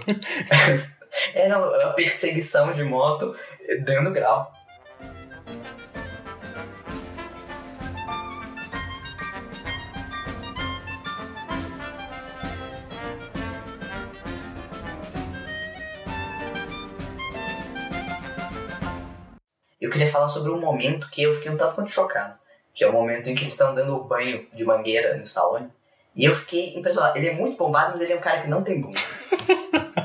é, 1.34 1.48
não, 1.48 1.64
a 1.64 1.94
perseguição 1.94 2.74
de 2.74 2.84
moto 2.84 3.34
dando 3.86 4.10
grau. 4.10 4.52
Eu 19.80 19.90
queria 19.90 20.06
falar 20.06 20.28
sobre 20.28 20.50
um 20.50 20.60
momento 20.60 21.08
que 21.10 21.22
eu 21.22 21.34
fiquei 21.34 21.50
um 21.50 21.56
tanto 21.56 21.74
quanto 21.74 21.90
chocado 21.90 22.40
que 22.74 22.84
é 22.84 22.88
o 22.88 22.92
momento 22.92 23.28
em 23.28 23.34
que 23.34 23.42
eles 23.42 23.52
estão 23.52 23.74
dando 23.74 24.02
banho 24.04 24.46
de 24.52 24.64
mangueira 24.64 25.16
no 25.16 25.24
Stallone. 25.24 25.70
E 26.14 26.24
eu 26.24 26.34
fiquei 26.34 26.76
impressionado. 26.76 27.16
Ele 27.16 27.28
é 27.28 27.34
muito 27.34 27.56
bombado, 27.56 27.90
mas 27.90 28.00
ele 28.00 28.12
é 28.12 28.16
um 28.16 28.20
cara 28.20 28.38
que 28.38 28.48
não 28.48 28.62
tem 28.62 28.80
bunda. 28.80 29.00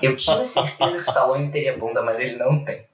Eu 0.02 0.16
tinha 0.16 0.46
certeza 0.46 0.92
que 0.92 0.98
o 0.98 1.02
Stallone 1.02 1.50
teria 1.50 1.78
bunda, 1.78 2.02
mas 2.02 2.20
ele 2.20 2.36
não 2.36 2.64
tem. 2.64 2.86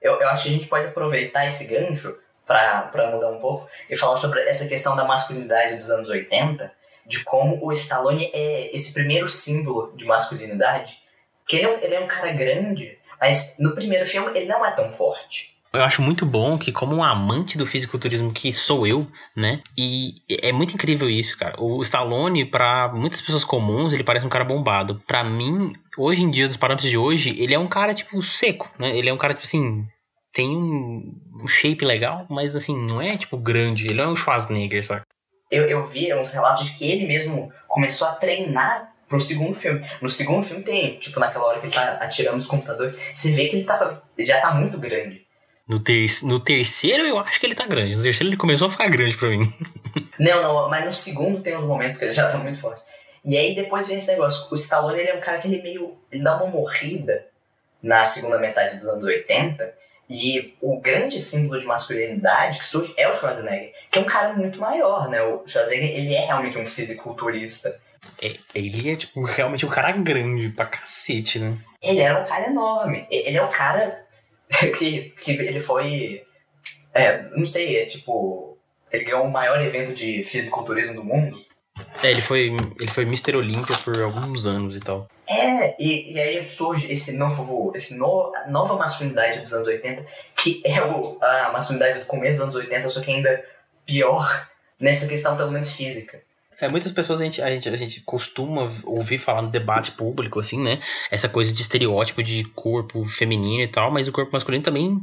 Eu, 0.00 0.20
eu 0.20 0.28
acho 0.28 0.44
que 0.44 0.48
a 0.48 0.52
gente 0.52 0.66
pode 0.66 0.86
aproveitar 0.86 1.46
esse 1.46 1.66
gancho 1.66 2.18
para 2.46 3.10
mudar 3.12 3.28
um 3.28 3.38
pouco 3.38 3.68
e 3.90 3.96
falar 3.96 4.16
sobre 4.16 4.40
essa 4.42 4.66
questão 4.66 4.96
da 4.96 5.04
masculinidade 5.04 5.76
dos 5.76 5.90
anos 5.90 6.08
80, 6.08 6.72
de 7.04 7.22
como 7.24 7.64
o 7.64 7.70
Stallone 7.72 8.30
é 8.32 8.74
esse 8.74 8.92
primeiro 8.92 9.28
símbolo 9.28 9.92
de 9.94 10.04
masculinidade. 10.04 11.02
Porque 11.42 11.56
ele 11.56 11.66
é 11.66 11.68
um, 11.68 11.78
ele 11.80 11.94
é 11.94 12.00
um 12.00 12.06
cara 12.06 12.32
grande, 12.32 12.98
mas 13.20 13.56
no 13.58 13.74
primeiro 13.74 14.06
filme 14.06 14.30
ele 14.34 14.46
não 14.46 14.64
é 14.64 14.70
tão 14.70 14.88
forte 14.90 15.55
eu 15.76 15.84
acho 15.84 16.02
muito 16.02 16.24
bom 16.24 16.58
que, 16.58 16.72
como 16.72 16.96
um 16.96 17.04
amante 17.04 17.58
do 17.58 17.66
fisiculturismo 17.66 18.32
que 18.32 18.52
sou 18.52 18.86
eu, 18.86 19.06
né? 19.34 19.60
E 19.76 20.14
é 20.42 20.52
muito 20.52 20.74
incrível 20.74 21.08
isso, 21.08 21.36
cara. 21.36 21.54
O 21.58 21.82
Stallone, 21.82 22.44
para 22.44 22.88
muitas 22.92 23.20
pessoas 23.20 23.44
comuns, 23.44 23.92
ele 23.92 24.04
parece 24.04 24.26
um 24.26 24.30
cara 24.30 24.44
bombado. 24.44 25.00
Para 25.06 25.22
mim, 25.22 25.72
hoje 25.96 26.22
em 26.22 26.30
dia, 26.30 26.48
dos 26.48 26.56
parâmetros 26.56 26.90
de 26.90 26.98
hoje, 26.98 27.36
ele 27.38 27.54
é 27.54 27.58
um 27.58 27.68
cara, 27.68 27.94
tipo, 27.94 28.22
seco, 28.22 28.70
né? 28.78 28.96
Ele 28.96 29.08
é 29.08 29.12
um 29.12 29.18
cara, 29.18 29.34
tipo 29.34 29.46
assim, 29.46 29.86
tem 30.32 30.48
um, 30.48 31.46
shape 31.46 31.84
legal, 31.84 32.26
mas 32.28 32.56
assim, 32.56 32.76
não 32.76 33.00
é, 33.00 33.16
tipo, 33.16 33.36
grande. 33.36 33.86
Ele 33.86 33.94
não 33.94 34.04
é 34.04 34.08
um 34.08 34.16
Schwarzenegger, 34.16 34.84
sabe? 34.84 35.02
Eu, 35.50 35.64
eu 35.64 35.84
vi 35.86 36.12
uns 36.14 36.32
relatos 36.32 36.64
de 36.64 36.72
que 36.72 36.90
ele 36.90 37.06
mesmo 37.06 37.52
começou 37.68 38.08
a 38.08 38.12
treinar 38.12 38.92
pro 39.08 39.20
segundo 39.20 39.54
filme. 39.54 39.84
No 40.00 40.10
segundo 40.10 40.44
filme 40.44 40.62
tem, 40.62 40.98
tipo, 40.98 41.20
naquela 41.20 41.46
hora 41.46 41.60
que 41.60 41.66
ele 41.66 41.74
tá 41.74 41.98
atirando 42.00 42.38
os 42.38 42.46
computadores, 42.46 42.96
você 43.12 43.32
vê 43.32 43.46
que 43.46 43.56
ele, 43.56 43.64
tava, 43.64 44.02
ele 44.16 44.26
já 44.26 44.40
tá 44.40 44.52
muito 44.52 44.78
grande. 44.78 45.25
No, 45.68 45.80
ter 45.80 46.06
no 46.22 46.38
terceiro 46.38 47.04
eu 47.04 47.18
acho 47.18 47.40
que 47.40 47.46
ele 47.46 47.54
tá 47.54 47.66
grande. 47.66 47.96
No 47.96 48.02
terceiro 48.02 48.30
ele 48.30 48.36
começou 48.36 48.68
a 48.68 48.70
ficar 48.70 48.88
grande 48.88 49.16
pra 49.16 49.30
mim. 49.30 49.52
Não, 50.18 50.42
não, 50.42 50.70
mas 50.70 50.82
no 50.86 50.94
segundo 50.94 51.42
tem 51.42 51.54
uns 51.54 51.64
momentos 51.64 51.98
que 51.98 52.06
ele 52.06 52.12
já 52.12 52.30
tá 52.30 52.38
muito 52.38 52.58
forte. 52.58 52.80
E 53.22 53.36
aí 53.36 53.54
depois 53.54 53.86
vem 53.86 53.98
esse 53.98 54.06
negócio. 54.06 54.46
O 54.50 54.54
Stallone 54.54 54.98
ele 54.98 55.10
é 55.10 55.14
um 55.14 55.20
cara 55.20 55.36
que 55.36 55.46
ele 55.46 55.60
meio. 55.60 55.98
Ele 56.10 56.22
dá 56.22 56.36
uma 56.36 56.46
morrida 56.46 57.26
na 57.82 58.02
segunda 58.04 58.38
metade 58.38 58.76
dos 58.76 58.86
anos 58.86 59.04
80. 59.04 59.74
E 60.08 60.54
o 60.60 60.80
grande 60.80 61.18
símbolo 61.18 61.58
de 61.58 61.66
masculinidade 61.66 62.58
que 62.58 62.64
surge 62.64 62.94
é 62.96 63.08
o 63.08 63.14
Schwarzenegger, 63.14 63.72
que 63.90 63.98
é 63.98 64.02
um 64.02 64.06
cara 64.06 64.34
muito 64.34 64.60
maior, 64.60 65.10
né? 65.10 65.20
O 65.20 65.46
Schwarzenegger 65.46 65.90
ele 65.90 66.14
é 66.14 66.24
realmente 66.24 66.56
um 66.56 66.64
fisiculturista. 66.64 67.78
É, 68.22 68.36
ele 68.54 68.90
é, 68.90 68.96
tipo, 68.96 69.24
realmente 69.24 69.66
um 69.66 69.68
cara 69.68 69.90
grande 69.90 70.48
pra 70.48 70.64
cacete, 70.64 71.40
né? 71.40 71.58
Ele 71.82 72.00
era 72.00 72.20
um 72.20 72.24
cara 72.24 72.46
enorme. 72.46 73.06
Ele 73.10 73.36
é 73.36 73.42
um 73.42 73.50
cara 73.50 74.05
que, 74.78 75.14
que 75.20 75.32
ele 75.32 75.60
foi. 75.60 76.22
É, 76.94 77.22
não 77.36 77.46
sei, 77.46 77.78
é 77.78 77.86
tipo. 77.86 78.56
Ele 78.92 79.04
ganhou 79.04 79.24
o 79.24 79.30
maior 79.30 79.60
evento 79.60 79.92
de 79.92 80.22
fisiculturismo 80.22 80.94
do 80.94 81.04
mundo. 81.04 81.44
É, 82.02 82.10
ele 82.10 82.20
foi, 82.20 82.56
ele 82.80 82.90
foi 82.90 83.04
Mr. 83.04 83.36
Olympia 83.36 83.76
por 83.78 84.00
alguns 84.00 84.46
anos 84.46 84.76
e 84.76 84.80
tal. 84.80 85.08
É, 85.28 85.74
e, 85.78 86.12
e 86.12 86.20
aí 86.20 86.48
surge 86.48 86.90
esse 86.90 87.12
novo, 87.12 87.72
esse 87.74 87.96
no, 87.96 88.32
nova 88.48 88.76
masculinidade 88.76 89.40
dos 89.40 89.52
anos 89.52 89.66
80, 89.66 90.06
que 90.36 90.62
é 90.64 90.80
o, 90.82 91.18
a 91.20 91.52
masculinidade 91.52 91.98
do 91.98 92.06
começo 92.06 92.38
dos 92.38 92.42
anos 92.42 92.54
80, 92.54 92.88
só 92.88 93.00
que 93.00 93.10
ainda 93.10 93.44
pior 93.84 94.48
nessa 94.78 95.08
questão, 95.08 95.36
pelo 95.36 95.50
menos 95.50 95.72
física. 95.72 96.22
É, 96.60 96.68
muitas 96.68 96.92
pessoas 96.92 97.20
a 97.20 97.24
gente, 97.24 97.42
a, 97.42 97.50
gente, 97.50 97.68
a 97.68 97.76
gente 97.76 98.00
costuma 98.00 98.70
ouvir 98.84 99.18
falar 99.18 99.42
no 99.42 99.50
debate 99.50 99.92
público, 99.92 100.40
assim, 100.40 100.62
né? 100.62 100.80
Essa 101.10 101.28
coisa 101.28 101.52
de 101.52 101.60
estereótipo 101.60 102.22
de 102.22 102.44
corpo 102.44 103.04
feminino 103.04 103.62
e 103.62 103.68
tal, 103.68 103.90
mas 103.90 104.08
o 104.08 104.12
corpo 104.12 104.32
masculino 104.32 104.64
também 104.64 104.98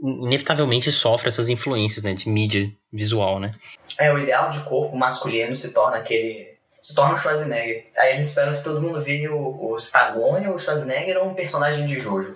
inevitavelmente 0.00 0.90
sofre 0.90 1.28
essas 1.28 1.48
influências, 1.48 2.02
né? 2.02 2.14
De 2.14 2.28
mídia 2.28 2.72
visual, 2.92 3.38
né? 3.38 3.52
É, 3.96 4.12
o 4.12 4.18
ideal 4.18 4.50
de 4.50 4.60
corpo 4.60 4.96
masculino 4.96 5.54
se 5.54 5.72
torna 5.72 5.98
aquele... 5.98 6.56
Se 6.80 6.94
torna 6.94 7.14
o 7.14 7.16
Schwarzenegger. 7.16 7.90
Aí 7.98 8.14
eles 8.14 8.28
esperam 8.28 8.54
que 8.54 8.62
todo 8.62 8.80
mundo 8.80 9.02
vire 9.02 9.28
o, 9.28 9.72
o 9.72 9.74
Stallone, 9.76 10.48
o 10.48 10.56
Schwarzenegger 10.56 11.18
ou 11.18 11.28
um 11.28 11.34
personagem 11.34 11.84
de 11.86 11.98
Jojo. 11.98 12.32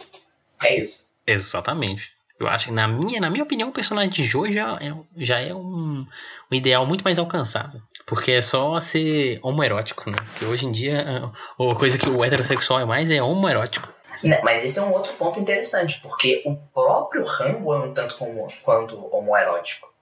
É 0.63 0.79
isso. 0.79 1.07
Exatamente. 1.27 2.12
Eu 2.43 2.49
acho 2.49 2.67
que, 2.67 2.73
na 2.73 2.89
minha, 2.89 3.21
na 3.21 3.31
minha 3.31 3.45
opinião, 3.45 3.69
o 3.69 3.73
personagem 3.73 4.11
de 4.11 4.25
Joe 4.25 4.53
já 4.53 4.77
é, 4.81 4.93
já 5.17 5.41
é 5.41 5.55
um, 5.55 6.05
um 6.51 6.55
ideal 6.55 6.85
muito 6.85 7.05
mais 7.05 7.17
alcançável. 7.17 7.81
Porque 8.05 8.33
é 8.33 8.41
só 8.41 8.81
ser 8.81 9.39
homoerótico, 9.45 10.11
né? 10.11 10.17
Hoje 10.51 10.67
em 10.67 10.73
dia, 10.73 11.33
a 11.57 11.75
coisa 11.77 11.97
que 11.97 12.09
o 12.09 12.25
heterossexual 12.25 12.81
é 12.81 12.85
mais 12.85 13.13
é 13.13 13.23
homoerótico. 13.23 13.89
Né, 14.25 14.41
mas 14.43 14.65
esse 14.65 14.79
é 14.79 14.83
um 14.83 14.93
outro 14.93 15.13
ponto 15.15 15.39
interessante, 15.39 16.01
porque 16.01 16.43
o 16.45 16.57
próprio 16.57 17.25
Rambo 17.25 17.75
é 17.75 17.79
um 17.79 17.95
tanto 17.95 18.17
como, 18.17 18.47
quanto 18.63 18.97
homoerótico. 19.15 19.93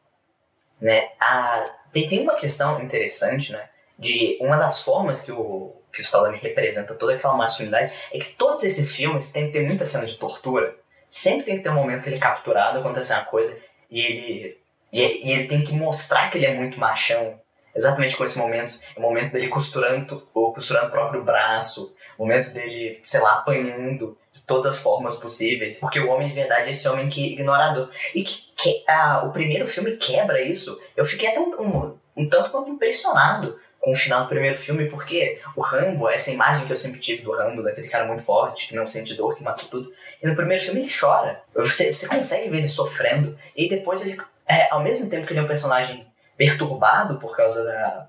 Né? 0.80 1.10
A, 1.20 1.66
tem, 1.92 2.08
tem 2.08 2.22
uma 2.22 2.36
questão 2.36 2.80
interessante, 2.82 3.52
né? 3.52 3.68
De 3.98 4.38
uma 4.40 4.56
das 4.56 4.82
formas 4.82 5.20
que 5.20 5.30
o, 5.30 5.74
que 5.92 6.00
o 6.00 6.02
Stallone 6.02 6.38
representa 6.38 6.94
toda 6.94 7.14
aquela 7.14 7.34
masculinidade 7.34 7.92
é 8.10 8.18
que 8.18 8.32
todos 8.32 8.62
esses 8.62 8.90
filmes 8.90 9.30
têm 9.30 9.46
que 9.46 9.52
ter 9.52 9.66
muita 9.66 9.84
cena 9.84 10.06
de 10.06 10.14
tortura 10.14 10.79
sempre 11.10 11.44
tem 11.44 11.56
que 11.56 11.62
ter 11.64 11.70
um 11.70 11.74
momento 11.74 12.02
que 12.02 12.08
ele 12.08 12.16
é 12.16 12.20
capturado, 12.20 12.78
acontece 12.78 13.12
uma 13.12 13.24
coisa, 13.24 13.58
e 13.90 14.00
ele, 14.00 14.58
e, 14.92 15.28
e 15.28 15.32
ele 15.32 15.48
tem 15.48 15.62
que 15.62 15.74
mostrar 15.74 16.30
que 16.30 16.38
ele 16.38 16.46
é 16.46 16.54
muito 16.54 16.78
machão. 16.78 17.38
Exatamente 17.74 18.16
com 18.16 18.24
esse 18.24 18.36
momento. 18.36 18.80
É 18.96 18.98
o 18.98 19.02
momento 19.02 19.32
dele 19.32 19.48
costurando, 19.48 20.28
ou 20.34 20.52
costurando 20.52 20.88
o 20.88 20.90
próprio 20.90 21.22
braço, 21.22 21.94
o 22.18 22.24
momento 22.24 22.50
dele, 22.52 23.00
sei 23.04 23.20
lá, 23.20 23.34
apanhando 23.34 24.18
de 24.32 24.42
todas 24.42 24.74
as 24.74 24.82
formas 24.82 25.14
possíveis. 25.16 25.78
Porque 25.78 26.00
o 26.00 26.08
homem 26.08 26.28
de 26.28 26.34
verdade 26.34 26.68
é 26.68 26.70
esse 26.70 26.88
homem 26.88 27.08
que 27.08 27.32
ignorador. 27.32 27.88
E 28.12 28.24
que, 28.24 28.42
que 28.56 28.84
ah, 28.88 29.22
o 29.24 29.30
primeiro 29.30 29.68
filme 29.68 29.96
quebra 29.96 30.42
isso. 30.42 30.80
Eu 30.96 31.04
fiquei 31.04 31.28
até 31.28 31.38
um, 31.38 31.50
um, 31.60 31.98
um 32.16 32.28
tanto 32.28 32.50
quanto 32.50 32.70
impressionado 32.70 33.56
com 33.80 33.92
o 33.92 33.96
final 33.96 34.22
do 34.22 34.28
primeiro 34.28 34.58
filme, 34.58 34.88
porque 34.90 35.40
o 35.56 35.62
Rambo, 35.62 36.08
essa 36.08 36.30
imagem 36.30 36.66
que 36.66 36.72
eu 36.72 36.76
sempre 36.76 37.00
tive 37.00 37.22
do 37.22 37.32
Rambo, 37.32 37.62
daquele 37.62 37.88
cara 37.88 38.04
muito 38.04 38.22
forte, 38.22 38.68
que 38.68 38.76
não 38.76 38.86
sente 38.86 39.14
dor, 39.14 39.34
que 39.34 39.42
mata 39.42 39.64
tudo, 39.70 39.90
e 40.22 40.26
no 40.26 40.36
primeiro 40.36 40.62
filme 40.62 40.80
ele 40.80 40.90
chora. 40.90 41.42
Você, 41.54 41.92
você 41.94 42.06
consegue 42.06 42.50
ver 42.50 42.58
ele 42.58 42.68
sofrendo, 42.68 43.36
e 43.56 43.68
depois 43.68 44.06
ele, 44.06 44.20
é, 44.46 44.68
ao 44.70 44.82
mesmo 44.82 45.08
tempo 45.08 45.26
que 45.26 45.32
ele 45.32 45.40
é 45.40 45.42
um 45.42 45.48
personagem 45.48 46.06
perturbado 46.36 47.18
por 47.18 47.34
causa 47.34 47.64
da, 47.64 48.08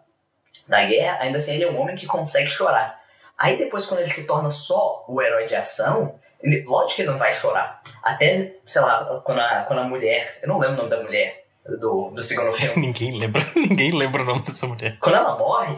da 0.68 0.84
guerra, 0.84 1.20
ainda 1.22 1.38
assim 1.38 1.54
ele 1.54 1.64
é 1.64 1.72
um 1.72 1.80
homem 1.80 1.96
que 1.96 2.06
consegue 2.06 2.50
chorar. 2.50 3.00
Aí 3.38 3.58
depois, 3.58 3.86
quando 3.86 4.02
ele 4.02 4.10
se 4.10 4.28
torna 4.28 4.50
só 4.50 5.06
o 5.08 5.22
herói 5.22 5.46
de 5.46 5.56
ação, 5.56 6.20
ele, 6.44 6.64
lógico 6.66 6.96
que 6.96 7.02
ele 7.04 7.12
não 7.12 7.18
vai 7.18 7.34
chorar. 7.34 7.82
Até, 8.04 8.56
sei 8.66 8.82
lá, 8.82 9.22
quando 9.24 9.40
a, 9.40 9.64
quando 9.64 9.80
a 9.80 9.84
mulher. 9.84 10.40
Eu 10.42 10.50
não 10.50 10.60
lembro 10.60 10.76
o 10.76 10.78
nome 10.78 10.90
da 10.90 11.02
mulher 11.02 11.41
do, 11.78 12.12
do 12.12 12.22
segundo 12.22 12.54
filme. 12.54 12.88
ninguém 12.88 13.18
lembra, 13.18 13.50
ninguém 13.56 13.92
lembra 13.92 14.24
o 14.24 14.26
nome 14.26 14.42
dessa 14.44 14.68
mulher. 14.68 14.98
Quando 15.00 15.16
ela 15.16 15.38
morre, 15.38 15.78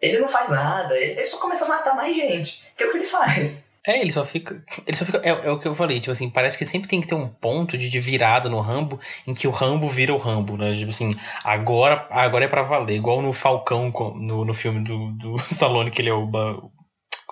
ele 0.00 0.18
não 0.18 0.28
faz 0.28 0.50
nada, 0.50 0.96
ele, 0.96 1.12
ele 1.12 1.26
só 1.26 1.38
começa 1.38 1.64
a 1.64 1.68
matar 1.68 1.94
mais 1.94 2.14
gente. 2.14 2.62
Que 2.76 2.84
é 2.84 2.86
o 2.86 2.90
que 2.90 2.98
ele 2.98 3.06
faz. 3.06 3.70
É, 3.84 4.00
ele 4.00 4.12
só 4.12 4.24
fica. 4.24 4.62
Ele 4.86 4.96
só 4.96 5.04
fica. 5.04 5.20
É, 5.24 5.30
é, 5.30 5.50
o 5.50 5.58
que 5.58 5.66
eu 5.66 5.74
falei, 5.74 5.98
tipo 5.98 6.12
assim, 6.12 6.30
parece 6.30 6.56
que 6.56 6.64
sempre 6.64 6.88
tem 6.88 7.00
que 7.00 7.06
ter 7.08 7.16
um 7.16 7.26
ponto 7.26 7.76
de, 7.76 7.90
de 7.90 8.00
virada 8.00 8.48
no 8.48 8.60
Rambo 8.60 9.00
em 9.26 9.34
que 9.34 9.48
o 9.48 9.50
Rambo 9.50 9.88
vira 9.88 10.14
o 10.14 10.18
Rambo, 10.18 10.56
né? 10.56 10.72
Tipo 10.74 10.90
assim, 10.90 11.10
agora, 11.42 12.06
agora 12.10 12.44
é 12.44 12.48
pra 12.48 12.62
valer. 12.62 12.96
Igual 12.96 13.20
no 13.20 13.32
Falcão, 13.32 13.92
no, 14.16 14.44
no 14.44 14.54
filme 14.54 14.84
do, 14.84 15.10
do 15.12 15.34
Stallone, 15.50 15.90
que 15.90 16.00
ele 16.00 16.10
é 16.10 16.14
o, 16.14 16.30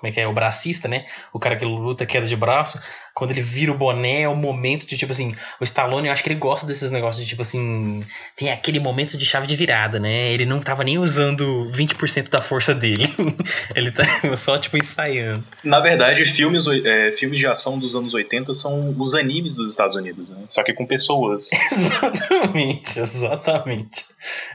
como 0.01 0.11
é 0.11 0.13
que 0.15 0.19
é, 0.19 0.27
o 0.27 0.33
bracista, 0.33 0.89
né? 0.89 1.05
O 1.31 1.39
cara 1.39 1.57
que 1.57 1.65
luta 1.65 2.07
queda 2.07 2.27
de 2.27 2.35
braço. 2.35 2.81
Quando 3.15 3.33
ele 3.33 3.43
vira 3.43 3.71
o 3.71 3.77
boné, 3.77 4.23
é 4.23 4.29
o 4.29 4.35
momento 4.35 4.87
de, 4.87 4.97
tipo 4.97 5.13
assim, 5.13 5.37
o 5.61 5.65
Stallone, 5.65 6.07
eu 6.07 6.13
acho 6.13 6.23
que 6.23 6.31
ele 6.31 6.39
gosta 6.39 6.67
desses 6.67 6.91
negócios 6.91 7.23
de, 7.23 7.29
tipo 7.29 7.43
assim, 7.43 8.03
tem 8.35 8.51
aquele 8.51 8.81
momento 8.81 9.19
de 9.19 9.27
chave 9.27 9.47
de 9.47 9.55
virada, 9.55 10.01
né? 10.01 10.33
Ele 10.33 10.47
não 10.47 10.59
tava 10.59 10.83
nem 10.83 10.99
usando 10.99 11.69
20% 11.71 12.31
da 12.31 12.41
força 12.41 12.75
dele. 12.75 13.05
ele 13.77 13.91
tá 13.93 14.05
só, 14.37 14.57
tipo, 14.57 14.79
ensaiando. 14.79 15.45
Na 15.63 15.81
verdade, 15.81 16.25
filmes, 16.25 16.67
é, 16.67 17.13
filmes 17.13 17.39
de 17.39 17.47
ação 17.47 17.79
dos 17.79 17.95
anos 17.95 18.15
80 18.15 18.55
são 18.55 18.95
os 18.99 19.15
animes 19.15 19.55
dos 19.55 19.69
Estados 19.69 19.97
Unidos, 19.97 20.27
né? 20.31 20.39
Só 20.49 20.63
que 20.63 20.73
com 20.73 20.87
pessoas. 20.87 21.51
exatamente, 21.71 23.01
exatamente. 23.01 24.07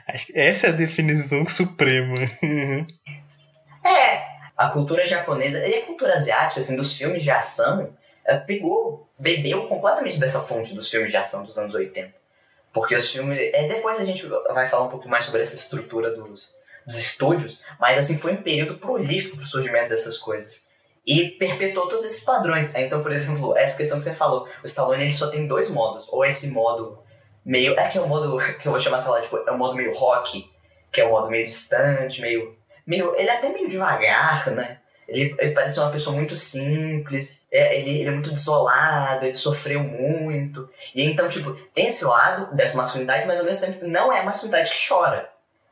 Acho 0.07 0.25
que 0.25 0.39
essa 0.39 0.67
é 0.67 0.69
a 0.71 0.73
definição 0.73 1.45
suprema. 1.45 2.15
é, 3.85 4.34
a 4.57 4.69
cultura 4.69 5.05
japonesa 5.05 5.65
e 5.67 5.75
a 5.75 5.85
cultura 5.85 6.13
asiática, 6.13 6.59
assim, 6.59 6.75
dos 6.75 6.93
filmes 6.93 7.23
de 7.23 7.29
ação, 7.29 7.93
pegou, 8.47 9.07
bebeu 9.19 9.65
completamente 9.65 10.19
dessa 10.19 10.41
fonte 10.41 10.73
dos 10.73 10.89
filmes 10.89 11.11
de 11.11 11.17
ação 11.17 11.43
dos 11.43 11.57
anos 11.57 11.73
80. 11.73 12.13
Porque 12.73 12.95
os 12.95 13.09
filmes. 13.11 13.39
É, 13.53 13.67
depois 13.67 13.99
a 13.99 14.03
gente 14.03 14.25
vai 14.53 14.67
falar 14.67 14.85
um 14.85 14.89
pouco 14.89 15.07
mais 15.07 15.25
sobre 15.25 15.41
essa 15.41 15.55
estrutura 15.55 16.11
dos, 16.11 16.55
dos 16.85 16.97
estúdios, 16.97 17.61
mas 17.79 17.97
assim, 17.97 18.17
foi 18.17 18.33
um 18.33 18.41
período 18.41 18.77
prolífico 18.77 19.37
pro 19.37 19.45
surgimento 19.45 19.89
dessas 19.89 20.17
coisas. 20.17 20.65
E 21.07 21.29
perpetuou 21.31 21.87
todos 21.87 22.03
esses 22.03 22.23
padrões. 22.23 22.73
Então, 22.75 23.01
por 23.01 23.11
exemplo, 23.11 23.55
essa 23.55 23.77
questão 23.77 23.99
que 23.99 24.03
você 24.03 24.13
falou, 24.13 24.47
o 24.63 24.65
Stallone 24.65 25.03
ele 25.03 25.11
só 25.11 25.27
tem 25.27 25.47
dois 25.47 25.69
modos. 25.69 26.07
Ou 26.09 26.25
esse 26.25 26.49
modo 26.49 26.99
meio. 27.45 27.79
É 27.79 27.87
que 27.87 27.97
é 27.97 28.01
um 28.01 28.07
modo 28.07 28.37
que 28.57 28.67
eu 28.67 28.71
vou 28.71 28.79
chamar, 28.79 28.99
sei 28.99 29.11
lá, 29.11 29.21
tipo, 29.21 29.37
é 29.37 29.51
um 29.51 29.57
modo 29.57 29.75
meio 29.75 29.93
rock, 29.93 30.51
que 30.91 30.99
é 30.99 31.05
um 31.05 31.11
modo 31.11 31.29
meio 31.29 31.45
distante, 31.45 32.21
meio 32.21 32.57
meio. 32.85 33.13
Ele 33.15 33.29
é 33.29 33.37
até 33.37 33.49
meio 33.49 33.67
devagar, 33.67 34.51
né? 34.51 34.79
Ele, 35.07 35.35
ele 35.37 35.51
parece 35.51 35.79
uma 35.79 35.91
pessoa 35.91 36.15
muito 36.15 36.35
simples, 36.35 37.37
é, 37.51 37.79
ele, 37.79 37.99
ele 37.99 38.09
é 38.09 38.11
muito 38.11 38.31
desolado, 38.31 39.25
ele 39.25 39.35
sofreu 39.35 39.81
muito. 39.81 40.67
E 40.95 41.03
então, 41.03 41.27
tipo, 41.29 41.53
tem 41.75 41.87
esse 41.87 42.03
lado 42.03 42.55
dessa 42.55 42.75
masculinidade, 42.77 43.27
mas 43.27 43.39
ao 43.39 43.45
mesmo 43.45 43.65
tempo 43.67 43.87
não 43.87 44.11
é 44.11 44.19
a 44.19 44.23
masculinidade 44.23 44.71
que 44.71 44.87
chora. 44.87 45.29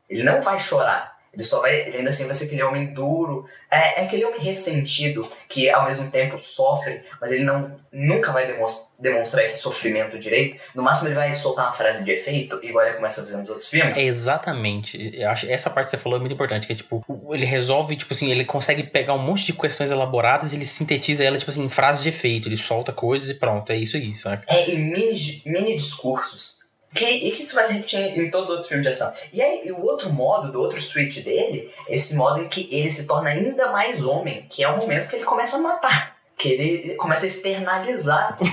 Ele 0.08 0.22
não 0.22 0.40
vai 0.40 0.58
chorar. 0.58 1.13
Ele 1.34 1.42
só 1.42 1.60
vai, 1.60 1.80
ele 1.80 1.98
ainda 1.98 2.10
assim 2.10 2.24
vai 2.24 2.34
ser 2.34 2.44
aquele 2.44 2.62
homem 2.62 2.86
duro, 2.86 3.46
é, 3.70 4.00
é, 4.00 4.04
aquele 4.04 4.24
homem 4.24 4.40
ressentido 4.40 5.22
que 5.48 5.68
ao 5.68 5.84
mesmo 5.86 6.10
tempo 6.10 6.38
sofre, 6.40 7.02
mas 7.20 7.32
ele 7.32 7.44
não 7.44 7.76
nunca 7.92 8.32
vai 8.32 8.52
demonstrar 8.98 9.44
esse 9.44 9.60
sofrimento 9.60 10.18
direito. 10.18 10.56
No 10.74 10.82
máximo 10.82 11.08
ele 11.08 11.14
vai 11.14 11.32
soltar 11.32 11.66
uma 11.66 11.72
frase 11.72 12.02
de 12.02 12.10
efeito, 12.10 12.58
igual 12.62 12.84
ele 12.84 12.96
começa 12.96 13.20
a 13.20 13.24
fazer 13.24 13.36
nos 13.36 13.48
outros 13.48 13.68
filmes. 13.68 13.96
É 13.96 14.02
exatamente. 14.02 15.12
Eu 15.14 15.28
acho 15.28 15.46
essa 15.48 15.70
parte 15.70 15.86
que 15.86 15.96
você 15.96 16.02
falou 16.02 16.18
é 16.18 16.20
muito 16.20 16.34
importante, 16.34 16.66
que 16.66 16.72
é 16.72 16.76
tipo, 16.76 17.04
ele 17.32 17.44
resolve, 17.44 17.94
tipo 17.96 18.12
assim, 18.12 18.30
ele 18.30 18.44
consegue 18.44 18.82
pegar 18.82 19.14
um 19.14 19.22
monte 19.22 19.46
de 19.46 19.52
questões 19.52 19.90
elaboradas 19.90 20.52
e 20.52 20.56
ele 20.56 20.66
sintetiza 20.66 21.22
ela 21.22 21.38
tipo 21.38 21.50
assim 21.50 21.62
em 21.62 21.68
frases 21.68 22.02
de 22.02 22.08
efeito, 22.08 22.48
ele 22.48 22.56
solta 22.56 22.92
coisas 22.92 23.30
e 23.30 23.34
pronto, 23.34 23.70
é 23.70 23.76
isso 23.76 23.96
aí, 23.96 24.12
sabe? 24.12 24.44
É, 24.48 24.70
e 24.70 24.76
mini, 24.76 25.42
mini 25.46 25.76
discursos 25.76 26.63
que, 26.94 27.04
e 27.04 27.32
que 27.32 27.42
isso 27.42 27.54
vai 27.54 27.64
se 27.64 27.72
repetir 27.72 28.18
em 28.18 28.30
todos 28.30 28.48
os 28.48 28.50
outros 28.50 28.68
filmes 28.68 28.86
de 28.86 28.92
ação. 28.92 29.12
E 29.32 29.42
aí, 29.42 29.62
e 29.64 29.72
o 29.72 29.84
outro 29.84 30.12
modo, 30.12 30.52
do 30.52 30.60
outro 30.60 30.80
switch 30.80 31.24
dele, 31.24 31.70
esse 31.88 32.14
modo 32.14 32.40
em 32.40 32.48
que 32.48 32.68
ele 32.70 32.90
se 32.90 33.06
torna 33.06 33.30
ainda 33.30 33.72
mais 33.72 34.04
homem, 34.04 34.46
que 34.48 34.62
é 34.62 34.68
o 34.68 34.76
momento 34.76 35.08
que 35.08 35.16
ele 35.16 35.24
começa 35.24 35.56
a 35.56 35.60
matar. 35.60 36.16
Que 36.36 36.48
ele 36.48 36.94
começa 36.94 37.24
a 37.24 37.28
externalizar. 37.28 38.38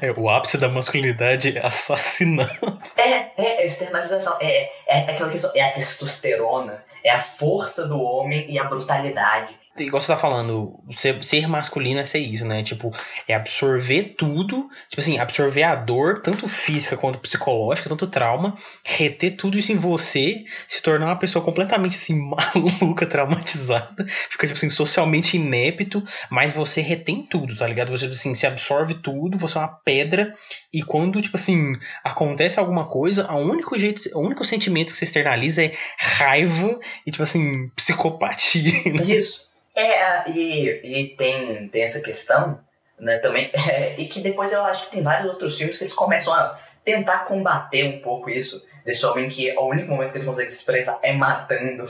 É 0.00 0.12
o 0.12 0.30
ápice 0.30 0.58
da 0.58 0.68
masculinidade 0.68 1.58
assassinando. 1.58 2.80
É, 2.96 3.10
é, 3.10 3.32
é 3.36 3.66
externalização. 3.66 4.36
É, 4.40 4.62
é, 4.62 4.70
é 4.86 5.10
aquela 5.10 5.28
questão, 5.28 5.50
é 5.56 5.62
a 5.62 5.72
testosterona, 5.72 6.84
é 7.02 7.10
a 7.10 7.18
força 7.18 7.88
do 7.88 8.00
homem 8.00 8.46
e 8.48 8.60
a 8.60 8.64
brutalidade 8.64 9.59
igual 9.84 10.00
você 10.00 10.08
tá 10.08 10.16
falando, 10.16 10.78
ser, 10.96 11.22
ser 11.22 11.46
masculino 11.48 12.00
é 12.00 12.04
ser 12.04 12.18
isso, 12.18 12.44
né? 12.44 12.62
Tipo, 12.62 12.90
é 13.26 13.34
absorver 13.34 14.14
tudo, 14.16 14.68
tipo 14.88 15.00
assim, 15.00 15.18
absorver 15.18 15.62
a 15.62 15.74
dor, 15.74 16.20
tanto 16.22 16.48
física 16.48 16.96
quanto 16.96 17.18
psicológica, 17.18 17.88
tanto 17.88 18.06
trauma, 18.06 18.56
reter 18.84 19.36
tudo 19.36 19.58
isso 19.58 19.72
em 19.72 19.76
você, 19.76 20.44
se 20.66 20.82
tornar 20.82 21.06
uma 21.06 21.16
pessoa 21.16 21.44
completamente 21.44 21.96
assim, 21.96 22.14
maluca, 22.80 23.06
traumatizada, 23.06 24.06
fica, 24.28 24.46
tipo 24.46 24.56
assim, 24.56 24.70
socialmente 24.70 25.36
inepto, 25.36 26.02
mas 26.30 26.52
você 26.52 26.80
retém 26.80 27.22
tudo, 27.22 27.56
tá 27.56 27.66
ligado? 27.66 27.90
Você, 27.90 28.06
assim, 28.06 28.34
se 28.34 28.46
absorve 28.46 28.94
tudo, 28.94 29.38
você 29.38 29.58
é 29.58 29.60
uma 29.60 29.68
pedra, 29.68 30.34
e 30.72 30.82
quando, 30.82 31.20
tipo 31.20 31.36
assim, 31.36 31.74
acontece 32.04 32.58
alguma 32.58 32.86
coisa, 32.86 33.30
o 33.30 33.38
único 33.38 33.78
jeito, 33.78 34.02
o 34.14 34.20
único 34.20 34.44
sentimento 34.44 34.92
que 34.92 34.96
você 34.96 35.04
externaliza 35.04 35.64
é 35.64 35.72
raiva 35.98 36.78
e, 37.06 37.10
tipo 37.10 37.22
assim, 37.22 37.68
psicopatia. 37.76 38.70
Né? 38.84 39.02
Isso. 39.02 39.49
É, 39.74 40.30
e, 40.30 40.80
e 40.82 41.08
tem, 41.16 41.68
tem 41.68 41.82
essa 41.82 42.00
questão, 42.00 42.60
né, 42.98 43.18
também, 43.18 43.50
é, 43.70 43.94
e 43.98 44.06
que 44.06 44.20
depois 44.20 44.52
eu 44.52 44.62
acho 44.64 44.84
que 44.84 44.92
tem 44.92 45.02
vários 45.02 45.28
outros 45.28 45.56
filmes 45.56 45.78
que 45.78 45.84
eles 45.84 45.94
começam 45.94 46.32
a 46.32 46.58
tentar 46.84 47.24
combater 47.24 47.84
um 47.84 48.00
pouco 48.00 48.30
isso, 48.30 48.64
desse 48.84 49.04
homem 49.06 49.28
que 49.28 49.50
o 49.56 49.68
único 49.68 49.90
momento 49.90 50.12
que 50.12 50.18
ele 50.18 50.24
consegue 50.24 50.50
se 50.50 50.58
expressar 50.58 50.98
é 51.02 51.12
matando. 51.12 51.86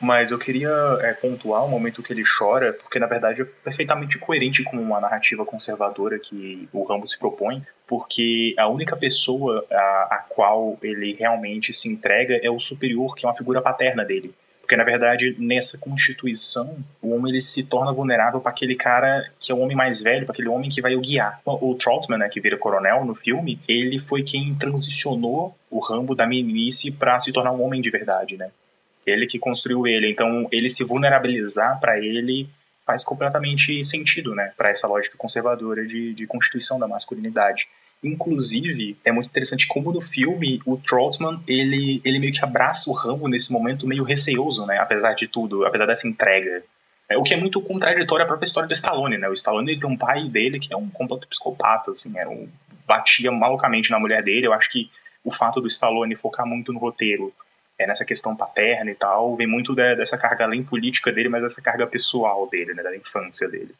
Mas 0.00 0.30
eu 0.30 0.38
queria 0.38 0.70
é, 1.02 1.12
pontuar 1.12 1.62
o 1.62 1.68
momento 1.68 2.02
que 2.02 2.10
ele 2.10 2.22
chora, 2.24 2.72
porque 2.72 2.98
na 2.98 3.06
verdade 3.06 3.42
é 3.42 3.44
perfeitamente 3.44 4.18
coerente 4.18 4.64
com 4.64 4.78
uma 4.78 4.98
narrativa 4.98 5.44
conservadora 5.44 6.18
que 6.18 6.66
o 6.72 6.84
Rambo 6.84 7.06
se 7.06 7.18
propõe, 7.18 7.62
porque 7.86 8.54
a 8.58 8.66
única 8.66 8.96
pessoa 8.96 9.66
a, 9.70 10.08
a 10.10 10.24
qual 10.26 10.78
ele 10.82 11.14
realmente 11.14 11.74
se 11.74 11.86
entrega 11.86 12.40
é 12.42 12.48
o 12.48 12.58
superior, 12.58 13.14
que 13.14 13.26
é 13.26 13.28
uma 13.28 13.36
figura 13.36 13.60
paterna 13.60 14.02
dele. 14.02 14.34
Porque, 14.70 14.76
na 14.76 14.84
verdade, 14.84 15.34
nessa 15.36 15.76
constituição, 15.78 16.78
o 17.02 17.12
homem 17.12 17.32
ele 17.32 17.40
se 17.40 17.66
torna 17.66 17.92
vulnerável 17.92 18.40
para 18.40 18.52
aquele 18.52 18.76
cara 18.76 19.28
que 19.36 19.50
é 19.50 19.54
o 19.54 19.58
homem 19.58 19.76
mais 19.76 20.00
velho, 20.00 20.24
para 20.24 20.32
aquele 20.32 20.46
homem 20.46 20.70
que 20.70 20.80
vai 20.80 20.94
o 20.94 21.00
guiar. 21.00 21.40
O 21.44 21.74
Troutman, 21.74 22.20
né, 22.20 22.28
que 22.28 22.40
vira 22.40 22.56
coronel 22.56 23.04
no 23.04 23.12
filme, 23.12 23.58
ele 23.66 23.98
foi 23.98 24.22
quem 24.22 24.54
transicionou 24.54 25.58
o 25.68 25.80
Rambo 25.80 26.14
da 26.14 26.24
meninice 26.24 26.92
para 26.92 27.18
se 27.18 27.32
tornar 27.32 27.50
um 27.50 27.64
homem 27.64 27.80
de 27.80 27.90
verdade, 27.90 28.36
né? 28.36 28.52
Ele 29.04 29.26
que 29.26 29.40
construiu 29.40 29.88
ele. 29.88 30.08
Então, 30.08 30.46
ele 30.52 30.70
se 30.70 30.84
vulnerabilizar 30.84 31.80
para 31.80 31.98
ele 31.98 32.48
faz 32.86 33.02
completamente 33.02 33.82
sentido, 33.82 34.36
né, 34.36 34.52
para 34.56 34.70
essa 34.70 34.86
lógica 34.86 35.18
conservadora 35.18 35.84
de, 35.84 36.14
de 36.14 36.28
constituição 36.28 36.78
da 36.78 36.86
masculinidade. 36.86 37.66
Inclusive, 38.02 38.96
é 39.04 39.12
muito 39.12 39.28
interessante 39.28 39.66
como 39.66 39.92
no 39.92 40.00
filme 40.00 40.60
o 40.64 40.78
Troutman, 40.78 41.42
ele, 41.46 42.00
ele 42.02 42.18
meio 42.18 42.32
que 42.32 42.42
abraça 42.42 42.90
o 42.90 42.94
Rambo 42.94 43.28
nesse 43.28 43.52
momento 43.52 43.86
meio 43.86 44.04
receoso, 44.04 44.64
né? 44.64 44.78
Apesar 44.78 45.12
de 45.12 45.28
tudo, 45.28 45.66
apesar 45.66 45.84
dessa 45.84 46.08
entrega. 46.08 46.62
É, 47.10 47.18
o 47.18 47.22
que 47.22 47.34
é 47.34 47.36
muito 47.36 47.60
contraditório 47.60 48.24
à 48.24 48.26
própria 48.26 48.46
história 48.46 48.66
do 48.66 48.72
Stallone, 48.72 49.18
né? 49.18 49.28
O 49.28 49.34
Stallone 49.34 49.72
ele 49.72 49.80
tem 49.80 49.90
um 49.90 49.96
pai 49.96 50.28
dele 50.28 50.58
que 50.58 50.72
é 50.72 50.76
um 50.76 50.88
completo 50.88 51.28
psicopata, 51.28 51.90
assim, 51.90 52.16
é 52.16 52.26
um, 52.26 52.48
batia 52.86 53.30
malucamente 53.30 53.90
na 53.90 53.98
mulher 53.98 54.22
dele. 54.22 54.46
Eu 54.46 54.54
acho 54.54 54.70
que 54.70 54.90
o 55.22 55.30
fato 55.30 55.60
do 55.60 55.66
Stallone 55.66 56.16
focar 56.16 56.46
muito 56.46 56.72
no 56.72 56.78
roteiro, 56.78 57.34
é, 57.78 57.86
nessa 57.86 58.04
questão 58.04 58.34
paterna 58.34 58.90
e 58.90 58.94
tal, 58.94 59.36
vem 59.36 59.46
muito 59.46 59.74
de, 59.74 59.96
dessa 59.96 60.16
carga 60.16 60.44
além 60.44 60.62
política 60.62 61.12
dele, 61.12 61.28
mas 61.28 61.42
dessa 61.42 61.60
carga 61.60 61.86
pessoal 61.86 62.48
dele, 62.48 62.72
né? 62.72 62.82
Da 62.82 62.96
infância 62.96 63.46
dele 63.46 63.74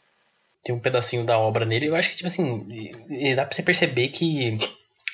tem 0.62 0.74
um 0.74 0.80
pedacinho 0.80 1.24
da 1.24 1.38
obra 1.38 1.64
nele. 1.64 1.86
Eu 1.86 1.96
acho 1.96 2.10
que, 2.10 2.16
tipo 2.16 2.26
assim, 2.26 2.66
dá 3.34 3.44
pra 3.44 3.54
você 3.54 3.62
perceber 3.62 4.08
que, 4.08 4.58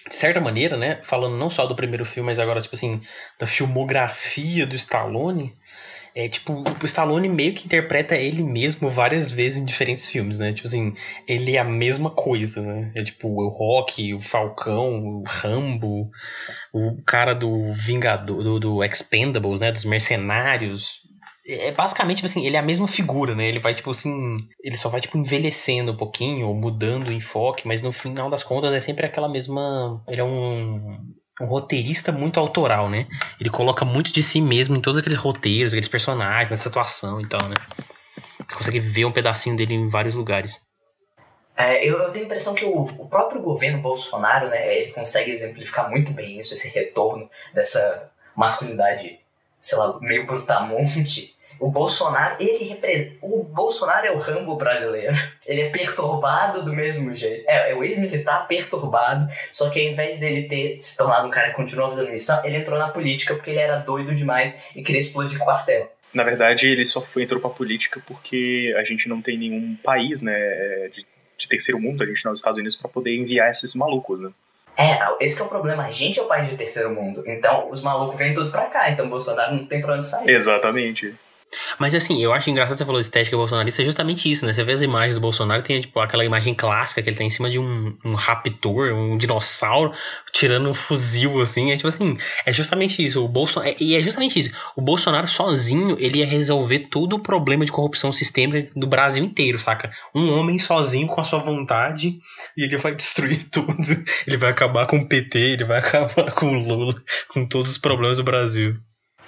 de 0.08 0.14
certa 0.14 0.40
maneira, 0.40 0.76
né? 0.76 1.00
Falando 1.02 1.36
não 1.36 1.50
só 1.50 1.66
do 1.66 1.76
primeiro 1.76 2.04
filme, 2.04 2.26
mas 2.26 2.38
agora, 2.38 2.60
tipo 2.60 2.74
assim, 2.74 3.00
da 3.38 3.46
filmografia 3.46 4.66
do 4.66 4.74
Stallone. 4.76 5.54
É 6.18 6.26
tipo, 6.28 6.64
o 6.82 6.86
Stallone 6.86 7.28
meio 7.28 7.52
que 7.52 7.66
interpreta 7.66 8.16
ele 8.16 8.42
mesmo 8.42 8.88
várias 8.88 9.30
vezes 9.30 9.58
em 9.58 9.66
diferentes 9.66 10.08
filmes, 10.08 10.38
né? 10.38 10.50
Tipo 10.54 10.66
assim, 10.66 10.94
ele 11.28 11.56
é 11.56 11.58
a 11.58 11.64
mesma 11.64 12.08
coisa, 12.08 12.62
né? 12.62 12.90
É 12.94 13.04
tipo 13.04 13.28
o 13.28 13.48
Rock, 13.48 14.14
o 14.14 14.20
Falcão, 14.20 14.98
o 14.98 15.24
Rambo, 15.26 16.10
o 16.72 17.02
cara 17.02 17.34
do 17.34 17.70
Vingador, 17.74 18.42
do, 18.42 18.58
do 18.58 18.82
Expendables, 18.82 19.60
né? 19.60 19.70
Dos 19.70 19.84
Mercenários 19.84 21.05
é 21.46 21.72
basicamente 21.72 22.18
tipo 22.18 22.26
assim, 22.26 22.44
ele 22.46 22.56
é 22.56 22.58
a 22.58 22.62
mesma 22.62 22.88
figura, 22.88 23.34
né? 23.34 23.48
Ele 23.48 23.58
vai 23.58 23.74
tipo 23.74 23.90
assim, 23.90 24.34
ele 24.62 24.76
só 24.76 24.88
vai 24.88 25.00
tipo 25.00 25.16
envelhecendo 25.16 25.92
um 25.92 25.96
pouquinho, 25.96 26.48
ou 26.48 26.54
mudando 26.54 27.08
o 27.08 27.12
enfoque, 27.12 27.66
mas 27.66 27.80
no 27.80 27.92
final 27.92 28.28
das 28.28 28.42
contas 28.42 28.74
é 28.74 28.80
sempre 28.80 29.06
aquela 29.06 29.28
mesma, 29.28 30.02
ele 30.08 30.20
é 30.20 30.24
um 30.24 30.98
um 31.40 31.46
roteirista 31.46 32.10
muito 32.10 32.40
autoral, 32.40 32.88
né? 32.88 33.06
Ele 33.38 33.50
coloca 33.50 33.84
muito 33.84 34.12
de 34.12 34.22
si 34.22 34.40
mesmo 34.40 34.76
em 34.76 34.80
todos 34.80 34.98
aqueles 34.98 35.18
roteiros, 35.18 35.72
aqueles 35.72 35.88
personagens, 35.88 36.50
na 36.50 36.56
situação 36.56 37.20
e 37.20 37.26
tal, 37.26 37.46
né? 37.48 37.54
Você 38.38 38.54
consegue 38.54 38.80
ver 38.80 39.04
um 39.04 39.12
pedacinho 39.12 39.56
dele 39.56 39.74
em 39.74 39.88
vários 39.88 40.14
lugares. 40.14 40.60
É, 41.56 41.86
eu, 41.86 41.98
eu, 41.98 42.12
tenho 42.12 42.24
a 42.24 42.26
impressão 42.26 42.54
que 42.54 42.64
o, 42.64 42.82
o, 42.82 43.08
próprio 43.08 43.40
governo 43.40 43.80
Bolsonaro, 43.80 44.48
né, 44.48 44.76
ele 44.76 44.92
consegue 44.92 45.30
exemplificar 45.30 45.90
muito 45.90 46.12
bem 46.12 46.38
isso, 46.38 46.52
esse 46.52 46.68
retorno 46.68 47.30
dessa 47.54 48.10
masculinidade, 48.34 49.18
sei 49.58 49.78
lá, 49.78 49.98
meio 50.00 50.26
brutamonte. 50.26 51.34
O 51.58 51.70
Bolsonaro, 51.70 52.36
ele 52.38 52.64
representa. 52.64 53.16
O 53.22 53.42
Bolsonaro 53.44 54.06
é 54.06 54.10
o 54.10 54.18
Rambo 54.18 54.56
brasileiro. 54.56 55.14
Ele 55.46 55.60
é 55.60 55.68
perturbado 55.68 56.64
do 56.64 56.72
mesmo 56.72 57.14
jeito. 57.14 57.44
É, 57.48 57.70
é 57.70 57.74
o 57.74 57.84
ex-militar 57.84 58.48
perturbado, 58.48 59.28
só 59.52 59.70
que 59.70 59.78
ao 59.78 59.92
invés 59.92 60.18
dele 60.18 60.48
ter 60.48 60.76
se 60.78 60.96
tornado 60.96 61.24
um 61.24 61.30
cara 61.30 61.50
que 61.50 61.54
continua 61.54 61.88
fazendo 61.88 62.10
missão, 62.10 62.44
ele 62.44 62.56
entrou 62.56 62.76
na 62.76 62.88
política 62.88 63.32
porque 63.32 63.50
ele 63.50 63.60
era 63.60 63.76
doido 63.76 64.12
demais 64.12 64.52
e 64.74 64.82
queria 64.82 64.98
explodir 64.98 65.38
quartel. 65.38 65.88
Na 66.12 66.24
verdade, 66.24 66.66
ele 66.66 66.84
só 66.84 67.00
foi, 67.00 67.22
entrou 67.22 67.40
pra 67.40 67.48
política 67.48 68.02
porque 68.04 68.74
a 68.76 68.82
gente 68.82 69.08
não 69.08 69.22
tem 69.22 69.38
nenhum 69.38 69.76
país, 69.84 70.20
né, 70.20 70.88
de 70.92 71.06
de 71.36 71.48
terceiro 71.48 71.80
mundo, 71.80 72.02
a 72.02 72.06
gente 72.06 72.24
nos 72.24 72.38
Estados 72.38 72.56
Unidos, 72.56 72.76
para 72.76 72.88
poder 72.88 73.14
enviar 73.14 73.50
esses 73.50 73.74
malucos, 73.74 74.20
né? 74.20 74.30
É, 74.78 74.98
esse 75.20 75.40
é 75.40 75.44
o 75.44 75.48
problema. 75.48 75.84
A 75.84 75.90
gente 75.90 76.18
é 76.18 76.22
o 76.22 76.26
país 76.26 76.48
de 76.48 76.56
terceiro 76.56 76.90
mundo. 76.90 77.22
Então, 77.26 77.70
os 77.70 77.82
malucos 77.82 78.16
vêm 78.16 78.34
tudo 78.34 78.50
pra 78.50 78.66
cá. 78.66 78.90
Então, 78.90 79.08
Bolsonaro 79.08 79.54
não 79.54 79.64
tem 79.64 79.80
pra 79.80 79.94
onde 79.94 80.04
sair. 80.04 80.28
Exatamente. 80.28 81.14
Mas 81.78 81.94
assim, 81.94 82.22
eu 82.22 82.32
acho 82.32 82.50
engraçado 82.50 82.76
você 82.76 82.84
falou 82.84 83.00
estética 83.00 83.36
bolsonarista, 83.36 83.82
é 83.82 83.84
justamente 83.84 84.30
isso, 84.30 84.44
né? 84.44 84.52
Você 84.52 84.64
vê 84.64 84.72
as 84.72 84.82
imagens 84.82 85.14
do 85.14 85.20
Bolsonaro, 85.20 85.62
tem 85.62 85.80
tipo 85.80 85.98
aquela 86.00 86.24
imagem 86.24 86.54
clássica 86.54 87.02
que 87.02 87.08
ele 87.08 87.16
tá 87.16 87.24
em 87.24 87.30
cima 87.30 87.48
de 87.48 87.58
um, 87.58 87.96
um 88.04 88.14
raptor, 88.14 88.92
um 88.92 89.16
dinossauro, 89.16 89.92
tirando 90.32 90.68
um 90.68 90.74
fuzil, 90.74 91.40
assim. 91.40 91.72
É 91.72 91.76
tipo 91.76 91.88
assim, 91.88 92.18
é 92.44 92.52
justamente 92.52 93.04
isso. 93.04 93.24
O 93.24 93.28
Bolsonaro. 93.28 93.72
É, 93.72 93.76
e 93.80 93.96
é 93.96 94.02
justamente 94.02 94.38
isso. 94.38 94.50
O 94.74 94.80
Bolsonaro 94.80 95.26
sozinho, 95.26 95.96
ele 95.98 96.18
ia 96.18 96.26
resolver 96.26 96.80
todo 96.90 97.14
o 97.16 97.20
problema 97.20 97.64
de 97.64 97.72
corrupção 97.72 98.12
sistêmica 98.12 98.70
do 98.74 98.86
Brasil 98.86 99.24
inteiro, 99.24 99.58
saca? 99.58 99.90
Um 100.14 100.32
homem 100.32 100.58
sozinho 100.58 101.06
com 101.06 101.20
a 101.20 101.24
sua 101.24 101.38
vontade 101.38 102.18
e 102.56 102.64
ele 102.64 102.76
vai 102.76 102.94
destruir 102.94 103.46
tudo. 103.50 103.76
Ele 104.26 104.36
vai 104.36 104.50
acabar 104.50 104.86
com 104.86 104.98
o 104.98 105.08
PT, 105.08 105.38
ele 105.38 105.64
vai 105.64 105.78
acabar 105.80 106.32
com 106.32 106.56
o 106.56 106.58
Lula, 106.58 106.94
com 107.28 107.46
todos 107.46 107.70
os 107.70 107.78
problemas 107.78 108.16
do 108.16 108.24
Brasil. 108.24 108.76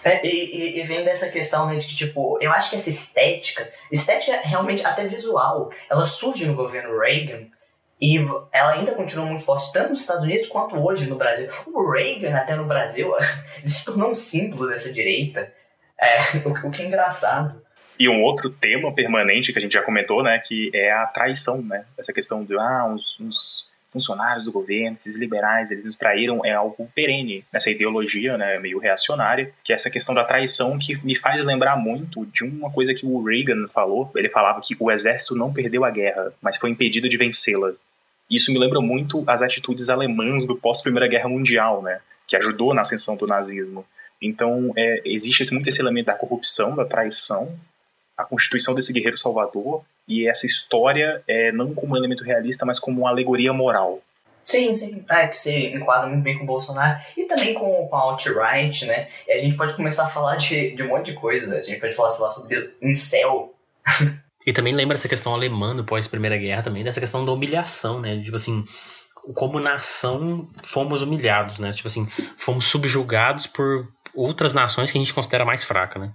É, 0.05 0.24
e, 0.24 0.78
e, 0.78 0.82
vem 0.82 1.05
dessa 1.05 1.28
questão 1.28 1.66
né, 1.66 1.76
de 1.76 1.86
que, 1.86 1.94
tipo, 1.94 2.38
eu 2.40 2.53
acho 2.53 2.70
que 2.70 2.76
essa 2.76 2.88
estética, 2.88 3.68
estética 3.90 4.40
realmente 4.42 4.84
até 4.84 5.07
visual, 5.07 5.70
ela 5.90 6.07
surge 6.07 6.46
no 6.46 6.55
governo 6.55 6.99
Reagan 6.99 7.46
e 8.01 8.16
ela 8.53 8.72
ainda 8.72 8.92
continua 8.92 9.26
muito 9.26 9.44
forte, 9.44 9.72
tanto 9.72 9.90
nos 9.90 10.01
Estados 10.01 10.22
Unidos 10.22 10.46
quanto 10.46 10.76
hoje 10.76 11.09
no 11.09 11.16
Brasil. 11.16 11.49
O 11.66 11.90
Reagan, 11.90 12.34
até 12.36 12.55
no 12.55 12.64
Brasil, 12.64 13.12
se 13.64 13.84
tornou 13.84 14.12
um 14.12 14.14
símbolo 14.14 14.68
dessa 14.68 14.92
direita, 14.92 15.53
é, 16.01 16.16
o, 16.46 16.68
o 16.68 16.70
que 16.70 16.82
é 16.82 16.86
engraçado. 16.86 17.61
E 17.99 18.09
um 18.09 18.22
outro 18.22 18.49
tema 18.49 18.94
permanente 18.94 19.53
que 19.53 19.59
a 19.59 19.61
gente 19.61 19.72
já 19.72 19.82
comentou, 19.82 20.22
né, 20.22 20.38
que 20.38 20.70
é 20.72 20.92
a 20.92 21.07
traição, 21.07 21.61
né? 21.61 21.84
Essa 21.99 22.12
questão 22.12 22.44
de, 22.44 22.57
ah, 22.57 22.84
uns, 22.86 23.18
uns 23.18 23.68
funcionários 23.91 24.45
do 24.45 24.53
governo, 24.53 24.97
esses 24.99 25.16
liberais, 25.16 25.70
eles 25.70 25.84
nos 25.84 25.97
traíram 25.97 26.45
é 26.45 26.53
algo 26.53 26.91
perene 26.95 27.45
nessa 27.53 27.70
ideologia, 27.70 28.36
né, 28.36 28.59
meio 28.59 28.78
reacionária, 28.78 29.53
que 29.64 29.72
é 29.72 29.74
essa 29.74 29.91
questão 29.91 30.14
da 30.14 30.24
traição 30.24 30.78
que 30.78 30.97
me 31.05 31.14
faz 31.14 31.45
lembrar 31.45 31.76
muito 31.76 32.26
de 32.26 32.45
uma 32.45 32.70
coisa 32.70 32.95
que 32.95 33.07
o 33.07 33.22
Reagan 33.22 33.66
falou. 33.68 34.11
Ele 34.14 34.28
falava 34.28 34.61
que 34.62 34.76
o 34.78 34.91
exército 34.91 35.34
não 35.34 35.53
perdeu 35.53 35.84
a 35.84 35.91
guerra, 35.91 36.32
mas 36.41 36.57
foi 36.57 36.70
impedido 36.70 37.09
de 37.09 37.16
vencê-la. 37.16 37.72
Isso 38.30 38.53
me 38.53 38.59
lembra 38.59 38.80
muito 38.80 39.24
as 39.26 39.41
atitudes 39.41 39.89
alemãs 39.89 40.47
do 40.47 40.57
pós-Primeira 40.57 41.09
Guerra 41.09 41.28
Mundial, 41.28 41.82
né, 41.82 42.01
que 42.26 42.36
ajudou 42.36 42.74
na 42.74 42.82
ascensão 42.82 43.16
do 43.16 43.26
nazismo. 43.26 43.84
Então, 44.20 44.72
é, 44.76 45.01
existe 45.05 45.51
muito 45.53 45.68
esse 45.68 45.80
elemento 45.80 46.07
da 46.07 46.14
corrupção, 46.14 46.74
da 46.74 46.84
traição, 46.84 47.57
a 48.18 48.24
constituição 48.24 48.74
desse 48.74 48.92
guerreiro 48.92 49.16
salvador 49.16 49.84
e 50.08 50.28
essa 50.28 50.44
história 50.44 51.22
é, 51.28 51.52
não 51.52 51.72
como 51.72 51.94
um 51.94 51.96
elemento 51.96 52.24
realista, 52.24 52.66
mas 52.66 52.80
como 52.80 53.02
uma 53.02 53.10
alegoria 53.10 53.52
moral. 53.52 54.02
Sim, 54.42 54.72
sim. 54.72 55.04
É, 55.08 55.28
que 55.28 55.36
se 55.36 55.66
enquadra 55.66 56.08
muito 56.08 56.22
bem 56.22 56.36
com 56.36 56.42
o 56.42 56.46
Bolsonaro 56.46 56.98
e 57.16 57.24
também 57.24 57.54
com, 57.54 57.86
com 57.86 57.96
a 57.96 58.00
alt-right, 58.00 58.86
né? 58.86 59.06
E 59.28 59.32
a 59.32 59.38
gente 59.38 59.56
pode 59.56 59.74
começar 59.74 60.06
a 60.06 60.08
falar 60.08 60.36
de, 60.36 60.74
de 60.74 60.82
um 60.82 60.88
monte 60.88 61.12
de 61.12 61.12
coisa. 61.12 61.56
A 61.56 61.60
gente 61.60 61.78
pode 61.78 61.94
falar, 61.94 62.08
sei 62.08 62.24
lá, 62.24 62.30
sobre 62.30 62.74
incel. 62.82 63.54
E 64.46 64.52
também 64.52 64.74
lembra 64.74 64.96
essa 64.96 65.10
questão 65.10 65.34
alemã 65.34 65.74
no 65.74 65.84
pós-Primeira 65.84 66.38
Guerra 66.38 66.62
também, 66.62 66.82
dessa 66.82 67.00
questão 67.00 67.22
da 67.22 67.30
humilhação, 67.30 68.00
né? 68.00 68.18
Tipo 68.22 68.36
assim, 68.36 68.64
como 69.34 69.60
nação 69.60 70.48
fomos 70.62 71.02
humilhados, 71.02 71.58
né? 71.58 71.70
Tipo 71.70 71.88
assim, 71.88 72.08
fomos 72.38 72.64
subjugados 72.64 73.46
por 73.46 73.86
outras 74.14 74.54
nações 74.54 74.90
que 74.90 74.96
a 74.96 75.00
gente 75.02 75.12
considera 75.12 75.44
mais 75.44 75.62
fraca, 75.62 75.98
né? 75.98 76.14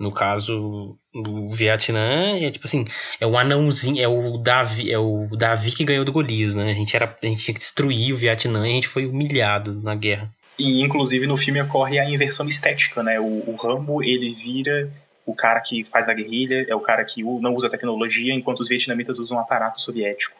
No 0.00 0.10
caso 0.10 0.98
do 1.12 1.50
Vietnã, 1.50 2.38
é 2.40 2.50
tipo 2.50 2.66
assim, 2.66 2.86
é 3.20 3.26
o 3.26 3.36
anãozinho, 3.36 4.02
é 4.02 4.08
o 4.08 4.38
Davi, 4.38 4.90
é 4.90 4.98
o 4.98 5.28
Davi 5.36 5.72
que 5.72 5.84
ganhou 5.84 6.06
do 6.06 6.12
Golias, 6.12 6.54
né? 6.54 6.70
A 6.70 6.74
gente, 6.74 6.96
era, 6.96 7.04
a 7.22 7.26
gente 7.26 7.44
tinha 7.44 7.52
que 7.54 7.60
destruir 7.60 8.14
o 8.14 8.16
Vietnã 8.16 8.66
e 8.66 8.70
a 8.70 8.74
gente 8.76 8.88
foi 8.88 9.04
humilhado 9.04 9.74
na 9.82 9.94
guerra. 9.94 10.30
E 10.58 10.80
inclusive 10.80 11.26
no 11.26 11.36
filme 11.36 11.60
ocorre 11.60 11.98
a 11.98 12.08
inversão 12.08 12.48
estética, 12.48 13.02
né? 13.02 13.20
O, 13.20 13.50
o 13.50 13.56
Rambo, 13.56 14.02
ele 14.02 14.30
vira 14.30 14.90
o 15.26 15.34
cara 15.34 15.60
que 15.60 15.84
faz 15.84 16.08
a 16.08 16.14
guerrilha, 16.14 16.64
é 16.66 16.74
o 16.74 16.80
cara 16.80 17.04
que 17.04 17.22
não 17.22 17.54
usa 17.54 17.68
tecnologia, 17.68 18.32
enquanto 18.32 18.60
os 18.60 18.68
vietnamitas 18.68 19.18
usam 19.18 19.36
um 19.36 19.40
aparato 19.40 19.82
soviético. 19.82 20.34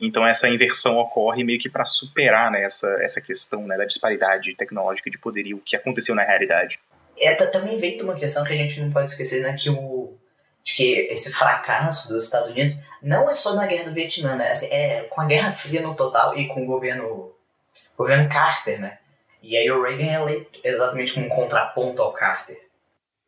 Então 0.00 0.26
essa 0.26 0.48
inversão 0.48 0.98
ocorre 0.98 1.44
meio 1.44 1.60
que 1.60 1.70
para 1.70 1.84
superar 1.84 2.50
né, 2.50 2.64
essa, 2.64 2.88
essa 3.00 3.20
questão 3.20 3.64
né, 3.64 3.76
da 3.76 3.84
disparidade 3.84 4.56
tecnológica 4.56 5.08
de 5.08 5.18
poderio 5.18 5.62
que 5.64 5.76
aconteceu 5.76 6.16
na 6.16 6.24
realidade 6.24 6.80
é, 7.18 7.34
também 7.46 7.76
veio 7.76 7.98
de 7.98 8.02
uma 8.02 8.14
questão 8.14 8.44
que 8.44 8.52
a 8.52 8.56
gente 8.56 8.80
não 8.80 8.90
pode 8.90 9.10
esquecer, 9.10 9.42
né? 9.42 9.56
Que 9.58 9.70
o, 9.70 10.16
de 10.62 10.72
que 10.74 10.92
esse 11.10 11.32
fracasso 11.32 12.08
dos 12.08 12.24
Estados 12.24 12.50
Unidos 12.50 12.78
não 13.02 13.28
é 13.28 13.34
só 13.34 13.54
na 13.54 13.66
guerra 13.66 13.84
do 13.84 13.94
Vietnã, 13.94 14.36
né? 14.36 14.50
Assim, 14.50 14.66
é 14.66 15.02
com 15.02 15.20
a 15.20 15.24
Guerra 15.24 15.52
Fria 15.52 15.82
no 15.82 15.94
total 15.94 16.36
e 16.36 16.46
com 16.46 16.62
o 16.62 16.66
governo, 16.66 17.32
governo 17.96 18.28
Carter, 18.28 18.80
né? 18.80 18.98
E 19.42 19.56
aí 19.56 19.68
o 19.70 19.82
Reagan 19.82 20.04
é 20.04 20.14
eleito 20.14 20.60
exatamente 20.62 21.12
como 21.12 21.26
um 21.26 21.28
contraponto 21.28 22.00
ao 22.00 22.12
Carter. 22.12 22.58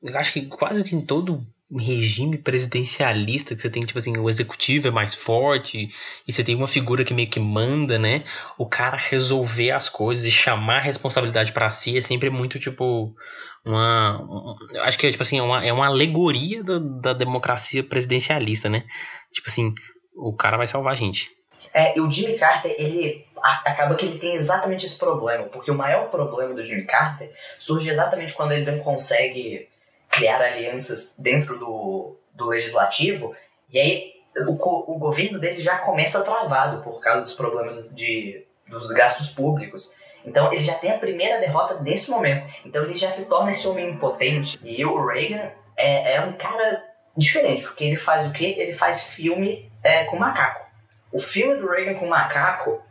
Eu 0.03 0.17
acho 0.17 0.33
que 0.33 0.47
quase 0.47 0.85
que 0.85 0.95
em 0.95 1.01
todo 1.01 1.45
regime 1.77 2.39
presidencialista 2.39 3.55
que 3.55 3.63
você 3.63 3.71
tem, 3.71 3.83
tipo 3.83 3.99
assim, 3.99 4.17
o 4.17 4.29
executivo 4.29 4.89
é 4.89 4.91
mais 4.91 5.15
forte 5.15 5.89
e 6.27 6.33
você 6.33 6.45
tem 6.45 6.55
uma 6.55 6.69
figura 6.69 7.05
que 7.05 7.15
meio 7.15 7.29
que 7.29 7.41
manda, 7.41 7.99
né? 7.99 8.25
O 8.57 8.67
cara 8.67 8.97
resolver 8.97 9.71
as 9.71 9.89
coisas 9.89 10.25
e 10.25 10.31
chamar 10.31 10.79
a 10.79 10.83
responsabilidade 10.83 11.53
para 11.53 11.71
si 11.71 11.97
é 11.97 12.01
sempre 12.01 12.31
muito, 12.31 12.61
tipo, 12.61 13.17
uma. 13.65 14.23
Um, 14.23 14.57
acho 14.81 14.99
que 14.99 15.07
é, 15.07 15.11
tipo 15.11 15.23
assim, 15.23 15.39
é 15.39 15.43
uma, 15.43 15.65
é 15.65 15.73
uma 15.73 15.87
alegoria 15.87 16.63
da, 16.63 16.79
da 16.79 17.13
democracia 17.13 17.83
presidencialista, 17.83 18.69
né? 18.69 18.85
Tipo 19.33 19.49
assim, 19.49 19.75
o 20.15 20.35
cara 20.35 20.57
vai 20.57 20.67
salvar 20.67 20.93
a 20.93 20.97
gente. 20.97 21.31
É, 21.73 21.97
e 21.97 22.01
o 22.01 22.11
Jimmy 22.11 22.39
Carter, 22.39 22.75
ele 22.79 23.27
acaba 23.43 23.95
que 23.95 24.07
ele 24.07 24.19
tem 24.19 24.35
exatamente 24.35 24.87
esse 24.87 24.97
problema, 24.97 25.45
porque 25.45 25.71
o 25.71 25.75
maior 25.75 26.09
problema 26.09 26.55
do 26.55 26.65
Jimmy 26.65 26.85
Carter 26.85 27.31
surge 27.59 27.89
exatamente 27.89 28.33
quando 28.33 28.53
ele 28.53 28.71
não 28.71 28.79
consegue 28.79 29.69
criar 30.09 30.41
alianças 30.41 31.15
dentro 31.19 31.59
do, 31.59 32.17
do 32.37 32.47
legislativo, 32.47 33.35
e 33.73 33.79
aí 33.79 34.13
o, 34.47 34.95
o 34.95 34.99
governo 34.99 35.39
dele 35.39 35.59
já 35.59 35.77
começa 35.79 36.23
travado 36.23 36.83
por 36.83 37.01
causa 37.01 37.23
dos 37.23 37.35
problemas 37.35 37.93
de, 37.93 38.45
dos 38.69 38.91
gastos 38.93 39.29
públicos. 39.29 39.93
Então 40.25 40.53
ele 40.53 40.63
já 40.63 40.75
tem 40.75 40.91
a 40.91 40.99
primeira 40.99 41.39
derrota 41.39 41.81
nesse 41.81 42.11
momento. 42.11 42.47
Então 42.65 42.85
ele 42.85 42.95
já 42.95 43.09
se 43.09 43.27
torna 43.27 43.51
esse 43.51 43.67
homem 43.67 43.91
impotente. 43.91 44.59
E 44.63 44.85
o 44.85 45.07
Reagan 45.07 45.51
é, 45.77 46.15
é 46.15 46.21
um 46.21 46.33
cara 46.33 46.83
diferente, 47.17 47.63
porque 47.63 47.85
ele 47.85 47.97
faz 47.97 48.27
o 48.27 48.33
quê? 48.33 48.55
Ele 48.59 48.73
faz 48.73 49.09
filme 49.09 49.71
é, 49.83 50.05
com 50.05 50.19
macaco. 50.19 50.65
O 51.13 51.19
filme 51.19 51.57
do 51.57 51.69
Reagan 51.69 51.95
com 51.95 52.07
macaco 52.07 52.83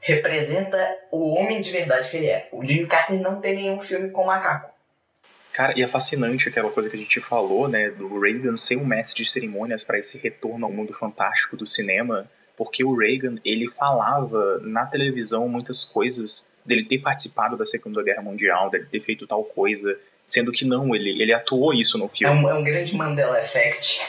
representa 0.00 0.78
o 1.10 1.34
homem 1.34 1.60
de 1.60 1.70
verdade 1.70 2.08
que 2.08 2.16
ele 2.16 2.26
é. 2.26 2.48
O 2.52 2.64
Jimmy 2.64 2.86
Carter 2.86 3.20
não 3.20 3.40
tem 3.40 3.54
nenhum 3.54 3.80
filme 3.80 4.10
com 4.10 4.24
macaco. 4.24 4.70
Cara, 5.52 5.72
e 5.76 5.82
é 5.82 5.86
fascinante 5.88 6.48
aquela 6.48 6.70
coisa 6.70 6.88
que 6.88 6.94
a 6.94 6.98
gente 6.98 7.20
falou, 7.20 7.66
né, 7.66 7.90
do 7.90 8.20
Reagan 8.20 8.56
ser 8.56 8.76
um 8.76 8.84
mestre 8.84 9.24
de 9.24 9.30
cerimônias 9.30 9.82
para 9.82 9.98
esse 9.98 10.18
retorno 10.18 10.66
ao 10.66 10.72
mundo 10.72 10.94
fantástico 10.94 11.56
do 11.56 11.66
cinema, 11.66 12.30
porque 12.58 12.84
o 12.84 12.92
Reagan, 12.96 13.36
ele 13.44 13.68
falava 13.68 14.58
na 14.64 14.84
televisão 14.84 15.48
muitas 15.48 15.84
coisas 15.84 16.50
dele 16.66 16.84
ter 16.84 16.98
participado 16.98 17.56
da 17.56 17.64
Segunda 17.64 18.02
Guerra 18.02 18.20
Mundial, 18.20 18.68
dele 18.68 18.86
ter 18.90 19.00
feito 19.00 19.28
tal 19.28 19.44
coisa, 19.44 19.96
sendo 20.26 20.50
que 20.50 20.64
não, 20.64 20.92
ele, 20.94 21.22
ele 21.22 21.32
atuou 21.32 21.72
isso 21.72 21.96
no 21.96 22.08
filme. 22.08 22.34
É 22.34 22.36
um, 22.36 22.50
é 22.50 22.54
um 22.54 22.64
grande 22.64 22.96
Mandela 22.96 23.40
Effect. 23.40 24.02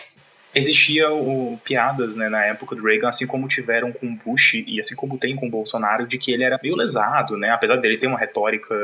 Existia 0.53 1.11
o, 1.11 1.59
piadas 1.63 2.15
né, 2.15 2.29
na 2.29 2.45
época 2.45 2.75
do 2.75 2.83
Reagan, 2.83 3.07
assim 3.07 3.27
como 3.27 3.47
tiveram 3.47 3.91
com 3.91 4.15
Bush 4.15 4.55
e 4.55 4.79
assim 4.79 4.95
como 4.95 5.17
tem 5.17 5.35
com 5.35 5.49
Bolsonaro, 5.49 6.07
de 6.07 6.17
que 6.17 6.31
ele 6.31 6.43
era 6.43 6.59
meio 6.61 6.75
lesado, 6.75 7.37
né? 7.37 7.51
Apesar 7.51 7.77
dele 7.77 7.97
ter 7.97 8.07
uma 8.07 8.17
retórica 8.17 8.75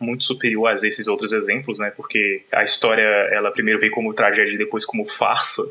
muito 0.00 0.24
superior 0.24 0.68
a 0.68 0.74
esses 0.74 1.06
outros 1.06 1.32
exemplos, 1.32 1.78
né? 1.78 1.90
Porque 1.90 2.42
a 2.52 2.62
história, 2.62 3.02
ela 3.32 3.50
primeiro 3.50 3.80
veio 3.80 3.92
como 3.92 4.14
tragédia 4.14 4.54
e 4.54 4.58
depois 4.58 4.84
como 4.84 5.06
farsa. 5.06 5.62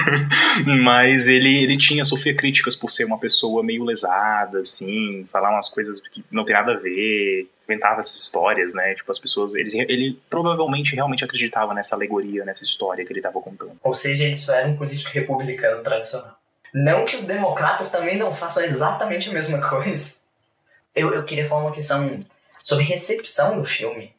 Mas 0.82 1.28
ele, 1.28 1.62
ele 1.62 1.76
tinha, 1.76 2.04
sofria 2.04 2.34
críticas 2.34 2.74
por 2.74 2.90
ser 2.90 3.04
uma 3.04 3.18
pessoa 3.18 3.62
meio 3.62 3.84
lesada, 3.84 4.60
assim, 4.60 5.26
falar 5.30 5.50
umas 5.50 5.68
coisas 5.68 6.00
que 6.10 6.24
não 6.30 6.44
tem 6.44 6.54
nada 6.54 6.72
a 6.72 6.76
ver 6.76 7.48
inventava 7.64 8.00
essas 8.00 8.16
histórias, 8.16 8.74
né? 8.74 8.94
Tipo, 8.94 9.10
as 9.10 9.18
pessoas. 9.18 9.54
Ele, 9.54 9.70
ele 9.88 10.22
provavelmente 10.28 10.94
realmente 10.94 11.24
acreditava 11.24 11.74
nessa 11.74 11.94
alegoria, 11.94 12.44
nessa 12.44 12.64
história 12.64 13.04
que 13.04 13.12
ele 13.12 13.20
estava 13.20 13.40
contando. 13.40 13.78
Ou 13.82 13.94
seja, 13.94 14.24
ele 14.24 14.36
só 14.36 14.52
era 14.54 14.68
um 14.68 14.76
político 14.76 15.12
republicano 15.12 15.82
tradicional. 15.82 16.36
Não 16.72 17.04
que 17.04 17.16
os 17.16 17.24
democratas 17.24 17.90
também 17.90 18.16
não 18.16 18.34
façam 18.34 18.64
exatamente 18.64 19.28
a 19.28 19.32
mesma 19.32 19.60
coisa. 19.68 20.16
Eu, 20.94 21.12
eu 21.12 21.24
queria 21.24 21.46
falar 21.46 21.62
uma 21.62 21.72
questão 21.72 22.20
sobre 22.62 22.84
recepção 22.84 23.56
do 23.56 23.64
filme. 23.64 24.14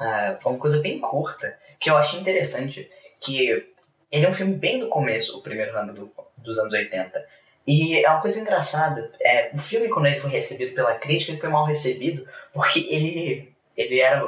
Uh, 0.00 0.48
uma 0.48 0.58
coisa 0.58 0.78
bem 0.80 0.98
curta, 0.98 1.56
que 1.78 1.90
eu 1.90 1.96
achei 1.96 2.18
interessante. 2.20 2.90
Que 3.20 3.66
ele 4.10 4.26
é 4.26 4.28
um 4.28 4.34
filme 4.34 4.54
bem 4.54 4.78
do 4.78 4.88
começo, 4.88 5.38
o 5.38 5.42
primeiro 5.42 5.76
ano 5.76 5.92
do, 5.92 6.12
dos 6.36 6.58
anos 6.58 6.72
80. 6.72 7.24
E 7.66 8.04
é 8.04 8.10
uma 8.10 8.20
coisa 8.20 8.40
engraçada. 8.40 9.10
É, 9.20 9.50
o 9.54 9.58
filme, 9.58 9.88
quando 9.88 10.06
ele 10.06 10.18
foi 10.18 10.30
recebido 10.30 10.74
pela 10.74 10.94
crítica, 10.94 11.32
ele 11.32 11.40
foi 11.40 11.48
mal 11.48 11.64
recebido 11.64 12.26
porque 12.52 12.80
ele, 12.90 13.52
ele 13.76 14.00
era 14.00 14.24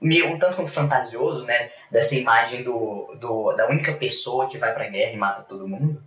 meio 0.00 0.28
um 0.28 0.38
tanto 0.38 0.56
quanto 0.56 0.70
fantasioso, 0.70 1.44
né? 1.44 1.70
Dessa 1.90 2.14
imagem 2.14 2.62
do, 2.62 3.14
do, 3.16 3.52
da 3.52 3.68
única 3.68 3.94
pessoa 3.94 4.48
que 4.48 4.58
vai 4.58 4.72
pra 4.72 4.88
guerra 4.88 5.12
e 5.12 5.16
mata 5.16 5.42
todo 5.42 5.68
mundo. 5.68 6.02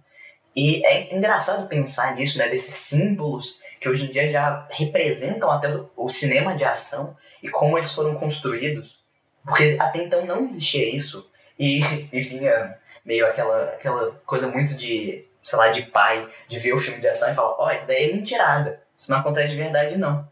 E 0.55 0.85
é 0.85 1.13
engraçado 1.13 1.67
pensar 1.67 2.15
nisso, 2.15 2.37
né? 2.37 2.47
Desses 2.47 2.75
símbolos 2.75 3.61
que 3.79 3.89
hoje 3.89 4.05
em 4.05 4.11
dia 4.11 4.29
já 4.29 4.67
representam 4.71 5.49
até 5.49 5.67
o 5.95 6.09
cinema 6.09 6.55
de 6.55 6.63
ação 6.63 7.15
e 7.41 7.49
como 7.49 7.77
eles 7.77 7.91
foram 7.91 8.15
construídos. 8.15 9.01
Porque 9.43 9.75
até 9.79 10.03
então 10.03 10.25
não 10.25 10.43
existia 10.43 10.87
isso. 10.93 11.29
E, 11.59 11.79
e 12.11 12.19
vinha 12.21 12.77
meio 13.03 13.25
aquela, 13.25 13.63
aquela 13.65 14.11
coisa 14.25 14.47
muito 14.47 14.73
de 14.75 15.25
sei 15.41 15.57
lá, 15.57 15.69
de 15.69 15.83
pai, 15.83 16.27
de 16.47 16.59
ver 16.59 16.73
o 16.73 16.77
filme 16.77 16.99
de 16.99 17.07
ação 17.07 17.31
e 17.31 17.35
falar, 17.35 17.55
ó, 17.57 17.67
oh, 17.67 17.71
isso 17.71 17.87
daí 17.87 18.09
é 18.09 18.13
mentirada, 18.13 18.81
isso 18.95 19.11
não 19.11 19.19
acontece 19.19 19.49
de 19.49 19.55
verdade 19.55 19.97
não. 19.97 20.29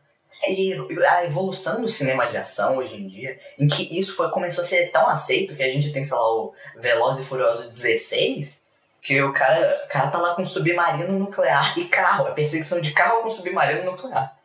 E 0.48 0.74
a 1.06 1.26
evolução 1.26 1.82
do 1.82 1.90
cinema 1.90 2.26
de 2.26 2.38
ação 2.38 2.78
hoje 2.78 2.96
em 2.96 3.08
dia, 3.08 3.38
em 3.58 3.68
que 3.68 3.98
isso 3.98 4.16
foi, 4.16 4.30
começou 4.30 4.62
a 4.62 4.66
ser 4.66 4.88
tão 4.88 5.08
aceito 5.10 5.56
que 5.56 5.64
a 5.64 5.68
gente 5.68 5.92
tem, 5.92 6.04
sei 6.04 6.16
lá, 6.16 6.34
o 6.34 6.54
Veloz 6.78 7.20
e 7.20 7.24
Furioso 7.24 7.70
16, 7.72 8.66
que 9.02 9.22
o 9.22 9.34
cara, 9.34 9.84
o 9.86 9.88
cara 9.90 10.08
tá 10.08 10.18
lá 10.18 10.36
com 10.36 10.46
submarino 10.46 11.20
nuclear 11.20 11.78
e 11.78 11.86
carro, 11.86 12.28
a 12.28 12.32
perseguição 12.32 12.80
de 12.80 12.92
carro 12.92 13.22
com 13.22 13.30
submarino 13.30 13.84
nuclear. 13.84 14.40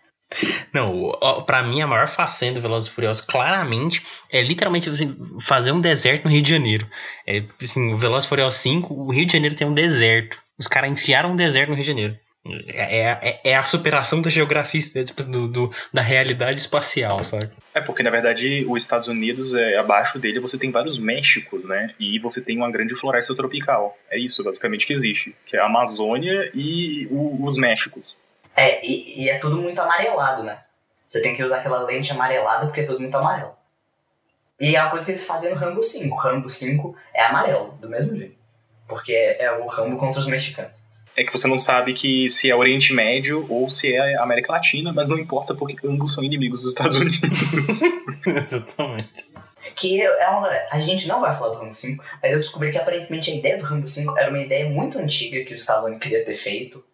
Não, 0.72 1.12
para 1.46 1.62
mim 1.62 1.80
a 1.80 1.86
maior 1.86 2.08
façanha 2.08 2.52
do 2.52 2.60
Velozes 2.60 2.88
e 2.88 2.92
Furiosos 2.92 3.24
claramente 3.24 4.04
é 4.30 4.42
literalmente 4.42 4.88
assim, 4.90 5.16
fazer 5.40 5.70
um 5.70 5.80
deserto 5.80 6.24
no 6.24 6.30
Rio 6.30 6.42
de 6.42 6.50
Janeiro. 6.50 6.88
É, 7.26 7.44
assim, 7.62 7.92
o 7.92 7.96
Velozes 7.96 8.26
e 8.26 8.28
Furiosos 8.28 8.58
5, 8.60 8.92
o 8.92 9.12
Rio 9.12 9.26
de 9.26 9.32
Janeiro 9.32 9.54
tem 9.54 9.66
um 9.66 9.74
deserto. 9.74 10.42
Os 10.58 10.68
caras 10.68 10.90
enfiaram 10.90 11.32
um 11.32 11.36
deserto 11.36 11.70
no 11.70 11.74
Rio 11.74 11.82
de 11.82 11.88
Janeiro. 11.88 12.18
É, 12.68 13.10
é, 13.10 13.40
é 13.42 13.56
a 13.56 13.64
superação 13.64 14.20
da 14.20 14.28
geografia, 14.28 14.80
né, 14.94 15.04
tipo, 15.04 15.24
do, 15.24 15.48
do, 15.48 15.72
da 15.92 16.02
realidade 16.02 16.60
espacial, 16.60 17.24
sabe? 17.24 17.50
É 17.72 17.80
porque, 17.80 18.02
na 18.02 18.10
verdade, 18.10 18.66
os 18.68 18.82
Estados 18.82 19.08
Unidos, 19.08 19.54
é, 19.54 19.78
abaixo 19.78 20.18
dele, 20.18 20.40
você 20.40 20.58
tem 20.58 20.70
vários 20.70 20.98
Méxicos, 20.98 21.64
né? 21.64 21.94
E 21.98 22.18
você 22.18 22.42
tem 22.42 22.58
uma 22.58 22.70
grande 22.70 22.94
floresta 22.94 23.34
tropical. 23.34 23.96
É 24.10 24.18
isso, 24.18 24.44
basicamente, 24.44 24.86
que 24.86 24.92
existe. 24.92 25.34
Que 25.46 25.56
é 25.56 25.60
a 25.60 25.66
Amazônia 25.66 26.50
e 26.54 27.08
o, 27.10 27.42
os 27.42 27.56
Méxicos. 27.56 28.22
É, 28.54 28.84
e, 28.86 29.24
e, 29.24 29.30
é 29.30 29.38
tudo 29.38 29.56
muito 29.56 29.80
amarelado, 29.80 30.42
né? 30.42 30.58
Você 31.06 31.22
tem 31.22 31.34
que 31.34 31.42
usar 31.42 31.58
aquela 31.58 31.82
lente 31.82 32.12
amarelada 32.12 32.66
porque 32.66 32.82
é 32.82 32.84
tudo 32.84 33.00
muito 33.00 33.16
amarelo. 33.16 33.52
E 34.60 34.76
é 34.76 34.82
uma 34.82 34.90
coisa 34.90 35.06
que 35.06 35.12
eles 35.12 35.26
fazem 35.26 35.50
no 35.50 35.56
Rambo 35.56 35.82
5. 35.82 36.14
O 36.14 36.18
Rambo 36.18 36.50
5 36.50 36.94
é 37.14 37.24
amarelo, 37.24 37.72
do 37.80 37.88
mesmo 37.88 38.16
jeito. 38.16 38.43
Porque 38.88 39.12
é, 39.12 39.44
é 39.44 39.52
o 39.52 39.66
Rambo 39.66 39.96
contra 39.96 40.20
os 40.20 40.26
mexicanos. 40.26 40.82
É 41.16 41.22
que 41.22 41.32
você 41.32 41.46
não 41.46 41.56
sabe 41.56 41.92
que 41.92 42.28
se 42.28 42.50
é 42.50 42.56
Oriente 42.56 42.92
Médio 42.92 43.46
ou 43.48 43.70
se 43.70 43.94
é 43.94 44.16
América 44.16 44.52
Latina, 44.52 44.92
mas 44.92 45.08
não 45.08 45.16
importa 45.16 45.54
porque 45.54 45.86
ambos 45.86 46.12
são 46.12 46.24
inimigos 46.24 46.62
dos 46.62 46.70
Estados 46.70 46.96
Unidos. 46.98 47.20
Exatamente. 48.26 49.32
Que 49.76 50.02
é 50.02 50.28
uma, 50.28 50.48
a 50.70 50.80
gente 50.80 51.06
não 51.06 51.20
vai 51.20 51.32
falar 51.32 51.50
do 51.50 51.58
Rambo 51.58 51.74
5, 51.74 52.04
mas 52.22 52.32
eu 52.32 52.38
descobri 52.38 52.70
que 52.70 52.78
aparentemente 52.78 53.30
a 53.30 53.34
ideia 53.34 53.56
do 53.56 53.64
Rambo 53.64 53.86
5 53.86 54.18
era 54.18 54.28
uma 54.28 54.40
ideia 54.40 54.68
muito 54.68 54.98
antiga 54.98 55.44
que 55.44 55.54
o 55.54 55.56
Stallone 55.56 55.98
queria 55.98 56.24
ter 56.24 56.34
feito. 56.34 56.84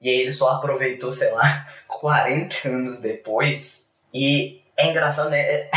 E 0.00 0.08
aí 0.08 0.20
ele 0.20 0.32
só 0.32 0.50
aproveitou, 0.54 1.10
sei 1.12 1.30
lá, 1.30 1.66
40 1.88 2.68
anos 2.68 3.00
depois. 3.00 3.88
E 4.12 4.62
é 4.76 4.90
engraçado, 4.90 5.30
né? 5.30 5.68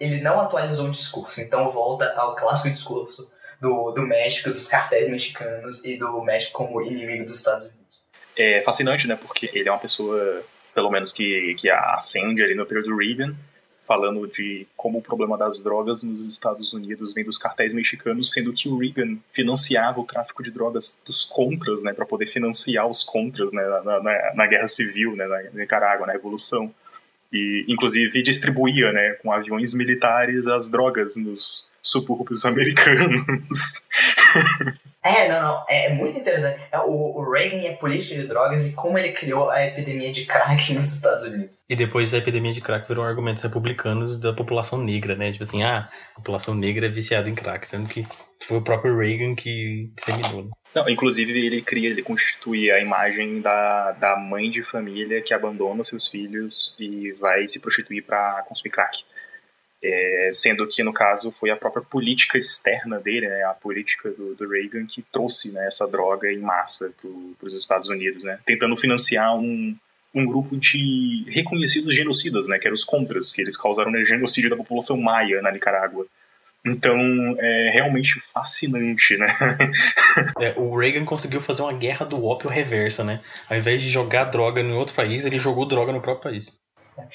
Ele 0.00 0.20
não 0.20 0.40
atualizou 0.40 0.86
o 0.86 0.90
discurso, 0.90 1.40
então 1.40 1.70
volta 1.70 2.12
ao 2.16 2.34
clássico 2.34 2.70
discurso 2.70 3.30
do, 3.62 3.92
do 3.92 4.02
México, 4.02 4.50
dos 4.50 4.66
cartéis 4.66 5.08
mexicanos 5.08 5.84
e 5.84 5.96
do 5.96 6.20
México 6.22 6.52
como 6.52 6.82
inimigo 6.82 7.24
dos 7.24 7.36
Estados 7.36 7.62
Unidos. 7.62 8.02
É 8.36 8.60
fascinante, 8.62 9.06
né? 9.06 9.14
Porque 9.14 9.48
ele 9.54 9.68
é 9.68 9.72
uma 9.72 9.78
pessoa, 9.78 10.42
pelo 10.74 10.90
menos 10.90 11.12
que, 11.12 11.54
que 11.56 11.70
acende 11.70 12.42
ali 12.42 12.56
no 12.56 12.66
período 12.66 12.96
Reagan, 12.96 13.36
falando 13.86 14.26
de 14.26 14.66
como 14.76 14.98
o 14.98 15.02
problema 15.02 15.38
das 15.38 15.60
drogas 15.60 16.02
nos 16.02 16.26
Estados 16.26 16.72
Unidos 16.72 17.12
vem 17.12 17.24
dos 17.24 17.38
cartéis 17.38 17.72
mexicanos, 17.72 18.32
sendo 18.32 18.52
que 18.52 18.68
o 18.68 18.78
Reagan 18.78 19.16
financiava 19.32 20.00
o 20.00 20.04
tráfico 20.04 20.42
de 20.42 20.50
drogas 20.50 21.00
dos 21.06 21.24
contras, 21.24 21.84
né, 21.84 21.92
para 21.92 22.06
poder 22.06 22.26
financiar 22.26 22.88
os 22.88 23.04
contras, 23.04 23.52
né, 23.52 23.62
na, 23.62 24.02
na, 24.02 24.34
na 24.34 24.46
guerra 24.46 24.66
civil, 24.66 25.14
né, 25.14 25.26
na 25.26 25.42
Nicarágua, 25.52 26.06
na 26.06 26.14
revolução, 26.14 26.74
e 27.32 27.64
inclusive 27.68 28.22
distribuía, 28.22 28.92
né, 28.92 29.12
com 29.22 29.32
aviões 29.32 29.72
militares 29.72 30.48
as 30.48 30.68
drogas 30.68 31.16
nos 31.16 31.71
subúrbios 31.82 32.44
americanos. 32.44 33.88
É, 35.04 35.28
não, 35.28 35.42
não. 35.42 35.64
É 35.68 35.92
muito 35.92 36.16
interessante. 36.16 36.60
É, 36.70 36.78
o, 36.78 37.18
o 37.18 37.32
Reagan 37.32 37.66
é 37.66 37.72
política 37.74 38.20
de 38.20 38.28
drogas 38.28 38.68
e 38.68 38.72
como 38.72 38.96
ele 38.96 39.10
criou 39.10 39.50
a 39.50 39.66
epidemia 39.66 40.12
de 40.12 40.24
crack 40.24 40.72
nos 40.74 40.92
Estados 40.92 41.24
Unidos. 41.24 41.64
E 41.68 41.74
depois 41.74 42.14
a 42.14 42.18
epidemia 42.18 42.52
de 42.52 42.60
crack 42.60 42.86
virou 42.86 43.04
argumentos 43.04 43.42
republicanos 43.42 44.18
da 44.18 44.32
população 44.32 44.80
negra, 44.80 45.16
né? 45.16 45.32
Tipo 45.32 45.42
assim, 45.42 45.64
ah, 45.64 45.90
a 46.12 46.16
população 46.16 46.54
negra 46.54 46.86
é 46.86 46.88
viciada 46.88 47.28
em 47.28 47.34
crack, 47.34 47.66
sendo 47.66 47.88
que 47.88 48.06
foi 48.40 48.58
o 48.58 48.62
próprio 48.62 48.96
Reagan 48.96 49.34
que 49.34 49.90
disseminou. 49.96 50.44
Né? 50.44 50.50
Não, 50.74 50.88
inclusive 50.88 51.32
ele 51.32 51.60
cria, 51.62 51.90
ele 51.90 52.02
constitui 52.02 52.70
a 52.70 52.80
imagem 52.80 53.40
da, 53.40 53.92
da 53.92 54.16
mãe 54.16 54.48
de 54.50 54.62
família 54.62 55.20
que 55.20 55.34
abandona 55.34 55.82
seus 55.82 56.06
filhos 56.06 56.74
e 56.78 57.12
vai 57.20 57.46
se 57.46 57.60
prostituir 57.60 58.04
para 58.04 58.44
consumir 58.48 58.70
crack. 58.70 59.04
É, 59.84 60.30
sendo 60.32 60.66
que, 60.68 60.82
no 60.82 60.92
caso, 60.92 61.32
foi 61.32 61.50
a 61.50 61.56
própria 61.56 61.82
política 61.82 62.38
externa 62.38 63.00
dele, 63.00 63.28
né, 63.28 63.42
a 63.44 63.52
política 63.52 64.10
do, 64.10 64.34
do 64.36 64.48
Reagan, 64.48 64.86
que 64.86 65.02
trouxe 65.12 65.52
né, 65.52 65.66
essa 65.66 65.90
droga 65.90 66.30
em 66.30 66.38
massa 66.38 66.94
para 67.00 67.48
os 67.48 67.52
Estados 67.52 67.88
Unidos, 67.88 68.22
né, 68.22 68.38
tentando 68.46 68.76
financiar 68.76 69.36
um, 69.36 69.76
um 70.14 70.24
grupo 70.24 70.56
de 70.56 71.24
reconhecidos 71.28 71.94
genocidas, 71.94 72.46
né, 72.46 72.60
que 72.60 72.68
eram 72.68 72.74
os 72.74 72.84
Contras, 72.84 73.32
que 73.32 73.42
eles 73.42 73.56
causaram 73.56 73.90
o 73.90 74.04
genocídio 74.04 74.50
da 74.50 74.56
população 74.56 74.96
maia 75.00 75.42
na 75.42 75.50
Nicarágua. 75.50 76.06
Então, 76.64 76.96
é 77.40 77.70
realmente 77.72 78.20
fascinante, 78.32 79.16
né? 79.16 79.26
É, 80.40 80.52
o 80.58 80.76
Reagan 80.76 81.04
conseguiu 81.04 81.40
fazer 81.40 81.62
uma 81.62 81.72
guerra 81.72 82.04
do 82.04 82.24
ópio 82.24 82.48
reversa, 82.48 83.02
né? 83.02 83.20
Ao 83.48 83.56
invés 83.56 83.82
de 83.82 83.88
jogar 83.88 84.24
droga 84.24 84.60
em 84.60 84.72
outro 84.72 84.94
país, 84.94 85.24
ele 85.24 85.38
jogou 85.38 85.66
droga 85.66 85.92
no 85.92 86.02
próprio 86.02 86.30
país. 86.30 86.52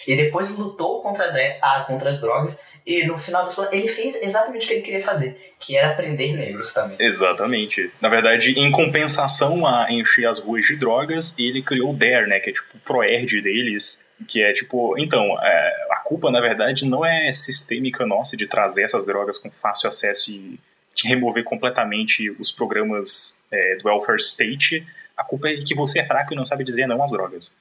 E 0.08 0.16
depois 0.16 0.50
lutou 0.58 1.02
contra, 1.02 1.26
a, 1.62 1.82
contra 1.82 2.10
as 2.10 2.20
drogas. 2.20 2.66
E 2.86 3.06
no 3.06 3.18
final 3.18 3.44
das 3.44 3.54
contas, 3.54 3.74
ele 3.74 3.88
fez 3.88 4.16
exatamente 4.22 4.66
o 4.66 4.68
que 4.68 4.74
ele 4.76 4.82
queria 4.82 5.02
fazer, 5.02 5.54
que 5.60 5.76
era 5.76 5.94
prender 5.94 6.34
negros 6.36 6.74
também. 6.74 6.96
Exatamente. 7.00 7.92
Na 8.00 8.08
verdade, 8.08 8.58
em 8.58 8.72
compensação 8.72 9.68
a 9.68 9.92
encher 9.92 10.26
as 10.26 10.40
ruas 10.40 10.66
de 10.66 10.78
drogas, 10.78 11.36
ele 11.38 11.62
criou 11.62 11.92
o 11.92 11.94
DARE, 11.94 12.28
né? 12.28 12.40
Que 12.40 12.52
é 12.52 12.54
tipo 12.54 12.78
o 12.78 12.80
ProErd 12.80 13.42
deles. 13.42 14.08
Que 14.26 14.42
é 14.42 14.54
tipo. 14.54 14.98
Então, 14.98 15.22
é, 15.44 15.88
a 15.92 15.98
culpa, 15.98 16.32
na 16.32 16.40
verdade, 16.40 16.86
não 16.86 17.06
é 17.06 17.32
sistêmica 17.34 18.06
nossa 18.06 18.38
de 18.38 18.48
trazer 18.48 18.84
essas 18.84 19.06
drogas 19.06 19.38
com 19.38 19.52
fácil 19.52 19.90
acesso 19.90 20.32
e 20.32 20.58
de 20.96 21.08
remover 21.08 21.44
completamente 21.44 22.32
os 22.40 22.52
programas 22.52 23.44
é, 23.52 23.76
do 23.76 23.88
welfare 23.88 24.18
state. 24.18 24.88
A 25.16 25.24
culpa 25.24 25.50
é 25.50 25.58
que 25.58 25.76
você 25.76 26.00
é 26.00 26.06
fraco 26.06 26.34
e 26.34 26.36
não 26.38 26.46
sabe 26.46 26.64
dizer 26.64 26.88
não 26.88 27.04
às 27.04 27.12
drogas. 27.12 27.56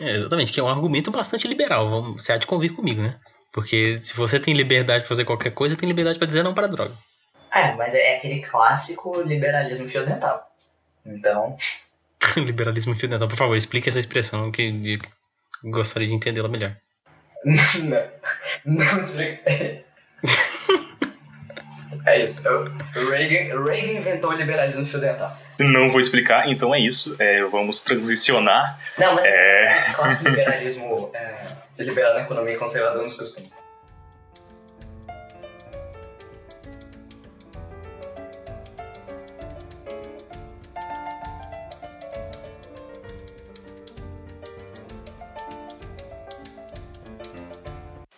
É, 0.00 0.16
exatamente, 0.16 0.52
que 0.52 0.60
é 0.60 0.62
um 0.62 0.68
argumento 0.68 1.10
bastante 1.10 1.48
liberal, 1.48 1.90
vamos, 1.90 2.22
você 2.22 2.32
há 2.32 2.36
de 2.36 2.46
convir 2.46 2.72
comigo, 2.72 3.02
né? 3.02 3.18
Porque 3.52 3.98
se 3.98 4.14
você 4.14 4.38
tem 4.38 4.54
liberdade 4.54 5.00
para 5.00 5.08
fazer 5.08 5.24
qualquer 5.24 5.50
coisa, 5.50 5.76
tem 5.76 5.88
liberdade 5.88 6.18
para 6.18 6.26
dizer 6.26 6.42
não 6.42 6.54
para 6.54 6.68
droga. 6.68 6.94
É, 7.52 7.74
mas 7.74 7.94
é 7.94 8.16
aquele 8.16 8.40
clássico 8.40 9.22
liberalismo 9.22 9.88
fio 9.88 10.04
dental. 10.04 10.54
Então. 11.04 11.56
liberalismo 12.36 12.94
fio 12.94 13.08
dental, 13.08 13.28
por 13.28 13.36
favor, 13.36 13.56
explique 13.56 13.88
essa 13.88 13.98
expressão 13.98 14.50
que 14.52 14.98
gostaria 15.64 16.08
de 16.08 16.14
entendê-la 16.14 16.48
melhor. 16.48 16.76
não, 17.44 18.08
não 18.64 19.00
explica. 19.00 19.84
É 22.04 22.22
isso. 22.24 22.48
O 22.48 23.10
Reagan, 23.10 23.62
Reagan 23.64 23.92
inventou 23.92 24.30
o 24.30 24.34
liberalismo 24.34 24.84
fio 24.86 25.00
dental. 25.00 25.36
Não 25.58 25.88
vou 25.88 25.98
explicar, 26.00 26.48
então 26.48 26.74
é 26.74 26.78
isso. 26.80 27.16
É, 27.18 27.42
vamos 27.44 27.80
transicionar. 27.80 28.78
Não, 28.98 29.14
mas 29.14 29.24
É. 29.24 29.88
é 29.88 29.92
clássico 29.94 30.28
liberalismo 30.28 31.10
é, 31.14 31.82
liberal 31.82 32.14
na 32.14 32.20
economia 32.22 32.54
e 32.54 32.56
conservador 32.58 33.02
nos 33.02 33.14
costumes. 33.14 33.50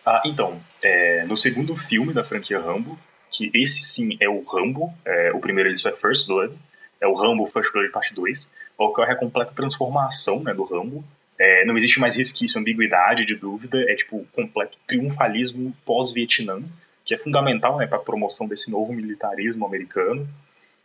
Ah, 0.05 0.23
então, 0.25 0.59
é, 0.83 1.25
no 1.25 1.37
segundo 1.37 1.77
filme 1.77 2.13
da 2.15 2.25
franquia 2.25 2.59
Rambo, 2.59 2.99
que 3.31 3.51
esse 3.55 3.83
sim 3.83 4.17
é 4.21 4.29
o 4.29 4.43
Rambo, 4.43 4.93
é, 5.05 5.33
o 5.33 5.41
primeiro 5.41 5.69
ele 5.69 5.79
só 5.79 5.89
é 5.89 5.97
First 5.97 6.27
Blood, 6.27 6.55
é 7.01 7.07
o 7.07 7.15
Rambo 7.15 7.47
First 7.47 7.73
Blood 7.73 7.91
parte 7.91 8.15
2, 8.15 8.55
ocorre 8.77 9.13
a 9.13 9.17
completa 9.17 9.53
transformação 9.55 10.43
né, 10.43 10.55
do 10.55 10.65
Rambo. 10.65 11.05
É, 11.39 11.65
não 11.65 11.77
existe 11.77 12.01
mais 12.01 12.17
resquício, 12.17 12.59
ambiguidade, 12.59 13.25
de 13.25 13.37
dúvida, 13.37 13.79
é 13.89 13.95
tipo 13.95 14.27
completo 14.33 14.77
triunfalismo 14.87 15.75
pós-Vietnã, 15.85 16.63
que 17.05 17.15
é 17.15 17.17
fundamental 17.17 17.79
né, 17.79 17.87
para 17.87 17.99
a 17.99 18.03
promoção 18.03 18.49
desse 18.49 18.71
novo 18.71 18.93
militarismo 18.93 19.65
americano. 19.65 20.29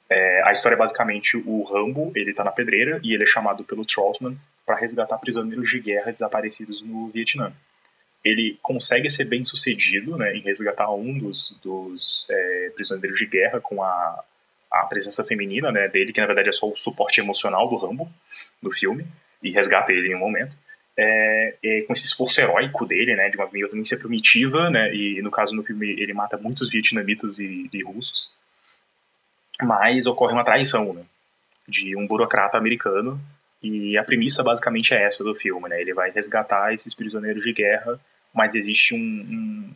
É, 0.09 0.43
a 0.43 0.51
história 0.51 0.75
é 0.75 0.77
basicamente 0.77 1.37
o 1.37 1.63
Rambo, 1.63 2.11
ele 2.15 2.33
tá 2.33 2.43
na 2.43 2.51
pedreira 2.51 2.99
e 3.03 3.13
ele 3.13 3.23
é 3.23 3.27
chamado 3.27 3.63
pelo 3.63 3.85
Troutman 3.85 4.37
para 4.65 4.75
resgatar 4.75 5.17
prisioneiros 5.17 5.69
de 5.69 5.79
guerra 5.79 6.11
desaparecidos 6.11 6.81
no 6.81 7.07
Vietnã 7.07 7.51
ele 8.23 8.57
consegue 8.61 9.09
ser 9.09 9.25
bem 9.25 9.43
sucedido 9.43 10.17
né, 10.17 10.35
em 10.35 10.41
resgatar 10.41 10.89
um 10.91 11.17
dos, 11.17 11.59
dos 11.61 12.25
é, 12.29 12.71
prisioneiros 12.73 13.19
de 13.19 13.25
guerra 13.25 13.59
com 13.59 13.83
a, 13.83 14.23
a 14.71 14.85
presença 14.85 15.23
feminina 15.25 15.71
né, 15.71 15.89
dele, 15.89 16.13
que 16.13 16.21
na 16.21 16.27
verdade 16.27 16.49
é 16.49 16.51
só 16.51 16.69
o 16.69 16.75
suporte 16.75 17.19
emocional 17.19 17.67
do 17.67 17.75
Rambo 17.75 18.09
no 18.61 18.71
filme, 18.71 19.05
e 19.41 19.51
resgata 19.51 19.91
ele 19.91 20.09
em 20.09 20.15
um 20.15 20.19
momento. 20.19 20.57
É, 20.95 21.55
é, 21.61 21.81
com 21.81 21.91
esse 21.91 22.05
esforço 22.05 22.39
heróico 22.39 22.85
dele, 22.85 23.15
né, 23.15 23.29
de 23.29 23.35
uma 23.35 23.47
violência 23.47 23.97
primitiva, 23.97 24.69
né, 24.69 24.93
e 24.93 25.21
no 25.21 25.31
caso 25.31 25.53
no 25.53 25.63
filme 25.63 25.89
ele 25.89 26.13
mata 26.13 26.37
muitos 26.37 26.69
vietnamitas 26.69 27.39
e, 27.39 27.69
e 27.73 27.83
russos, 27.83 28.31
mas 29.61 30.05
ocorre 30.05 30.33
uma 30.33 30.45
traição 30.45 30.93
né, 30.93 31.03
de 31.67 31.97
um 31.97 32.07
burocrata 32.07 32.57
americano, 32.57 33.19
e 33.61 33.97
a 33.97 34.03
premissa 34.03 34.43
basicamente 34.43 34.93
é 34.93 35.03
essa 35.03 35.23
do 35.23 35.33
filme, 35.33 35.67
né, 35.67 35.81
ele 35.81 35.93
vai 35.93 36.11
resgatar 36.11 36.73
esses 36.73 36.93
prisioneiros 36.93 37.43
de 37.43 37.51
guerra 37.51 37.99
mas 38.33 38.55
existe 38.55 38.95
um, 38.95 38.97
um, 38.97 39.73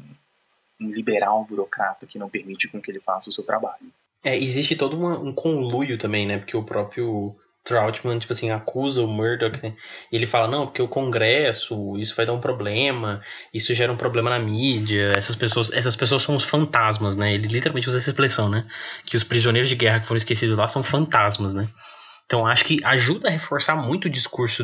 um, 0.82 0.92
liberal 0.92 1.46
burocrata 1.46 2.06
que 2.06 2.18
não 2.18 2.30
permite 2.30 2.68
com 2.68 2.82
que 2.82 2.90
ele 2.90 3.00
faça 3.00 3.30
o 3.30 3.34
seu 3.34 3.44
trabalho. 3.44 3.92
É, 4.24 4.36
existe 4.36 4.76
todo 4.76 4.98
uma, 4.98 5.18
um 5.18 5.32
conluio 5.32 5.98
também, 5.98 6.26
né? 6.26 6.38
Porque 6.38 6.58
o 6.58 6.64
próprio 6.64 7.36
Troutman, 7.68 8.18
tipo 8.18 8.32
assim, 8.32 8.50
acusa 8.50 9.04
o 9.04 9.08
Murdoch, 9.08 9.60
né? 9.62 9.76
Ele 10.12 10.26
fala, 10.26 10.48
não, 10.48 10.66
porque 10.66 10.82
o 10.82 10.88
Congresso, 10.88 11.98
isso 11.98 12.16
vai 12.16 12.26
dar 12.26 12.34
um 12.34 12.40
problema, 12.40 13.22
isso 13.54 13.74
gera 13.74 13.92
um 13.92 13.98
problema 13.98 14.30
na 14.30 14.40
mídia, 14.40 15.12
essas 15.16 15.36
pessoas, 15.36 15.70
essas 15.72 15.96
pessoas 15.96 16.24
são 16.24 16.36
os 16.36 16.46
fantasmas, 16.46 17.18
né? 17.18 17.34
Ele 17.34 17.48
literalmente 17.48 17.90
usa 17.90 17.98
essa 17.98 18.10
expressão, 18.10 18.50
né? 18.50 18.66
Que 19.06 19.18
os 19.18 19.24
prisioneiros 19.24 19.70
de 19.70 19.76
guerra 19.76 20.00
que 20.00 20.08
foram 20.08 20.18
esquecidos 20.18 20.58
lá 20.58 20.68
são 20.68 20.82
fantasmas, 20.82 21.54
né? 21.54 21.68
Então 22.26 22.48
acho 22.48 22.64
que 22.64 22.84
ajuda 22.84 23.28
a 23.28 23.32
reforçar 23.32 23.76
muito 23.76 24.06
o 24.06 24.10
discurso 24.10 24.64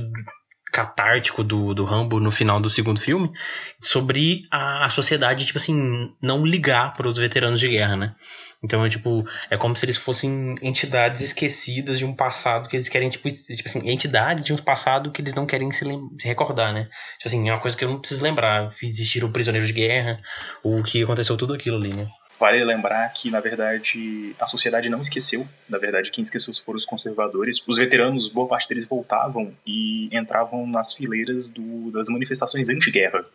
catártico 0.73 1.43
do, 1.43 1.71
do 1.75 1.85
Rambo 1.85 2.19
no 2.19 2.31
final 2.31 2.59
do 2.59 2.67
segundo 2.67 2.99
filme 2.99 3.31
sobre 3.79 4.47
a, 4.49 4.85
a 4.85 4.89
sociedade, 4.89 5.45
tipo 5.45 5.59
assim, 5.59 6.11
não 6.19 6.43
ligar 6.43 6.93
para 6.93 7.07
os 7.07 7.15
veteranos 7.15 7.59
de 7.59 7.69
guerra, 7.69 7.95
né? 7.95 8.15
Então 8.63 8.83
é 8.83 8.89
tipo, 8.89 9.23
é 9.51 9.57
como 9.57 9.75
se 9.75 9.85
eles 9.85 9.97
fossem 9.97 10.55
entidades 10.61 11.21
esquecidas 11.21 11.99
de 11.99 12.05
um 12.05 12.15
passado 12.15 12.67
que 12.67 12.75
eles 12.75 12.89
querem, 12.89 13.09
tipo, 13.09 13.29
tipo 13.29 13.63
assim, 13.65 13.87
entidades 13.87 14.43
de 14.43 14.53
um 14.53 14.57
passado 14.57 15.11
que 15.11 15.21
eles 15.21 15.35
não 15.35 15.45
querem 15.45 15.69
se, 15.71 15.85
se, 16.17 16.27
recordar, 16.27 16.73
né? 16.73 16.85
Tipo 17.17 17.27
assim, 17.27 17.49
é 17.49 17.51
uma 17.51 17.61
coisa 17.61 17.77
que 17.77 17.83
eu 17.83 17.89
não 17.89 17.99
preciso 17.99 18.23
lembrar. 18.23 18.73
Existiram 18.81 19.31
prisioneiros 19.31 19.67
de 19.67 19.73
guerra, 19.73 20.17
o 20.63 20.81
que 20.81 21.03
aconteceu 21.03 21.37
tudo 21.37 21.53
aquilo 21.53 21.77
ali, 21.77 21.93
né? 21.93 22.07
Vale 22.39 22.63
lembrar 22.63 23.07
que, 23.13 23.29
na 23.29 23.39
verdade, 23.39 24.35
a 24.39 24.45
sociedade 24.45 24.89
não 24.89 24.99
esqueceu. 24.99 25.47
Na 25.69 25.77
verdade, 25.77 26.11
quem 26.11 26.21
esqueceu 26.21 26.53
foram 26.65 26.77
os 26.77 26.85
conservadores. 26.85 27.61
Os 27.65 27.77
veteranos, 27.77 28.27
boa 28.27 28.47
parte 28.47 28.67
deles 28.67 28.85
voltavam 28.85 29.53
e 29.65 30.09
entravam 30.11 30.67
nas 30.67 30.93
fileiras 30.93 31.47
do, 31.47 31.91
das 31.91 32.09
manifestações 32.09 32.69
anti-guerra. 32.69 33.25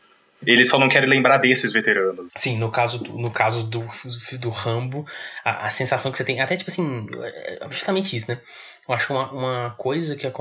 Eles 0.47 0.69
só 0.69 0.79
não 0.79 0.89
querem 0.89 1.09
lembrar 1.09 1.39
desses 1.39 1.73
veteranos. 1.73 2.31
Sim, 2.37 2.59
no 2.59 2.71
caso 2.71 2.99
do, 2.99 3.13
no 3.13 3.31
caso 3.31 3.67
do, 3.67 3.85
do 4.41 4.51
Rambo, 4.51 5.05
a, 5.45 5.67
a 5.67 5.71
sensação 5.71 6.13
que 6.13 6.19
você 6.19 6.25
tem, 6.25 6.41
até 6.41 6.57
tipo 6.57 6.71
assim, 6.71 7.07
é 7.23 7.67
justamente 7.71 8.15
isso, 8.15 8.31
né? 8.31 8.41
Eu 8.89 8.95
acho 8.95 9.13
uma, 9.13 9.31
uma 9.33 9.71
coisa 9.77 10.17
que 10.17 10.27
é 10.27 10.33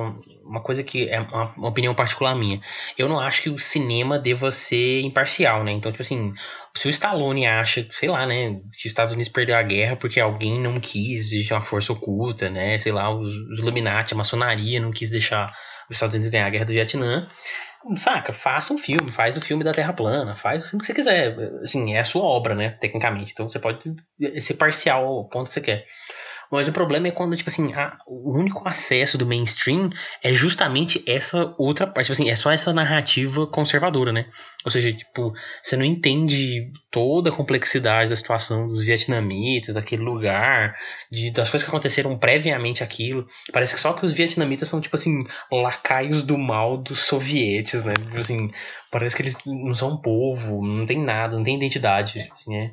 uma 0.45 0.61
coisa 0.61 0.81
que 0.81 1.09
é 1.09 1.19
uma, 1.19 1.53
uma, 1.57 1.67
opinião 1.67 1.93
particular 1.93 2.33
minha. 2.33 2.61
Eu 2.97 3.09
não 3.09 3.19
acho 3.19 3.41
que 3.41 3.49
o 3.49 3.59
cinema 3.59 4.17
deva 4.17 4.51
ser 4.51 5.01
imparcial, 5.01 5.65
né? 5.65 5.71
Então, 5.73 5.91
tipo 5.91 6.01
assim, 6.01 6.33
se 6.77 6.87
o 6.87 6.89
Stallone 6.89 7.45
acha, 7.47 7.87
sei 7.91 8.09
lá, 8.09 8.25
né, 8.25 8.51
que 8.73 8.79
os 8.79 8.85
Estados 8.85 9.13
Unidos 9.13 9.31
perdeu 9.31 9.57
a 9.57 9.63
guerra 9.63 9.95
porque 9.95 10.19
alguém 10.19 10.59
não 10.59 10.79
quis, 10.79 11.25
existe 11.25 11.53
uma 11.53 11.61
força 11.61 11.91
oculta, 11.91 12.49
né? 12.49 12.77
Sei 12.77 12.91
lá, 12.91 13.09
os, 13.09 13.29
os 13.49 13.59
Illuminati, 13.59 14.13
a 14.13 14.17
maçonaria 14.17 14.79
não 14.79 14.91
quis 14.91 15.09
deixar 15.09 15.51
os 15.89 15.95
Estados 15.95 16.13
Unidos 16.13 16.31
ganhar 16.31 16.45
a 16.45 16.49
guerra 16.49 16.65
do 16.65 16.73
Vietnã. 16.73 17.27
Saca, 17.95 18.33
faça 18.33 18.73
um 18.73 18.77
filme, 18.77 19.11
faz 19.11 19.37
o 19.37 19.41
filme 19.41 19.63
da 19.63 19.71
Terra 19.71 19.93
plana, 19.93 20.35
faz 20.35 20.63
o 20.63 20.69
filme 20.69 20.81
que 20.81 20.87
você 20.87 20.93
quiser. 20.93 21.35
Assim, 21.61 21.93
é 21.93 21.99
a 21.99 22.03
sua 22.03 22.23
obra, 22.23 22.53
né, 22.53 22.71
tecnicamente. 22.71 23.31
Então 23.31 23.47
você 23.47 23.59
pode 23.59 23.79
ser 24.41 24.55
parcial 24.55 25.05
ao 25.05 25.29
ponto 25.29 25.47
que 25.47 25.53
você 25.53 25.61
quer. 25.61 25.85
Mas 26.51 26.67
o 26.67 26.71
problema 26.71 27.07
é 27.07 27.11
quando, 27.11 27.35
tipo 27.35 27.49
assim, 27.49 27.73
a, 27.73 27.97
o 28.05 28.37
único 28.37 28.67
acesso 28.67 29.17
do 29.17 29.25
mainstream 29.25 29.89
é 30.23 30.33
justamente 30.33 31.03
essa 31.07 31.53
outra 31.57 31.85
parte. 31.85 32.07
Tipo 32.07 32.13
assim, 32.13 32.29
é 32.29 32.35
só 32.35 32.51
essa 32.51 32.73
narrativa 32.73 33.45
conservadora, 33.47 34.11
né? 34.11 34.27
Ou 34.63 34.71
seja, 34.71 34.93
tipo, 34.93 35.33
você 35.61 35.75
não 35.75 35.85
entende 35.85 36.71
toda 36.91 37.29
a 37.29 37.33
complexidade 37.33 38.09
da 38.09 38.15
situação 38.15 38.67
dos 38.67 38.85
vietnamitas, 38.85 39.73
daquele 39.73 40.01
lugar, 40.01 40.75
de, 41.11 41.31
das 41.31 41.49
coisas 41.49 41.63
que 41.63 41.69
aconteceram 41.69 42.17
previamente 42.17 42.83
aquilo. 42.83 43.27
Parece 43.51 43.75
que 43.75 43.79
só 43.79 43.93
que 43.93 44.05
os 44.05 44.13
vietnamitas 44.13 44.69
são, 44.69 44.81
tipo 44.81 44.95
assim, 44.95 45.25
lacaios 45.51 46.23
do 46.23 46.37
mal 46.37 46.77
dos 46.77 46.99
sovietes, 46.99 47.83
né? 47.83 47.93
Tipo 47.93 48.19
assim, 48.19 48.51
parece 48.91 49.15
que 49.15 49.21
eles 49.21 49.37
não 49.45 49.75
são 49.75 49.93
um 49.93 49.97
povo, 49.97 50.65
não 50.65 50.85
tem 50.85 51.03
nada, 51.03 51.35
não 51.35 51.43
tem 51.43 51.55
identidade. 51.55 52.29
Assim, 52.33 52.55
é 52.55 52.71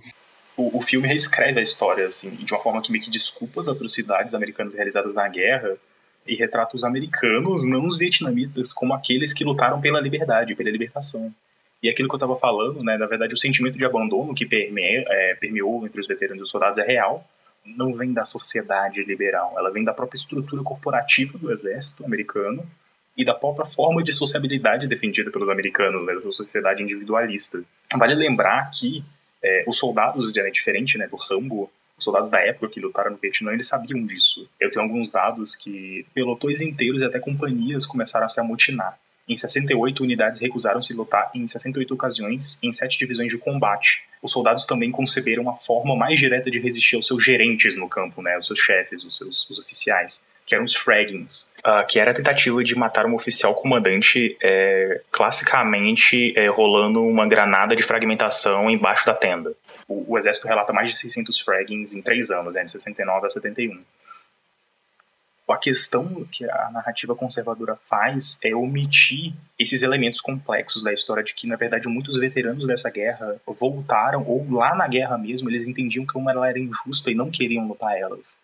o, 0.57 0.79
o 0.79 0.83
filme 0.83 1.09
reescreve 1.09 1.61
a 1.61 1.63
história, 1.63 2.07
assim, 2.07 2.31
de 2.31 2.53
uma 2.53 2.63
forma 2.63 2.81
que 2.81 2.93
meio 2.93 3.03
que 3.03 3.11
desculpa 3.11 3.61
as 3.61 3.69
atrocidades 3.69 4.35
americanas 4.35 4.75
realizadas 4.75 5.13
na 5.15 5.29
guerra 5.29 5.77
e 6.27 6.35
retrata 6.35 6.77
os 6.77 6.85
americanos, 6.85 7.65
não 7.65 7.87
os 7.87 7.99
vietnamitas, 7.99 8.73
como 8.73 8.95
aqueles 8.95 9.33
que 9.33 9.45
lutaram 9.45 9.81
pela 9.81 10.01
liberdade, 10.01 10.55
pela 10.55 10.71
libertação. 10.71 11.33
E 11.83 11.89
aquilo 11.89 12.09
que 12.09 12.15
eu 12.15 12.19
estava 12.19 12.37
falando, 12.37 12.83
né, 12.83 12.97
na 12.97 13.07
verdade, 13.07 13.35
o 13.35 13.39
sentimento 13.39 13.77
de 13.77 13.85
abandono 13.85 14.35
que 14.35 14.49
é, 14.51 15.35
permeou 15.35 15.85
entre 15.85 16.01
os 16.01 16.07
veteranos 16.07 16.41
e 16.41 16.45
os 16.45 16.51
soldados 16.51 16.79
é 16.79 16.87
real, 16.87 17.29
não 17.65 17.93
vem 17.95 18.13
da 18.13 18.25
sociedade 18.25 19.03
liberal, 19.05 19.55
ela 19.57 19.71
vem 19.71 19.85
da 19.85 19.93
própria 19.93 20.19
estrutura 20.19 20.63
corporativa 20.63 21.37
do 21.37 21.53
exército 21.53 22.05
americano 22.05 22.67
e 23.17 23.25
da 23.25 23.35
própria 23.35 23.67
forma 23.67 24.03
de 24.03 24.13
sociabilidade 24.13 24.87
defendida 24.87 25.31
pelos 25.31 25.49
americanos, 25.49 26.05
né, 26.07 26.15
dessa 26.15 26.31
sociedade 26.31 26.83
individualista. 26.83 27.63
Vale 27.95 28.15
lembrar 28.15 28.71
que 28.71 29.05
é, 29.45 29.65
os 29.67 29.79
soldados, 29.79 30.35
é 30.37 30.51
diferente 30.51 30.97
né, 30.97 31.07
do 31.07 31.17
Rambo, 31.17 31.71
os 31.97 32.05
soldados 32.05 32.29
da 32.29 32.41
época 32.41 32.69
que 32.69 32.81
lutaram 32.81 33.13
no 33.13 33.17
Vietnã, 33.19 33.53
eles 33.53 33.69
sabiam 33.69 34.05
disso. 34.05 34.49
Eu 34.59 34.71
tenho 34.71 34.85
alguns 34.85 35.11
dados 35.11 35.55
que 35.55 36.05
pelotões 36.13 36.61
inteiros 36.61 37.03
e 37.03 37.05
até 37.05 37.21
companhias 37.21 37.87
começaram 37.87 38.25
a 38.25 38.29
se 38.29 38.41
amotinar. 38.41 38.99
Em 39.29 39.37
68, 39.37 40.03
unidades 40.03 40.39
recusaram-se 40.39 40.93
lutar 40.93 41.31
em 41.35 41.47
68 41.47 41.95
ocasiões 41.95 42.63
em 42.63 42.73
sete 42.73 42.99
divisões 42.99 43.31
de 43.31 43.39
combate. 43.39 44.03
Os 44.21 44.33
soldados 44.33 44.67
também 44.67 44.91
conceberam 44.91 45.43
uma 45.43 45.57
forma 45.57 45.95
mais 45.97 46.19
direta 46.19 46.51
de 46.51 46.59
resistir 46.59 46.97
aos 46.97 47.07
seus 47.07 47.23
gerentes 47.23 47.77
no 47.77 47.89
campo, 47.89 48.21
né, 48.21 48.37
os 48.37 48.47
seus 48.47 48.59
chefes, 48.59 49.05
os 49.05 49.17
seus 49.17 49.49
os 49.49 49.59
oficiais 49.59 50.27
que 50.47 50.55
eram 50.55 50.65
os 50.65 50.75
fraggings, 50.75 51.53
uh, 51.61 51.87
que 51.87 51.99
era 51.99 52.11
a 52.11 52.15
tentativa 52.15 52.63
de 52.63 52.75
matar 52.75 53.07
um 53.07 53.15
oficial 53.15 53.55
comandante 53.55 54.37
é, 54.43 55.01
classicamente 55.11 56.33
é, 56.37 56.49
rolando 56.49 57.03
uma 57.03 57.27
granada 57.27 57.75
de 57.75 57.83
fragmentação 57.83 58.71
embaixo 58.71 59.07
da 59.07 59.15
tenda. 59.15 59.55
O, 59.89 60.13
o, 60.13 60.19
exército 60.19 60.47
relata 60.47 60.73
mais 60.73 60.91
de 60.91 60.99
600 60.99 61.39
fraggings 61.41 61.95
em 61.95 62.03
três 62.03 62.31
anos, 62.31 62.53
né, 62.53 62.63
de 62.65 62.71
69 62.71 63.27
a 63.27 63.31
71. 63.31 63.83
A 65.47 65.59
questão 65.59 66.27
que 66.33 66.49
a 66.49 66.71
narrativa 66.73 67.15
conservadora 67.15 67.77
faz 67.89 68.39
é 68.43 68.55
omitir 68.55 69.35
esses 69.59 69.83
elementos 69.83 70.21
complexos 70.21 70.83
da 70.83 70.91
história 70.91 71.23
de 71.23 71.35
que, 71.35 71.47
na 71.47 71.55
verdade, 71.55 71.87
muitos 71.87 72.17
veteranos 72.17 72.67
dessa 72.67 72.89
guerra 72.89 73.37
voltaram, 73.47 74.25
ou 74.27 74.51
lá 74.51 74.75
na 74.75 74.89
guerra 74.89 75.19
mesmo, 75.19 75.51
eles 75.51 75.69
entendiam 75.69 76.07
que 76.07 76.19
ela 76.19 76.49
era 76.49 76.59
injusta 76.59 77.11
e 77.11 77.15
não 77.15 77.31
queriam 77.31 77.69
lutar 77.69 77.95
elas 77.97 78.39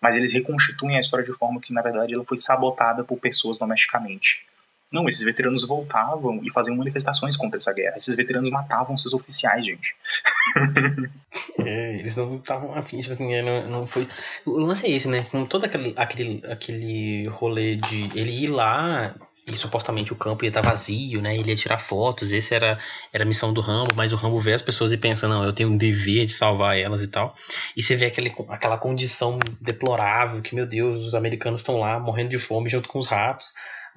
mas 0.00 0.16
eles 0.16 0.32
reconstituem 0.32 0.96
a 0.96 1.00
história 1.00 1.24
de 1.24 1.32
forma 1.32 1.60
que, 1.60 1.72
na 1.72 1.82
verdade, 1.82 2.14
ela 2.14 2.24
foi 2.24 2.36
sabotada 2.36 3.04
por 3.04 3.18
pessoas 3.18 3.58
domesticamente. 3.58 4.46
Não, 4.90 5.06
esses 5.06 5.22
veteranos 5.22 5.66
voltavam 5.66 6.40
e 6.42 6.50
faziam 6.50 6.74
manifestações 6.74 7.36
contra 7.36 7.58
essa 7.58 7.72
guerra. 7.74 7.96
Esses 7.96 8.14
veteranos 8.14 8.50
matavam 8.50 8.96
seus 8.96 9.14
oficiais, 9.14 9.64
gente. 9.64 9.94
É, 11.60 11.98
eles 11.98 12.16
não 12.16 12.36
estavam 12.36 12.74
afim, 12.74 12.98
tipo 12.98 13.12
assim, 13.12 13.32
é, 13.34 13.42
não, 13.42 13.70
não 13.70 13.86
foi. 13.86 14.08
O 14.46 14.58
lance 14.58 14.86
é 14.86 14.90
esse, 14.90 15.08
né? 15.08 15.24
Com 15.30 15.44
todo 15.44 15.64
aquele, 15.64 15.92
aquele, 15.96 16.42
aquele 16.50 17.28
rolê 17.28 17.76
de 17.76 18.04
ele 18.18 18.44
ir 18.44 18.46
lá 18.48 19.14
e 19.54 19.56
supostamente 19.56 20.12
o 20.12 20.16
campo 20.16 20.44
ia 20.44 20.48
estar 20.48 20.62
tá 20.62 20.70
vazio, 20.70 21.20
né? 21.20 21.36
Ele 21.36 21.50
ia 21.50 21.56
tirar 21.56 21.78
fotos, 21.78 22.32
esse 22.32 22.54
era, 22.54 22.78
era 23.12 23.24
a 23.24 23.26
missão 23.26 23.52
do 23.52 23.60
Rambo, 23.60 23.94
mas 23.94 24.12
o 24.12 24.16
Rambo 24.16 24.38
vê 24.38 24.52
as 24.52 24.62
pessoas 24.62 24.92
e 24.92 24.96
pensa, 24.96 25.28
não, 25.28 25.44
eu 25.44 25.52
tenho 25.52 25.68
um 25.68 25.76
dever 25.76 26.26
de 26.26 26.32
salvar 26.32 26.78
elas 26.78 27.02
e 27.02 27.08
tal. 27.08 27.34
E 27.76 27.82
você 27.82 27.96
vê 27.96 28.06
aquele, 28.06 28.34
aquela 28.48 28.78
condição 28.78 29.38
deplorável 29.60 30.42
que, 30.42 30.54
meu 30.54 30.66
Deus, 30.66 31.02
os 31.02 31.14
americanos 31.14 31.60
estão 31.60 31.78
lá 31.78 31.98
morrendo 31.98 32.30
de 32.30 32.38
fome 32.38 32.68
junto 32.68 32.88
com 32.88 32.98
os 32.98 33.06
ratos. 33.06 33.46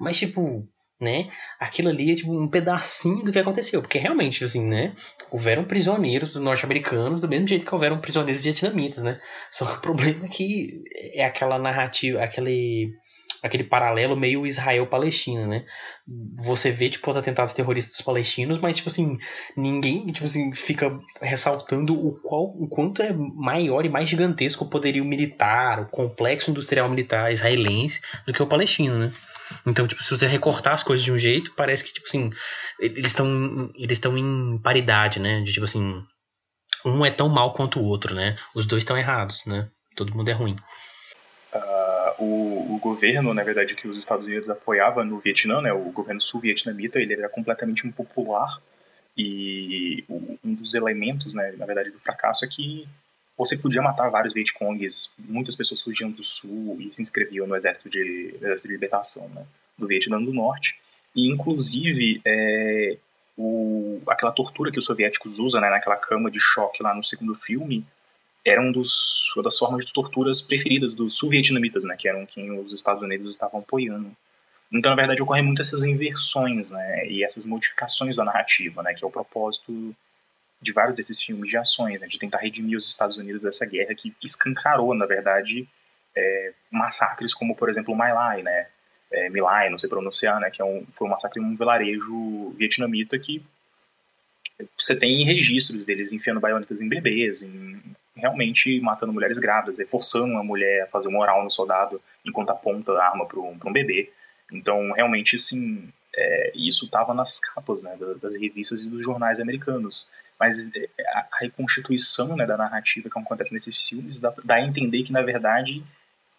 Mas, 0.00 0.18
tipo, 0.18 0.68
né? 1.02 1.28
Aquilo 1.58 1.88
ali 1.88 2.12
é 2.12 2.14
tipo 2.14 2.32
um 2.32 2.48
pedacinho 2.48 3.24
do 3.24 3.32
que 3.32 3.38
aconteceu, 3.38 3.82
porque 3.82 3.98
realmente, 3.98 4.44
assim, 4.44 4.64
né? 4.64 4.94
Houveram 5.30 5.64
prisioneiros 5.64 6.36
norte-americanos 6.36 7.20
do 7.20 7.28
mesmo 7.28 7.48
jeito 7.48 7.66
que 7.66 7.74
houveram 7.74 8.00
prisioneiros 8.00 8.42
vietnamitas, 8.42 9.02
né? 9.02 9.20
Só 9.50 9.66
que 9.66 9.78
o 9.78 9.80
problema 9.82 10.26
é 10.26 10.28
que 10.28 10.82
é 11.14 11.24
aquela 11.24 11.58
narrativa, 11.58 12.22
aquele 12.22 12.92
aquele 13.42 13.64
paralelo 13.64 14.16
meio 14.16 14.46
Israel-Palestina, 14.46 15.46
né? 15.46 15.64
Você 16.44 16.70
vê, 16.70 16.88
tipo, 16.88 17.10
os 17.10 17.16
atentados 17.16 17.52
terroristas 17.52 18.00
palestinos, 18.00 18.58
mas, 18.58 18.76
tipo 18.76 18.88
assim, 18.88 19.18
ninguém, 19.56 20.06
tipo 20.12 20.26
assim, 20.26 20.54
fica 20.54 20.98
ressaltando 21.20 21.94
o, 21.94 22.20
qual, 22.20 22.44
o 22.44 22.68
quanto 22.68 23.02
é 23.02 23.12
maior 23.12 23.84
e 23.84 23.88
mais 23.88 24.08
gigantesco 24.08 24.64
o 24.64 24.70
poderio 24.70 25.04
militar, 25.04 25.80
o 25.80 25.86
complexo 25.86 26.50
industrial 26.50 26.88
militar 26.88 27.32
israelense 27.32 28.00
do 28.24 28.32
que 28.32 28.42
o 28.42 28.46
palestino, 28.46 28.98
né? 28.98 29.12
Então, 29.66 29.86
tipo, 29.86 30.02
se 30.02 30.10
você 30.10 30.26
recortar 30.26 30.74
as 30.74 30.82
coisas 30.82 31.04
de 31.04 31.12
um 31.12 31.18
jeito, 31.18 31.52
parece 31.54 31.84
que, 31.84 31.92
tipo 31.92 32.06
assim, 32.06 32.30
eles 32.80 33.08
estão 33.08 33.70
eles 33.74 34.00
em 34.04 34.58
paridade, 34.62 35.20
né? 35.20 35.40
De, 35.42 35.52
tipo 35.52 35.64
assim, 35.64 36.02
um 36.84 37.04
é 37.04 37.10
tão 37.10 37.28
mal 37.28 37.54
quanto 37.54 37.80
o 37.80 37.84
outro, 37.84 38.14
né? 38.14 38.36
Os 38.54 38.66
dois 38.66 38.82
estão 38.82 38.96
errados, 38.96 39.44
né? 39.46 39.68
Todo 39.96 40.14
mundo 40.14 40.28
é 40.28 40.32
ruim. 40.32 40.56
O, 42.22 42.76
o, 42.76 42.78
governo, 42.78 43.34
na 43.34 43.42
verdade, 43.42 43.74
que 43.74 43.88
os 43.88 43.96
Estados 43.96 44.26
Unidos 44.26 44.48
apoiava 44.48 45.02
no 45.02 45.18
Vietnã, 45.18 45.60
né, 45.60 45.72
o 45.72 45.90
governo 45.90 46.20
sul-vietnamita, 46.20 47.00
ele 47.00 47.14
era 47.14 47.28
completamente 47.28 47.84
impopular 47.84 48.60
e 49.18 50.04
um 50.08 50.54
dos 50.54 50.74
elementos, 50.74 51.34
né, 51.34 51.52
na 51.58 51.66
verdade, 51.66 51.90
do 51.90 51.98
fracasso 51.98 52.44
é 52.44 52.48
que 52.48 52.88
você 53.36 53.56
podia 53.56 53.82
matar 53.82 54.08
vários 54.08 54.32
Vietcongues, 54.32 55.14
muitas 55.18 55.56
pessoas 55.56 55.82
fugiam 55.82 56.12
do 56.12 56.22
sul 56.22 56.76
e 56.80 56.90
se 56.92 57.02
inscreviam 57.02 57.44
no 57.44 57.56
exército 57.56 57.90
de, 57.90 58.36
exército 58.36 58.68
de 58.68 58.74
libertação 58.74 59.28
né, 59.30 59.44
do 59.76 59.88
Vietnã 59.88 60.22
do 60.22 60.32
Norte, 60.32 60.78
e 61.16 61.28
inclusive 61.28 62.20
é, 62.24 62.98
o, 63.36 64.00
aquela 64.06 64.30
tortura 64.30 64.70
que 64.70 64.78
os 64.78 64.84
soviéticos 64.84 65.40
usam 65.40 65.60
né, 65.60 65.70
naquela 65.70 65.96
cama 65.96 66.30
de 66.30 66.38
choque 66.38 66.84
lá 66.84 66.94
no 66.94 67.02
segundo 67.02 67.34
filme, 67.34 67.84
era 68.44 68.60
um 68.60 68.72
dos, 68.72 69.32
uma 69.36 69.42
das 69.42 69.56
formas 69.56 69.84
de 69.84 69.92
torturas 69.92 70.40
preferidas 70.40 70.94
dos 70.94 71.16
sul-vietnamitas, 71.16 71.84
né, 71.84 71.96
que 71.96 72.08
eram 72.08 72.26
quem 72.26 72.50
os 72.58 72.72
Estados 72.72 73.02
Unidos 73.02 73.30
estavam 73.30 73.60
apoiando. 73.60 74.14
Então, 74.72 74.90
na 74.90 74.96
verdade, 74.96 75.22
ocorrem 75.22 75.44
muitas 75.44 75.68
essas 75.68 75.84
inversões, 75.84 76.70
né, 76.70 77.06
e 77.08 77.22
essas 77.22 77.46
modificações 77.46 78.16
da 78.16 78.24
narrativa, 78.24 78.82
né, 78.82 78.94
que 78.94 79.04
é 79.04 79.06
o 79.06 79.10
propósito 79.10 79.94
de 80.60 80.72
vários 80.72 80.96
desses 80.96 81.20
filmes 81.20 81.50
de 81.50 81.56
ações, 81.56 82.00
né, 82.00 82.06
de 82.06 82.18
tentar 82.18 82.38
redimir 82.38 82.76
os 82.76 82.88
Estados 82.88 83.16
Unidos 83.16 83.42
dessa 83.42 83.66
guerra 83.66 83.94
que 83.94 84.14
escancarou, 84.22 84.94
na 84.94 85.06
verdade, 85.06 85.68
é, 86.16 86.52
massacres 86.70 87.32
como, 87.32 87.54
por 87.54 87.68
exemplo, 87.68 87.94
o 87.94 87.96
My 87.96 88.12
Lai, 88.12 88.42
né, 88.42 88.66
é, 89.10 89.28
My 89.28 89.40
Lai, 89.40 89.70
não 89.70 89.78
sei 89.78 89.88
pronunciar, 89.88 90.40
né, 90.40 90.50
que 90.50 90.60
é 90.60 90.64
um, 90.64 90.84
foi 90.96 91.06
um 91.06 91.10
massacre 91.10 91.40
em 91.40 91.44
um 91.44 91.56
vilarejo 91.56 92.50
vietnamita 92.58 93.18
que 93.18 93.42
você 94.78 94.98
tem 94.98 95.24
registros 95.24 95.86
deles 95.86 96.12
enfiando 96.12 96.40
baionetas 96.40 96.80
em 96.80 96.88
bebês, 96.88 97.42
em 97.42 97.80
realmente 98.14 98.80
matando 98.80 99.12
mulheres 99.12 99.38
grávidas, 99.38 99.78
forçando 99.88 100.36
a 100.36 100.44
mulher 100.44 100.82
a 100.82 100.86
fazer 100.86 101.08
um 101.08 101.18
oral 101.18 101.42
no 101.42 101.50
soldado 101.50 102.00
enquanto 102.24 102.50
aponta 102.50 102.92
a 102.92 103.06
arma 103.06 103.26
para 103.26 103.40
um, 103.40 103.58
um 103.64 103.72
bebê. 103.72 104.12
Então, 104.52 104.92
realmente, 104.92 105.36
assim, 105.36 105.88
é, 106.14 106.52
isso 106.54 106.84
estava 106.84 107.14
nas 107.14 107.40
capas 107.40 107.82
né, 107.82 107.96
das 108.20 108.36
revistas 108.36 108.82
e 108.82 108.88
dos 108.88 109.02
jornais 109.02 109.40
americanos. 109.40 110.10
Mas 110.38 110.74
é, 110.74 110.88
a 111.14 111.28
reconstituição 111.40 112.36
né, 112.36 112.44
da 112.46 112.56
narrativa 112.56 113.08
que 113.08 113.18
acontece 113.18 113.52
nesses 113.52 113.80
filmes 113.82 114.18
dá, 114.18 114.32
dá 114.44 114.56
a 114.56 114.62
entender 114.62 115.02
que, 115.04 115.12
na 115.12 115.22
verdade, 115.22 115.82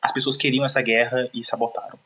as 0.02 0.12
pessoas 0.12 0.38
queriam 0.38 0.66
essa 0.66 0.82
guerra 0.82 1.30
e 1.34 1.44
sabotaram. 1.44 1.98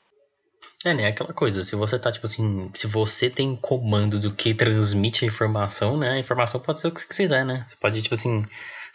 É, 0.85 0.93
né? 0.93 1.07
Aquela 1.07 1.33
coisa, 1.33 1.63
se 1.63 1.75
você 1.75 1.97
tá, 1.97 2.11
tipo 2.11 2.27
assim, 2.27 2.69
se 2.73 2.85
você 2.85 3.29
tem 3.29 3.55
comando 3.55 4.19
do 4.19 4.33
que 4.33 4.53
transmite 4.53 5.25
a 5.25 5.27
informação, 5.27 5.97
né? 5.97 6.11
A 6.11 6.19
informação 6.19 6.59
pode 6.59 6.79
ser 6.79 6.87
o 6.87 6.91
que 6.91 7.01
você 7.01 7.07
quiser, 7.07 7.43
né? 7.43 7.65
Você 7.67 7.75
pode, 7.75 8.01
tipo 8.01 8.13
assim, 8.13 8.45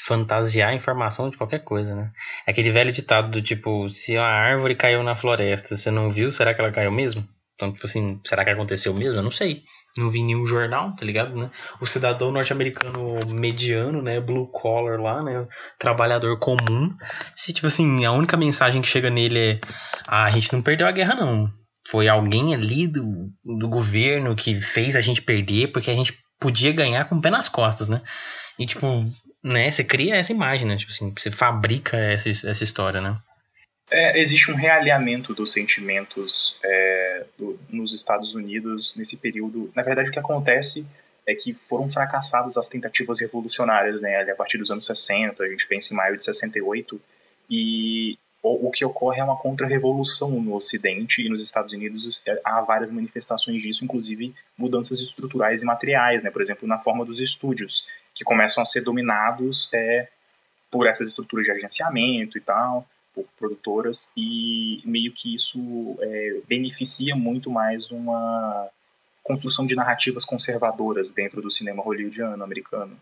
fantasiar 0.05 0.71
a 0.71 0.75
informação 0.75 1.31
de 1.31 1.37
qualquer 1.37 1.61
coisa, 1.61 1.95
né? 1.95 2.11
Aquele 2.47 2.71
velho 2.71 2.91
ditado 2.91 3.31
do 3.31 3.41
tipo, 3.41 3.89
se 3.89 4.17
a 4.17 4.27
árvore 4.27 4.75
caiu 4.75 5.03
na 5.03 5.15
floresta, 5.15 5.77
você 5.77 5.91
não 5.91 6.11
viu, 6.11 6.33
será 6.33 6.53
que 6.53 6.61
ela 6.61 6.73
caiu 6.73 6.91
mesmo? 6.91 7.27
Então, 7.55 7.73
tipo 7.73 7.87
assim, 7.87 8.21
será 8.27 8.45
que 8.45 8.51
aconteceu 8.51 8.93
mesmo? 8.93 9.21
Eu 9.21 9.23
não 9.23 9.31
sei. 9.31 9.63
Não 9.97 10.11
vi 10.11 10.25
nenhum 10.25 10.45
jornal, 10.45 10.97
tá 10.97 11.05
ligado, 11.05 11.37
né? 11.37 11.51
O 11.81 11.87
cidadão 11.87 12.33
norte-americano 12.33 13.07
mediano, 13.29 14.03
né? 14.03 14.21
Blue 14.21 14.49
collar 14.49 14.99
lá, 14.99 15.23
né? 15.23 15.47
Trabalhador 15.79 16.37
comum. 16.39 16.93
Se, 17.37 17.53
tipo 17.53 17.69
assim, 17.69 18.05
a 18.05 18.11
única 18.11 18.37
mensagem 18.37 18.83
que 18.83 18.89
chega 18.89 19.11
nele 19.11 19.39
é: 19.39 19.61
ah, 20.09 20.25
a 20.25 20.31
gente 20.31 20.53
não 20.53 20.63
perdeu 20.63 20.87
a 20.87 20.93
guerra, 20.93 21.15
não. 21.15 21.49
Foi 21.87 22.09
alguém 22.09 22.55
ali 22.55 22.89
do, 22.89 23.31
do 23.45 23.69
governo 23.69 24.35
que 24.35 24.55
fez 24.55 24.97
a 24.97 25.01
gente 25.01 25.23
perder 25.23 25.69
porque 25.69 25.91
a 25.91 25.95
gente 25.95 26.19
podia 26.41 26.73
ganhar 26.73 27.05
com 27.05 27.17
o 27.17 27.21
pé 27.21 27.31
nas 27.31 27.49
costas, 27.49 27.89
né? 27.89 28.01
E, 28.59 28.67
tipo, 28.67 29.05
né, 29.43 29.71
você 29.71 29.83
cria 29.83 30.17
essa 30.17 30.33
imagem, 30.33 30.67
né? 30.67 30.77
Tipo 30.77 30.93
assim, 30.93 31.13
você 31.17 31.31
fabrica 31.31 31.97
essa, 31.97 32.31
essa 32.31 32.65
história, 32.65 33.01
né? 33.01 33.17
É, 33.91 34.19
existe 34.19 34.51
um 34.51 34.55
realinhamento 34.55 35.35
dos 35.35 35.53
sentimentos 35.53 36.57
é, 36.65 37.27
do, 37.39 37.59
nos 37.69 37.93
Estados 37.93 38.35
Unidos 38.35 38.97
nesse 38.97 39.19
período. 39.19 39.71
Na 39.75 39.83
verdade, 39.83 40.09
o 40.09 40.13
que 40.13 40.19
acontece 40.19 40.87
é 41.27 41.35
que 41.35 41.53
foram 41.69 41.91
fracassadas 41.91 42.57
as 42.57 42.69
tentativas 42.69 43.21
revolucionárias, 43.21 44.01
né? 44.01 44.17
Ali 44.17 44.31
a 44.31 44.35
partir 44.35 44.59
dos 44.59 44.71
anos 44.71 44.87
60, 44.87 45.43
a 45.43 45.49
gente 45.49 45.67
pensa 45.67 45.93
em 45.93 45.97
maio 45.97 46.17
de 46.17 46.25
68, 46.25 47.01
e 47.51 48.17
o, 48.43 48.69
o 48.69 48.71
que 48.71 48.85
ocorre 48.85 49.21
é 49.21 49.25
uma 49.25 49.37
contra-revolução 49.37 50.31
no 50.41 50.55
Ocidente 50.55 51.25
e 51.25 51.29
nos 51.29 51.41
Estados 51.41 51.73
Unidos 51.73 52.23
é, 52.27 52.41
há 52.45 52.61
várias 52.63 52.91
manifestações 52.91 53.61
disso, 53.63 53.85
inclusive 53.85 54.35
mudanças 54.57 54.99
estruturais 55.01 55.63
e 55.63 55.67
materiais, 55.67 56.25
né? 56.25 56.31
Por 56.31 56.41
exemplo, 56.43 56.67
na 56.67 56.79
forma 56.79 57.05
dos 57.05 57.21
estúdios 57.21 57.85
que 58.15 58.25
começam 58.25 58.63
a 58.63 58.67
ser 58.67 58.83
dominados 58.83 59.71
é, 59.73 60.09
por 60.71 60.87
essas 60.87 61.09
estruturas 61.09 61.45
de 61.45 61.53
agenciamento 61.53 62.39
e 62.39 62.41
tal, 62.41 62.87
por 63.15 63.27
produtoras, 63.39 64.13
e 64.17 64.81
meio 64.85 65.13
que 65.13 65.35
isso 65.35 65.97
é, 66.01 66.41
beneficia 66.49 67.15
muito 67.15 67.51
mais 67.51 67.91
uma 67.91 68.69
construção 69.23 69.65
de 69.65 69.75
narrativas 69.75 70.25
conservadoras 70.25 71.13
dentro 71.13 71.41
do 71.41 71.51
cinema 71.51 71.83
hollywoodiano 71.83 72.43
americano. 72.43 72.99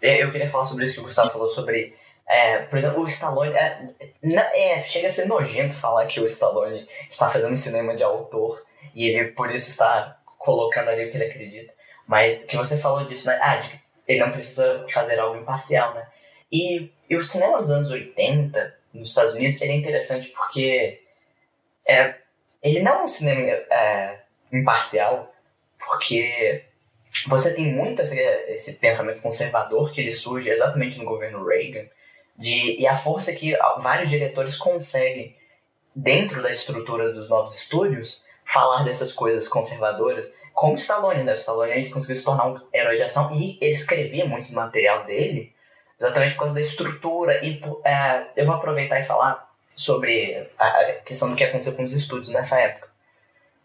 É, 0.00 0.22
eu 0.22 0.30
queria 0.30 0.50
falar 0.50 0.66
sobre 0.66 0.84
isso 0.84 0.94
que 0.94 1.00
o 1.00 1.04
Gustavo 1.04 1.30
falou 1.30 1.48
sobre. 1.48 1.94
É, 2.26 2.58
por 2.58 2.78
exemplo, 2.78 3.02
o 3.02 3.06
Stallone. 3.06 3.54
É, 3.54 3.86
é, 4.22 4.82
chega 4.82 5.08
a 5.08 5.10
ser 5.10 5.26
nojento 5.26 5.74
falar 5.74 6.06
que 6.06 6.20
o 6.20 6.26
Stallone 6.26 6.86
está 7.08 7.30
fazendo 7.30 7.56
cinema 7.56 7.96
de 7.96 8.02
autor 8.02 8.62
e 8.94 9.06
ele 9.06 9.30
por 9.30 9.50
isso 9.50 9.70
está 9.70 10.18
colocando 10.38 10.88
ali 10.88 11.06
o 11.06 11.10
que 11.10 11.16
ele 11.16 11.24
acredita. 11.24 11.73
Mas 12.06 12.44
que 12.44 12.56
você 12.56 12.76
falou 12.76 13.04
disso, 13.04 13.26
né? 13.26 13.38
Ah, 13.40 13.56
de 13.56 13.68
que 13.68 13.80
ele 14.06 14.20
não 14.20 14.30
precisa 14.30 14.84
fazer 14.92 15.18
algo 15.18 15.40
imparcial, 15.40 15.94
né? 15.94 16.06
E, 16.52 16.92
e 17.08 17.16
o 17.16 17.22
cinema 17.22 17.60
dos 17.60 17.70
anos 17.70 17.90
80, 17.90 18.74
nos 18.92 19.08
Estados 19.08 19.34
Unidos, 19.34 19.60
ele 19.60 19.72
é 19.72 19.76
interessante 19.76 20.28
porque 20.28 21.02
é, 21.86 22.14
ele 22.62 22.80
não 22.80 23.00
é 23.00 23.04
um 23.04 23.08
cinema 23.08 23.40
é, 23.40 24.20
imparcial, 24.52 25.34
porque 25.78 26.64
você 27.26 27.54
tem 27.54 27.72
muito 27.72 28.02
esse, 28.02 28.18
esse, 28.48 28.74
pensamento 28.74 29.20
conservador 29.20 29.92
que 29.92 30.00
ele 30.00 30.12
surge 30.12 30.48
exatamente 30.48 30.98
no 30.98 31.04
governo 31.04 31.44
Reagan, 31.44 31.86
de, 32.36 32.80
e 32.80 32.86
a 32.86 32.96
força 32.96 33.32
que 33.32 33.56
vários 33.78 34.10
diretores 34.10 34.56
conseguem, 34.56 35.36
dentro 35.94 36.42
da 36.42 36.50
estrutura 36.50 37.12
dos 37.12 37.28
novos 37.28 37.56
estúdios, 37.56 38.24
falar 38.44 38.82
dessas 38.82 39.12
coisas 39.12 39.48
conservadoras 39.48 40.34
como 40.54 40.76
Stallone, 40.76 41.24
né? 41.24 41.32
O 41.32 41.34
Stallone 41.34 41.72
ele 41.72 41.90
conseguiu 41.90 42.16
se 42.16 42.24
tornar 42.24 42.46
um 42.46 42.60
herói 42.72 42.96
de 42.96 43.02
ação 43.02 43.30
e 43.34 43.58
escrevia 43.60 44.24
muito 44.24 44.52
material 44.54 45.04
dele 45.04 45.52
exatamente 45.98 46.32
por 46.32 46.40
causa 46.40 46.54
da 46.54 46.60
estrutura. 46.60 47.44
E 47.44 47.60
é, 47.84 48.26
eu 48.36 48.46
vou 48.46 48.54
aproveitar 48.54 48.98
e 48.98 49.02
falar 49.02 49.52
sobre 49.74 50.48
a 50.58 50.92
questão 51.04 51.28
do 51.28 51.36
que 51.36 51.44
aconteceu 51.44 51.74
com 51.74 51.82
os 51.82 51.92
estúdios 51.92 52.32
nessa 52.32 52.58
época. 52.60 52.88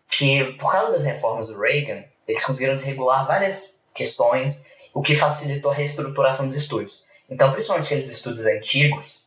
Que 0.10 0.54
por 0.54 0.72
causa 0.72 0.94
das 0.94 1.04
reformas 1.04 1.48
do 1.48 1.60
Reagan, 1.60 2.04
eles 2.28 2.44
conseguiram 2.44 2.76
desregular 2.76 3.28
várias 3.28 3.80
questões, 3.94 4.66
o 4.94 5.02
que 5.02 5.14
facilitou 5.14 5.72
a 5.72 5.76
reestruturação 5.76 6.48
dos 6.48 6.56
estúdios. 6.56 7.04
Então, 7.30 7.52
principalmente 7.52 7.86
aqueles 7.86 8.12
estúdios 8.12 8.48
antigos, 8.48 9.24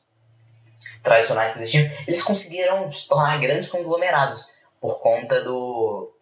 tradicionais 1.02 1.52
que 1.52 1.58
existiam, 1.58 1.90
eles 2.06 2.22
conseguiram 2.22 2.90
se 2.90 3.08
tornar 3.08 3.38
grandes 3.38 3.68
conglomerados 3.68 4.48
por 4.80 5.00
conta 5.00 5.42
do 5.42 6.12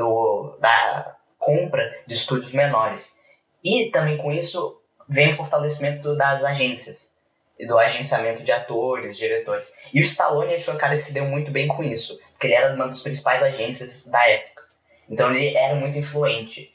do, 0.00 0.56
da 0.58 1.16
compra 1.38 1.94
de 2.06 2.14
estúdios 2.14 2.52
menores. 2.52 3.18
E 3.62 3.90
também 3.90 4.16
com 4.16 4.32
isso, 4.32 4.80
vem 5.08 5.28
o 5.28 5.34
fortalecimento 5.34 6.16
das 6.16 6.42
agências 6.42 7.10
e 7.58 7.66
do 7.66 7.78
agenciamento 7.78 8.42
de 8.42 8.50
atores, 8.50 9.18
diretores. 9.18 9.76
E 9.92 10.00
o 10.00 10.02
Stallone 10.02 10.58
foi 10.60 10.74
um 10.74 10.78
cara 10.78 10.96
que 10.96 11.02
se 11.02 11.12
deu 11.12 11.26
muito 11.26 11.50
bem 11.50 11.68
com 11.68 11.82
isso, 11.82 12.18
porque 12.32 12.46
ele 12.46 12.54
era 12.54 12.74
uma 12.74 12.86
das 12.86 13.02
principais 13.02 13.42
agências 13.42 14.06
da 14.06 14.26
época. 14.26 14.64
Então 15.08 15.30
ele 15.30 15.54
era 15.54 15.74
muito 15.74 15.98
influente. 15.98 16.72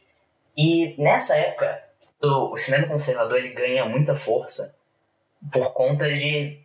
E 0.55 0.93
nessa 0.97 1.35
época, 1.35 1.83
o 2.21 2.55
cinema 2.57 2.87
conservador 2.87 3.39
ele 3.39 3.49
ganha 3.49 3.85
muita 3.85 4.13
força 4.13 4.75
por 5.51 5.73
conta 5.73 6.11
de 6.13 6.59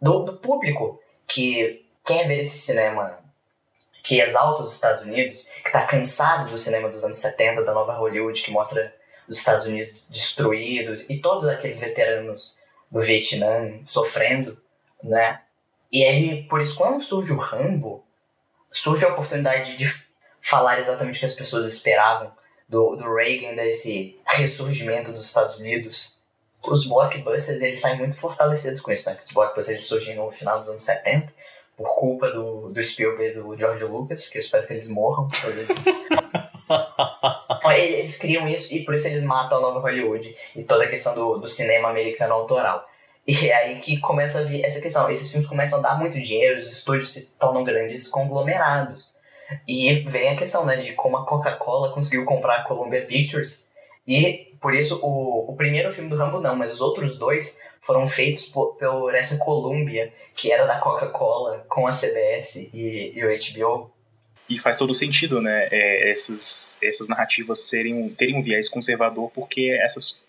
do, 0.00 0.24
do 0.24 0.36
público 0.38 1.00
que 1.26 1.86
quer 2.04 2.26
ver 2.26 2.40
esse 2.40 2.58
cinema 2.58 3.18
que 4.06 4.20
exalta 4.20 4.62
os 4.62 4.72
Estados 4.72 5.02
Unidos, 5.02 5.48
que 5.64 5.68
está 5.68 5.84
cansado 5.84 6.48
do 6.48 6.56
cinema 6.56 6.88
dos 6.88 7.02
anos 7.02 7.16
70, 7.16 7.64
da 7.64 7.74
nova 7.74 7.92
Hollywood, 7.92 8.40
que 8.40 8.52
mostra 8.52 8.94
os 9.26 9.36
Estados 9.36 9.66
Unidos 9.66 10.00
destruídos 10.08 11.04
e 11.08 11.18
todos 11.18 11.44
aqueles 11.48 11.80
veteranos 11.80 12.60
do 12.88 13.00
Vietnã 13.00 13.80
sofrendo, 13.84 14.56
né? 15.02 15.40
E 15.90 16.04
aí, 16.04 16.44
por 16.44 16.60
isso, 16.60 16.76
quando 16.76 17.02
surge 17.02 17.32
o 17.32 17.36
Rambo, 17.36 18.04
surge 18.70 19.04
a 19.04 19.08
oportunidade 19.08 19.76
de 19.76 19.92
falar 20.40 20.78
exatamente 20.78 21.16
o 21.16 21.18
que 21.18 21.24
as 21.24 21.34
pessoas 21.34 21.66
esperavam 21.66 22.30
do, 22.68 22.94
do 22.94 23.12
Reagan, 23.12 23.56
desse 23.56 24.20
ressurgimento 24.24 25.10
dos 25.10 25.26
Estados 25.26 25.58
Unidos. 25.58 26.20
Os 26.64 26.86
blockbusters, 26.86 27.60
eles 27.60 27.80
saem 27.80 27.98
muito 27.98 28.16
fortalecidos 28.16 28.80
com 28.80 28.92
isso, 28.92 29.10
né? 29.10 29.18
Os 29.20 29.32
blockbusters, 29.32 29.78
eles 29.78 29.84
surgem 29.84 30.14
no 30.14 30.30
final 30.30 30.56
dos 30.56 30.68
anos 30.68 30.82
70, 30.82 31.34
por 31.76 31.94
culpa 31.96 32.30
do, 32.30 32.70
do 32.70 32.82
Spielberg 32.82 33.38
e 33.38 33.42
do 33.42 33.58
George 33.58 33.84
Lucas, 33.84 34.28
que 34.28 34.38
eu 34.38 34.40
espero 34.40 34.66
que 34.66 34.72
eles 34.72 34.88
morram 34.88 35.28
eles 37.76 38.18
criam 38.18 38.48
isso 38.48 38.74
e 38.74 38.84
por 38.84 38.94
isso 38.94 39.06
eles 39.08 39.22
matam 39.22 39.58
a 39.58 39.60
nova 39.60 39.80
Hollywood 39.80 40.34
e 40.54 40.62
toda 40.62 40.84
a 40.84 40.88
questão 40.88 41.14
do, 41.14 41.38
do 41.38 41.48
cinema 41.48 41.88
americano 41.88 42.34
autoral. 42.34 42.88
E 43.26 43.48
é 43.48 43.54
aí 43.54 43.78
que 43.80 43.98
começa 43.98 44.40
a 44.40 44.42
vir 44.44 44.64
essa 44.64 44.80
questão. 44.80 45.10
Esses 45.10 45.30
filmes 45.30 45.48
começam 45.48 45.80
a 45.80 45.82
dar 45.82 45.98
muito 45.98 46.20
dinheiro, 46.20 46.58
os 46.58 46.70
estúdios 46.70 47.12
se 47.12 47.32
tornam 47.38 47.64
grandes 47.64 48.08
conglomerados. 48.08 49.14
E 49.66 49.92
vem 50.00 50.28
a 50.28 50.36
questão 50.36 50.64
né, 50.64 50.76
de 50.76 50.92
como 50.92 51.16
a 51.16 51.26
Coca-Cola 51.26 51.92
conseguiu 51.92 52.24
comprar 52.24 52.56
a 52.56 52.62
Columbia 52.62 53.04
Pictures. 53.04 53.68
E 54.06 54.56
por 54.60 54.72
isso 54.74 55.00
o, 55.02 55.50
o 55.50 55.56
primeiro 55.56 55.90
filme 55.90 56.08
do 56.08 56.16
Rambo 56.16 56.40
não, 56.40 56.54
mas 56.54 56.70
os 56.70 56.80
outros 56.80 57.18
dois 57.18 57.58
foram 57.86 58.08
feitos 58.08 58.46
por, 58.46 58.74
por 58.74 59.14
essa 59.14 59.38
Columbia, 59.38 60.12
que 60.34 60.50
era 60.50 60.66
da 60.66 60.78
Coca-Cola, 60.78 61.64
com 61.68 61.86
a 61.86 61.92
CBS 61.92 62.56
e, 62.74 63.12
e 63.14 63.24
o 63.24 63.28
HBO. 63.28 63.92
E 64.48 64.58
faz 64.58 64.76
todo 64.76 64.92
sentido, 64.92 65.40
né? 65.40 65.68
É, 65.70 66.10
essas, 66.10 66.78
essas 66.82 67.08
narrativas 67.08 67.68
serem, 67.68 68.08
terem 68.10 68.36
um 68.36 68.42
viés 68.42 68.68
conservador, 68.68 69.30
porque 69.30 69.78
essas 69.80 70.22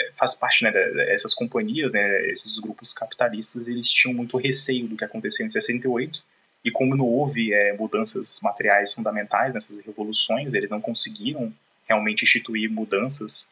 é, 0.00 0.10
faz 0.14 0.34
parte 0.34 0.64
né, 0.64 0.70
dessas 0.70 1.34
companhias, 1.34 1.92
né, 1.92 2.30
esses 2.30 2.58
grupos 2.58 2.92
capitalistas, 2.94 3.68
eles 3.68 3.90
tinham 3.90 4.14
muito 4.14 4.38
receio 4.38 4.88
do 4.88 4.96
que 4.96 5.04
aconteceu 5.04 5.44
em 5.44 5.50
68, 5.50 6.24
e 6.64 6.70
como 6.70 6.96
não 6.96 7.06
houve 7.06 7.52
é, 7.52 7.74
mudanças 7.74 8.40
materiais 8.42 8.92
fundamentais 8.92 9.54
nessas 9.54 9.78
revoluções, 9.78 10.54
eles 10.54 10.70
não 10.70 10.80
conseguiram 10.80 11.52
realmente 11.86 12.24
instituir 12.24 12.70
mudanças 12.70 13.50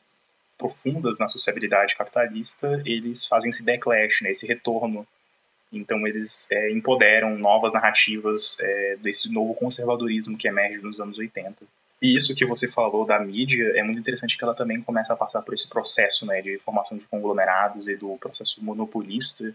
profundas 0.59 1.19
na 1.19 1.29
sociabilidade 1.29 1.97
capitalista, 1.97 2.83
eles 2.85 3.27
fazem 3.27 3.51
esse 3.51 3.65
backlash, 3.65 4.23
né, 4.23 4.31
esse 4.31 4.47
retorno. 4.47 5.07
Então 5.73 6.07
eles 6.07 6.51
é, 6.51 6.71
empoderam 6.71 7.37
novas 7.37 7.73
narrativas 7.73 8.57
é, 8.61 8.97
desse 8.97 9.33
novo 9.33 9.55
conservadorismo 9.55 10.37
que 10.37 10.49
emerge 10.49 10.79
nos 10.79 11.01
anos 11.01 11.19
80. 11.19 11.65
E 12.01 12.15
isso 12.17 12.35
que 12.35 12.45
você 12.45 12.71
falou 12.71 13.07
da 13.07 13.19
mídia 13.19 13.73
é 13.75 13.83
muito 13.83 13.99
interessante 13.99 14.37
que 14.37 14.45
ela 14.45 14.55
também 14.55 14.81
começa 14.83 15.13
a 15.13 15.17
passar 15.17 15.43
por 15.43 15.55
esse 15.55 15.69
processo 15.69 16.27
né, 16.27 16.43
de 16.43 16.59
formação 16.59 16.99
de 16.99 17.07
conglomerados 17.07 17.89
e 17.89 17.97
do 17.97 18.17
processo 18.19 18.63
monopolista. 18.63 19.55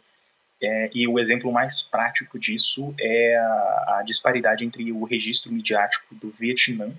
É, 0.62 0.89
e 0.93 1.08
o 1.08 1.20
exemplo 1.20 1.52
mais 1.52 1.82
prático 1.82 2.38
disso 2.38 2.93
é 2.99 3.36
a, 3.36 3.97
a 3.99 4.04
disparidade 4.06 4.66
entre 4.66 4.91
o 4.91 5.04
registro 5.04 5.52
midiático 5.52 6.14
do 6.16 6.30
Vietnã 6.32 6.91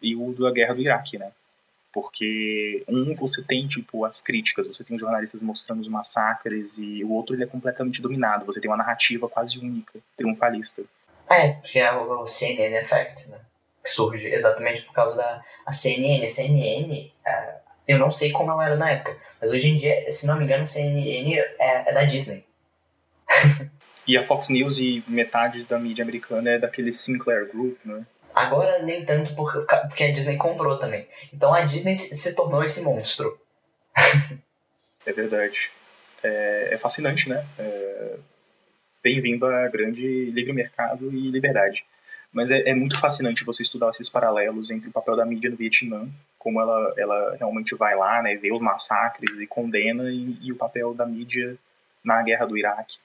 e 0.00 0.16
o 0.16 0.32
da 0.32 0.50
guerra 0.50 0.74
do 0.74 0.80
Iraque, 0.80 1.18
né? 1.18 1.30
Porque 1.92 2.84
um 2.88 3.14
você 3.14 3.42
tem 3.42 3.66
tipo 3.66 4.04
as 4.04 4.20
críticas, 4.20 4.66
você 4.66 4.84
tem 4.84 4.94
os 4.94 5.00
jornalistas 5.00 5.42
mostrando 5.42 5.80
os 5.80 5.88
massacres 5.88 6.78
e 6.78 7.02
o 7.02 7.10
outro 7.10 7.34
ele 7.34 7.42
é 7.42 7.46
completamente 7.46 8.00
dominado, 8.00 8.46
você 8.46 8.60
tem 8.60 8.70
uma 8.70 8.76
narrativa 8.76 9.28
quase 9.28 9.58
única, 9.58 9.98
triunfalista. 10.16 10.84
É, 11.28 11.52
porque 11.54 11.78
é 11.78 11.92
o, 11.92 12.26
CNN 12.26 12.76
Effect, 12.76 13.30
né? 13.30 13.38
Que 13.82 13.90
surge 13.90 14.26
exatamente 14.28 14.82
por 14.82 14.92
causa 14.92 15.16
da 15.16 15.42
a 15.66 15.72
CNN. 15.72 16.24
A 16.24 16.28
CNN, 16.28 17.12
é, 17.24 17.54
eu 17.88 17.98
não 17.98 18.10
sei 18.10 18.30
como 18.30 18.50
ela 18.50 18.66
era 18.66 18.76
na 18.76 18.90
época, 18.90 19.16
mas 19.40 19.50
hoje 19.52 19.68
em 19.68 19.76
dia, 19.76 20.10
se 20.10 20.26
não 20.26 20.36
me 20.36 20.44
engano, 20.44 20.62
a 20.62 20.66
CNN 20.66 21.38
é, 21.38 21.90
é 21.90 21.92
da 21.92 22.04
Disney. 22.04 22.44
e 24.06 24.16
a 24.16 24.26
Fox 24.26 24.48
News 24.48 24.78
e 24.78 25.04
metade 25.06 25.64
da 25.64 25.78
mídia 25.78 26.02
americana 26.02 26.50
é 26.50 26.58
daquele 26.58 26.92
Sinclair 26.92 27.48
Group, 27.48 27.78
né? 27.84 28.04
Agora 28.34 28.82
nem 28.82 29.04
tanto 29.04 29.34
porque, 29.34 29.58
porque 29.88 30.04
a 30.04 30.12
Disney 30.12 30.36
comprou 30.36 30.78
também. 30.78 31.06
Então 31.32 31.52
a 31.52 31.62
Disney 31.62 31.94
se 31.94 32.34
tornou 32.34 32.62
esse 32.62 32.82
monstro. 32.82 33.38
é 35.06 35.12
verdade. 35.12 35.70
É, 36.22 36.70
é 36.72 36.78
fascinante, 36.78 37.28
né? 37.28 37.46
É, 37.58 38.16
Bem-vindo 39.02 39.46
a 39.46 39.66
grande 39.68 40.26
livre 40.26 40.52
mercado 40.52 41.10
e 41.10 41.30
liberdade. 41.30 41.86
Mas 42.30 42.50
é, 42.50 42.68
é, 42.68 42.74
muito 42.74 43.00
fascinante 43.00 43.44
você 43.44 43.62
estudar 43.62 43.88
esses 43.88 44.10
paralelos 44.10 44.70
entre 44.70 44.90
o 44.90 44.92
papel 44.92 45.16
da 45.16 45.24
mídia 45.24 45.50
no 45.50 45.56
Vietnã, 45.56 46.06
como 46.38 46.60
ela, 46.60 46.94
ela 46.98 47.36
realmente 47.36 47.74
vai 47.74 47.96
lá, 47.96 48.20
né, 48.22 48.36
vê 48.36 48.52
os 48.52 48.60
massacres 48.60 49.40
e 49.40 49.46
condena, 49.46 50.10
e, 50.10 50.36
e 50.42 50.52
o 50.52 50.56
papel 50.56 50.92
da 50.92 51.06
mídia 51.06 51.56
na 52.04 52.22
guerra 52.22 52.44
do 52.44 52.58
Iraque 52.58 52.98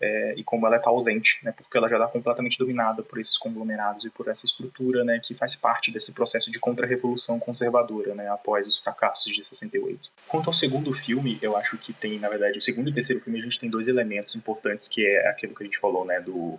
é, 0.00 0.34
e 0.36 0.44
como 0.44 0.66
ela 0.66 0.76
está 0.76 0.90
ausente, 0.90 1.38
né, 1.42 1.52
porque 1.52 1.76
ela 1.76 1.88
já 1.88 1.96
está 1.96 2.08
completamente 2.08 2.58
dominada 2.58 3.02
por 3.02 3.18
esses 3.18 3.38
conglomerados 3.38 4.04
e 4.04 4.10
por 4.10 4.28
essa 4.28 4.44
estrutura 4.44 5.02
né, 5.04 5.18
que 5.22 5.34
faz 5.34 5.56
parte 5.56 5.90
desse 5.90 6.12
processo 6.12 6.50
de 6.50 6.58
contra-revolução 6.60 7.38
conservadora 7.38 8.14
né, 8.14 8.28
após 8.28 8.66
os 8.66 8.78
fracassos 8.78 9.32
de 9.32 9.42
68. 9.42 10.12
Quanto 10.28 10.48
ao 10.48 10.52
segundo 10.52 10.92
filme, 10.92 11.38
eu 11.40 11.56
acho 11.56 11.78
que 11.78 11.92
tem, 11.92 12.18
na 12.18 12.28
verdade, 12.28 12.58
o 12.58 12.62
segundo 12.62 12.90
e 12.90 12.92
terceiro 12.92 13.22
filme 13.22 13.38
a 13.38 13.42
gente 13.42 13.58
tem 13.58 13.70
dois 13.70 13.88
elementos 13.88 14.34
importantes, 14.34 14.86
que 14.86 15.06
é 15.06 15.28
aquilo 15.28 15.54
que 15.54 15.62
a 15.62 15.66
gente 15.66 15.78
falou 15.78 16.04
né, 16.04 16.20
do, 16.20 16.58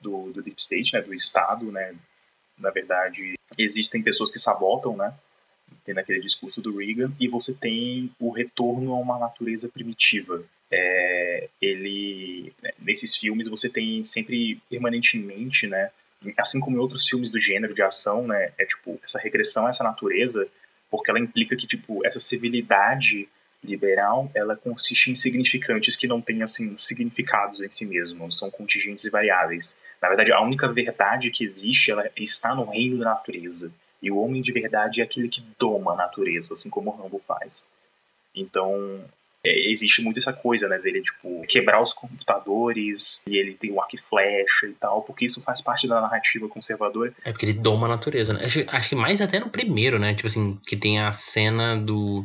do, 0.00 0.32
do 0.32 0.42
Deep 0.42 0.60
State, 0.60 0.94
né, 0.94 1.02
do 1.02 1.14
Estado, 1.14 1.70
né, 1.70 1.94
na 2.58 2.70
verdade, 2.70 3.34
existem 3.56 4.02
pessoas 4.02 4.30
que 4.30 4.38
sabotam, 4.38 4.96
né, 4.96 5.14
tem 5.84 5.94
naquele 5.94 6.20
discurso 6.20 6.60
do 6.60 6.76
Reagan, 6.76 7.12
e 7.18 7.28
você 7.28 7.54
tem 7.54 8.10
o 8.18 8.30
retorno 8.30 8.92
a 8.92 8.98
uma 8.98 9.18
natureza 9.18 9.68
primitiva, 9.68 10.42
é, 10.72 11.48
ele 11.60 12.52
né, 12.62 12.70
nesses 12.78 13.14
filmes 13.16 13.46
você 13.46 13.68
tem 13.68 14.02
sempre 14.02 14.60
permanentemente, 14.70 15.66
né, 15.66 15.90
assim 16.38 16.60
como 16.60 16.76
em 16.76 16.80
outros 16.80 17.06
filmes 17.06 17.30
do 17.30 17.38
gênero 17.38 17.74
de 17.74 17.82
ação, 17.82 18.26
né, 18.26 18.52
é 18.58 18.64
tipo 18.64 18.98
essa 19.04 19.18
regressão 19.18 19.66
a 19.66 19.70
essa 19.70 19.84
natureza, 19.84 20.48
porque 20.90 21.10
ela 21.10 21.20
implica 21.20 21.54
que 21.54 21.66
tipo 21.66 22.04
essa 22.06 22.18
civilidade 22.18 23.28
liberal, 23.62 24.30
ela 24.34 24.56
consiste 24.56 25.10
em 25.10 25.14
significantes 25.14 25.94
que 25.94 26.08
não 26.08 26.20
têm 26.20 26.42
assim 26.42 26.76
significados 26.76 27.60
em 27.60 27.70
si 27.70 27.86
mesmos, 27.86 28.38
são 28.38 28.50
contingentes 28.50 29.04
e 29.04 29.10
variáveis. 29.10 29.80
Na 30.00 30.08
verdade, 30.08 30.32
a 30.32 30.40
única 30.40 30.66
verdade 30.66 31.30
que 31.30 31.44
existe, 31.44 31.92
ela 31.92 32.10
está 32.16 32.54
no 32.54 32.64
reino 32.64 32.98
da 32.98 33.04
natureza. 33.04 33.72
E 34.02 34.10
o 34.10 34.18
homem 34.18 34.42
de 34.42 34.50
verdade 34.50 35.00
é 35.00 35.04
aquele 35.04 35.28
que 35.28 35.44
doma 35.56 35.92
a 35.92 35.96
natureza, 35.96 36.54
assim 36.54 36.68
como 36.68 36.90
o 36.90 36.96
Rambo 36.96 37.22
faz. 37.24 37.70
Então, 38.34 39.04
é, 39.44 39.70
existe 39.70 40.02
muito 40.02 40.18
essa 40.18 40.32
coisa, 40.32 40.68
né, 40.68 40.78
dele, 40.78 41.02
tipo, 41.02 41.42
quebrar 41.48 41.82
os 41.82 41.92
computadores 41.92 43.26
e 43.26 43.36
ele 43.36 43.54
tem 43.54 43.72
o 43.72 43.80
arco 43.80 43.96
e 43.96 43.98
flecha 43.98 44.66
e 44.66 44.74
tal, 44.74 45.02
porque 45.02 45.24
isso 45.24 45.42
faz 45.42 45.60
parte 45.60 45.88
da 45.88 46.00
narrativa 46.00 46.48
conservadora. 46.48 47.12
É 47.24 47.32
porque 47.32 47.46
ele 47.46 47.58
doma 47.58 47.86
a 47.86 47.90
natureza, 47.90 48.32
né? 48.32 48.44
Acho, 48.44 48.64
acho 48.68 48.88
que 48.88 48.94
mais 48.94 49.20
até 49.20 49.40
no 49.40 49.48
primeiro, 49.48 49.98
né? 49.98 50.14
Tipo 50.14 50.28
assim, 50.28 50.58
que 50.66 50.76
tem 50.76 51.00
a 51.00 51.10
cena 51.12 51.76
do 51.76 52.24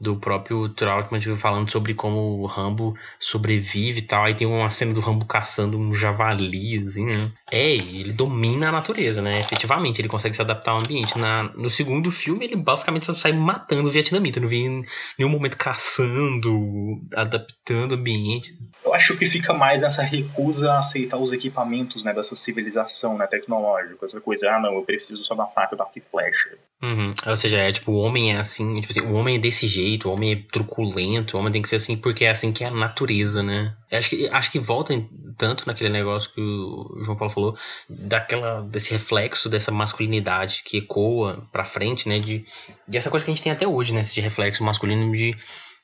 do 0.00 0.16
próprio 0.16 0.68
Trautmann 0.70 1.20
tipo, 1.20 1.36
falando 1.36 1.70
sobre 1.70 1.92
como 1.92 2.40
o 2.40 2.46
Rambo 2.46 2.96
sobrevive 3.18 3.98
e 3.98 4.02
tal. 4.02 4.24
Aí 4.24 4.34
tem 4.34 4.46
uma 4.46 4.70
cena 4.70 4.94
do 4.94 5.00
Rambo 5.00 5.26
caçando 5.26 5.78
um 5.78 5.92
javali, 5.92 6.82
assim, 6.84 7.04
né? 7.04 7.30
É, 7.50 7.74
ele 7.74 8.12
domina 8.12 8.68
a 8.68 8.72
natureza, 8.72 9.20
né? 9.20 9.40
Efetivamente, 9.40 10.00
ele 10.00 10.08
consegue 10.08 10.34
se 10.34 10.40
adaptar 10.40 10.72
ao 10.72 10.80
ambiente. 10.80 11.18
Na, 11.18 11.42
no 11.54 11.68
segundo 11.68 12.10
filme, 12.10 12.46
ele 12.46 12.56
basicamente 12.56 13.06
só 13.06 13.14
sai 13.14 13.32
matando 13.32 13.88
o 13.88 13.90
vietnamita. 13.90 14.40
Não 14.40 14.48
vi 14.48 14.64
em 14.64 14.84
nenhum 15.18 15.30
momento 15.30 15.58
caçando, 15.58 17.00
adaptando 17.14 17.92
o 17.92 17.96
ambiente. 17.96 18.54
Eu 18.84 18.94
acho 18.94 19.16
que 19.18 19.26
fica 19.26 19.52
mais 19.52 19.80
nessa 19.80 20.02
recusa 20.02 20.72
a 20.72 20.78
aceitar 20.78 21.18
os 21.18 21.32
equipamentos, 21.32 22.04
né? 22.04 22.14
Dessa 22.14 22.34
civilização, 22.34 23.18
né? 23.18 23.26
Tecnológica. 23.26 24.06
Essa 24.06 24.20
coisa, 24.20 24.50
ah, 24.50 24.60
não, 24.60 24.74
eu 24.74 24.82
preciso 24.82 25.22
só 25.22 25.34
da 25.34 25.46
faca 25.46 25.76
do 25.76 25.82
arco 25.82 25.98
e 25.98 26.02
flecha. 26.10 26.56
Uhum. 26.82 27.12
Ou 27.26 27.36
seja, 27.36 27.58
é 27.58 27.70
tipo, 27.70 27.92
o 27.92 27.96
homem 27.96 28.34
é 28.34 28.38
assim, 28.38 28.80
tipo 28.80 28.92
assim, 28.92 29.06
o 29.06 29.14
homem 29.14 29.36
é 29.36 29.38
desse 29.38 29.66
jeito, 29.66 29.89
o 30.04 30.10
homem 30.10 30.32
é 30.32 30.36
truculento, 30.52 31.36
o 31.36 31.40
homem 31.40 31.52
tem 31.52 31.62
que 31.62 31.68
ser 31.68 31.76
assim 31.76 31.96
porque 31.96 32.24
é 32.24 32.30
assim 32.30 32.52
que 32.52 32.64
é 32.64 32.68
a 32.68 32.70
natureza, 32.70 33.42
né? 33.42 33.74
Acho 33.90 34.10
que, 34.10 34.28
acho 34.28 34.50
que 34.50 34.58
volta 34.58 34.94
tanto 35.36 35.66
naquele 35.66 35.90
negócio 35.90 36.30
que 36.32 36.40
o 36.40 37.02
João 37.04 37.16
Paulo 37.16 37.32
falou, 37.32 37.58
daquela, 37.88 38.60
desse 38.62 38.92
reflexo 38.92 39.48
dessa 39.48 39.70
masculinidade 39.70 40.62
que 40.64 40.78
ecoa 40.78 41.46
pra 41.50 41.64
frente, 41.64 42.08
né? 42.08 42.18
De 42.18 42.44
essa 42.92 43.10
coisa 43.10 43.24
que 43.24 43.30
a 43.30 43.34
gente 43.34 43.42
tem 43.42 43.52
até 43.52 43.66
hoje, 43.66 43.94
né? 43.94 44.00
Esse 44.00 44.20
reflexo 44.20 44.62
masculino 44.64 45.12
de 45.12 45.36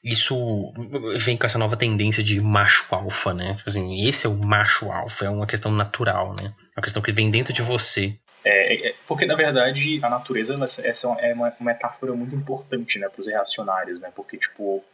isso 0.05 0.73
vem 1.19 1.37
com 1.37 1.47
essa 1.47 1.59
nova 1.59 1.77
tendência 1.77 2.23
de 2.23 2.41
macho 2.41 2.87
alfa, 2.95 3.35
né? 3.35 3.55
Tipo 3.55 3.71
assim, 3.71 4.07
esse 4.07 4.27
é 4.27 4.31
o 4.31 4.37
macho 4.37 4.91
alfa, 4.93 5.25
é 5.25 5.31
uma 5.31 5.47
questão 5.47 5.73
natural, 5.73 6.35
né? 6.41 6.55
É 6.77 6.79
uma 6.79 6.83
questão 6.83 7.03
que 7.03 7.11
vem 7.11 7.31
dentro 7.31 7.53
de 7.53 7.61
você. 7.61 8.17
É, 8.49 8.91
é 8.91 8.95
porque 9.09 9.27
na 9.27 9.35
verdade 9.35 9.99
a 10.03 10.09
natureza 10.09 10.57
essa 10.85 11.09
é 11.19 11.35
uma 11.35 11.53
metáfora 11.59 12.13
muito 12.13 12.37
importante, 12.37 12.97
né, 12.99 13.09
para 13.09 13.21
os 13.21 13.27
reacionários, 13.27 14.01
né? 14.01 14.13
Porque 14.15 14.37
tipo 14.37 14.85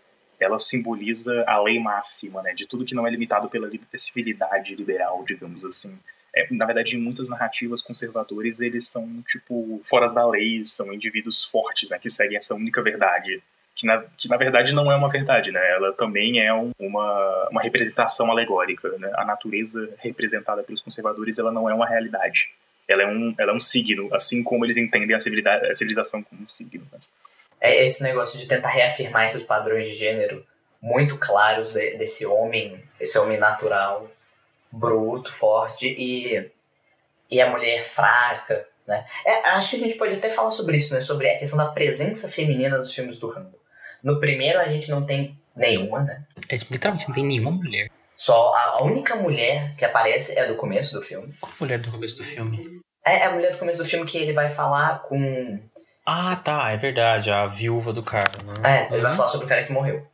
ela 0.40 0.58
simboliza 0.58 1.44
a 1.46 1.60
lei 1.62 1.78
máxima, 1.78 2.42
né, 2.42 2.52
de 2.54 2.66
tudo 2.66 2.84
que 2.84 2.94
não 2.94 3.06
é 3.06 3.10
limitado 3.10 3.48
pela 3.48 3.70
civilidade 3.94 4.74
liberal, 4.74 5.22
digamos 5.24 5.64
assim. 5.64 5.96
É, 6.34 6.46
na 6.50 6.64
verdade, 6.64 6.96
em 6.96 7.00
muitas 7.00 7.28
narrativas 7.28 7.82
conservadores, 7.82 8.60
eles 8.60 8.88
são, 8.88 9.22
tipo, 9.28 9.80
fora 9.84 10.06
da 10.06 10.26
lei, 10.26 10.64
são 10.64 10.92
indivíduos 10.92 11.44
fortes, 11.44 11.90
né, 11.90 11.98
que 11.98 12.10
seguem 12.10 12.38
essa 12.38 12.54
única 12.54 12.82
verdade. 12.82 13.42
Que 13.76 13.86
na, 13.86 14.02
que 14.18 14.28
na 14.28 14.36
verdade 14.36 14.72
não 14.74 14.90
é 14.90 14.96
uma 14.96 15.08
verdade, 15.08 15.50
né? 15.50 15.60
Ela 15.72 15.92
também 15.92 16.40
é 16.40 16.52
um, 16.52 16.72
uma, 16.78 17.48
uma 17.50 17.62
representação 17.62 18.30
alegórica, 18.30 18.88
né? 18.98 19.10
A 19.14 19.24
natureza 19.24 19.88
representada 19.98 20.62
pelos 20.62 20.82
conservadores, 20.82 21.38
ela 21.38 21.52
não 21.52 21.70
é 21.70 21.74
uma 21.74 21.86
realidade. 21.86 22.50
Ela 22.88 23.02
é 23.02 23.06
um, 23.06 23.34
ela 23.38 23.52
é 23.52 23.54
um 23.54 23.60
signo, 23.60 24.12
assim 24.14 24.42
como 24.42 24.64
eles 24.64 24.76
entendem 24.76 25.14
a, 25.14 25.16
a 25.16 25.74
civilização 25.74 26.22
como 26.22 26.42
um 26.42 26.46
signo. 26.46 26.86
Né? 26.92 26.98
É 27.60 27.84
esse 27.84 28.02
negócio 28.02 28.38
de 28.38 28.46
tentar 28.46 28.70
reafirmar 28.70 29.24
esses 29.24 29.42
padrões 29.42 29.86
de 29.86 29.94
gênero 29.94 30.44
muito 30.80 31.18
claros 31.18 31.72
de, 31.72 31.96
desse 31.96 32.26
homem, 32.26 32.82
esse 32.98 33.16
homem 33.18 33.38
natural, 33.38 34.10
bruto, 34.70 35.32
forte 35.32 35.86
e, 35.86 36.50
e 37.30 37.40
a 37.40 37.48
mulher 37.48 37.84
fraca, 37.84 38.66
né? 38.86 39.06
É, 39.24 39.48
acho 39.50 39.70
que 39.70 39.76
a 39.76 39.78
gente 39.78 39.94
pode 39.94 40.16
até 40.16 40.28
falar 40.28 40.50
sobre 40.50 40.76
isso, 40.76 40.92
né? 40.92 41.00
Sobre 41.00 41.28
a 41.28 41.38
questão 41.38 41.56
da 41.56 41.66
presença 41.66 42.28
feminina 42.28 42.78
dos 42.78 42.92
filmes 42.92 43.16
do 43.16 43.28
Rambo. 43.28 43.56
No 44.02 44.18
primeiro 44.18 44.58
a 44.58 44.66
gente 44.66 44.90
não 44.90 45.06
tem 45.06 45.38
nenhuma, 45.54 46.02
né? 46.02 46.24
É, 46.48 46.56
literalmente 46.56 47.06
não 47.06 47.14
tem 47.14 47.24
nenhuma 47.24 47.52
mulher. 47.52 47.90
Só 48.22 48.54
a, 48.54 48.84
única 48.84 49.16
mulher 49.16 49.74
que 49.74 49.84
aparece 49.84 50.38
é 50.38 50.46
do 50.46 50.54
começo 50.54 50.94
do 50.94 51.02
filme. 51.02 51.34
Qual 51.40 51.52
mulher 51.58 51.80
do 51.80 51.90
começo 51.90 52.16
do 52.16 52.22
filme? 52.22 52.80
É, 53.04 53.16
é 53.16 53.24
a 53.24 53.32
mulher 53.32 53.50
do 53.50 53.58
começo 53.58 53.78
do 53.78 53.84
filme 53.84 54.06
que 54.06 54.16
ele 54.16 54.32
vai 54.32 54.48
falar 54.48 55.00
com 55.00 55.58
ah, 56.06 56.36
tá, 56.36 56.70
é 56.70 56.76
verdade, 56.76 57.32
a 57.32 57.48
viúva 57.48 57.92
do 57.92 58.00
cara, 58.00 58.40
né? 58.44 58.54
É, 58.64 58.86
ele 58.86 58.96
uhum. 58.98 59.02
vai 59.02 59.12
falar 59.12 59.26
sobre 59.26 59.46
o 59.46 59.48
cara 59.48 59.64
que 59.64 59.72
morreu. 59.72 60.06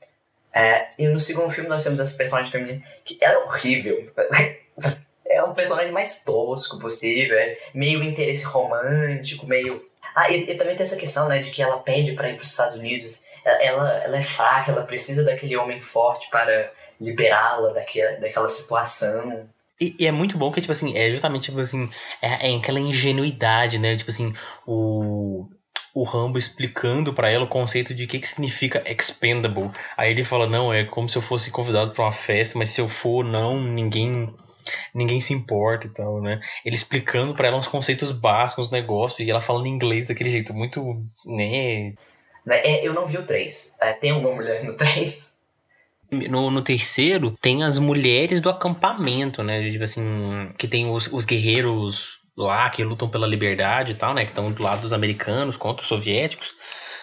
É, 0.55 0.89
e 0.99 1.07
no 1.07 1.21
segundo 1.21 1.51
filme 1.51 1.69
nós 1.69 1.85
temos 1.85 2.01
essa 2.01 2.15
personagem 2.15 2.51
feminina 2.51 2.83
que 3.05 3.19
ela 3.21 3.35
é 3.35 3.45
horrível. 3.45 4.11
é 5.29 5.43
o 5.43 5.53
personagem 5.53 5.93
mais 5.93 6.25
tosco 6.25 6.79
possível, 6.79 7.39
é 7.39 7.59
meio 7.75 8.03
interesse 8.03 8.45
romântico, 8.45 9.47
meio. 9.47 9.85
Ah, 10.15 10.31
e, 10.31 10.51
e, 10.51 10.55
também 10.55 10.75
tem 10.75 10.85
essa 10.85 10.97
questão, 10.97 11.29
né, 11.29 11.41
de 11.41 11.51
que 11.51 11.61
ela 11.61 11.79
pede 11.79 12.13
para 12.13 12.31
ir 12.31 12.37
para 12.37 12.43
os 12.43 12.51
Estados 12.51 12.79
Unidos. 12.79 13.28
Ela, 13.63 13.91
ela 14.05 14.17
é 14.17 14.23
fraca, 14.23 14.71
ela 14.71 14.83
precisa 14.83 15.25
daquele 15.25 15.57
homem 15.57 15.81
forte 15.81 16.29
para 16.31 16.71
liberá-la 17.01 17.73
daquela, 17.73 18.19
daquela 18.19 18.49
situação. 18.49 19.49
E, 19.81 19.95
e, 19.99 20.07
é 20.07 20.13
muito 20.13 20.37
bom 20.37 20.51
que, 20.51 20.61
tipo 20.61 20.73
assim, 20.73 20.97
é 20.97 21.11
justamente, 21.11 21.45
tipo 21.45 21.61
assim, 21.61 21.89
é, 22.21 22.51
é 22.51 22.57
aquela 22.57 22.81
ingenuidade, 22.81 23.79
né? 23.79 23.97
Tipo 23.97 24.11
assim, 24.11 24.35
o 24.67 25.49
o 25.95 26.05
Rambo 26.05 26.39
explicando 26.39 27.13
para 27.13 27.29
ela 27.29 27.45
o 27.45 27.49
conceito 27.49 27.93
de 27.93 28.07
que, 28.07 28.21
que 28.21 28.29
significa 28.29 28.85
expendable. 28.89 29.71
Aí 29.97 30.13
ele 30.13 30.23
fala: 30.23 30.47
"Não, 30.47 30.73
é 30.73 30.85
como 30.85 31.09
se 31.09 31.19
eu 31.19 31.23
fosse 31.23 31.51
convidado 31.51 31.91
para 31.91 32.05
uma 32.05 32.13
festa, 32.13 32.57
mas 32.57 32.71
se 32.71 32.81
eu 32.81 32.89
for 32.89 33.25
não, 33.25 33.61
ninguém 33.61 34.33
ninguém 34.95 35.19
se 35.19 35.33
importa 35.33 35.87
e 35.87 35.91
tal, 35.91 36.21
né? 36.21 36.41
Ele 36.65 36.77
explicando 36.77 37.35
para 37.35 37.49
ela 37.49 37.57
uns 37.57 37.67
conceitos 37.67 38.13
básicos 38.13 38.67
dos 38.67 38.73
negócios 38.73 39.19
e 39.21 39.31
ela 39.31 39.41
falando 39.41 39.67
inglês 39.67 40.07
daquele 40.07 40.31
jeito 40.31 40.55
muito, 40.55 41.05
né? 41.25 41.95
Né 42.45 42.61
é, 42.65 42.87
eu 42.87 42.93
não 42.93 43.07
vi 43.07 43.19
o 43.19 43.25
3. 43.25 43.77
É, 43.81 43.93
tem 43.93 44.11
alguma 44.11 44.35
mulher 44.35 44.65
no 44.65 44.75
3? 44.75 45.39
No, 46.11 46.51
no, 46.51 46.63
terceiro, 46.63 47.37
tem 47.41 47.63
as 47.63 47.79
mulheres 47.79 48.41
do 48.41 48.49
acampamento, 48.49 49.43
né? 49.43 49.71
Tipo 49.71 49.85
assim, 49.85 50.51
que 50.57 50.67
tem 50.67 50.91
os, 50.91 51.07
os 51.09 51.27
guerreiros 51.27 52.19
lá 52.35 52.71
que 52.71 52.83
lutam 52.83 53.11
pela 53.11 53.27
liberdade 53.27 53.93
e 53.93 53.95
tal, 53.95 54.15
né? 54.15 54.25
Que 54.25 54.31
estão 54.31 54.51
do 54.51 54.63
lado 54.63 54.81
dos 54.81 54.95
americanos 54.95 55.57
contra 55.59 55.83
os 55.83 55.89
soviéticos, 55.89 56.55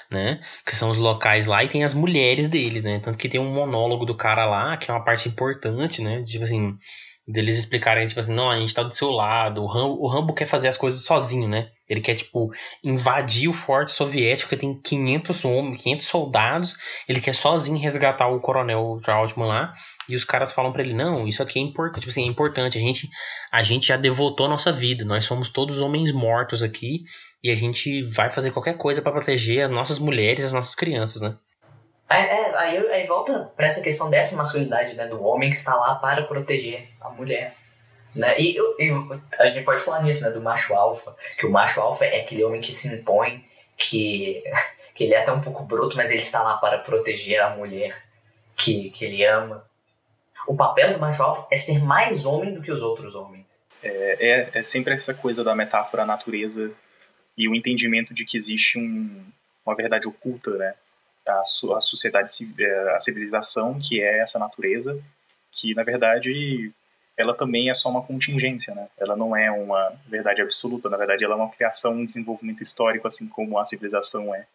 né? 0.09 0.41
Que 0.65 0.75
são 0.75 0.89
os 0.89 0.97
locais 0.97 1.45
lá 1.45 1.63
e 1.63 1.67
tem 1.67 1.83
as 1.83 1.93
mulheres 1.93 2.47
deles, 2.47 2.81
né? 2.81 2.99
Tanto 2.99 3.17
que 3.17 3.29
tem 3.29 3.39
um 3.39 3.53
monólogo 3.53 4.05
do 4.05 4.15
cara 4.15 4.45
lá, 4.45 4.75
que 4.75 4.89
é 4.89 4.93
uma 4.93 5.05
parte 5.05 5.29
importante, 5.29 6.01
né? 6.01 6.23
Tipo 6.23 6.43
assim, 6.43 6.75
deles 7.27 7.57
explicarem, 7.57 8.05
tipo 8.05 8.19
assim, 8.19 8.33
não, 8.33 8.51
a 8.51 8.59
gente 8.59 8.73
tá 8.73 8.83
do 8.83 8.93
seu 8.93 9.09
lado, 9.09 9.63
o 9.63 9.65
Rambo, 9.65 9.97
o 9.99 10.07
Rambo 10.07 10.33
quer 10.33 10.45
fazer 10.45 10.67
as 10.67 10.77
coisas 10.77 11.03
sozinho, 11.03 11.47
né? 11.47 11.69
Ele 11.89 12.01
quer, 12.01 12.15
tipo, 12.15 12.51
invadir 12.83 13.49
o 13.49 13.53
forte 13.53 13.91
soviético, 13.93 14.49
que 14.49 14.57
tem 14.57 14.79
500 14.79 15.45
homens, 15.45 15.81
500 15.81 16.05
soldados, 16.05 16.75
ele 17.09 17.19
quer 17.19 17.33
sozinho 17.33 17.79
resgatar 17.79 18.27
o 18.27 18.39
coronel 18.39 18.99
Trautmann 19.03 19.47
lá, 19.47 19.73
e 20.07 20.15
os 20.15 20.23
caras 20.23 20.51
falam 20.51 20.71
para 20.71 20.83
ele, 20.83 20.93
não, 20.93 21.27
isso 21.27 21.41
aqui 21.41 21.57
é 21.57 21.61
importante, 21.63 22.01
tipo 22.01 22.11
assim, 22.11 22.23
é 22.23 22.27
importante, 22.27 22.77
a 22.77 22.81
gente, 22.81 23.09
a 23.51 23.63
gente 23.63 23.87
já 23.87 23.97
devotou 23.97 24.45
a 24.45 24.49
nossa 24.49 24.71
vida, 24.71 25.03
nós 25.03 25.25
somos 25.25 25.49
todos 25.49 25.79
homens 25.79 26.11
mortos 26.11 26.61
aqui, 26.61 27.03
e 27.43 27.49
a 27.49 27.55
gente 27.55 28.03
vai 28.03 28.29
fazer 28.29 28.51
qualquer 28.51 28.77
coisa 28.77 29.01
para 29.01 29.11
proteger 29.11 29.65
as 29.65 29.71
nossas 29.71 29.99
mulheres, 29.99 30.45
as 30.45 30.53
nossas 30.53 30.75
crianças, 30.75 31.21
né? 31.21 31.35
É, 32.09 32.17
é, 32.17 32.57
aí, 32.57 32.77
aí 32.89 33.07
volta 33.07 33.51
para 33.55 33.65
essa 33.65 33.81
questão 33.81 34.09
dessa 34.09 34.35
masculinidade, 34.35 34.93
né, 34.93 35.07
do 35.07 35.23
homem 35.23 35.49
que 35.49 35.55
está 35.55 35.75
lá 35.75 35.95
para 35.95 36.23
proteger 36.23 36.87
a 37.01 37.09
mulher. 37.09 37.55
Né? 38.15 38.39
E, 38.39 38.57
e 38.57 38.91
a 39.39 39.47
gente 39.47 39.65
pode 39.65 39.81
falar 39.81 40.03
nisso, 40.03 40.21
né, 40.21 40.29
do 40.29 40.41
macho 40.41 40.73
alfa, 40.75 41.15
que 41.37 41.45
o 41.45 41.51
macho 41.51 41.81
alfa 41.81 42.05
é 42.05 42.21
aquele 42.21 42.43
homem 42.43 42.61
que 42.61 42.71
se 42.71 42.87
impõe, 42.93 43.43
que, 43.75 44.43
que 44.93 45.03
ele 45.03 45.15
é 45.15 45.21
até 45.21 45.31
um 45.31 45.41
pouco 45.41 45.63
bruto, 45.63 45.97
mas 45.97 46.11
ele 46.11 46.19
está 46.19 46.43
lá 46.43 46.57
para 46.57 46.77
proteger 46.77 47.41
a 47.41 47.49
mulher 47.49 47.95
que, 48.55 48.89
que 48.91 49.03
ele 49.03 49.25
ama. 49.25 49.65
O 50.47 50.55
papel 50.55 50.93
do 50.93 50.99
macho 50.99 51.23
alfa 51.23 51.47
é 51.51 51.57
ser 51.57 51.83
mais 51.83 52.25
homem 52.25 52.53
do 52.53 52.61
que 52.61 52.71
os 52.71 52.81
outros 52.81 53.15
homens. 53.15 53.65
É, 53.81 54.49
é, 54.53 54.59
é 54.59 54.63
sempre 54.63 54.93
essa 54.93 55.13
coisa 55.13 55.43
da 55.43 55.55
metáfora 55.55 56.05
natureza 56.05 56.71
e 57.37 57.49
o 57.49 57.55
entendimento 57.55 58.13
de 58.13 58.25
que 58.25 58.37
existe 58.37 58.77
um, 58.77 59.25
uma 59.65 59.75
verdade 59.75 60.07
oculta, 60.07 60.51
né? 60.51 60.75
A, 61.27 61.39
a 61.39 61.79
sociedade, 61.79 62.29
é, 62.59 62.95
a 62.95 62.99
civilização, 62.99 63.77
que 63.79 64.01
é 64.01 64.19
essa 64.19 64.39
natureza, 64.39 65.01
que 65.51 65.73
na 65.73 65.83
verdade 65.83 66.71
ela 67.17 67.33
também 67.33 67.69
é 67.69 67.73
só 67.73 67.89
uma 67.89 68.03
contingência, 68.03 68.75
né? 68.75 68.87
Ela 68.97 69.15
não 69.15 69.35
é 69.35 69.49
uma 69.49 69.93
verdade 70.07 70.41
absoluta, 70.41 70.89
na 70.89 70.97
verdade 70.97 71.23
ela 71.23 71.35
é 71.35 71.37
uma 71.37 71.49
criação, 71.49 71.93
um 71.93 72.05
desenvolvimento 72.05 72.61
histórico, 72.61 73.07
assim 73.07 73.29
como 73.29 73.57
a 73.57 73.65
civilização 73.65 74.35
é. 74.35 74.45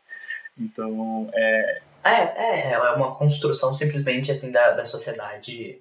Então, 0.59 1.31
é... 1.33 1.81
É, 2.05 2.11
é, 2.11 2.73
ela 2.73 2.91
é 2.91 2.93
uma 2.93 3.15
construção 3.15 3.75
simplesmente, 3.75 4.31
assim, 4.31 4.53
da, 4.53 4.73
da 4.73 4.85
sociedade 4.85 5.81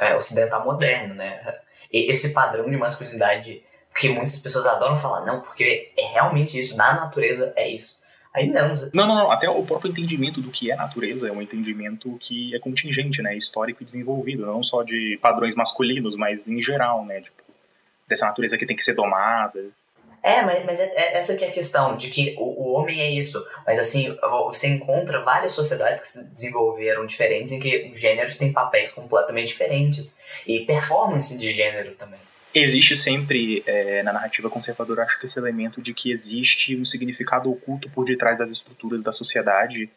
é, 0.00 0.14
ocidental 0.14 0.64
moderna, 0.64 1.14
né? 1.14 1.60
E 1.92 2.10
esse 2.10 2.32
padrão 2.32 2.68
de 2.68 2.76
masculinidade 2.76 3.62
que 3.96 4.08
muitas 4.08 4.38
pessoas 4.38 4.66
adoram 4.66 4.96
falar, 4.96 5.24
não, 5.24 5.40
porque 5.40 5.92
é 5.96 6.06
realmente 6.12 6.58
isso, 6.58 6.76
na 6.76 6.94
natureza 6.94 7.52
é 7.56 7.68
isso. 7.68 7.99
Aí 8.32 8.48
não. 8.48 8.74
Não, 8.94 9.06
não, 9.08 9.14
não. 9.14 9.30
Até 9.30 9.48
o 9.48 9.64
próprio 9.64 9.90
entendimento 9.90 10.40
do 10.40 10.50
que 10.50 10.70
é 10.70 10.76
natureza 10.76 11.28
é 11.28 11.32
um 11.32 11.42
entendimento 11.42 12.16
que 12.20 12.54
é 12.54 12.58
contingente, 12.58 13.20
né? 13.22 13.36
Histórico 13.36 13.82
e 13.82 13.84
desenvolvido, 13.84 14.46
não 14.46 14.62
só 14.62 14.82
de 14.82 15.18
padrões 15.20 15.56
masculinos, 15.56 16.14
mas 16.16 16.48
em 16.48 16.62
geral, 16.62 17.04
né? 17.04 17.20
Tipo, 17.20 17.42
dessa 18.08 18.26
natureza 18.26 18.56
que 18.56 18.66
tem 18.66 18.76
que 18.76 18.84
ser 18.84 18.94
domada. 18.94 19.60
É, 20.22 20.42
mas, 20.42 20.64
mas 20.64 20.78
é, 20.78 20.84
é, 20.84 21.18
essa 21.18 21.34
que 21.34 21.44
é 21.44 21.48
a 21.48 21.52
questão, 21.52 21.96
de 21.96 22.10
que 22.10 22.36
o, 22.38 22.68
o 22.68 22.72
homem 22.74 23.00
é 23.00 23.10
isso. 23.10 23.44
Mas 23.66 23.78
assim, 23.78 24.16
você 24.46 24.68
encontra 24.68 25.24
várias 25.24 25.52
sociedades 25.52 26.00
que 26.00 26.08
se 26.08 26.24
desenvolveram 26.28 27.06
diferentes 27.06 27.50
em 27.50 27.58
que 27.58 27.88
os 27.90 27.98
gêneros 27.98 28.36
têm 28.36 28.52
papéis 28.52 28.92
completamente 28.92 29.48
diferentes. 29.48 30.16
E 30.46 30.60
performance 30.60 31.36
de 31.36 31.50
gênero 31.50 31.92
também. 31.92 32.20
Existe 32.52 32.96
sempre, 32.96 33.62
é, 33.64 34.02
na 34.02 34.12
narrativa 34.12 34.50
conservadora, 34.50 35.04
acho 35.04 35.18
que 35.18 35.24
esse 35.24 35.38
elemento 35.38 35.80
de 35.80 35.94
que 35.94 36.10
existe 36.10 36.76
um 36.76 36.84
significado 36.84 37.50
oculto 37.50 37.88
por 37.90 38.04
detrás 38.04 38.36
das 38.38 38.50
estruturas 38.50 39.02
da 39.02 39.12
sociedade. 39.12 39.88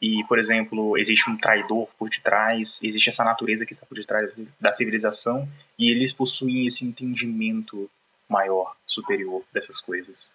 E, 0.00 0.24
por 0.28 0.38
exemplo, 0.38 0.96
existe 0.96 1.28
um 1.28 1.36
traidor 1.36 1.88
por 1.98 2.08
detrás, 2.08 2.80
existe 2.82 3.08
essa 3.08 3.24
natureza 3.24 3.66
que 3.66 3.72
está 3.72 3.84
por 3.84 3.96
detrás 3.96 4.32
da 4.60 4.72
civilização, 4.72 5.48
e 5.78 5.90
eles 5.90 6.12
possuem 6.12 6.66
esse 6.66 6.84
entendimento 6.84 7.90
maior, 8.28 8.76
superior 8.86 9.42
dessas 9.52 9.80
coisas. 9.80 10.30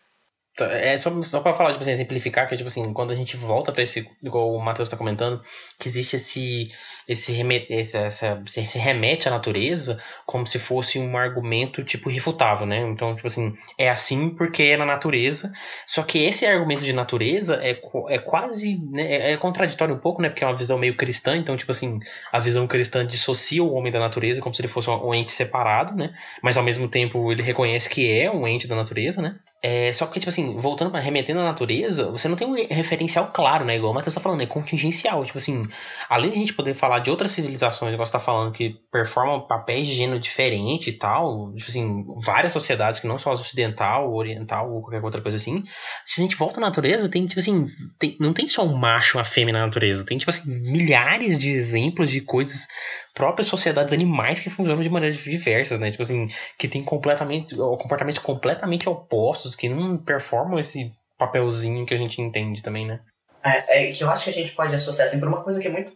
Tá, 0.56 0.72
é 0.72 0.98
só, 0.98 1.22
só 1.24 1.40
pra 1.40 1.54
falar, 1.54 1.72
tipo 1.72 1.82
assim, 1.82 1.92
exemplificar, 1.92 2.48
que 2.48 2.56
tipo 2.56 2.68
assim, 2.68 2.94
quando 2.94 3.12
a 3.12 3.16
gente 3.16 3.36
volta 3.36 3.72
para 3.72 3.82
esse, 3.82 4.08
igual 4.22 4.54
o 4.54 4.62
Matheus 4.62 4.90
tá 4.90 4.98
comentando, 4.98 5.42
que 5.80 5.88
existe 5.88 6.18
esse, 6.18 6.72
esse, 7.08 7.32
remete, 7.32 7.72
esse, 7.72 7.98
essa, 7.98 8.42
esse 8.58 8.78
remete 8.78 9.28
à 9.28 9.32
natureza 9.32 10.00
como 10.26 10.46
se 10.46 10.60
fosse 10.60 11.00
um 11.00 11.18
argumento, 11.18 11.84
tipo, 11.84 12.10
irrefutável, 12.10 12.66
né? 12.66 12.80
Então, 12.82 13.16
tipo 13.16 13.28
assim, 13.28 13.54
é 13.78 13.90
assim 13.90 14.30
porque 14.30 14.64
é 14.64 14.78
na 14.78 14.86
natureza, 14.86 15.52
só 15.86 16.04
que 16.04 16.24
esse 16.24 16.46
argumento 16.46 16.84
de 16.84 16.94
natureza 16.94 17.60
é, 17.64 17.80
é 18.10 18.18
quase, 18.18 18.80
né, 18.92 19.04
é, 19.04 19.32
é 19.34 19.38
contraditório 19.38 19.96
um 19.96 20.00
pouco, 20.00 20.22
né? 20.22 20.30
Porque 20.30 20.44
é 20.44 20.48
uma 20.48 20.56
visão 20.56 20.78
meio 20.78 20.96
cristã, 20.96 21.36
então, 21.36 21.58
tipo 21.58 21.72
assim, 21.72 22.00
a 22.32 22.40
visão 22.40 22.68
cristã 22.68 23.06
dissocia 23.06 23.64
o 23.64 23.74
homem 23.74 23.92
da 23.92 24.00
natureza 24.00 24.42
como 24.42 24.54
se 24.54 24.62
ele 24.62 24.68
fosse 24.68 24.90
um 24.90 25.14
ente 25.14 25.32
separado, 25.32 25.96
né? 25.96 26.14
Mas 26.42 26.58
ao 26.58 26.64
mesmo 26.64 26.88
tempo 26.88 27.32
ele 27.32 27.44
reconhece 27.44 27.90
que 27.90 28.12
é 28.12 28.32
um 28.32 28.48
ente 28.48 28.68
da 28.68 28.76
natureza, 28.76 29.22
né? 29.22 29.36
É, 29.66 29.94
só 29.94 30.06
que, 30.08 30.20
tipo 30.20 30.30
assim, 30.30 30.58
voltando 30.58 30.92
para 30.92 31.00
remetendo 31.00 31.40
à 31.40 31.44
natureza, 31.44 32.12
você 32.12 32.28
não 32.28 32.36
tem 32.36 32.46
um 32.46 32.54
referencial 32.54 33.32
claro, 33.34 33.64
né? 33.64 33.78
Igual 33.78 33.94
o 33.94 33.96
Matheus 33.96 34.14
tá 34.14 34.20
falando, 34.20 34.42
é 34.42 34.46
contingencial. 34.46 35.24
Tipo 35.24 35.38
assim, 35.38 35.66
além 36.10 36.32
de 36.32 36.36
a 36.36 36.40
gente 36.40 36.54
poder 36.54 36.74
falar 36.74 37.00
de 37.00 37.10
outras 37.10 37.32
civilizações, 37.32 37.94
igual 37.94 38.06
você 38.06 38.12
tá 38.12 38.20
falando, 38.20 38.52
que 38.52 38.76
performam 38.92 39.48
papéis 39.48 39.88
de 39.88 39.94
gênero 39.94 40.20
diferente 40.20 40.90
e 40.90 40.94
tal, 40.94 41.54
tipo 41.56 41.70
assim, 41.70 42.04
várias 42.18 42.52
sociedades 42.52 43.00
que 43.00 43.08
não 43.08 43.18
só 43.18 43.30
a 43.30 43.36
ocidental, 43.36 44.14
oriental 44.14 44.70
ou 44.70 44.82
qualquer 44.82 45.02
outra 45.02 45.22
coisa 45.22 45.38
assim. 45.38 45.64
Se 46.04 46.20
a 46.20 46.24
gente 46.26 46.36
volta 46.36 46.60
à 46.60 46.62
natureza, 46.62 47.08
tem, 47.08 47.26
tipo 47.26 47.40
assim, 47.40 47.68
tem, 47.98 48.18
não 48.20 48.34
tem 48.34 48.50
só 48.50 48.66
um 48.66 48.76
macho 48.76 49.16
e 49.16 49.18
uma 49.18 49.24
fêmea 49.24 49.54
na 49.54 49.62
natureza, 49.62 50.06
tem, 50.06 50.18
tipo 50.18 50.30
assim, 50.30 50.44
milhares 50.46 51.40
de 51.40 51.52
exemplos 51.52 52.10
de 52.10 52.20
coisas 52.20 52.68
próprias 53.14 53.48
sociedades 53.48 53.94
animais 53.94 54.40
que 54.40 54.50
funcionam 54.50 54.82
de 54.82 54.90
maneiras 54.90 55.20
diversas, 55.20 55.80
né? 55.80 55.92
Tipo 55.92 56.04
assim, 56.04 56.28
que 56.58 56.68
tem 56.68 56.84
completamente 56.84 57.56
comportamentos 57.56 58.20
completamente 58.20 58.90
opostos, 58.90 59.56
que 59.56 59.70
não 59.70 59.98
performam 59.98 60.60
esse 60.60 60.92
papelzinho 61.18 61.86
que 61.86 61.94
a 61.94 61.98
gente 61.98 62.22
entende 62.22 62.64
também, 62.64 62.88
né? 62.88 63.00
É, 63.44 63.90
é 63.90 63.92
que 63.92 64.04
eu 64.04 64.10
acho 64.10 64.26
que 64.26 64.30
a 64.30 64.34
gente 64.34 64.52
pode 64.54 64.74
associar 64.74 65.08
assim, 65.08 65.20
por 65.20 65.28
uma 65.28 65.44
coisa 65.44 65.60
que 65.60 65.68
é 65.68 65.72
muito 65.72 65.94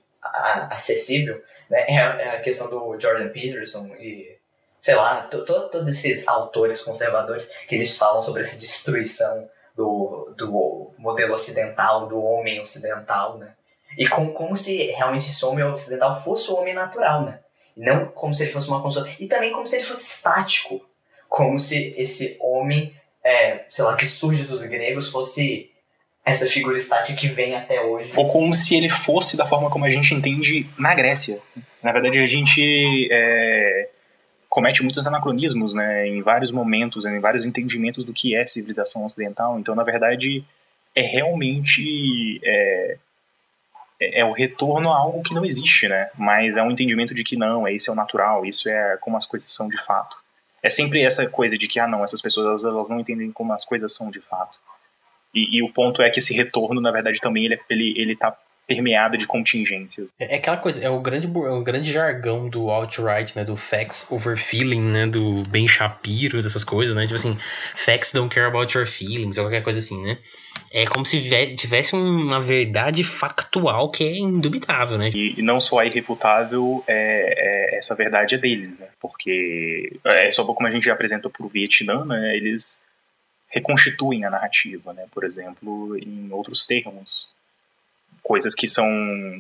acessível, 0.70 1.42
né? 1.70 1.86
É 1.88 1.98
a, 1.98 2.22
é 2.22 2.30
a 2.38 2.42
questão 2.42 2.70
do 2.70 3.00
Jordan 3.00 3.30
Peterson 3.30 3.88
e 4.00 4.38
sei 4.80 4.96
lá, 4.96 5.22
todos 5.24 5.88
esses 5.88 6.28
autores 6.28 6.82
conservadores 6.82 7.50
que 7.68 7.74
eles 7.74 7.98
falam 7.98 8.22
sobre 8.22 8.42
essa 8.42 8.58
destruição 8.58 9.50
do, 9.76 10.34
do 10.38 10.94
modelo 10.98 11.34
ocidental, 11.34 12.08
do 12.08 12.22
homem 12.22 12.60
ocidental, 12.60 13.38
né? 13.38 13.54
E 13.98 14.08
com, 14.08 14.32
como 14.32 14.56
se 14.56 14.92
realmente 14.92 15.28
esse 15.30 15.44
homem 15.44 15.66
ocidental 15.66 16.22
fosse 16.24 16.52
o 16.52 16.56
homem 16.56 16.74
natural, 16.74 17.26
né? 17.26 17.40
E 17.76 17.82
não 17.82 18.06
como 18.06 18.34
se 18.34 18.44
ele 18.44 18.52
fosse 18.52 18.68
uma 18.68 18.82
construção. 18.82 19.12
E 19.20 19.28
também 19.28 19.52
como 19.52 19.66
se 19.66 19.76
ele 19.76 19.86
fosse 19.86 20.04
estático. 20.04 20.86
Como 21.28 21.58
se 21.58 21.94
esse 21.98 22.38
homem, 22.40 22.96
é, 23.24 23.66
sei 23.68 23.84
lá, 23.84 23.96
que 23.96 24.06
surge 24.06 24.44
dos 24.44 24.64
gregos 24.64 25.10
fosse 25.10 25.72
essa 26.24 26.46
figura 26.46 26.78
estática 26.78 27.18
que 27.18 27.28
vem 27.28 27.56
até 27.56 27.82
hoje. 27.82 28.12
Ou 28.16 28.28
como 28.28 28.54
se 28.54 28.76
ele 28.76 28.90
fosse 28.90 29.36
da 29.36 29.46
forma 29.46 29.70
como 29.70 29.86
a 29.86 29.90
gente 29.90 30.14
entende 30.14 30.70
na 30.78 30.94
Grécia. 30.94 31.40
Na 31.82 31.92
verdade, 31.92 32.20
a 32.20 32.26
gente 32.26 33.08
é, 33.12 33.90
comete 34.50 34.84
muitos 34.84 35.08
anacronismos 35.08 35.74
né, 35.74 36.08
em 36.08 36.22
vários 36.22 36.52
momentos, 36.52 37.06
em 37.06 37.20
vários 37.20 37.46
entendimentos 37.46 38.04
do 38.04 38.14
que 38.14 38.36
é 38.36 38.46
civilização 38.46 39.06
ocidental. 39.06 39.60
Então, 39.60 39.74
na 39.74 39.84
verdade, 39.84 40.44
é 40.94 41.02
realmente 41.02 42.42
é, 42.44 42.98
é, 44.00 44.22
é, 44.22 44.26
o 44.26 44.32
retorno 44.32 44.92
a 44.92 44.98
algo 44.98 45.24
que 45.24 45.34
não 45.34 45.46
existe, 45.46 45.88
né? 45.88 46.10
Mas 46.18 46.58
é 46.58 46.64
um 46.64 46.72
entendimento 46.72 47.14
de 47.14 47.24
que 47.24 47.36
não, 47.36 47.68
esse 47.68 47.90
é 47.90 47.94
o 47.94 47.96
natural, 47.96 48.46
isso 48.46 48.70
é 48.70 48.98
como 48.98 49.18
as 49.18 49.26
coisas 49.26 49.50
são 49.52 49.68
de 49.68 49.78
fato. 49.84 50.18
É 50.62 50.70
sempre 50.70 51.04
essa 51.04 51.30
coisa 51.30 51.58
de 51.58 51.68
que, 51.68 51.80
ah, 51.80 51.88
não, 51.88 52.04
essas 52.04 52.22
pessoas 52.22 52.64
elas 52.64 52.90
não 52.90 53.00
entendem 53.00 53.32
como 53.32 53.54
as 53.54 53.64
coisas 53.64 53.94
são 53.94 54.10
de 54.12 54.20
fato. 54.20 54.60
E, 55.34 55.58
e 55.58 55.64
o 55.64 55.72
ponto 55.72 56.02
é 56.02 56.10
que 56.10 56.20
esse 56.20 56.34
retorno, 56.34 56.82
na 56.82 56.92
verdade, 56.92 57.20
também 57.20 57.46
ele, 57.46 57.60
ele, 57.70 57.94
ele 57.98 58.16
tá 58.16 58.36
permeado 58.68 59.18
de 59.18 59.26
contingências. 59.26 60.14
É, 60.20 60.36
é 60.36 60.38
aquela 60.38 60.58
coisa, 60.58 60.84
é 60.84 60.90
o 60.90 61.00
grande, 61.00 61.26
é 61.26 61.50
o 61.50 61.64
grande 61.64 61.92
jargão 61.92 62.50
do 62.50 62.70
alt-right, 62.70 63.36
né, 63.36 63.46
do 63.46 63.56
facts 63.56 64.06
over 64.12 64.38
feeling, 64.38 64.82
né, 64.82 65.08
do 65.08 65.44
Ben 65.44 65.68
Shapiro, 65.68 66.44
dessas 66.44 66.66
coisas, 66.66 66.94
né, 66.94 67.04
tipo 67.04 67.16
assim, 67.16 67.38
facts 67.76 68.12
don't 68.12 68.34
care 68.34 68.48
about 68.48 68.78
your 68.78 68.86
feelings, 68.86 69.38
ou 69.38 69.46
qualquer 69.46 69.64
coisa 69.64 69.80
assim, 69.80 70.04
né. 70.04 70.18
É 70.72 70.86
como 70.86 71.06
se 71.06 71.22
tivesse 71.56 71.96
uma 71.96 72.42
verdade 72.42 73.04
factual 73.04 73.90
que 73.90 74.04
é 74.04 74.18
indubitável, 74.18 74.98
né. 74.98 75.10
E, 75.14 75.40
e 75.40 75.42
não 75.42 75.60
só 75.62 75.82
é 75.82 75.88
irrefutável, 75.88 76.84
é, 76.86 77.74
é, 77.74 77.78
essa 77.78 77.96
verdade 77.96 78.36
é 78.36 78.38
deles, 78.38 78.78
né, 78.78 78.88
porque 79.00 79.94
é 80.04 80.30
só 80.30 80.44
como 80.44 80.68
a 80.68 80.72
gente 80.72 80.84
já 80.86 80.94
apresentou 80.94 81.32
pro 81.32 81.48
Vietnã, 81.48 82.04
né, 82.04 82.36
eles 82.36 82.86
reconstituem 83.50 84.26
a 84.26 84.30
narrativa, 84.30 84.92
né, 84.92 85.06
por 85.14 85.24
exemplo, 85.24 85.98
em 85.98 86.28
outros 86.32 86.66
termos 86.66 87.30
coisas 88.28 88.54
que 88.54 88.68
são 88.68 88.86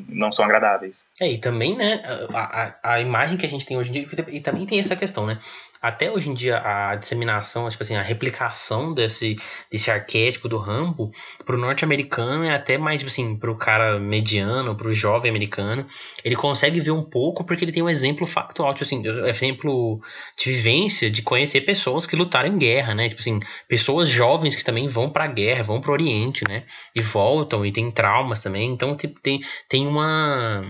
não 0.08 0.32
são 0.32 0.46
agradáveis. 0.46 1.06
É, 1.20 1.30
e 1.30 1.38
também, 1.38 1.76
né, 1.76 2.02
a, 2.34 2.64
a, 2.64 2.94
a 2.94 3.02
imagem 3.02 3.38
que 3.38 3.46
a 3.46 3.50
gente 3.50 3.66
tem 3.66 3.78
hoje 3.78 3.90
em 3.90 3.94
dia, 3.94 4.08
e 4.30 4.40
também 4.40 4.66
tem 4.66 4.80
essa 4.80 4.96
questão, 4.96 5.28
né, 5.28 5.38
até 5.82 6.12
hoje 6.12 6.30
em 6.30 6.34
dia 6.34 6.60
a 6.60 6.96
disseminação, 6.96 7.70
tipo 7.70 7.84
assim, 7.84 7.96
a 7.96 8.02
replicação 8.02 8.94
desse, 8.94 9.36
desse 9.72 9.92
arquétipo 9.92 10.48
do 10.48 10.58
Rambo 10.58 11.12
pro 11.46 11.58
norte-americano 11.58 12.44
é 12.44 12.54
até 12.54 12.78
mais, 12.78 13.00
tipo 13.02 13.12
assim, 13.12 13.38
pro 13.38 13.58
cara 13.58 14.00
mediano, 14.00 14.76
pro 14.76 14.92
jovem 14.92 15.30
americano, 15.30 15.86
ele 16.24 16.36
consegue 16.36 16.80
ver 16.80 16.92
um 16.92 17.04
pouco 17.04 17.44
porque 17.44 17.64
ele 17.64 17.72
tem 17.72 17.84
um 17.84 17.90
exemplo 17.90 18.26
factual, 18.26 18.74
tipo 18.74 18.84
assim, 18.84 19.04
exemplo 19.28 20.02
de 20.38 20.52
vivência, 20.52 21.10
de 21.10 21.22
conhecer 21.22 21.62
pessoas 21.62 22.06
que 22.06 22.16
lutaram 22.16 22.50
em 22.50 22.58
guerra, 22.58 22.94
né, 22.94 23.10
tipo 23.10 23.22
assim, 23.22 23.40
pessoas 23.68 24.10
jovens 24.10 24.56
que 24.56 24.64
também 24.64 24.88
vão 24.88 25.10
pra 25.10 25.28
guerra, 25.28 25.64
vão 25.64 25.82
pro 25.82 25.94
Oriente, 25.94 26.44
né, 26.48 26.64
e 26.96 27.02
voltam 27.02 27.66
e 27.66 27.72
tem 27.72 27.90
traumas 27.92 28.40
também, 28.42 28.72
então 28.72 28.96
tem, 28.96 29.40
tem 29.70 29.88
uma 29.88 30.64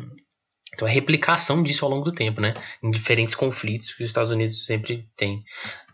então, 0.78 0.88
a 0.88 0.92
replicação 0.92 1.64
disso 1.64 1.84
ao 1.84 1.90
longo 1.90 2.06
do 2.06 2.14
tempo, 2.14 2.40
né? 2.40 2.54
Em 2.84 2.92
diferentes 2.92 3.34
conflitos 3.34 3.96
que 3.96 4.04
os 4.04 4.10
Estados 4.12 4.30
Unidos 4.30 4.64
sempre 4.64 5.10
têm. 5.18 5.44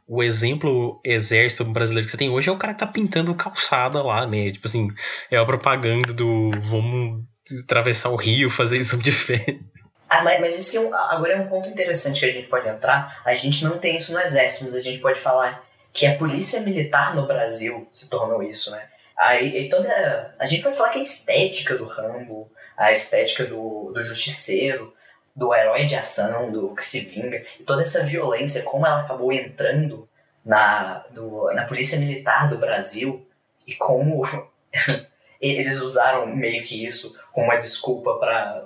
O 0.05 0.21
exemplo 0.21 0.99
exército 1.05 1.63
brasileiro 1.63 2.05
que 2.05 2.11
você 2.11 2.17
tem 2.17 2.29
hoje 2.29 2.49
é 2.49 2.51
o 2.51 2.57
cara 2.57 2.73
que 2.73 2.81
tá 2.81 2.87
pintando 2.87 3.33
calçada 3.33 4.03
lá, 4.03 4.27
né? 4.27 4.51
Tipo 4.51 4.67
assim, 4.67 4.89
é 5.31 5.37
a 5.37 5.45
propaganda 5.45 6.11
do 6.13 6.51
vamos 6.61 7.23
atravessar 7.63 8.09
o 8.09 8.17
rio, 8.17 8.49
fazer 8.49 8.77
exame 8.77 9.01
de 9.01 9.13
fé. 9.13 9.57
Ah, 10.09 10.21
mas, 10.21 10.41
mas 10.41 10.59
isso 10.59 10.75
é 10.75 10.81
um, 10.81 10.93
agora 10.93 11.33
é 11.33 11.39
um 11.39 11.47
ponto 11.47 11.69
interessante 11.69 12.19
que 12.19 12.25
a 12.25 12.31
gente 12.31 12.47
pode 12.47 12.67
entrar. 12.67 13.21
A 13.23 13.33
gente 13.33 13.63
não 13.63 13.77
tem 13.77 13.95
isso 13.95 14.11
no 14.11 14.19
exército, 14.19 14.65
mas 14.65 14.75
a 14.75 14.81
gente 14.81 14.99
pode 14.99 15.17
falar 15.17 15.65
que 15.93 16.05
a 16.05 16.15
polícia 16.15 16.59
militar 16.59 17.15
no 17.15 17.25
Brasil 17.25 17.87
se 17.89 18.09
tornou 18.09 18.43
isso, 18.43 18.69
né? 18.69 18.83
Aí, 19.17 19.69
toda, 19.69 20.35
a 20.37 20.45
gente 20.45 20.61
pode 20.61 20.75
falar 20.75 20.89
que 20.89 20.99
a 20.99 21.01
estética 21.01 21.77
do 21.77 21.85
Rambo, 21.85 22.51
a 22.87 22.91
estética 22.91 23.45
do, 23.45 23.91
do 23.93 24.01
justiceiro, 24.01 24.93
do 25.35 25.53
herói 25.53 25.85
de 25.85 25.95
ação, 25.95 26.51
do 26.51 26.75
que 26.75 26.83
se 26.83 27.01
vinga, 27.01 27.43
e 27.59 27.63
toda 27.63 27.81
essa 27.81 28.05
violência, 28.05 28.63
como 28.63 28.85
ela 28.85 29.01
acabou 29.01 29.31
entrando 29.31 30.07
na, 30.45 31.05
do, 31.11 31.51
na 31.53 31.65
polícia 31.65 31.99
militar 31.99 32.49
do 32.49 32.57
Brasil, 32.57 33.25
e 33.65 33.73
como 33.75 34.23
eles 35.41 35.81
usaram 35.81 36.27
meio 36.27 36.63
que 36.63 36.85
isso 36.85 37.15
como 37.31 37.47
uma 37.47 37.57
desculpa 37.57 38.15
para 38.15 38.63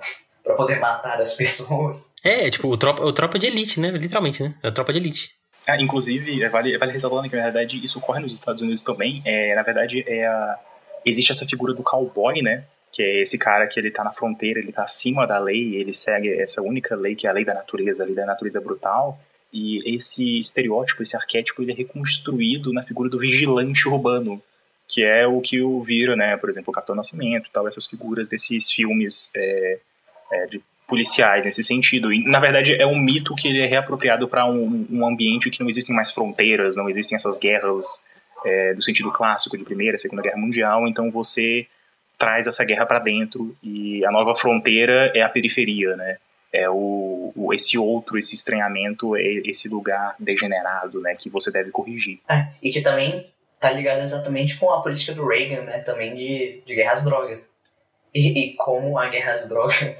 para 0.48 0.56
poder 0.56 0.80
matar 0.80 1.20
as 1.20 1.34
pessoas. 1.34 2.14
É, 2.24 2.48
tipo, 2.48 2.68
o 2.68 2.76
tropa, 2.78 3.04
o 3.04 3.12
tropa 3.12 3.38
de 3.38 3.46
elite, 3.46 3.78
né? 3.78 3.90
Literalmente, 3.90 4.42
né? 4.42 4.54
É 4.62 4.68
a 4.68 4.72
tropa 4.72 4.94
de 4.94 4.98
elite. 4.98 5.32
Ah, 5.66 5.78
inclusive, 5.78 6.42
é, 6.42 6.48
vale, 6.48 6.78
vale 6.78 6.92
ressaltar 6.92 7.28
que, 7.28 7.36
na 7.36 7.42
verdade, 7.42 7.78
isso 7.84 7.98
ocorre 7.98 8.20
nos 8.20 8.32
Estados 8.32 8.62
Unidos 8.62 8.82
também. 8.82 9.20
É, 9.26 9.54
na 9.54 9.62
verdade, 9.62 10.02
é 10.08 10.26
a, 10.26 10.58
existe 11.04 11.30
essa 11.30 11.44
figura 11.44 11.74
do 11.74 11.82
cowboy, 11.82 12.40
né? 12.40 12.64
Que 12.98 13.02
é 13.04 13.20
esse 13.20 13.38
cara 13.38 13.68
que 13.68 13.78
ele 13.78 13.92
tá 13.92 14.02
na 14.02 14.10
fronteira, 14.10 14.58
ele 14.58 14.72
tá 14.72 14.82
acima 14.82 15.24
da 15.24 15.38
lei, 15.38 15.76
ele 15.76 15.92
segue 15.92 16.32
essa 16.32 16.60
única 16.60 16.96
lei 16.96 17.14
que 17.14 17.28
é 17.28 17.30
a 17.30 17.32
lei 17.32 17.44
da 17.44 17.54
natureza, 17.54 18.02
a 18.02 18.06
lei 18.06 18.12
da 18.16 18.26
natureza 18.26 18.60
brutal, 18.60 19.20
e 19.52 19.94
esse 19.94 20.36
estereótipo, 20.36 21.04
esse 21.04 21.14
arquétipo, 21.14 21.62
ele 21.62 21.70
é 21.70 21.74
reconstruído 21.76 22.72
na 22.72 22.82
figura 22.82 23.08
do 23.08 23.16
vigilante 23.16 23.86
urbano, 23.86 24.42
que 24.88 25.04
é 25.04 25.24
o 25.28 25.40
que 25.40 25.62
o 25.62 25.80
vira, 25.80 26.16
né, 26.16 26.36
por 26.38 26.50
exemplo, 26.50 26.72
o 26.72 26.72
Capitão 26.72 26.96
Nascimento, 26.96 27.48
tal, 27.52 27.68
essas 27.68 27.86
figuras 27.86 28.26
desses 28.26 28.68
filmes 28.68 29.30
é, 29.36 29.78
é, 30.32 30.46
de 30.46 30.60
policiais 30.88 31.44
nesse 31.44 31.62
sentido. 31.62 32.12
E, 32.12 32.24
na 32.24 32.40
verdade, 32.40 32.74
é 32.74 32.86
um 32.86 32.98
mito 32.98 33.32
que 33.36 33.46
ele 33.46 33.60
é 33.60 33.66
reapropriado 33.66 34.26
para 34.26 34.44
um, 34.44 34.88
um, 34.90 35.06
ambiente 35.06 35.50
que 35.50 35.60
não 35.60 35.70
existem 35.70 35.94
mais 35.94 36.10
fronteiras, 36.10 36.74
não 36.74 36.90
existem 36.90 37.14
essas 37.14 37.38
guerras 37.38 38.04
é, 38.44 38.74
do 38.74 38.82
sentido 38.82 39.12
clássico 39.12 39.56
de 39.56 39.62
Primeira, 39.62 39.96
Segunda 39.96 40.20
Guerra 40.22 40.38
Mundial, 40.38 40.88
então 40.88 41.12
você 41.12 41.64
traz 42.18 42.46
essa 42.46 42.64
guerra 42.64 42.84
para 42.84 42.98
dentro 42.98 43.56
e 43.62 44.04
a 44.04 44.10
nova 44.10 44.34
fronteira 44.34 45.12
é 45.14 45.22
a 45.22 45.28
periferia, 45.28 45.96
né? 45.96 46.18
É 46.52 46.68
o, 46.68 47.32
o, 47.36 47.52
esse 47.52 47.78
outro, 47.78 48.18
esse 48.18 48.34
estranhamento, 48.34 49.14
é 49.14 49.22
esse 49.44 49.68
lugar 49.68 50.16
degenerado, 50.18 51.00
né? 51.00 51.14
Que 51.14 51.30
você 51.30 51.52
deve 51.52 51.70
corrigir. 51.70 52.20
É, 52.28 52.48
e 52.62 52.70
que 52.70 52.80
também 52.80 53.30
tá 53.60 53.70
ligado 53.70 54.00
exatamente 54.00 54.56
com 54.56 54.70
a 54.72 54.80
política 54.80 55.12
do 55.12 55.26
Reagan, 55.26 55.62
né? 55.62 55.78
Também 55.80 56.14
de, 56.14 56.62
de 56.64 56.74
guerra 56.74 56.92
às 56.92 57.04
drogas. 57.04 57.52
E, 58.14 58.40
e 58.40 58.54
como 58.54 58.98
a 58.98 59.08
guerra 59.08 59.32
às 59.32 59.48
drogas 59.48 59.76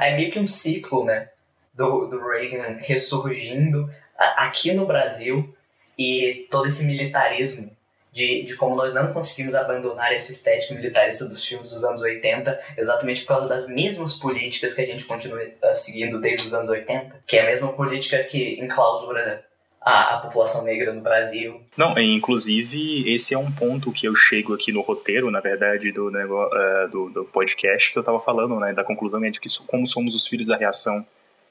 é 0.00 0.16
meio 0.16 0.32
que 0.32 0.38
um 0.38 0.46
ciclo, 0.46 1.04
né? 1.04 1.28
Do, 1.74 2.06
do 2.06 2.18
Reagan 2.18 2.78
ressurgindo 2.80 3.88
aqui 4.36 4.72
no 4.72 4.86
Brasil 4.86 5.54
e 5.96 6.46
todo 6.50 6.66
esse 6.66 6.84
militarismo 6.84 7.70
de, 8.12 8.42
de 8.42 8.56
como 8.56 8.74
nós 8.74 8.92
não 8.92 9.12
conseguimos 9.12 9.54
abandonar 9.54 10.12
essa 10.12 10.32
estética 10.32 10.74
militarista 10.74 11.28
dos 11.28 11.44
filmes 11.44 11.70
dos 11.70 11.84
anos 11.84 12.00
80, 12.00 12.58
exatamente 12.76 13.22
por 13.22 13.28
causa 13.28 13.48
das 13.48 13.68
mesmas 13.68 14.14
políticas 14.14 14.74
que 14.74 14.80
a 14.80 14.86
gente 14.86 15.04
continua 15.04 15.40
ah, 15.62 15.72
seguindo 15.72 16.20
desde 16.20 16.46
os 16.46 16.54
anos 16.54 16.68
80, 16.68 17.22
que 17.26 17.36
é 17.36 17.42
a 17.42 17.46
mesma 17.46 17.72
política 17.72 18.22
que 18.24 18.60
enclausura 18.60 19.44
a, 19.80 20.14
a 20.14 20.18
população 20.18 20.64
negra 20.64 20.92
no 20.92 21.00
Brasil. 21.00 21.60
Não, 21.76 21.96
inclusive, 21.98 23.12
esse 23.14 23.32
é 23.32 23.38
um 23.38 23.50
ponto 23.50 23.92
que 23.92 24.06
eu 24.06 24.14
chego 24.14 24.54
aqui 24.54 24.72
no 24.72 24.82
roteiro, 24.82 25.30
na 25.30 25.40
verdade, 25.40 25.90
do, 25.92 26.08
uh, 26.08 26.88
do, 26.90 27.10
do, 27.10 27.24
podcast 27.24 27.92
que 27.92 27.98
eu 27.98 28.02
estava 28.02 28.20
falando, 28.20 28.58
né, 28.60 28.74
da 28.74 28.84
conclusão 28.84 29.24
é 29.24 29.30
de 29.30 29.40
que 29.40 29.48
como 29.66 29.86
somos 29.86 30.14
os 30.14 30.26
filhos 30.26 30.48
da 30.48 30.56
reação, 30.56 31.06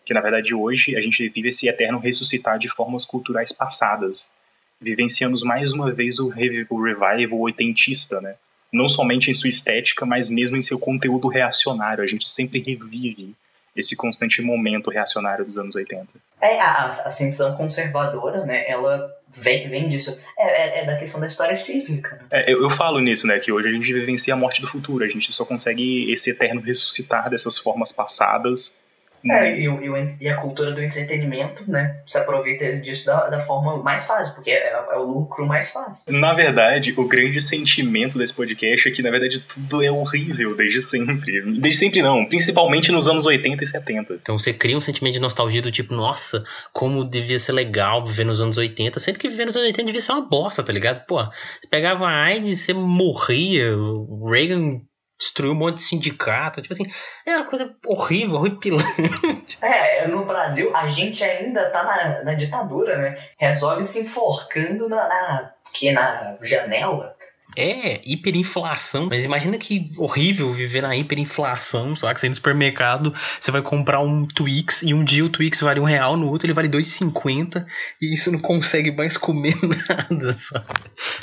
que 0.05 0.13
na 0.13 0.21
verdade 0.21 0.53
hoje 0.53 0.95
a 0.95 1.01
gente 1.01 1.27
vive 1.29 1.49
esse 1.49 1.67
eterno 1.67 1.99
ressuscitar 1.99 2.57
de 2.57 2.67
formas 2.67 3.05
culturais 3.05 3.51
passadas 3.51 4.38
vivenciamos 4.81 5.43
mais 5.43 5.73
uma 5.73 5.91
vez 5.91 6.19
o, 6.19 6.27
o 6.69 6.83
revival 6.83 7.39
oitentista, 7.39 8.21
né? 8.21 8.35
Não 8.71 8.87
somente 8.87 9.31
em 9.31 9.33
sua 9.33 9.49
estética, 9.49 10.05
mas 10.05 10.29
mesmo 10.29 10.55
em 10.55 10.61
seu 10.61 10.79
conteúdo 10.79 11.27
reacionário. 11.27 12.03
A 12.03 12.07
gente 12.07 12.27
sempre 12.29 12.61
revive 12.61 13.35
esse 13.75 13.95
constante 13.95 14.41
momento 14.41 14.89
reacionário 14.89 15.45
dos 15.45 15.57
anos 15.57 15.75
80. 15.75 16.07
É, 16.41 16.59
a 16.59 17.03
ascensão 17.05 17.55
conservadora, 17.55 18.45
né, 18.45 18.67
ela 18.67 19.11
vem, 19.29 19.67
vem 19.69 19.87
disso. 19.87 20.19
É, 20.37 20.47
é, 20.47 20.79
é 20.79 20.85
da 20.85 20.97
questão 20.97 21.19
da 21.19 21.27
história 21.27 21.55
cíclica. 21.55 22.15
Né? 22.15 22.23
É, 22.31 22.53
eu, 22.53 22.61
eu, 22.61 22.69
falo 22.69 22.99
nisso, 22.99 23.25
né, 23.25 23.39
que 23.39 23.51
hoje 23.51 23.67
a 23.67 23.71
gente 23.71 23.91
vivencia 23.91 24.33
a 24.33 24.37
morte 24.37 24.61
do 24.61 24.67
futuro, 24.67 25.03
a 25.03 25.07
gente 25.07 25.33
só 25.33 25.45
consegue 25.45 26.11
esse 26.11 26.31
eterno 26.31 26.61
ressuscitar 26.61 27.29
dessas 27.29 27.57
formas 27.57 27.91
passadas 27.91 28.81
é, 29.25 29.59
e, 29.59 29.65
e, 29.65 30.17
e, 30.21 30.29
a 30.29 30.35
cultura 30.35 30.71
do 30.71 30.81
entretenimento, 30.81 31.69
né, 31.69 32.01
se 32.05 32.17
aproveita 32.17 32.77
disso 32.77 33.05
da, 33.05 33.27
da 33.27 33.39
forma 33.39 33.81
mais 33.83 34.05
fácil, 34.05 34.33
porque 34.33 34.51
é, 34.51 34.71
é, 34.71 34.97
o 34.97 35.03
lucro 35.03 35.45
mais 35.45 35.71
fácil. 35.71 36.11
Na 36.11 36.33
verdade, 36.33 36.93
o 36.95 37.07
grande 37.07 37.41
sentimento 37.41 38.17
desse 38.17 38.33
podcast 38.33 38.87
é 38.87 38.91
que, 38.91 39.01
na 39.01 39.11
verdade, 39.11 39.39
tudo 39.39 39.83
é 39.83 39.91
horrível 39.91 40.55
desde 40.55 40.81
sempre. 40.81 41.41
Desde 41.59 41.79
sempre 41.79 42.01
não, 42.01 42.25
principalmente 42.25 42.91
nos 42.91 43.07
anos 43.07 43.25
80 43.25 43.63
e 43.63 43.67
70. 43.67 44.13
Então 44.13 44.39
você 44.39 44.53
cria 44.53 44.77
um 44.77 44.81
sentimento 44.81 45.13
de 45.13 45.19
nostalgia 45.19 45.61
do 45.61 45.71
tipo, 45.71 45.93
nossa, 45.93 46.43
como 46.71 47.03
devia 47.03 47.39
ser 47.39 47.51
legal 47.51 48.05
viver 48.05 48.25
nos 48.25 48.41
anos 48.41 48.57
80, 48.57 48.99
sendo 48.99 49.19
que 49.19 49.27
viver 49.27 49.45
nos 49.45 49.55
anos 49.55 49.67
80 49.67 49.85
devia 49.85 50.01
ser 50.01 50.13
uma 50.13 50.27
bosta, 50.27 50.63
tá 50.63 50.71
ligado? 50.71 51.05
Pô, 51.05 51.23
você 51.23 51.67
pegava 51.69 52.07
a 52.07 52.23
AIDS, 52.23 52.61
você 52.61 52.73
morria, 52.73 53.75
o 53.77 54.29
Reagan 54.29 54.81
destruiu 55.19 55.51
um 55.51 55.55
monte 55.55 55.75
de 55.75 55.83
sindicato. 55.83 56.61
Tipo 56.61 56.73
assim, 56.73 56.85
é 57.25 57.35
uma 57.35 57.45
coisa 57.45 57.75
horrível, 57.85 58.37
horripilante. 58.37 59.59
É, 59.61 60.07
no 60.07 60.25
Brasil 60.25 60.73
a 60.75 60.87
gente 60.87 61.23
ainda 61.23 61.69
tá 61.69 61.83
na, 61.83 62.23
na 62.23 62.33
ditadura, 62.33 62.97
né? 62.97 63.17
Resolve 63.37 63.83
se 63.83 64.01
enforcando 64.01 64.87
na, 64.87 65.07
na, 65.07 65.51
que, 65.73 65.91
na 65.91 66.37
janela. 66.41 67.15
É, 67.55 67.99
hiperinflação. 68.05 69.07
Mas 69.09 69.25
imagina 69.25 69.57
que 69.57 69.91
horrível 69.97 70.51
viver 70.51 70.81
na 70.81 70.95
hiperinflação, 70.95 71.93
que 71.93 71.99
você 71.99 72.27
ir 72.27 72.29
no 72.29 72.35
supermercado, 72.35 73.13
você 73.39 73.51
vai 73.51 73.61
comprar 73.61 73.99
um 74.01 74.25
Twix 74.25 74.83
e 74.83 74.93
um 74.93 75.03
dia 75.03 75.25
o 75.25 75.29
Twix 75.29 75.59
vale 75.59 75.79
um 75.79 75.83
real, 75.83 76.15
no 76.15 76.29
outro 76.29 76.45
ele 76.45 76.53
vale 76.53 76.69
2,50 76.69 77.65
e 78.01 78.13
isso 78.13 78.31
não 78.31 78.39
consegue 78.39 78.91
mais 78.91 79.17
comer 79.17 79.55
nada, 79.89 80.37
sabe? 80.37 80.65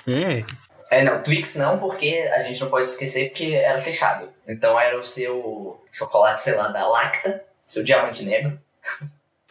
É, 0.06 0.44
é, 0.90 1.02
não, 1.02 1.22
Twix 1.22 1.56
não, 1.56 1.78
porque 1.78 2.28
a 2.34 2.42
gente 2.42 2.60
não 2.60 2.70
pode 2.70 2.90
esquecer 2.90 3.28
porque 3.28 3.54
era 3.54 3.78
fechado. 3.78 4.28
Então 4.46 4.78
era 4.78 4.98
o 4.98 5.02
seu 5.02 5.82
chocolate, 5.90 6.42
sei 6.42 6.54
lá, 6.54 6.68
da 6.68 6.86
Lacta, 6.86 7.42
seu 7.60 7.82
diamante 7.82 8.24
negro. 8.24 8.58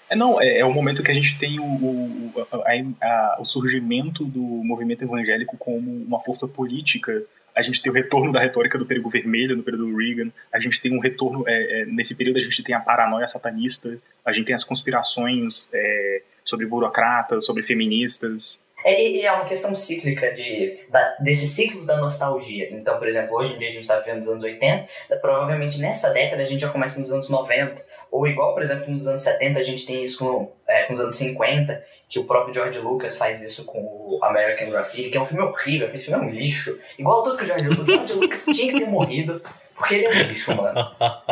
É, 0.09 0.15
não, 0.15 0.41
é, 0.41 0.59
é 0.59 0.65
o 0.65 0.71
momento 0.71 1.03
que 1.03 1.11
a 1.11 1.13
gente 1.13 1.37
tem 1.39 1.59
o, 1.59 1.63
o, 1.63 2.47
a, 2.51 3.05
a, 3.05 3.37
o 3.41 3.45
surgimento 3.45 4.23
do 4.23 4.39
movimento 4.39 5.03
evangélico 5.03 5.57
como 5.57 5.91
uma 6.05 6.21
força 6.21 6.47
política. 6.47 7.23
A 7.55 7.61
gente 7.61 7.81
tem 7.81 7.91
o 7.91 7.95
retorno 7.95 8.31
da 8.31 8.39
retórica 8.39 8.77
do 8.77 8.85
perigo 8.85 9.09
vermelho 9.09 9.55
no 9.55 9.63
período 9.63 9.87
do 9.87 9.97
Reagan. 9.97 10.29
A 10.51 10.59
gente 10.59 10.81
tem 10.81 10.95
um 10.95 10.99
retorno. 10.99 11.43
É, 11.47 11.81
é, 11.81 11.85
nesse 11.85 12.13
período, 12.13 12.37
a 12.37 12.41
gente 12.41 12.61
tem 12.61 12.75
a 12.75 12.79
paranoia 12.79 13.27
satanista. 13.27 13.97
A 14.25 14.31
gente 14.31 14.45
tem 14.45 14.53
as 14.53 14.63
conspirações 14.63 15.71
é, 15.73 16.21
sobre 16.43 16.65
burocratas, 16.65 17.45
sobre 17.45 17.63
feministas. 17.63 18.64
É, 18.85 19.01
e 19.01 19.25
é 19.25 19.31
uma 19.31 19.45
questão 19.45 19.75
cíclica 19.75 20.31
de, 20.31 20.79
da, 20.89 21.15
desses 21.19 21.49
ciclos 21.49 21.87
da 21.87 21.97
nostalgia. 21.97 22.69
Então, 22.71 22.99
por 22.99 23.07
exemplo, 23.07 23.35
hoje 23.35 23.55
em 23.55 23.57
dia 23.57 23.67
a 23.67 23.71
gente 23.71 23.81
está 23.81 23.97
vivendo 23.97 24.17
nos 24.17 24.27
anos 24.27 24.43
80, 24.43 24.85
provavelmente 25.19 25.79
nessa 25.79 26.11
década 26.11 26.43
a 26.43 26.45
gente 26.45 26.59
já 26.59 26.69
começa 26.69 26.99
nos 26.99 27.11
anos 27.11 27.27
90. 27.27 27.83
Ou 28.11 28.27
igual, 28.27 28.53
por 28.53 28.61
exemplo, 28.61 28.87
nos 28.87 29.07
anos 29.07 29.23
70 29.23 29.59
a 29.59 29.63
gente 29.63 29.87
tem 29.87 30.03
isso 30.03 30.19
com, 30.19 30.53
é, 30.67 30.83
com 30.83 30.93
os 30.93 30.99
anos 30.99 31.15
50, 31.15 31.83
que 32.07 32.19
o 32.19 32.25
próprio 32.25 32.53
George 32.53 32.77
Lucas 32.77 33.17
faz 33.17 33.41
isso 33.41 33.65
com 33.65 33.79
o 33.79 34.19
American 34.21 34.69
Graffiti, 34.69 35.09
que 35.09 35.17
é 35.17 35.21
um 35.21 35.25
filme 35.25 35.43
horrível, 35.43 35.87
aquele 35.87 36.03
filme 36.03 36.23
é 36.23 36.27
um 36.27 36.29
lixo. 36.29 36.79
Igual 36.99 37.23
tudo 37.23 37.37
que 37.37 37.43
o 37.43 37.47
George 37.47 37.67
Lucas... 37.67 37.83
O 37.83 37.87
George 37.87 38.13
Lucas 38.13 38.45
tinha 38.53 38.71
que 38.71 38.79
ter 38.81 38.87
morrido, 38.87 39.41
porque 39.73 39.95
ele 39.95 40.05
é 40.05 40.09
um 40.09 40.27
lixo, 40.27 40.55
mano. 40.55 40.79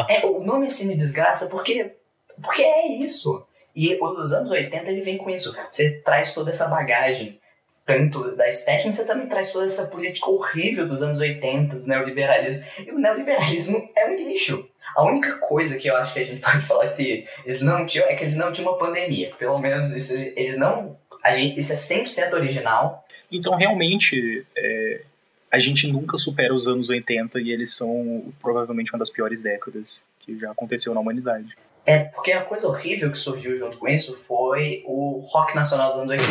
É, 0.09 0.25
o 0.25 0.43
nome 0.43 0.65
assim 0.65 0.87
me 0.87 0.95
desgraça 0.95 1.45
porque, 1.45 1.97
porque 2.41 2.63
é 2.63 2.87
isso. 2.87 3.45
E 3.75 3.95
os 4.01 4.33
anos 4.33 4.49
80 4.49 4.89
ele 4.89 5.01
vem 5.01 5.19
com 5.19 5.29
isso. 5.29 5.55
Você 5.69 6.01
traz 6.01 6.33
toda 6.33 6.49
essa 6.49 6.67
bagagem 6.67 7.39
tanto 7.85 8.35
da 8.35 8.47
estética, 8.47 8.87
mas 8.87 8.95
você 8.95 9.05
também 9.05 9.27
traz 9.27 9.51
toda 9.51 9.65
essa 9.65 9.85
política 9.85 10.29
horrível 10.29 10.87
dos 10.87 11.01
anos 11.01 11.19
80, 11.19 11.79
do 11.79 11.87
neoliberalismo. 11.87 12.65
E 12.85 12.91
o 12.91 12.99
neoliberalismo 12.99 13.89
é 13.95 14.09
um 14.09 14.15
lixo. 14.15 14.69
A 14.95 15.03
única 15.05 15.37
coisa 15.39 15.77
que 15.77 15.87
eu 15.87 15.95
acho 15.97 16.13
que 16.13 16.19
a 16.19 16.25
gente 16.25 16.41
pode 16.41 16.61
falar 16.61 16.89
que 16.89 17.25
eles 17.45 17.61
não 17.61 17.85
tinham 17.85 18.07
é 18.07 18.15
que 18.15 18.23
eles 18.23 18.37
não 18.37 18.51
tinham 18.51 18.69
uma 18.69 18.77
pandemia. 18.77 19.31
Pelo 19.37 19.57
menos 19.59 19.93
isso, 19.93 20.13
eles 20.13 20.57
não. 20.57 20.97
A 21.23 21.33
gente, 21.33 21.59
isso 21.59 21.73
é 21.73 21.75
100% 21.75 22.33
original. 22.33 23.05
Então, 23.31 23.55
realmente, 23.55 24.45
é, 24.55 25.01
a 25.51 25.57
gente 25.57 25.87
nunca 25.87 26.17
supera 26.17 26.53
os 26.53 26.67
anos 26.67 26.89
80 26.89 27.39
e 27.41 27.51
eles 27.51 27.75
são 27.75 28.33
provavelmente 28.41 28.91
uma 28.93 28.99
das 28.99 29.09
piores 29.09 29.41
décadas 29.41 30.05
que 30.19 30.37
já 30.37 30.51
aconteceu 30.51 30.93
na 30.93 30.99
humanidade. 30.99 31.55
É, 31.85 32.05
porque 32.05 32.31
a 32.31 32.41
coisa 32.41 32.67
horrível 32.67 33.11
que 33.11 33.17
surgiu 33.17 33.55
junto 33.55 33.77
com 33.77 33.87
isso 33.87 34.15
foi 34.15 34.83
o 34.85 35.19
rock 35.31 35.53
nacional 35.55 35.91
dos 35.91 36.01
anos 36.01 36.11
80. 36.11 36.29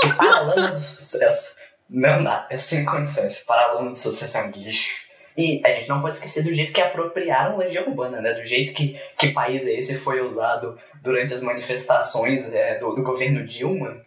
que 0.00 0.12
Paralamas 0.14 0.74
do 0.74 0.80
Sucesso 0.80 1.56
não 1.88 2.22
dá, 2.22 2.46
é 2.50 2.56
sem 2.56 2.84
condições. 2.84 3.38
Paralamas 3.38 3.94
do 3.94 3.98
Sucesso 3.98 4.36
é 4.36 4.42
um 4.44 4.50
lixo. 4.50 5.04
E 5.36 5.60
a 5.64 5.70
gente 5.70 5.88
não 5.88 6.00
pode 6.00 6.18
esquecer 6.18 6.44
do 6.44 6.52
jeito 6.52 6.72
que 6.72 6.80
apropriaram 6.80 7.56
Legião 7.56 7.86
Urbana, 7.88 8.20
né? 8.20 8.34
Do 8.34 8.42
jeito 8.42 8.72
que, 8.72 8.98
que 9.18 9.32
país 9.32 9.66
esse 9.66 9.98
foi 9.98 10.20
usado 10.20 10.78
durante 11.02 11.34
as 11.34 11.40
manifestações 11.40 12.44
é, 12.52 12.78
do, 12.78 12.94
do 12.94 13.02
governo 13.02 13.44
Dilma. 13.44 14.00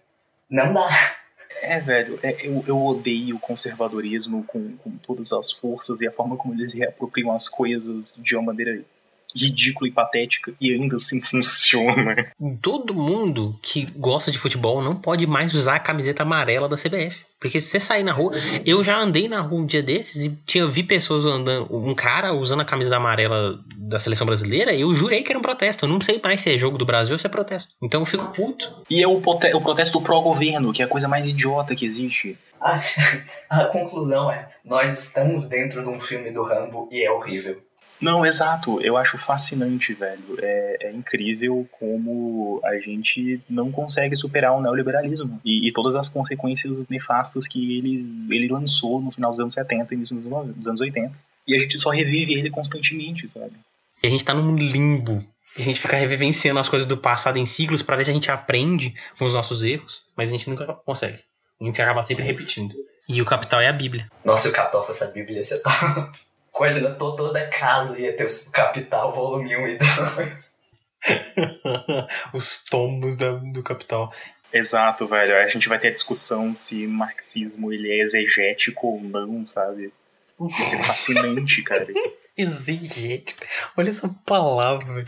Não 0.49 0.73
dá. 0.73 0.87
É, 1.61 1.79
velho, 1.79 2.19
é, 2.23 2.47
eu, 2.47 2.63
eu 2.65 2.81
odeio 2.81 3.35
o 3.35 3.39
conservadorismo 3.39 4.43
com, 4.45 4.77
com 4.77 4.91
todas 4.97 5.33
as 5.33 5.51
forças 5.51 5.99
e 6.01 6.07
a 6.07 6.11
forma 6.11 6.37
como 6.37 6.53
eles 6.53 6.71
reapropriam 6.71 7.33
as 7.33 7.49
coisas 7.49 8.17
de 8.23 8.35
uma 8.35 8.43
maneira 8.43 8.81
ridícula 9.45 9.89
e 9.89 9.93
patética 9.93 10.53
e 10.59 10.73
ainda 10.73 10.95
assim 10.95 11.21
funciona. 11.21 12.31
Todo 12.61 12.93
mundo 12.93 13.57
que 13.61 13.85
gosta 13.95 14.31
de 14.31 14.39
futebol 14.39 14.81
não 14.81 14.95
pode 14.95 15.27
mais 15.27 15.53
usar 15.53 15.75
a 15.75 15.79
camiseta 15.79 16.23
amarela 16.23 16.67
da 16.67 16.75
CBF. 16.75 17.27
Porque 17.39 17.61
se 17.61 17.69
você 17.69 17.79
sair 17.79 18.03
na 18.03 18.11
rua, 18.11 18.31
eu 18.65 18.83
já 18.83 18.97
andei 18.97 19.27
na 19.27 19.41
rua 19.41 19.61
um 19.61 19.65
dia 19.65 19.83
desses 19.83 20.25
e 20.25 20.29
tinha 20.45 20.65
vi 20.65 20.81
pessoas 20.81 21.23
andando, 21.23 21.67
um 21.71 21.93
cara 21.93 22.33
usando 22.33 22.61
a 22.61 22.65
camisa 22.65 22.95
amarela 22.95 23.59
da 23.77 23.99
seleção 23.99 24.25
brasileira, 24.25 24.73
e 24.73 24.81
eu 24.81 24.93
jurei 24.93 25.21
que 25.21 25.31
era 25.31 25.37
um 25.37 25.41
protesto. 25.41 25.85
Eu 25.85 25.89
não 25.89 26.01
sei 26.01 26.19
mais 26.21 26.41
se 26.41 26.53
é 26.53 26.57
jogo 26.57 26.79
do 26.79 26.85
Brasil 26.85 27.13
ou 27.13 27.19
se 27.19 27.27
é 27.27 27.29
protesto. 27.29 27.75
Então 27.81 28.01
eu 28.01 28.05
fico 28.05 28.25
puto. 28.31 28.83
E 28.89 29.03
é 29.03 29.07
o, 29.07 29.17
o 29.17 29.61
protesto 29.61 30.01
pró-governo, 30.01 30.73
que 30.73 30.81
é 30.81 30.85
a 30.85 30.87
coisa 30.87 31.07
mais 31.07 31.27
idiota 31.27 31.75
que 31.75 31.85
existe. 31.85 32.37
A, 32.59 32.81
a 33.49 33.65
conclusão 33.65 34.31
é: 34.31 34.47
nós 34.65 34.91
estamos 34.99 35.47
dentro 35.47 35.83
de 35.83 35.89
um 35.89 35.99
filme 35.99 36.31
do 36.31 36.43
Rambo 36.43 36.89
e 36.91 37.05
é 37.05 37.11
horrível. 37.11 37.61
Não, 37.99 38.25
exato. 38.25 38.79
Eu 38.81 38.95
acho 38.95 39.17
fascinante, 39.17 39.93
velho. 39.93 40.37
É, 40.39 40.87
é, 40.87 40.91
incrível 40.91 41.67
como 41.79 42.61
a 42.63 42.77
gente 42.79 43.41
não 43.49 43.71
consegue 43.71 44.15
superar 44.15 44.53
o 44.53 44.61
neoliberalismo 44.61 45.41
e, 45.43 45.67
e, 45.67 45.71
todas 45.71 45.95
as 45.95 46.07
consequências 46.07 46.87
nefastas 46.87 47.47
que 47.47 47.77
ele, 47.77 47.99
ele 48.29 48.47
lançou 48.47 49.01
no 49.01 49.11
final 49.11 49.31
dos 49.31 49.39
anos 49.39 49.53
70 49.53 49.93
e 49.93 49.97
início 49.97 50.15
dos 50.15 50.67
anos 50.67 50.81
80. 50.81 51.11
E 51.47 51.55
a 51.55 51.59
gente 51.59 51.77
só 51.77 51.89
revive 51.89 52.33
ele 52.33 52.49
constantemente, 52.49 53.27
sabe? 53.27 53.53
E 54.03 54.07
a 54.07 54.09
gente 54.09 54.23
tá 54.23 54.33
num 54.33 54.55
limbo. 54.55 55.25
A 55.57 55.61
gente 55.61 55.79
fica 55.79 55.95
revivenciando 55.95 56.59
as 56.59 56.69
coisas 56.69 56.87
do 56.87 56.97
passado 56.97 57.37
em 57.37 57.45
ciclos 57.45 57.81
para 57.81 57.95
ver 57.95 58.05
se 58.05 58.11
a 58.11 58.13
gente 58.13 58.29
aprende 58.29 58.93
com 59.17 59.25
os 59.25 59.33
nossos 59.33 59.63
erros, 59.63 60.03
mas 60.15 60.29
a 60.29 60.31
gente 60.31 60.49
nunca 60.49 60.65
consegue. 60.85 61.19
A 61.59 61.63
gente 61.63 61.81
acaba 61.81 62.03
sempre 62.03 62.23
repetindo. 62.23 62.75
E 63.09 63.21
o 63.21 63.25
capital 63.25 63.61
é 63.61 63.67
a 63.67 63.73
Bíblia. 63.73 64.07
Nossa, 64.23 64.49
o 64.49 64.51
capital 64.51 64.85
fosse 64.85 65.03
a 65.03 65.07
Bíblia, 65.07 65.43
você 65.43 65.59
tá. 65.61 66.11
Imagina, 66.59 66.91
toda 66.91 67.39
a 67.39 67.47
casa 67.47 67.99
ia 67.99 68.15
ter 68.15 68.25
o 68.25 68.51
Capital, 68.51 69.11
volume 69.11 69.55
1 69.55 69.67
e 69.67 69.77
2. 69.77 70.57
Os 72.33 72.63
tomos 72.63 73.15
da, 73.17 73.31
do 73.31 73.63
Capital. 73.63 74.11
Exato, 74.51 75.07
velho. 75.07 75.37
A 75.37 75.47
gente 75.47 75.69
vai 75.69 75.79
ter 75.79 75.89
a 75.89 75.93
discussão 75.93 76.53
se 76.53 76.87
marxismo 76.87 77.71
ele 77.71 77.91
é 77.91 78.01
exegético 78.01 78.87
ou 78.87 79.01
não, 79.01 79.45
sabe? 79.45 79.91
Isso 80.59 80.75
é 80.75 80.83
fascinante, 80.83 81.61
cara. 81.63 81.87
exegético. 82.37 83.43
Olha 83.75 83.89
essa 83.89 84.07
palavra, 84.25 84.93
velho. 84.93 85.07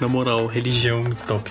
Na 0.00 0.08
moral, 0.08 0.46
religião 0.46 1.02
top. 1.26 1.50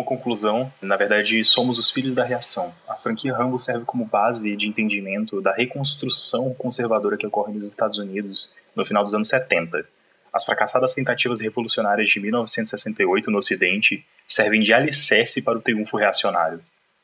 Como 0.00 0.18
conclusão, 0.18 0.72
na 0.80 0.96
verdade, 0.96 1.44
somos 1.44 1.78
os 1.78 1.90
filhos 1.90 2.14
da 2.14 2.24
reação. 2.24 2.74
A 2.88 2.94
franquia 2.94 3.36
Rambo 3.36 3.58
serve 3.58 3.84
como 3.84 4.06
base 4.06 4.56
de 4.56 4.66
entendimento 4.66 5.42
da 5.42 5.52
reconstrução 5.52 6.54
conservadora 6.54 7.18
que 7.18 7.26
ocorre 7.26 7.52
nos 7.52 7.68
Estados 7.68 7.98
Unidos 7.98 8.54
no 8.74 8.82
final 8.82 9.04
dos 9.04 9.14
anos 9.14 9.28
70. 9.28 9.84
As 10.32 10.44
fracassadas 10.44 10.94
tentativas 10.94 11.42
revolucionárias 11.42 12.08
de 12.08 12.18
1968 12.18 13.30
no 13.30 13.36
Ocidente 13.36 14.02
servem 14.26 14.62
de 14.62 14.72
alicerce 14.72 15.42
para 15.42 15.58
o 15.58 15.60
triunfo 15.60 15.98
reacionário. 15.98 16.62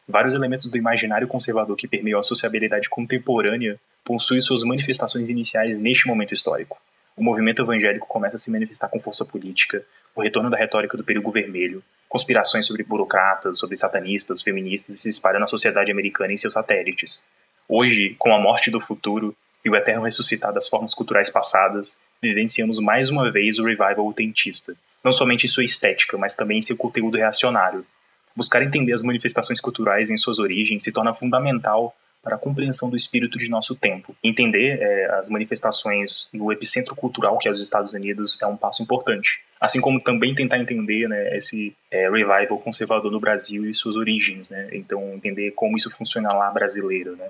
Vários 0.08 0.32
elementos 0.32 0.70
do 0.70 0.78
imaginário 0.78 1.28
conservador 1.28 1.76
que 1.76 1.88
permeiam 1.88 2.18
a 2.18 2.22
sociabilidade 2.22 2.88
contemporânea 2.88 3.78
possui 4.04 4.40
suas 4.40 4.62
manifestações 4.62 5.28
iniciais 5.28 5.76
neste 5.76 6.06
momento 6.08 6.32
histórico. 6.32 6.78
O 7.14 7.22
movimento 7.22 7.60
evangélico 7.60 8.06
começa 8.06 8.36
a 8.36 8.38
se 8.38 8.50
manifestar 8.50 8.88
com 8.88 9.00
força 9.00 9.24
política, 9.24 9.84
o 10.14 10.22
retorno 10.22 10.48
da 10.48 10.56
retórica 10.56 10.96
do 10.96 11.04
período 11.04 11.30
vermelho, 11.30 11.82
conspirações 12.08 12.66
sobre 12.66 12.82
burocratas, 12.82 13.58
sobre 13.58 13.76
satanistas, 13.76 14.42
feministas 14.42 15.00
se 15.00 15.08
espalham 15.08 15.40
na 15.40 15.46
sociedade 15.46 15.90
americana 15.90 16.32
e 16.32 16.38
seus 16.38 16.54
satélites. 16.54 17.28
Hoje, 17.68 18.14
com 18.18 18.34
a 18.34 18.40
morte 18.40 18.70
do 18.70 18.80
futuro 18.80 19.36
e 19.64 19.70
o 19.70 19.74
eterno 19.74 20.04
ressuscitar 20.04 20.52
das 20.52 20.68
formas 20.68 20.94
culturais 20.94 21.28
passadas, 21.28 22.00
vivenciamos 22.22 22.78
mais 22.78 23.10
uma 23.10 23.30
vez 23.30 23.58
o 23.58 23.64
revival 23.64 24.06
autentista, 24.06 24.76
não 25.02 25.10
somente 25.10 25.46
em 25.46 25.48
sua 25.48 25.64
estética, 25.64 26.16
mas 26.16 26.34
também 26.34 26.58
em 26.58 26.62
seu 26.62 26.76
conteúdo 26.76 27.16
reacionário. 27.16 27.84
Buscar 28.34 28.62
entender 28.62 28.92
as 28.92 29.02
manifestações 29.02 29.60
culturais 29.60 30.10
em 30.10 30.16
suas 30.16 30.38
origens 30.38 30.82
se 30.82 30.92
torna 30.92 31.14
fundamental 31.14 31.94
para 32.26 32.34
a 32.34 32.38
compreensão 32.38 32.90
do 32.90 32.96
espírito 32.96 33.38
de 33.38 33.48
nosso 33.48 33.76
tempo. 33.76 34.16
Entender 34.22 34.82
é, 34.82 35.14
as 35.20 35.28
manifestações 35.28 36.28
no 36.32 36.50
epicentro 36.50 36.96
cultural 36.96 37.38
que 37.38 37.48
é 37.48 37.52
os 37.52 37.62
Estados 37.62 37.92
Unidos 37.92 38.36
é 38.42 38.46
um 38.46 38.56
passo 38.56 38.82
importante. 38.82 39.44
Assim 39.60 39.80
como 39.80 40.00
também 40.00 40.34
tentar 40.34 40.58
entender 40.58 41.08
né, 41.08 41.36
esse 41.36 41.72
é, 41.88 42.10
revival 42.10 42.58
conservador 42.58 43.12
no 43.12 43.20
Brasil 43.20 43.70
e 43.70 43.72
suas 43.72 43.94
origens, 43.94 44.50
né? 44.50 44.68
Então 44.72 45.14
entender 45.14 45.52
como 45.52 45.76
isso 45.76 45.88
funciona 45.92 46.32
lá 46.32 46.50
brasileiro, 46.50 47.14
né? 47.14 47.28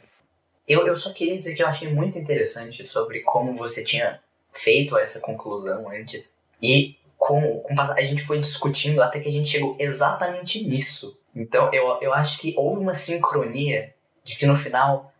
Eu, 0.66 0.86
eu 0.86 0.97
só 0.97 1.12
queria 1.12 1.36
dizer 1.36 1.55
que 1.55 1.62
eu 1.62 1.68
achei 1.68 1.89
muito 1.93 2.18
interessante 2.18 2.82
sobre 2.82 3.20
como 3.20 3.55
você 3.55 3.85
tinha 3.85 4.18
feito 4.51 4.97
essa 4.97 5.20
conclusão 5.20 5.90
antes 5.90 6.32
e 6.62 6.97
com, 7.18 7.60
com 7.60 7.74
a 7.78 8.02
gente 8.02 8.23
foi 8.23 8.39
discutindo 8.40 9.02
até 9.02 9.20
que 9.20 9.28
a 9.28 9.32
gente 9.32 9.51
chegou 9.51 9.77
exatamente 9.78 10.66
nisso. 10.66 11.18
Então 11.35 11.70
eu, 11.70 11.98
eu 12.01 12.14
acho 12.14 12.39
que 12.39 12.55
houve 12.56 12.81
uma 12.81 12.94
sincronia 12.94 13.94
de 14.26 14.36
que 14.36 14.44
no 14.44 14.56
final 14.56 15.12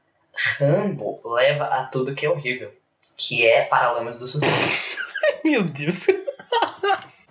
Rambo 0.59 1.21
leva 1.25 1.65
a 1.65 1.85
tudo 1.85 2.15
que 2.15 2.27
é 2.27 2.31
horrível, 2.31 2.75
que 3.17 3.47
é 3.47 3.63
Paralamas 3.63 4.17
do 4.17 4.27
Sucesso. 4.27 4.97
Meu 5.45 5.63
Deus. 5.63 6.07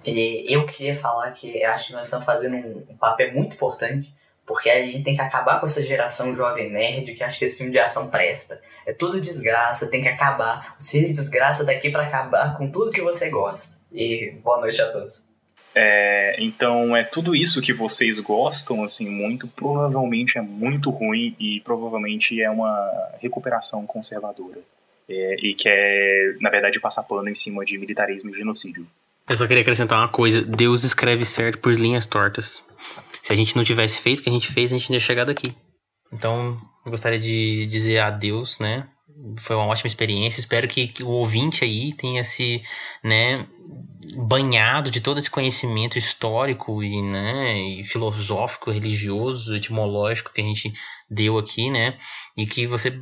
E 0.05 0.45
eu 0.47 0.65
queria 0.65 0.95
falar 0.95 1.31
que 1.31 1.63
acho 1.65 1.87
que 1.87 1.93
nós 1.93 2.07
estamos 2.07 2.25
fazendo 2.25 2.55
um, 2.55 2.85
um 2.89 2.97
papel 2.97 3.33
muito 3.33 3.55
importante, 3.55 4.15
porque 4.45 4.69
a 4.69 4.83
gente 4.85 5.03
tem 5.03 5.15
que 5.15 5.21
acabar 5.21 5.59
com 5.59 5.65
essa 5.65 5.83
geração 5.83 6.33
jovem 6.33 6.71
nerd 6.71 7.13
que 7.13 7.23
acha 7.23 7.37
que 7.37 7.43
esse 7.43 7.57
filme 7.57 7.71
de 7.71 7.79
ação 7.79 8.09
presta. 8.09 8.61
É 8.85 8.93
tudo 8.93 9.19
desgraça, 9.19 9.89
tem 9.89 10.01
que 10.01 10.07
acabar. 10.07 10.75
O 10.79 10.81
cine 10.81 11.11
desgraça 11.11 11.65
daqui 11.65 11.89
para 11.89 12.03
acabar 12.03 12.55
com 12.55 12.71
tudo 12.71 12.91
que 12.91 13.01
você 13.01 13.29
gosta. 13.29 13.75
E 13.91 14.31
boa 14.43 14.61
noite 14.61 14.81
a 14.81 14.91
todos. 14.91 15.25
É, 15.77 16.37
então 16.39 16.95
é 16.95 17.03
tudo 17.03 17.35
isso 17.35 17.61
que 17.61 17.73
vocês 17.73 18.17
gostam 18.19 18.81
assim 18.81 19.09
muito 19.09 19.45
provavelmente 19.45 20.37
é 20.37 20.41
muito 20.41 20.89
ruim 20.89 21.35
e 21.37 21.59
provavelmente 21.59 22.41
é 22.41 22.49
uma 22.49 23.11
recuperação 23.19 23.85
conservadora 23.85 24.61
é, 25.09 25.35
e 25.39 25.53
quer 25.53 25.71
é, 25.71 26.35
na 26.41 26.49
verdade 26.49 26.79
passar 26.79 27.03
pano 27.03 27.29
em 27.29 27.33
cima 27.33 27.65
de 27.65 27.77
militarismo 27.77 28.29
e 28.29 28.33
genocídio. 28.33 28.87
Eu 29.27 29.35
só 29.35 29.47
queria 29.47 29.61
acrescentar 29.61 29.99
uma 29.99 30.09
coisa: 30.09 30.41
Deus 30.41 30.83
escreve 30.83 31.25
certo 31.25 31.59
por 31.59 31.73
linhas 31.73 32.05
tortas. 32.05 32.61
Se 33.21 33.33
a 33.33 33.35
gente 33.35 33.55
não 33.55 33.63
tivesse 33.63 33.99
feito 33.99 34.19
o 34.19 34.23
que 34.23 34.29
a 34.29 34.33
gente 34.33 34.51
fez, 34.51 34.71
a 34.71 34.77
gente 34.77 34.91
não 34.91 34.99
chegado 34.99 35.29
aqui. 35.29 35.55
Então, 36.11 36.59
gostaria 36.85 37.19
de 37.19 37.65
dizer 37.67 37.99
adeus, 37.99 38.59
né? 38.59 38.87
Foi 39.39 39.55
uma 39.55 39.65
ótima 39.65 39.87
experiência. 39.87 40.39
Espero 40.39 40.67
que, 40.67 40.87
que 40.87 41.03
o 41.03 41.09
ouvinte 41.09 41.63
aí 41.63 41.93
tenha 41.93 42.23
se, 42.23 42.61
né, 43.03 43.47
banhado 44.17 44.91
de 44.91 45.01
todo 45.01 45.19
esse 45.19 45.29
conhecimento 45.29 45.97
histórico 45.97 46.83
e, 46.83 47.01
né, 47.01 47.59
e 47.59 47.83
filosófico, 47.83 48.71
religioso, 48.71 49.55
etimológico 49.55 50.33
que 50.33 50.41
a 50.41 50.43
gente 50.43 50.73
deu 51.09 51.37
aqui, 51.37 51.69
né? 51.69 51.97
E 52.37 52.45
que 52.45 52.67
você, 52.67 52.99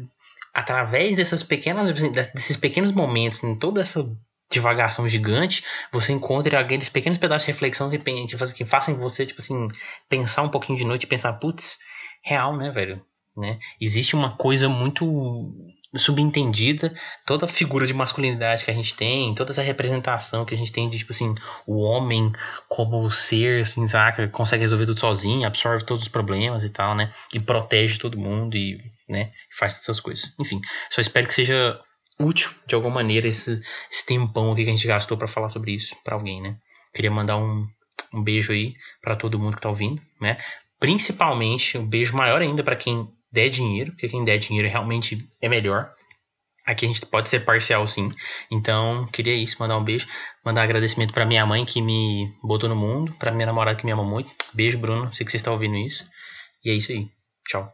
através 0.54 1.16
dessas 1.16 1.44
pequenas, 1.44 1.92
desses 1.92 2.58
pequenos 2.58 2.92
momentos, 2.92 3.44
em 3.44 3.56
toda 3.56 3.82
essa 3.82 4.06
divagação 4.52 5.08
gigante, 5.08 5.64
você 5.92 6.12
encontre 6.12 6.56
aqueles 6.56 6.90
pequenos 6.90 7.18
pedaços 7.18 7.46
de 7.46 7.52
reflexão 7.52 7.90
que, 7.90 7.98
que 7.98 8.66
façam 8.66 8.96
você, 8.96 9.26
tipo 9.26 9.42
assim, 9.42 9.68
pensar 10.08 10.44
um 10.44 10.50
pouquinho 10.50 10.78
de 10.78 10.86
noite 10.86 11.04
e 11.04 11.08
pensar, 11.08 11.34
putz, 11.34 11.80
real, 12.24 12.56
né, 12.58 12.72
velho? 12.72 13.02
Né? 13.38 13.60
Existe 13.80 14.16
uma 14.16 14.36
coisa 14.38 14.70
muito 14.70 15.06
subentendida 15.96 16.94
toda 17.26 17.46
a 17.46 17.48
figura 17.48 17.86
de 17.86 17.94
masculinidade 17.94 18.66
que 18.66 18.72
a 18.72 18.74
gente 18.74 18.96
tem, 18.96 19.34
toda 19.36 19.52
essa 19.52 19.62
representação 19.62 20.44
que 20.44 20.54
a 20.56 20.58
gente 20.58 20.72
tem 20.72 20.90
de, 20.90 20.98
tipo 20.98 21.12
assim, 21.12 21.36
o 21.68 21.82
homem 21.82 22.32
como 22.68 23.10
ser, 23.12 23.62
assim, 23.62 23.88
saca, 23.88 24.28
consegue 24.28 24.62
resolver 24.62 24.86
tudo 24.86 25.00
sozinho, 25.00 25.46
absorve 25.46 25.86
todos 25.86 26.04
os 26.04 26.10
problemas 26.10 26.64
e 26.64 26.70
tal, 26.70 26.96
né? 26.96 27.14
E 27.34 27.40
protege 27.40 28.00
todo 28.00 28.18
mundo 28.18 28.58
e, 28.58 28.80
né, 29.08 29.32
faz 29.58 29.80
essas 29.80 30.00
coisas. 30.00 30.34
Enfim, 30.40 30.60
só 30.90 31.00
espero 31.00 31.28
que 31.28 31.36
seja 31.36 31.80
útil 32.20 32.52
de 32.66 32.76
alguma 32.76 32.96
maneira 32.96 33.28
esse, 33.28 33.62
esse 33.92 34.06
tempão 34.06 34.52
aqui 34.52 34.64
que 34.64 34.70
a 34.70 34.74
gente 34.74 34.88
gastou 34.88 35.18
para 35.18 35.28
falar 35.28 35.50
sobre 35.50 35.74
isso 35.74 35.96
para 36.04 36.16
alguém, 36.16 36.42
né? 36.42 36.58
Queria 36.94 37.12
mandar 37.12 37.38
um, 37.38 37.68
um 38.14 38.24
beijo 38.24 38.52
aí 38.52 38.74
para 39.02 39.16
todo 39.16 39.40
mundo 39.40 39.56
que 39.56 39.62
tá 39.62 39.70
ouvindo, 39.70 40.02
né? 40.20 40.38
Principalmente 40.84 41.78
um 41.78 41.88
beijo 41.88 42.14
maior 42.14 42.42
ainda 42.42 42.62
para 42.62 42.76
quem 42.76 43.08
der 43.32 43.48
dinheiro, 43.48 43.94
porque 43.94 44.10
quem 44.10 44.22
der 44.22 44.38
dinheiro 44.38 44.68
realmente 44.68 45.18
é 45.42 45.48
melhor. 45.48 45.90
Aqui 46.66 46.84
a 46.84 46.90
gente 46.90 47.06
pode 47.06 47.30
ser 47.30 47.46
parcial 47.46 47.88
sim. 47.88 48.12
Então, 48.52 49.08
queria 49.08 49.34
isso, 49.34 49.56
mandar 49.62 49.78
um 49.78 49.84
beijo, 49.86 50.06
mandar 50.44 50.60
um 50.60 50.64
agradecimento 50.66 51.14
para 51.14 51.26
minha 51.26 51.46
mãe 51.46 51.64
que 51.64 51.82
me 51.82 52.36
botou 52.44 52.68
no 52.68 52.76
mundo, 52.76 53.16
para 53.18 53.32
minha 53.32 53.46
namorada 53.46 53.78
que 53.78 53.86
me 53.86 53.94
ama 53.94 54.04
muito. 54.04 54.30
Beijo, 54.54 54.78
Bruno, 54.78 55.14
sei 55.14 55.26
que 55.26 55.32
você 55.32 55.38
está 55.38 55.54
ouvindo 55.54 55.78
isso. 55.78 56.06
E 56.66 56.70
é 56.70 56.74
isso 56.74 56.92
aí. 56.92 57.08
Tchau. 57.48 57.74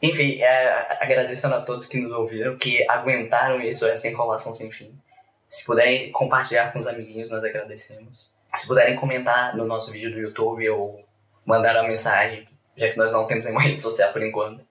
Enfim, 0.00 0.40
é, 0.40 1.02
agradecendo 1.02 1.56
a 1.56 1.60
todos 1.60 1.86
que 1.86 1.98
nos 1.98 2.12
ouviram, 2.12 2.56
que 2.56 2.88
aguentaram 2.88 3.60
isso, 3.60 3.84
essa 3.84 4.06
enrolação 4.06 4.54
sem 4.54 4.70
fim. 4.70 4.96
Se 5.48 5.64
puderem 5.64 6.12
compartilhar 6.12 6.72
com 6.72 6.78
os 6.78 6.86
amiguinhos, 6.86 7.28
nós 7.28 7.42
agradecemos. 7.42 8.32
Se 8.54 8.64
puderem 8.64 8.94
comentar 8.94 9.56
no 9.56 9.64
nosso 9.64 9.90
vídeo 9.90 10.12
do 10.12 10.20
YouTube 10.20 10.70
ou 10.70 11.03
mandar 11.44 11.76
uma 11.76 11.88
mensagem, 11.88 12.46
já 12.76 12.88
que 12.88 12.96
nós 12.96 13.12
não 13.12 13.26
temos 13.26 13.44
nenhuma 13.44 13.62
rede 13.64 13.80
social 13.80 14.12
por 14.12 14.22
enquanto. 14.22 14.64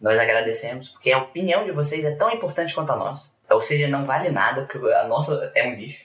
Nós 0.00 0.18
agradecemos, 0.18 0.88
porque 0.88 1.10
a 1.10 1.18
opinião 1.18 1.64
de 1.64 1.72
vocês 1.72 2.04
é 2.04 2.14
tão 2.14 2.30
importante 2.30 2.72
quanto 2.72 2.92
a 2.92 2.96
nossa. 2.96 3.32
Ou 3.50 3.60
seja, 3.60 3.88
não 3.88 4.04
vale 4.04 4.30
nada, 4.30 4.62
porque 4.62 4.78
a 4.92 5.08
nossa 5.08 5.50
é 5.54 5.66
um 5.66 5.74
lixo. 5.74 6.04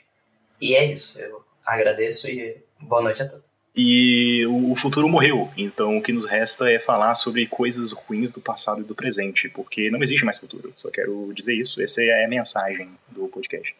E 0.59 0.75
é 0.75 0.85
isso. 0.85 1.19
Eu 1.19 1.43
agradeço 1.65 2.27
e 2.27 2.57
boa 2.79 3.01
noite 3.01 3.21
a 3.21 3.27
todos. 3.27 3.53
E 3.75 4.45
o 4.45 4.75
futuro 4.75 5.09
morreu, 5.09 5.49
então 5.57 5.97
o 5.97 6.01
que 6.01 6.11
nos 6.11 6.25
resta 6.25 6.71
é 6.71 6.79
falar 6.79 7.15
sobre 7.15 7.47
coisas 7.47 7.91
ruins 7.91 8.29
do 8.29 8.39
passado 8.39 8.81
e 8.81 8.83
do 8.83 8.93
presente, 8.93 9.49
porque 9.49 9.89
não 9.89 10.01
existe 10.01 10.23
mais 10.23 10.37
futuro. 10.37 10.71
Só 10.77 10.91
quero 10.91 11.31
dizer 11.33 11.55
isso, 11.55 11.81
essa 11.81 12.03
é 12.03 12.23
a 12.23 12.27
mensagem 12.27 12.91
do 13.09 13.27
podcast. 13.27 13.75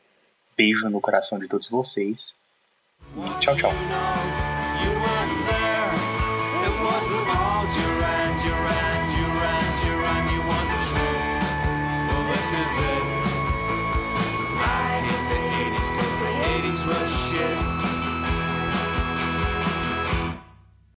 Beijo 0.57 0.89
no 0.89 0.99
coração 0.99 1.37
de 1.37 1.47
todos 1.47 1.69
vocês. 1.69 2.35
E 3.15 3.39
tchau, 3.39 3.55
tchau. 3.55 4.52
Is 12.53 12.77
it. 12.77 13.03
I 14.57 15.01
hate 15.05 15.25
the 15.31 15.41
80s 15.75 15.89
cause 15.97 16.17
the 16.21 16.33
80s 16.53 16.81
was 16.87 17.09
shit. 17.31 17.82